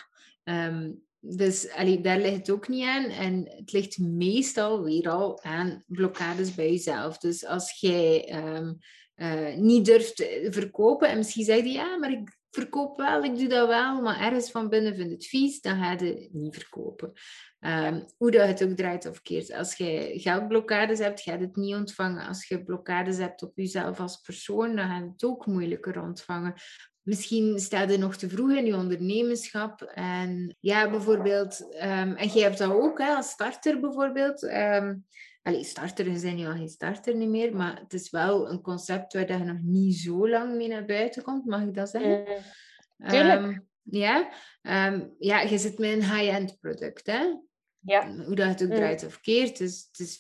um, 0.67 1.07
dus 1.19 1.71
allee, 1.71 2.01
daar 2.01 2.19
ligt 2.19 2.37
het 2.37 2.49
ook 2.49 2.67
niet 2.67 2.85
aan. 2.85 3.05
En 3.05 3.49
het 3.55 3.71
ligt 3.71 3.97
meestal 3.97 4.83
weer 4.83 5.09
al 5.09 5.43
aan 5.43 5.83
blokkades 5.87 6.55
bij 6.55 6.71
jezelf. 6.71 7.17
Dus 7.17 7.45
als 7.45 7.79
jij 7.79 8.25
ehm, 8.27 8.73
eh, 9.15 9.55
niet 9.55 9.85
durft 9.85 10.23
verkopen 10.49 11.09
en 11.09 11.17
misschien 11.17 11.45
zeg 11.45 11.63
je 11.63 11.71
ja, 11.71 11.97
maar 11.97 12.11
ik 12.11 12.37
verkoop 12.51 12.97
wel, 12.97 13.23
ik 13.23 13.37
doe 13.37 13.47
dat 13.47 13.67
wel, 13.67 14.01
maar 14.01 14.19
ergens 14.19 14.51
van 14.51 14.69
binnen 14.69 14.95
vind 14.95 15.11
het 15.11 15.25
vies, 15.25 15.61
dan 15.61 15.77
ga 15.77 15.91
je 15.91 16.05
het 16.05 16.33
niet 16.33 16.55
verkopen. 16.55 17.11
Um, 17.59 18.05
hoe 18.17 18.31
dat 18.31 18.47
het 18.47 18.63
ook 18.63 18.75
draait 18.75 19.05
of 19.05 19.21
keert. 19.21 19.53
Als 19.53 19.75
je 19.75 20.11
geldblokkades 20.15 20.99
hebt, 20.99 21.21
ga 21.21 21.33
je 21.33 21.39
het 21.39 21.55
niet 21.55 21.75
ontvangen. 21.75 22.27
Als 22.27 22.47
je 22.47 22.63
blokkades 22.63 23.17
hebt 23.17 23.43
op 23.43 23.51
jezelf 23.55 23.99
als 23.99 24.17
persoon, 24.17 24.75
dan 24.75 24.87
ga 24.87 24.97
je 24.97 25.09
het 25.11 25.23
ook 25.23 25.45
moeilijker 25.45 26.01
ontvangen. 26.01 26.53
Misschien 27.09 27.59
sta 27.59 27.81
je 27.81 27.97
nog 27.97 28.15
te 28.15 28.29
vroeg 28.29 28.51
in 28.51 28.65
je 28.65 28.75
ondernemerschap. 28.75 29.81
En 29.81 30.55
ja, 30.59 30.89
bijvoorbeeld, 30.89 31.61
um, 31.73 32.15
en 32.15 32.27
jij 32.27 32.43
hebt 32.43 32.57
dat 32.57 32.71
ook 32.71 32.99
hè, 32.99 33.15
als 33.15 33.29
starter 33.29 33.79
bijvoorbeeld. 33.79 34.43
Um, 34.43 35.05
allee, 35.41 35.63
starter 35.63 36.17
zijn 36.17 36.37
je 36.37 36.47
al 36.47 36.53
geen 36.53 36.69
starter 36.69 37.15
niet 37.15 37.29
meer, 37.29 37.55
maar 37.55 37.79
het 37.79 37.93
is 37.93 38.09
wel 38.09 38.49
een 38.49 38.61
concept 38.61 39.13
waar 39.13 39.37
je 39.37 39.43
nog 39.43 39.61
niet 39.61 39.95
zo 39.95 40.29
lang 40.29 40.55
mee 40.55 40.67
naar 40.67 40.85
buiten 40.85 41.23
komt, 41.23 41.45
mag 41.45 41.61
ik 41.61 41.73
dat 41.73 41.89
zeggen? 41.89 42.23
Mm, 42.97 43.07
tuurlijk. 43.07 43.41
Um, 43.41 43.67
ja, 43.81 44.29
ja, 45.19 45.39
je 45.39 45.57
zit 45.57 45.77
met 45.77 45.91
een 45.91 46.03
high-end 46.03 46.59
product, 46.59 47.07
hè? 47.07 47.33
Ja. 47.81 48.07
Hoe 48.25 48.35
dat 48.35 48.47
het 48.47 48.63
ook 48.63 48.69
mm. 48.69 48.75
draait 48.75 49.05
of 49.05 49.19
keert. 49.19 49.57
Dus 49.57 49.87
het 49.91 49.99
is 49.99 50.19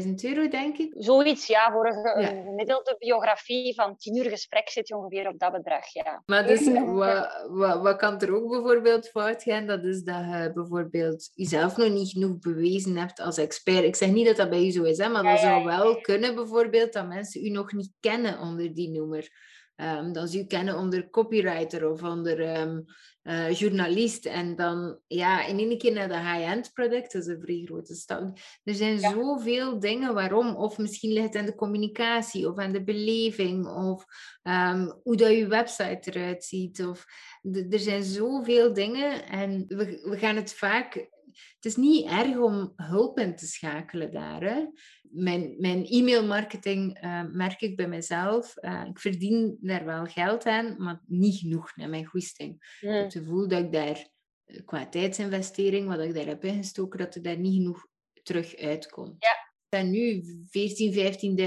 5.000, 0.00 0.04
6.000 0.06 0.14
euro, 0.14 0.48
denk 0.48 0.78
ik. 0.78 0.94
Zoiets, 0.96 1.46
ja. 1.46 1.72
Voor 1.72 1.86
een, 1.86 2.42
gemiddelde 2.44 2.96
biografie 2.98 3.74
van 3.74 3.96
10 3.96 4.16
uur 4.16 4.30
gesprek 4.30 4.68
zit 4.68 4.88
je 4.88 4.96
ongeveer 4.96 5.28
op 5.28 5.38
dat 5.38 5.52
bedrag, 5.52 5.92
ja. 5.92 6.22
Maar 6.26 6.46
dus, 6.46 6.72
wat, 6.72 7.46
wat, 7.50 7.82
wat 7.82 7.96
kan 7.96 8.20
er 8.20 8.34
ook 8.34 8.50
bijvoorbeeld 8.50 9.08
fout 9.08 9.42
gaan? 9.42 9.66
Dat 9.66 9.84
is 9.84 10.02
dat 10.02 10.16
je 10.16 10.50
bijvoorbeeld 10.54 11.30
jezelf 11.34 11.76
nog 11.76 11.88
niet 11.88 12.10
genoeg 12.10 12.38
bewezen 12.38 12.96
hebt 12.96 13.20
als 13.20 13.38
expert. 13.38 13.84
Ik 13.84 13.96
zeg 13.96 14.10
niet 14.10 14.26
dat 14.26 14.36
dat 14.36 14.50
bij 14.50 14.64
je 14.64 14.70
zo 14.70 14.82
is, 14.82 14.98
hè, 14.98 15.08
maar 15.08 15.22
dat 15.22 15.38
zou 15.38 15.64
wel 15.64 16.00
kunnen 16.00 16.34
bijvoorbeeld 16.34 16.92
dat 16.92 17.08
mensen 17.08 17.44
u 17.44 17.48
nog 17.48 17.72
niet 17.72 17.92
kennen 18.00 18.38
onder 18.38 18.74
die 18.74 18.90
noemer. 18.90 19.30
Um, 19.76 20.12
dat 20.12 20.30
ze 20.30 20.38
u 20.38 20.44
kennen 20.44 20.78
onder 20.78 21.10
copywriter 21.10 21.90
of 21.90 22.02
onder 22.02 22.60
um, 22.60 22.84
uh, 23.22 23.52
journalist. 23.52 24.26
En 24.26 24.56
dan 24.56 24.98
ja, 25.06 25.46
in 25.46 25.58
één 25.58 25.78
keer 25.78 25.92
naar 25.92 26.08
de 26.08 26.18
high-end 26.18 26.72
product, 26.72 27.12
dat 27.12 27.22
is 27.22 27.28
een 27.28 27.40
vrij 27.40 27.62
grote 27.64 27.94
stap. 27.94 28.38
Er 28.64 28.74
zijn 28.74 29.00
ja. 29.00 29.10
zoveel 29.10 29.80
dingen 29.80 30.14
waarom. 30.14 30.56
Of 30.56 30.78
misschien 30.78 31.12
ligt 31.12 31.26
het 31.26 31.36
aan 31.36 31.46
de 31.46 31.54
communicatie 31.54 32.48
of 32.48 32.58
aan 32.58 32.72
de 32.72 32.84
beleving 32.84 33.66
of 33.66 34.04
um, 34.42 35.00
hoe 35.02 35.16
dat 35.16 35.30
je 35.30 35.46
website 35.46 36.10
eruit 36.10 36.44
ziet. 36.44 36.84
Of, 36.84 37.04
er 37.70 37.78
zijn 37.78 38.02
zoveel 38.02 38.72
dingen 38.72 39.28
en 39.28 39.64
we, 39.68 40.00
we 40.02 40.18
gaan 40.18 40.36
het 40.36 40.54
vaak 40.54 41.08
het 41.54 41.64
is 41.64 41.76
niet 41.76 42.06
erg 42.06 42.36
om 42.36 42.72
hulp 42.76 43.18
in 43.18 43.36
te 43.36 43.46
schakelen 43.46 44.12
daar. 44.12 44.42
Hè. 44.42 44.66
Mijn, 45.02 45.54
mijn 45.58 45.84
e-mailmarketing 45.86 47.04
uh, 47.04 47.22
merk 47.30 47.60
ik 47.60 47.76
bij 47.76 47.88
mezelf. 47.88 48.54
Uh, 48.60 48.84
ik 48.88 48.98
verdien 48.98 49.58
daar 49.60 49.84
wel 49.84 50.04
geld 50.04 50.44
aan, 50.44 50.74
maar 50.78 51.00
niet 51.06 51.38
genoeg 51.38 51.76
naar 51.76 51.88
mijn 51.88 52.06
goesting. 52.06 52.54
Ik 52.80 52.88
heb 52.88 53.02
het 53.02 53.12
gevoel 53.12 53.48
dat 53.48 53.62
ik 53.62 53.72
daar 53.72 54.08
eh, 54.44 54.64
qua 54.64 54.88
tijdsinvestering, 54.88 55.88
wat 55.88 56.00
ik 56.00 56.14
daar 56.14 56.26
heb 56.26 56.44
ingestoken, 56.44 56.98
dat 56.98 57.14
er 57.14 57.22
daar 57.22 57.38
niet 57.38 57.54
genoeg 57.54 57.86
terug 58.22 58.56
uitkomt. 58.56 59.16
Ja. 59.18 59.50
Er 59.68 59.78
zijn 59.78 59.90
nu 59.90 60.22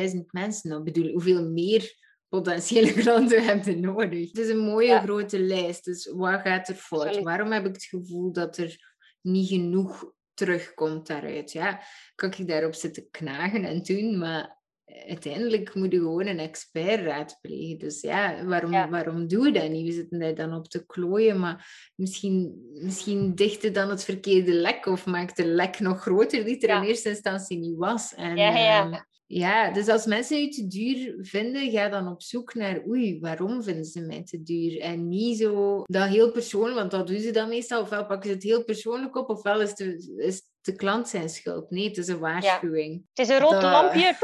14.000, 0.06 0.14
15.000 0.14 0.26
mensen. 0.26 0.70
Dan 0.70 0.84
bedoel, 0.84 1.12
hoeveel 1.12 1.50
meer 1.50 1.96
potentiële 2.30 2.94
klanten 3.02 3.44
hebben 3.44 3.80
nodig? 3.80 4.28
Het 4.28 4.38
is 4.38 4.50
een 4.50 4.66
mooie 4.66 5.00
grote 5.00 5.40
lijst. 5.40 5.86
Dus 5.86 6.12
wat 6.14 6.42
gaat 6.42 6.68
er 6.68 6.76
fout? 6.76 7.22
Waarom 7.22 7.52
heb 7.52 7.66
ik 7.66 7.74
het 7.74 7.84
gevoel 7.84 8.32
dat 8.32 8.58
er 8.58 8.95
niet 9.26 9.48
genoeg 9.48 10.14
terugkomt 10.34 11.08
daaruit. 11.08 11.52
Ja, 11.52 11.82
kan 12.16 12.34
ik 12.38 12.48
daarop 12.48 12.74
zitten 12.74 13.08
knagen 13.12 13.64
en 13.64 13.82
doen, 13.82 14.18
maar 14.18 14.64
uiteindelijk 15.08 15.74
moet 15.76 15.92
je 15.92 15.98
gewoon 15.98 16.28
een 16.28 16.40
expert 16.40 17.02
raadplegen. 17.02 17.78
Dus 17.78 18.02
ja, 18.02 18.46
waarom, 18.46 18.72
waarom 18.72 19.28
doe 19.28 19.46
je 19.46 19.54
dat 19.54 19.70
niet? 19.70 19.86
We 19.86 19.94
zitten 19.94 20.20
daar 20.20 20.36
dan 20.36 20.54
op 20.54 20.68
te 20.68 20.86
klooien, 20.86 21.40
maar 21.40 21.92
misschien, 21.96 22.68
misschien 22.74 23.36
dicht 23.36 23.74
dan 23.74 23.90
het 23.90 24.04
verkeerde 24.04 24.54
lek 24.54 24.86
of 24.86 25.06
maakt 25.06 25.38
de 25.38 25.46
lek 25.46 25.80
nog 25.80 26.02
groter 26.02 26.46
die 26.46 26.68
er 26.68 26.78
in 26.78 26.88
eerste 26.88 27.10
instantie 27.10 27.58
niet 27.58 27.78
was. 27.78 28.14
En, 28.14 28.38
ja, 28.38 28.58
ja. 28.58 29.08
Ehm, 29.28 29.40
ja, 29.40 29.72
dus 29.72 29.88
als 29.88 30.06
mensen 30.06 30.42
je 30.42 30.50
te 30.50 30.68
duur 30.68 31.16
vinden, 31.22 31.72
ga 31.72 31.90
dan 31.90 32.08
op 32.08 32.22
zoek 32.22 32.54
naar 32.54 32.88
oei, 32.88 33.20
waarom 33.20 33.64
vinden 33.64 33.86
ze 33.86 34.02
mij 34.02 34.24
te 34.24 34.44
duur? 34.44 34.80
En 34.80 35.08
niet 35.08 35.38
zo 35.38 35.84
dat 35.86 36.08
heel 36.08 36.32
persoonlijk, 36.32 36.76
want 36.76 36.92
dat 36.92 37.08
doen 37.08 37.20
ze 37.20 37.32
dan 37.32 37.50
meestal. 37.50 37.82
Ofwel 37.82 38.06
pakken 38.06 38.30
ze 38.30 38.36
het 38.36 38.44
heel 38.44 38.64
persoonlijk 38.64 39.16
op, 39.16 39.30
ofwel 39.30 39.62
is 39.62 39.74
de, 39.74 40.14
is 40.18 40.42
de 40.62 40.76
klant 40.76 41.10
zijn 41.10 41.30
schuld. 41.30 41.70
Nee, 41.70 41.88
het 41.88 41.98
is 41.98 42.08
een 42.08 42.20
waarschuwing. 42.20 43.04
Het 43.14 43.28
is 43.28 43.34
een 43.34 43.40
rood 43.40 43.52
dat... 43.52 43.62
lampje 43.62 44.18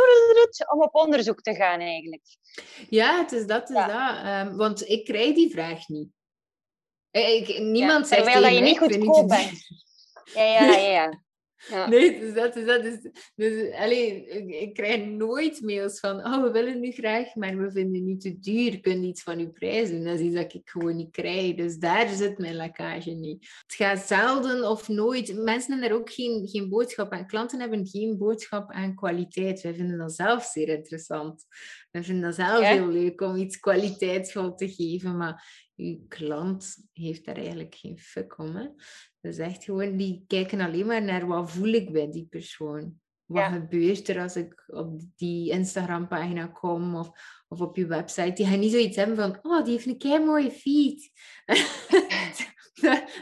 om 0.74 0.82
op 0.82 0.96
onderzoek 0.96 1.42
te 1.42 1.56
gaan 1.56 1.80
eigenlijk. 1.80 2.24
Ja, 2.90 3.18
het 3.20 3.32
is 3.32 3.46
dat. 3.46 3.70
Is 3.70 3.76
dat. 3.76 3.90
Um, 4.26 4.58
want 4.58 4.90
ik 4.90 5.06
krijg 5.06 5.36
die 5.36 5.52
vraag 5.52 5.88
niet. 5.88 6.10
Ik, 7.12 7.60
niemand 7.60 8.10
ja, 8.10 8.16
zegt 8.16 8.24
Terwijl 8.24 8.42
dat 8.42 8.54
je 8.54 8.60
niet 8.60 8.78
goedkoop 8.78 9.28
bent. 9.28 9.60
Ja, 10.34 10.44
ja, 10.44 10.78
ja. 10.78 11.22
Ja. 11.70 11.90
Nee, 11.90 12.20
dus 12.20 12.34
dat 12.34 12.56
is 12.56 12.66
dat. 12.66 12.84
Dus, 12.84 13.12
dus 13.36 13.74
allez, 13.74 14.12
ik, 14.28 14.50
ik, 14.50 14.74
krijg 14.74 15.06
nooit 15.06 15.62
mails 15.62 16.00
van, 16.00 16.18
oh, 16.18 16.44
we 16.44 16.52
willen 16.52 16.80
nu 16.80 16.92
graag, 16.92 17.36
maar 17.36 17.58
we 17.58 17.72
vinden 17.72 18.06
nu 18.06 18.18
te 18.18 18.40
duur. 18.40 18.80
Kun 18.80 19.02
je 19.02 19.08
iets 19.08 19.24
van 19.24 19.40
uw 19.40 19.52
prijs 19.52 19.90
doen? 19.90 20.04
Dat 20.04 20.20
is 20.20 20.26
iets 20.26 20.36
dat 20.36 20.54
ik 20.54 20.70
gewoon 20.70 20.96
niet 20.96 21.12
krijg. 21.12 21.56
Dus 21.56 21.78
daar 21.78 22.10
zit 22.10 22.38
mijn 22.38 22.56
lekkage 22.56 23.12
niet. 23.12 23.48
Het 23.62 23.76
gaat 23.76 24.08
zelden 24.08 24.70
of 24.70 24.88
nooit. 24.88 25.44
Mensen 25.44 25.72
hebben 25.72 25.90
er 25.90 25.96
ook 25.96 26.12
geen, 26.12 26.48
geen 26.48 26.70
boodschap 26.70 27.12
aan. 27.12 27.28
Klanten 27.28 27.60
hebben 27.60 27.88
geen 27.88 28.18
boodschap 28.18 28.72
aan 28.72 28.96
kwaliteit. 28.96 29.62
Wij 29.62 29.74
vinden 29.74 29.98
dat 29.98 30.14
zelf 30.14 30.44
zeer 30.44 30.68
interessant. 30.68 31.46
We 31.92 32.04
vinden 32.04 32.24
dat 32.24 32.36
zelf 32.36 32.68
heel 32.68 32.88
leuk 32.88 33.22
om 33.22 33.36
iets 33.36 33.60
kwaliteitsvol 33.60 34.56
te 34.56 34.70
geven, 34.70 35.18
maar 35.18 35.70
uw 35.76 36.06
klant 36.08 36.78
heeft 36.94 37.26
daar 37.26 37.36
eigenlijk 37.36 37.76
geen 37.76 37.98
fuck 38.00 38.38
om. 38.38 38.56
Hè? 38.56 38.68
Is 39.22 39.38
echt 39.38 39.64
gewoon, 39.64 39.98
die 39.98 40.24
kijken 40.28 40.62
alleen 40.62 40.86
maar 40.86 41.04
naar 41.04 41.28
wat 41.28 41.52
voel 41.52 41.74
ik 41.74 41.92
bij 41.92 42.12
die 42.12 42.28
persoon. 42.30 43.00
Wat 43.26 43.52
gebeurt 43.52 44.08
er 44.08 44.22
als 44.22 44.36
ik 44.36 44.64
op 44.68 45.02
die 45.16 45.52
Instagram-pagina 45.52 46.48
kom 46.48 46.96
of, 46.96 47.10
of 47.48 47.62
op 47.62 47.76
je 47.76 47.86
website? 47.86 48.34
Die 48.34 48.46
gaan 48.46 48.60
niet 48.60 48.72
zoiets 48.72 48.96
hebben 48.96 49.16
van, 49.16 49.40
oh, 49.42 49.64
die 49.64 49.74
heeft 49.74 49.86
een 49.86 49.98
kei 49.98 50.26
mooie 50.26 50.52
feed. 50.52 51.12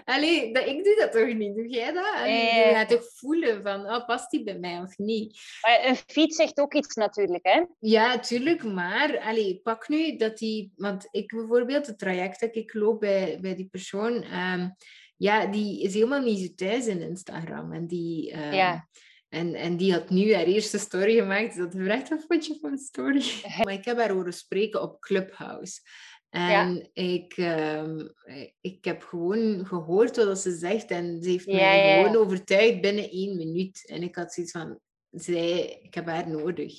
Allee, 0.05 0.53
dat, 0.53 0.65
ik 0.65 0.83
doe 0.83 0.95
dat 0.99 1.11
toch 1.11 1.33
niet? 1.33 1.55
Doe 1.55 1.67
jij 1.67 1.91
dat? 1.91 2.13
Allee, 2.15 2.67
Je 2.67 2.71
gaat 2.73 2.89
toch 2.89 3.03
voelen 3.15 3.63
van, 3.63 3.85
oh, 3.85 4.05
past 4.05 4.31
die 4.31 4.43
bij 4.43 4.59
mij 4.59 4.79
of 4.81 4.97
niet? 4.97 5.39
Maar 5.61 5.85
een 5.85 5.95
feed 5.95 6.35
zegt 6.35 6.59
ook 6.59 6.73
iets 6.73 6.95
natuurlijk, 6.95 7.45
hè? 7.45 7.65
Ja, 7.79 8.19
tuurlijk. 8.19 8.63
Maar 8.63 9.19
allee, 9.19 9.59
pak 9.63 9.87
nu 9.87 10.17
dat 10.17 10.37
die... 10.37 10.71
Want 10.75 11.07
ik 11.11 11.35
bijvoorbeeld, 11.35 11.87
het 11.87 11.99
traject 11.99 12.39
dat 12.39 12.55
ik 12.55 12.73
loop 12.73 12.99
bij, 12.99 13.37
bij 13.41 13.55
die 13.55 13.67
persoon... 13.67 14.13
Um, 14.13 14.75
ja, 15.19 15.45
die 15.45 15.81
is 15.81 15.93
helemaal 15.93 16.21
niet 16.21 16.39
zo 16.39 16.47
thuis 16.55 16.87
in 16.87 17.01
Instagram. 17.01 17.73
En 17.73 17.87
die... 17.87 18.35
Ja. 18.35 18.87
En, 19.29 19.53
en 19.53 19.77
die 19.77 19.93
had 19.93 20.09
nu 20.09 20.33
haar 20.33 20.45
eerste 20.45 20.77
story 20.77 21.15
gemaakt. 21.15 21.57
Dat 21.57 21.75
vraagt 21.77 22.11
een 22.11 22.19
fotootje 22.19 22.57
van 22.61 22.77
story. 22.77 23.23
Maar 23.63 23.73
ik 23.73 23.85
heb 23.85 23.97
haar 23.97 24.11
horen 24.11 24.33
spreken 24.33 24.81
op 24.81 24.99
Clubhouse. 24.99 25.81
En 26.29 26.89
ik, 26.93 27.37
um, 27.37 28.13
ik 28.61 28.85
heb 28.85 29.03
gewoon 29.03 29.65
gehoord 29.65 30.15
wat 30.15 30.39
ze 30.39 30.51
zegt 30.51 30.91
en 30.91 31.23
ze 31.23 31.29
heeft 31.29 31.45
ja, 31.45 31.53
mij 31.53 32.03
gewoon 32.03 32.21
overtuigd 32.21 32.81
binnen 32.81 33.09
één 33.09 33.37
minuut. 33.37 33.87
En 33.87 34.03
ik 34.03 34.15
had 34.15 34.33
zoiets 34.33 34.51
van, 34.51 34.79
zij, 35.09 35.79
ik 35.81 35.93
heb 35.93 36.05
haar 36.05 36.29
nodig. 36.29 36.73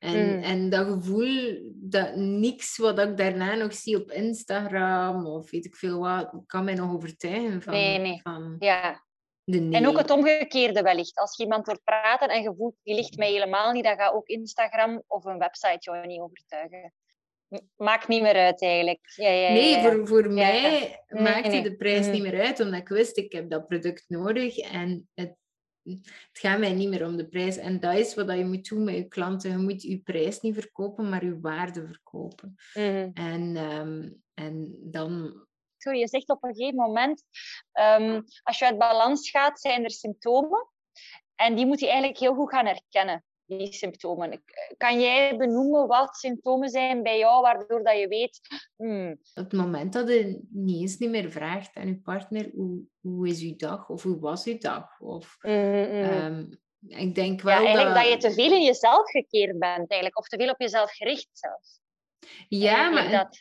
En, 0.00 0.36
mm. 0.36 0.42
en 0.42 0.70
dat 0.70 0.86
gevoel 0.86 1.58
dat 1.74 2.16
niks 2.16 2.76
wat 2.76 2.98
ik 2.98 3.16
daarna 3.16 3.54
nog 3.54 3.74
zie 3.74 3.96
op 3.96 4.10
Instagram 4.10 5.26
of 5.26 5.50
weet 5.50 5.64
ik 5.64 5.76
veel 5.76 5.98
wat, 5.98 6.30
kan 6.46 6.64
mij 6.64 6.74
nog 6.74 6.92
overtuigen 6.92 7.62
van, 7.62 7.72
nee, 7.72 7.98
nee. 7.98 8.20
van 8.22 8.56
ja. 8.58 9.08
Nee. 9.44 9.72
En 9.72 9.86
ook 9.86 9.98
het 9.98 10.10
omgekeerde 10.10 10.82
wellicht. 10.82 11.18
Als 11.18 11.36
je 11.36 11.42
iemand 11.42 11.66
hoort 11.66 11.84
praten 11.84 12.28
en 12.28 12.42
je 12.42 12.54
voelt, 12.56 12.74
die 12.82 12.94
ligt 12.94 13.16
mij 13.16 13.30
helemaal 13.30 13.72
niet, 13.72 13.84
dan 13.84 13.96
gaat 13.96 14.12
ook 14.12 14.28
Instagram 14.28 15.02
of 15.06 15.24
een 15.24 15.38
website 15.38 15.78
jou 15.78 16.06
niet 16.06 16.20
overtuigen 16.20 16.92
maakt 17.76 18.08
niet 18.08 18.22
meer 18.22 18.34
uit 18.34 18.62
eigenlijk. 18.62 19.12
Ja, 19.16 19.30
ja, 19.30 19.52
nee, 19.52 19.82
voor, 19.82 20.06
voor 20.06 20.30
mij 20.30 20.98
maakte 21.08 21.60
de 21.60 21.76
prijs 21.76 22.06
mm. 22.06 22.12
niet 22.12 22.22
meer 22.22 22.40
uit, 22.40 22.60
omdat 22.60 22.80
ik 22.80 22.88
wist, 22.88 23.16
ik 23.16 23.32
heb 23.32 23.50
dat 23.50 23.66
product 23.68 24.04
nodig 24.08 24.58
en 24.58 25.08
het, 25.14 25.36
het 25.82 26.38
gaat 26.38 26.58
mij 26.58 26.72
niet 26.72 26.88
meer 26.88 27.06
om 27.06 27.16
de 27.16 27.28
prijs. 27.28 27.56
En 27.56 27.80
dat 27.80 27.94
is 27.94 28.14
wat 28.14 28.36
je 28.36 28.44
moet 28.44 28.68
doen 28.68 28.84
met 28.84 28.94
je 28.94 29.08
klanten. 29.08 29.50
Je 29.50 29.56
moet 29.56 29.82
je 29.82 29.98
prijs 29.98 30.40
niet 30.40 30.54
verkopen, 30.54 31.08
maar 31.08 31.24
je 31.24 31.40
waarde 31.40 31.86
verkopen. 31.86 32.56
Mm. 32.74 33.10
En, 33.14 33.56
um, 33.56 34.22
en 34.34 34.78
dan... 34.80 35.44
Sorry, 35.76 35.98
je 35.98 36.08
zegt 36.08 36.28
op 36.28 36.44
een 36.44 36.54
gegeven 36.54 36.76
moment, 36.76 37.22
um, 38.00 38.24
als 38.42 38.58
je 38.58 38.64
uit 38.64 38.78
balans 38.78 39.30
gaat, 39.30 39.60
zijn 39.60 39.84
er 39.84 39.90
symptomen. 39.90 40.68
En 41.34 41.54
die 41.54 41.66
moet 41.66 41.80
je 41.80 41.86
eigenlijk 41.86 42.18
heel 42.18 42.34
goed 42.34 42.50
gaan 42.50 42.66
herkennen 42.66 43.24
die 43.58 43.72
symptomen. 43.72 44.42
Kan 44.76 45.00
jij 45.00 45.36
benoemen 45.36 45.86
wat 45.86 46.16
symptomen 46.16 46.68
zijn 46.68 47.02
bij 47.02 47.18
jou, 47.18 47.42
waardoor 47.42 47.82
dat 47.82 47.98
je 47.98 48.08
weet... 48.08 48.40
Hmm. 48.76 49.10
Op 49.10 49.44
het 49.44 49.52
moment 49.52 49.92
dat 49.92 50.08
je 50.08 50.40
niet 50.50 50.80
eens 50.80 50.96
niet 50.96 51.10
meer 51.10 51.30
vraagt 51.30 51.76
aan 51.76 51.86
je 51.86 52.00
partner, 52.00 52.50
hoe, 52.54 52.80
hoe 53.00 53.28
is 53.28 53.42
uw 53.42 53.56
dag? 53.56 53.88
Of 53.88 54.02
hoe 54.02 54.18
was 54.18 54.44
uw 54.44 54.58
dag? 54.58 55.00
Of, 55.00 55.36
um, 55.40 56.60
ik 56.86 57.14
denk 57.14 57.40
wel 57.40 57.58
ja, 57.58 57.64
eigenlijk 57.64 57.94
dat... 57.94 58.04
dat... 58.04 58.12
je 58.12 58.28
te 58.28 58.32
veel 58.32 58.52
in 58.52 58.64
jezelf 58.64 59.10
gekeerd 59.10 59.58
bent, 59.58 59.90
eigenlijk. 59.90 60.18
Of 60.18 60.28
te 60.28 60.36
veel 60.36 60.50
op 60.50 60.60
jezelf 60.60 60.92
gericht 60.92 61.28
zelfs. 61.32 61.80
Ja, 62.48 62.90
maar... 62.90 63.10
Dat... 63.10 63.38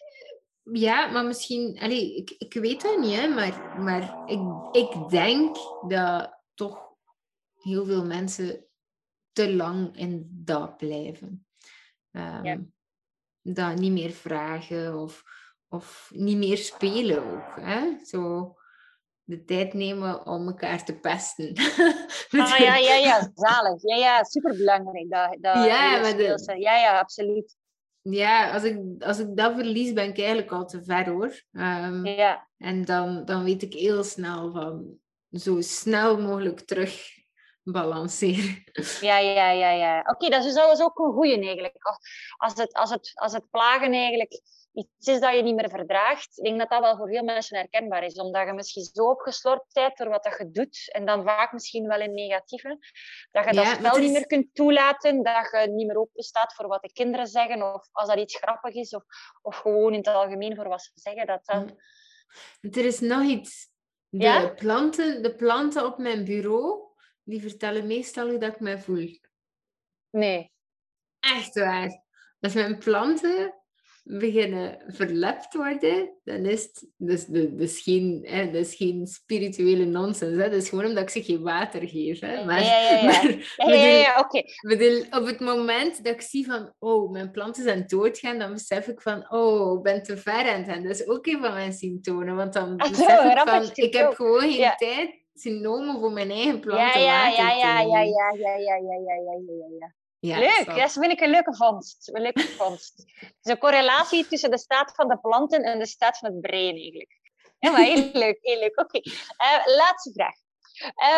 Ja, 0.73 1.07
maar 1.07 1.25
misschien... 1.25 1.79
Allee, 1.79 2.15
ik, 2.15 2.35
ik 2.37 2.53
weet 2.53 2.83
het 2.83 2.99
niet, 2.99 3.15
hè, 3.15 3.27
maar, 3.27 3.81
maar 3.81 4.23
ik, 4.25 4.39
ik 4.71 5.09
denk 5.09 5.57
dat 5.87 6.41
toch 6.53 6.87
heel 7.55 7.85
veel 7.85 8.05
mensen 8.05 8.68
te 9.31 9.55
lang 9.55 9.97
in 9.97 10.27
dat 10.31 10.77
blijven. 10.77 11.45
Um, 12.11 12.73
Dat 13.41 13.75
niet 13.75 13.91
meer 13.91 14.11
vragen 14.11 14.97
of, 14.97 15.23
of 15.67 16.11
niet 16.13 16.37
meer 16.37 16.57
spelen 16.57 17.23
ook. 17.23 17.55
Hè? 17.55 18.05
Zo 18.05 18.53
de 19.23 19.43
tijd 19.43 19.73
nemen 19.73 20.25
om 20.25 20.47
elkaar 20.47 20.85
te 20.85 20.99
pesten. 20.99 21.53
ah, 22.29 22.57
ja, 22.57 22.75
ja, 22.75 22.95
ja, 22.95 23.31
zalig. 23.33 23.81
Ja, 23.81 23.95
ja, 23.95 24.23
superbelangrijk. 24.23 25.09
Dat, 25.09 25.37
dat 25.41 25.65
ja, 25.65 26.13
de... 26.13 26.55
ja, 26.59 26.75
ja, 26.75 26.99
absoluut. 26.99 27.57
Ja, 28.01 28.53
als 28.53 28.63
ik, 28.63 29.03
als 29.03 29.19
ik 29.19 29.37
dat 29.37 29.53
verlies, 29.55 29.93
ben 29.93 30.09
ik 30.09 30.17
eigenlijk 30.17 30.51
al 30.51 30.65
te 30.65 30.83
ver 30.83 31.09
hoor. 31.09 31.41
Um, 31.51 32.05
ja. 32.05 32.47
En 32.57 32.85
dan, 32.85 33.25
dan 33.25 33.43
weet 33.43 33.61
ik 33.61 33.73
heel 33.73 34.03
snel 34.03 34.51
van 34.51 34.99
zo 35.31 35.61
snel 35.61 36.21
mogelijk 36.21 36.59
terug 36.59 37.18
balanceren. 37.71 38.63
Ja, 39.01 39.17
ja, 39.17 39.51
ja, 39.51 39.71
ja. 39.71 39.99
Oké, 39.99 40.29
dat 40.29 40.45
is 40.45 40.53
dus 40.53 40.81
ook 40.81 40.99
een 40.99 41.13
goeie 41.13 41.45
eigenlijk. 41.45 41.75
Als 42.37 42.53
het, 42.53 42.73
als, 42.73 42.89
het, 42.89 43.11
als 43.13 43.33
het 43.33 43.49
plagen 43.49 43.93
eigenlijk 43.93 44.41
iets 44.73 45.07
is 45.07 45.19
dat 45.19 45.35
je 45.35 45.41
niet 45.41 45.55
meer 45.55 45.69
verdraagt, 45.69 46.37
ik 46.37 46.43
denk 46.43 46.59
dat 46.59 46.69
dat 46.69 46.79
wel 46.79 46.97
voor 46.97 47.07
veel 47.07 47.23
mensen 47.23 47.57
herkenbaar 47.57 48.03
is. 48.03 48.13
Omdat 48.13 48.47
je 48.47 48.53
misschien 48.53 48.83
zo 48.93 49.09
opgeslorpt 49.09 49.73
bent 49.73 49.97
door 49.97 50.09
wat 50.09 50.23
dat 50.23 50.37
je 50.37 50.51
doet, 50.51 50.91
en 50.91 51.05
dan 51.05 51.23
vaak 51.23 51.51
misschien 51.51 51.87
wel 51.87 51.99
in 51.99 52.13
negatieve, 52.13 52.77
dat 53.31 53.45
je 53.45 53.53
dat 53.53 53.65
spel 53.65 53.97
niet 53.97 54.11
meer 54.11 54.27
kunt 54.27 54.55
toelaten, 54.55 55.23
dat 55.23 55.49
je 55.51 55.71
niet 55.71 55.87
meer 55.87 55.97
open 55.97 56.23
staat 56.23 56.53
voor 56.53 56.67
wat 56.67 56.81
de 56.81 56.91
kinderen 56.91 57.27
zeggen, 57.27 57.73
of 57.73 57.89
als 57.91 58.07
dat 58.07 58.17
iets 58.17 58.37
grappig 58.37 58.73
is, 58.73 58.93
of, 58.93 59.03
of 59.41 59.55
gewoon 59.55 59.91
in 59.91 59.99
het 59.99 60.07
algemeen 60.07 60.55
voor 60.55 60.67
wat 60.67 60.81
ze 60.81 60.91
zeggen. 60.93 61.27
Dat. 61.27 61.75
Er 62.61 62.85
is 62.85 62.99
nog 62.99 63.23
iets. 63.23 63.67
De, 64.09 64.53
planten, 64.55 65.23
de 65.23 65.35
planten 65.35 65.85
op 65.85 65.97
mijn 65.97 66.25
bureau, 66.25 66.88
die 67.29 67.41
vertellen 67.41 67.87
meestal 67.87 68.29
hoe 68.29 68.39
dat 68.39 68.53
ik 68.53 68.59
me 68.59 68.79
voel. 68.79 69.19
Nee. 70.09 70.51
Echt 71.19 71.53
waar. 71.53 72.03
Als 72.39 72.53
mijn 72.53 72.77
planten 72.77 73.53
beginnen 74.03 74.83
verlept 74.87 75.53
worden, 75.53 76.17
dan 76.23 76.45
is 76.45 76.63
het 76.63 76.89
dus, 76.97 77.25
dus, 77.25 77.81
geen, 77.81 78.25
hè, 78.27 78.51
dus 78.51 78.75
geen 78.75 79.07
spirituele 79.07 79.85
nonsens. 79.85 80.37
Hè. 80.37 80.49
Dat 80.49 80.61
is 80.61 80.69
gewoon 80.69 80.85
omdat 80.85 81.03
ik 81.03 81.09
ze 81.09 81.23
geen 81.23 81.41
water 81.41 81.87
geef. 81.87 82.19
Hè. 82.19 82.45
Maar, 82.45 82.63
ja, 82.63 82.89
ja, 82.89 83.21
ja. 83.57 83.73
ja, 83.73 83.85
ja, 83.85 84.19
oké. 84.19 85.17
op 85.17 85.25
het 85.25 85.39
moment 85.39 86.03
dat 86.03 86.13
ik 86.13 86.21
zie 86.21 86.45
van, 86.45 86.73
oh, 86.79 87.11
mijn 87.11 87.31
planten 87.31 87.63
zijn 87.63 87.83
doodgaan, 87.87 88.39
dan 88.39 88.53
besef 88.53 88.87
ik 88.87 89.01
van, 89.01 89.31
oh, 89.31 89.77
ik 89.77 89.83
ben 89.83 90.03
te 90.03 90.17
ver 90.17 90.49
aan 90.49 90.61
het 90.61 90.69
gaan. 90.69 90.83
Dat 90.83 90.91
is 90.91 91.07
ook 91.07 91.27
een 91.27 91.41
van 91.41 91.53
mijn 91.53 91.73
symptomen. 91.73 92.35
Want 92.35 92.53
dan 92.53 92.77
besef 92.77 93.31
ik 93.31 93.39
van, 93.39 93.69
ik 93.73 93.93
heb 93.93 94.13
gewoon 94.13 94.51
geen 94.51 94.73
tijd 94.77 95.18
genomen 95.41 95.99
voor 95.99 96.11
mijn 96.11 96.31
eigen 96.31 96.59
planten 96.59 97.01
ja, 97.01 97.27
ja, 97.27 97.27
ja, 97.27 97.49
ja, 97.49 97.79
ja, 97.79 98.01
ja, 98.01 98.01
ja, 98.01 98.31
ja, 98.41 98.55
ja, 98.55 98.75
ja, 98.75 99.15
ja, 99.15 99.39
ja, 99.47 99.67
ja. 99.79 99.93
Ja, 100.21 100.39
Leuk, 100.39 100.75
dat 100.75 100.91
vind 100.91 101.11
ik 101.11 101.19
een 101.19 101.29
leuke 101.29 101.55
vondst. 101.55 102.09
Een 102.13 102.21
leuke 102.21 102.41
vondst. 102.41 102.93
Het 103.19 103.35
is 103.41 103.51
een 103.51 103.57
correlatie 103.57 104.27
tussen 104.27 104.51
de 104.51 104.57
staat 104.57 104.91
van 104.95 105.07
de 105.07 105.17
planten 105.17 105.63
en 105.63 105.79
de 105.79 105.85
staat 105.85 106.17
van 106.17 106.31
het 106.31 106.41
brein 106.41 106.75
eigenlijk. 106.75 107.19
Ja, 107.59 107.71
maar 107.71 107.81
heel 107.81 108.09
leuk, 108.13 108.37
heel 108.41 108.59
leuk. 108.59 108.79
Oké, 108.79 108.97
okay. 108.97 109.13
uh, 109.57 109.75
laatste 109.77 110.11
vraag. 110.13 110.35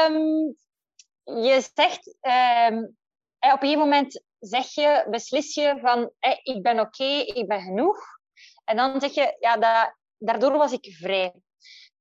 Um, 0.10 0.56
je 1.24 1.70
zegt, 1.74 2.08
um, 2.08 2.98
op 3.40 3.52
een 3.52 3.60
gegeven 3.60 3.80
moment 3.80 4.24
zeg 4.40 4.74
je, 4.74 5.08
beslis 5.10 5.54
je 5.54 5.78
van, 5.82 6.12
hey, 6.20 6.40
ik 6.44 6.62
ben 6.62 6.80
oké, 6.80 7.04
okay, 7.04 7.20
ik 7.20 7.48
ben 7.48 7.62
genoeg. 7.62 7.98
En 8.66 8.76
dan 8.76 9.02
zeg 9.02 9.14
je, 9.14 9.36
ja, 9.40 9.58
dat, 9.58 9.96
daardoor 10.18 10.58
was 10.58 10.72
ik 10.72 10.96
vrij. 11.00 11.34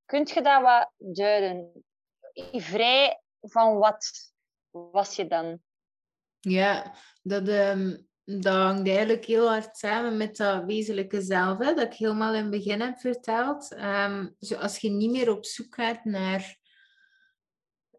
Kunt 0.04 0.30
je 0.30 0.42
dat 0.42 0.62
wat 0.62 0.90
duiden? 0.96 1.84
Vrij 2.52 3.22
van 3.40 3.78
wat 3.78 4.32
was 4.70 5.16
je 5.16 5.26
dan? 5.26 5.60
Ja, 6.40 6.94
dat, 7.22 7.48
um, 7.48 8.08
dat 8.24 8.54
hangt 8.54 8.88
eigenlijk 8.88 9.24
heel 9.24 9.48
hard 9.48 9.76
samen 9.76 10.16
met 10.16 10.36
dat 10.36 10.64
wezenlijke 10.64 11.22
zelf, 11.22 11.58
hè, 11.58 11.74
dat 11.74 11.92
ik 11.92 11.94
helemaal 11.94 12.34
in 12.34 12.42
het 12.42 12.50
begin 12.50 12.80
heb 12.80 12.98
verteld. 12.98 13.72
Um, 13.72 14.36
dus 14.38 14.54
als 14.54 14.78
je 14.78 14.90
niet 14.90 15.10
meer 15.10 15.30
op 15.30 15.44
zoek 15.44 15.74
gaat 15.74 16.04
naar 16.04 16.58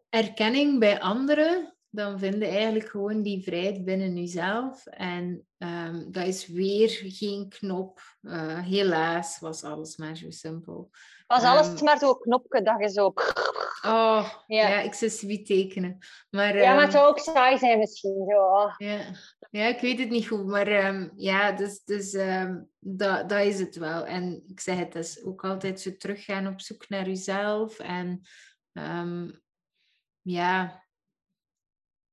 erkenning 0.08 0.78
bij 0.78 1.00
anderen, 1.00 1.71
dan 1.94 2.18
vind 2.18 2.34
je 2.34 2.46
eigenlijk 2.46 2.88
gewoon 2.88 3.22
die 3.22 3.42
vrijheid 3.42 3.84
binnen 3.84 4.16
jezelf. 4.16 4.86
En 4.86 5.46
um, 5.58 6.12
dat 6.12 6.26
is 6.26 6.46
weer 6.46 6.88
geen 7.02 7.48
knop. 7.48 8.00
Uh, 8.22 8.58
helaas 8.58 9.38
was 9.38 9.64
alles 9.64 9.96
maar 9.96 10.16
zo 10.16 10.30
simpel. 10.30 10.90
Was 11.26 11.42
alles 11.42 11.68
um, 11.68 11.84
maar 11.84 11.98
zo'n 11.98 12.18
knopje 12.18 12.62
dat 12.62 12.80
je 12.80 12.88
zo... 12.88 13.12
Oh, 13.84 14.28
ja, 14.46 14.68
ja 14.68 14.80
ik 14.80 14.94
zou 14.94 15.10
zoiets 15.10 15.48
tekenen. 15.48 15.98
Maar, 16.30 16.56
ja, 16.56 16.74
maar 16.74 16.82
het 16.82 16.92
zou 16.92 17.08
ook 17.08 17.18
saai 17.18 17.58
zijn 17.58 17.78
misschien. 17.78 18.24
Zo. 18.28 18.36
Oh. 18.36 18.74
Ja. 18.76 19.00
ja, 19.50 19.66
ik 19.66 19.80
weet 19.80 19.98
het 19.98 20.10
niet 20.10 20.28
goed. 20.28 20.46
Maar 20.46 20.86
um, 20.86 21.12
ja, 21.16 21.52
dus, 21.52 21.84
dus 21.84 22.10
dat, 22.78 23.28
dat 23.28 23.40
is 23.40 23.58
het 23.58 23.76
wel. 23.76 24.06
En 24.06 24.44
ik 24.46 24.60
zeg 24.60 24.78
het, 24.78 24.94
is 24.94 25.24
ook 25.24 25.44
altijd 25.44 25.80
zo 25.80 25.96
teruggaan 25.96 26.46
op 26.46 26.60
zoek 26.60 26.88
naar 26.88 27.06
jezelf. 27.06 27.78
En 27.78 28.20
ja, 30.22 30.81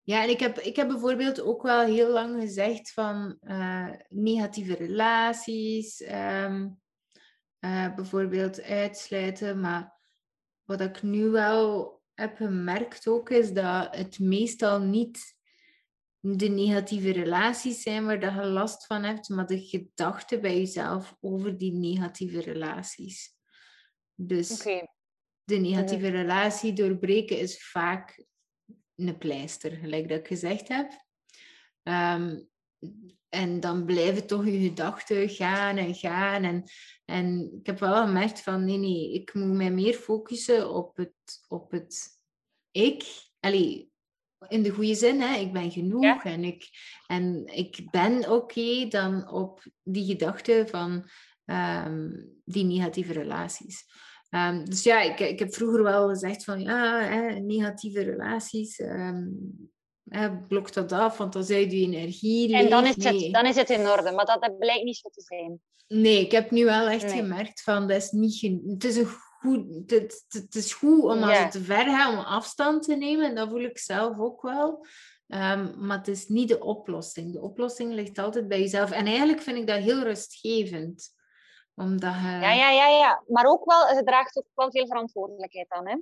ja, 0.09 0.23
en 0.23 0.29
ik 0.29 0.39
heb, 0.39 0.59
ik 0.59 0.75
heb 0.75 0.87
bijvoorbeeld 0.87 1.41
ook 1.41 1.61
wel 1.61 1.85
heel 1.85 2.09
lang 2.09 2.41
gezegd 2.41 2.91
van 2.91 3.37
uh, 3.41 3.89
negatieve 4.07 4.75
relaties, 4.75 6.01
um, 6.01 6.79
uh, 7.59 7.95
bijvoorbeeld 7.95 8.61
uitsluiten. 8.61 9.59
Maar 9.59 9.99
wat 10.63 10.81
ik 10.81 11.01
nu 11.01 11.29
wel 11.29 12.01
heb 12.13 12.35
gemerkt 12.35 13.07
ook, 13.07 13.29
is 13.29 13.53
dat 13.53 13.95
het 13.95 14.19
meestal 14.19 14.79
niet 14.79 15.37
de 16.19 16.49
negatieve 16.49 17.11
relaties 17.11 17.81
zijn 17.81 18.05
waar 18.05 18.19
dat 18.19 18.33
je 18.33 18.45
last 18.45 18.85
van 18.85 19.03
hebt, 19.03 19.29
maar 19.29 19.47
de 19.47 19.61
gedachten 19.61 20.41
bij 20.41 20.57
jezelf 20.57 21.15
over 21.19 21.57
die 21.57 21.73
negatieve 21.73 22.41
relaties. 22.41 23.35
Dus 24.15 24.63
de 25.43 25.55
negatieve 25.57 26.07
relatie 26.07 26.73
doorbreken 26.73 27.39
is 27.39 27.69
vaak 27.69 28.27
een 29.07 29.17
pleister, 29.17 29.71
gelijk 29.71 30.09
dat 30.09 30.19
ik 30.19 30.27
gezegd 30.27 30.67
heb. 30.67 30.91
Um, 31.83 32.49
en 33.29 33.59
dan 33.59 33.85
blijven 33.85 34.27
toch 34.27 34.45
je 34.45 34.59
gedachten 34.59 35.29
gaan 35.29 35.77
en 35.77 35.95
gaan. 35.95 36.43
En, 36.43 36.63
en 37.05 37.51
ik 37.59 37.65
heb 37.65 37.79
wel 37.79 38.05
gemerkt 38.05 38.41
van, 38.41 38.65
nee, 38.65 38.77
nee, 38.77 39.13
ik 39.13 39.33
moet 39.33 39.55
mij 39.55 39.71
meer 39.71 39.93
focussen 39.93 40.73
op 40.73 40.97
het, 40.97 41.45
op 41.47 41.71
het 41.71 42.07
ik. 42.71 43.03
Allee, 43.39 43.91
in 44.47 44.63
de 44.63 44.69
goede 44.69 44.95
zin, 44.95 45.21
hè. 45.21 45.37
ik 45.37 45.53
ben 45.53 45.71
genoeg 45.71 46.23
en, 46.23 46.43
ik, 46.43 46.69
en 47.07 47.45
ik 47.45 47.91
ben 47.91 48.31
oké 48.31 48.87
dan 48.87 49.29
op 49.29 49.63
die 49.83 50.05
gedachten 50.05 50.67
van 50.67 51.09
um, 51.45 52.29
die 52.45 52.63
negatieve 52.63 53.13
relaties. 53.13 53.85
Um, 54.29 54.65
dus 54.65 54.83
ja, 54.83 55.01
ik, 55.01 55.19
ik 55.19 55.39
heb 55.39 55.53
vroeger 55.53 55.83
wel 55.83 56.07
gezegd 56.07 56.43
van 56.43 56.61
ja, 56.61 56.99
hè, 56.99 57.39
negatieve 57.39 58.01
relaties, 58.01 58.79
um, 58.79 59.71
hè, 60.03 60.37
blok 60.37 60.73
dat 60.73 60.91
af, 60.91 61.17
want 61.17 61.33
dan 61.33 61.43
zijn 61.43 61.69
je 61.69 61.85
energie. 61.85 62.55
En 62.55 62.69
dan 62.69 62.85
is, 62.85 63.03
het, 63.03 63.33
dan 63.33 63.45
is 63.45 63.55
het 63.55 63.69
in 63.69 63.87
orde, 63.87 64.11
maar 64.11 64.25
dat, 64.25 64.41
dat 64.41 64.57
blijkt 64.57 64.83
niet 64.83 64.97
zo 64.97 65.09
te 65.09 65.21
zijn. 65.21 65.59
Nee, 65.87 66.19
ik 66.19 66.31
heb 66.31 66.51
nu 66.51 66.65
wel 66.65 66.87
echt 66.87 67.11
gemerkt 67.11 67.61
van 67.61 67.87
dat 67.87 67.97
is 67.97 68.11
niet. 68.11 68.41
Het 68.67 68.83
is 68.83 68.95
een 68.95 69.09
goed, 69.39 69.91
het, 69.91 70.25
het, 70.27 70.55
is 70.55 70.73
goed 70.73 71.03
om 71.03 71.23
als 71.23 71.39
het 71.39 71.51
te 71.51 71.63
ver 71.63 71.85
gaat 71.85 72.13
om 72.13 72.19
afstand 72.19 72.83
te 72.83 72.95
nemen, 72.95 73.25
en 73.25 73.35
dat 73.35 73.49
voel 73.49 73.63
ik 73.63 73.77
zelf 73.77 74.19
ook 74.19 74.41
wel. 74.41 74.85
Um, 75.27 75.85
maar 75.85 75.97
het 75.97 76.07
is 76.07 76.27
niet 76.27 76.47
de 76.47 76.63
oplossing. 76.63 77.33
De 77.33 77.41
oplossing 77.41 77.93
ligt 77.93 78.17
altijd 78.17 78.47
bij 78.47 78.59
jezelf. 78.59 78.91
En 78.91 79.05
eigenlijk 79.05 79.41
vind 79.41 79.57
ik 79.57 79.67
dat 79.67 79.79
heel 79.79 80.03
rustgevend 80.03 81.17
omdat 81.79 82.13
Ja, 82.13 82.53
ja, 82.53 82.69
ja, 82.69 82.87
ja. 82.87 83.23
Maar 83.27 83.45
ook 83.45 83.65
wel, 83.65 83.95
ze 83.95 84.03
draagt 84.03 84.37
ook 84.37 84.47
wel 84.53 84.71
veel 84.71 84.87
verantwoordelijkheid 84.87 85.69
aan, 85.69 85.87
hè? 85.87 85.95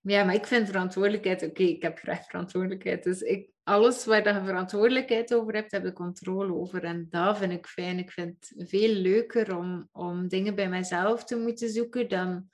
Ja, 0.00 0.24
maar 0.24 0.34
ik 0.34 0.46
vind 0.46 0.66
verantwoordelijkheid... 0.66 1.42
Oké, 1.42 1.62
ik 1.62 1.82
heb 1.82 1.98
graag 1.98 2.24
verantwoordelijkheid. 2.24 3.04
Dus 3.04 3.20
ik, 3.20 3.50
alles 3.62 4.04
waar 4.04 4.34
je 4.34 4.44
verantwoordelijkheid 4.44 5.34
over 5.34 5.54
hebt, 5.54 5.70
heb 5.70 5.84
ik 5.84 5.94
controle 5.94 6.54
over. 6.54 6.84
En 6.84 7.06
dat 7.10 7.38
vind 7.38 7.52
ik 7.52 7.66
fijn. 7.66 7.98
Ik 7.98 8.10
vind 8.10 8.52
het 8.56 8.68
veel 8.68 8.88
leuker 8.88 9.56
om, 9.56 9.88
om 9.92 10.28
dingen 10.28 10.54
bij 10.54 10.68
mezelf 10.68 11.24
te 11.24 11.36
moeten 11.36 11.68
zoeken 11.68 12.08
dan 12.08 12.50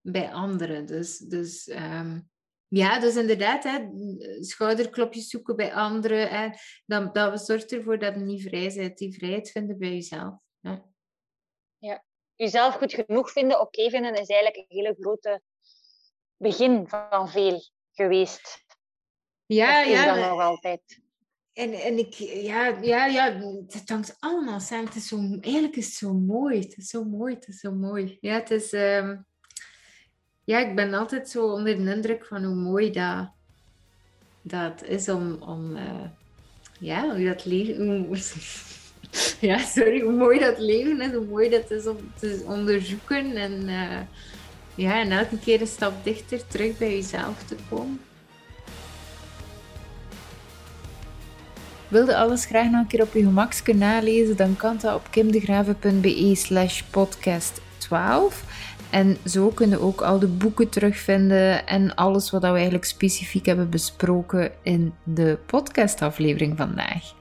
bij 0.00 0.32
anderen. 0.32 0.86
Dus, 0.86 1.18
dus 1.18 1.68
um, 1.68 2.28
ja, 2.68 3.00
dus 3.00 3.16
inderdaad, 3.16 3.64
hè, 3.64 3.88
schouderklopjes 4.40 5.28
zoeken 5.28 5.56
bij 5.56 5.74
anderen. 5.74 6.28
Hè, 6.28 6.48
dat, 6.86 7.14
dat 7.14 7.44
zorgt 7.44 7.72
ervoor 7.72 7.98
dat 7.98 8.14
je 8.14 8.20
niet 8.20 8.42
vrij 8.42 8.72
bent. 8.74 8.98
Die 8.98 9.14
vrijheid 9.14 9.50
vinden 9.50 9.78
bij 9.78 9.92
jezelf. 9.92 10.34
Ja. 10.60 10.84
ja 11.78 12.04
jezelf 12.40 12.74
goed 12.74 12.92
genoeg 12.94 13.30
vinden, 13.30 13.60
oké 13.60 13.90
vinden, 13.90 14.12
is 14.12 14.28
eigenlijk 14.28 14.56
een 14.56 14.76
hele 14.76 14.96
grote 15.00 15.42
begin 16.36 16.88
van 16.88 17.28
veel 17.28 17.62
geweest. 17.92 18.64
Ja, 19.46 19.80
ja. 19.80 20.14
Dat 20.14 20.28
nog 20.30 20.40
altijd. 20.40 21.00
En, 21.52 21.72
en 21.72 21.98
ik, 21.98 22.14
ja, 22.14 22.66
ja, 22.82 23.06
ja, 23.06 23.40
het 23.68 23.88
hangt 23.88 24.16
allemaal 24.18 24.60
samen. 24.60 24.84
Het 24.84 24.94
is 24.94 25.08
zo, 25.08 25.16
eigenlijk 25.40 25.76
is 25.76 25.86
het 25.86 25.94
zo 25.94 26.12
mooi. 26.12 26.58
Het 26.58 26.76
is 26.76 26.88
zo 26.88 27.04
mooi, 27.04 27.34
het 27.34 27.48
is 27.48 27.60
zo 27.60 27.72
mooi. 27.72 28.18
Ja, 28.20 28.34
het 28.34 28.50
is... 28.50 28.72
Uh, 28.72 29.18
ja, 30.44 30.58
ik 30.58 30.74
ben 30.74 30.94
altijd 30.94 31.28
zo 31.28 31.52
onder 31.52 31.76
de 31.76 31.94
indruk 31.94 32.26
van 32.26 32.44
hoe 32.44 32.54
mooi 32.54 32.90
dat, 32.90 33.32
dat 34.42 34.82
is 34.82 35.08
om... 35.08 35.42
om 35.42 35.76
uh, 35.76 36.04
ja, 36.78 37.14
hoe 37.14 37.24
dat 37.24 37.44
leven... 37.44 38.08
ja, 39.40 39.58
sorry, 39.58 40.00
hoe 40.00 40.12
mooi 40.12 40.38
dat 40.38 40.58
leven 40.58 41.00
is, 41.00 41.12
hoe 41.12 41.26
mooi 41.26 41.48
dat 41.48 41.70
is 41.70 41.86
om 41.86 41.96
te 42.18 42.42
onderzoeken 42.46 43.36
en, 43.36 43.68
uh, 43.68 43.98
ja, 44.74 45.00
en 45.00 45.12
elke 45.12 45.38
keer 45.38 45.60
een 45.60 45.66
stap 45.66 46.04
dichter 46.04 46.46
terug 46.46 46.78
bij 46.78 46.90
jezelf 46.90 47.42
te 47.46 47.56
komen. 47.68 48.00
Wilde 51.88 52.16
alles 52.16 52.44
graag 52.44 52.70
nog 52.70 52.80
een 52.80 52.86
keer 52.86 53.02
op 53.02 53.14
je 53.14 53.22
gemak 53.22 53.52
kunnen 53.62 53.88
nalezen, 53.88 54.36
dan 54.36 54.56
kan 54.56 54.78
dat 54.80 54.94
op 54.94 55.06
kimdegraven.be 55.10 56.34
slash 56.34 56.82
podcast 56.82 57.60
12. 57.78 58.44
En 58.90 59.16
zo 59.26 59.48
kunnen 59.48 59.80
ook 59.80 60.00
al 60.00 60.18
de 60.18 60.26
boeken 60.26 60.68
terugvinden 60.68 61.66
en 61.66 61.94
alles 61.94 62.30
wat 62.30 62.42
we 62.42 62.48
eigenlijk 62.48 62.84
specifiek 62.84 63.46
hebben 63.46 63.70
besproken 63.70 64.52
in 64.62 64.92
de 65.02 65.38
podcastaflevering 65.46 66.56
vandaag. 66.56 67.19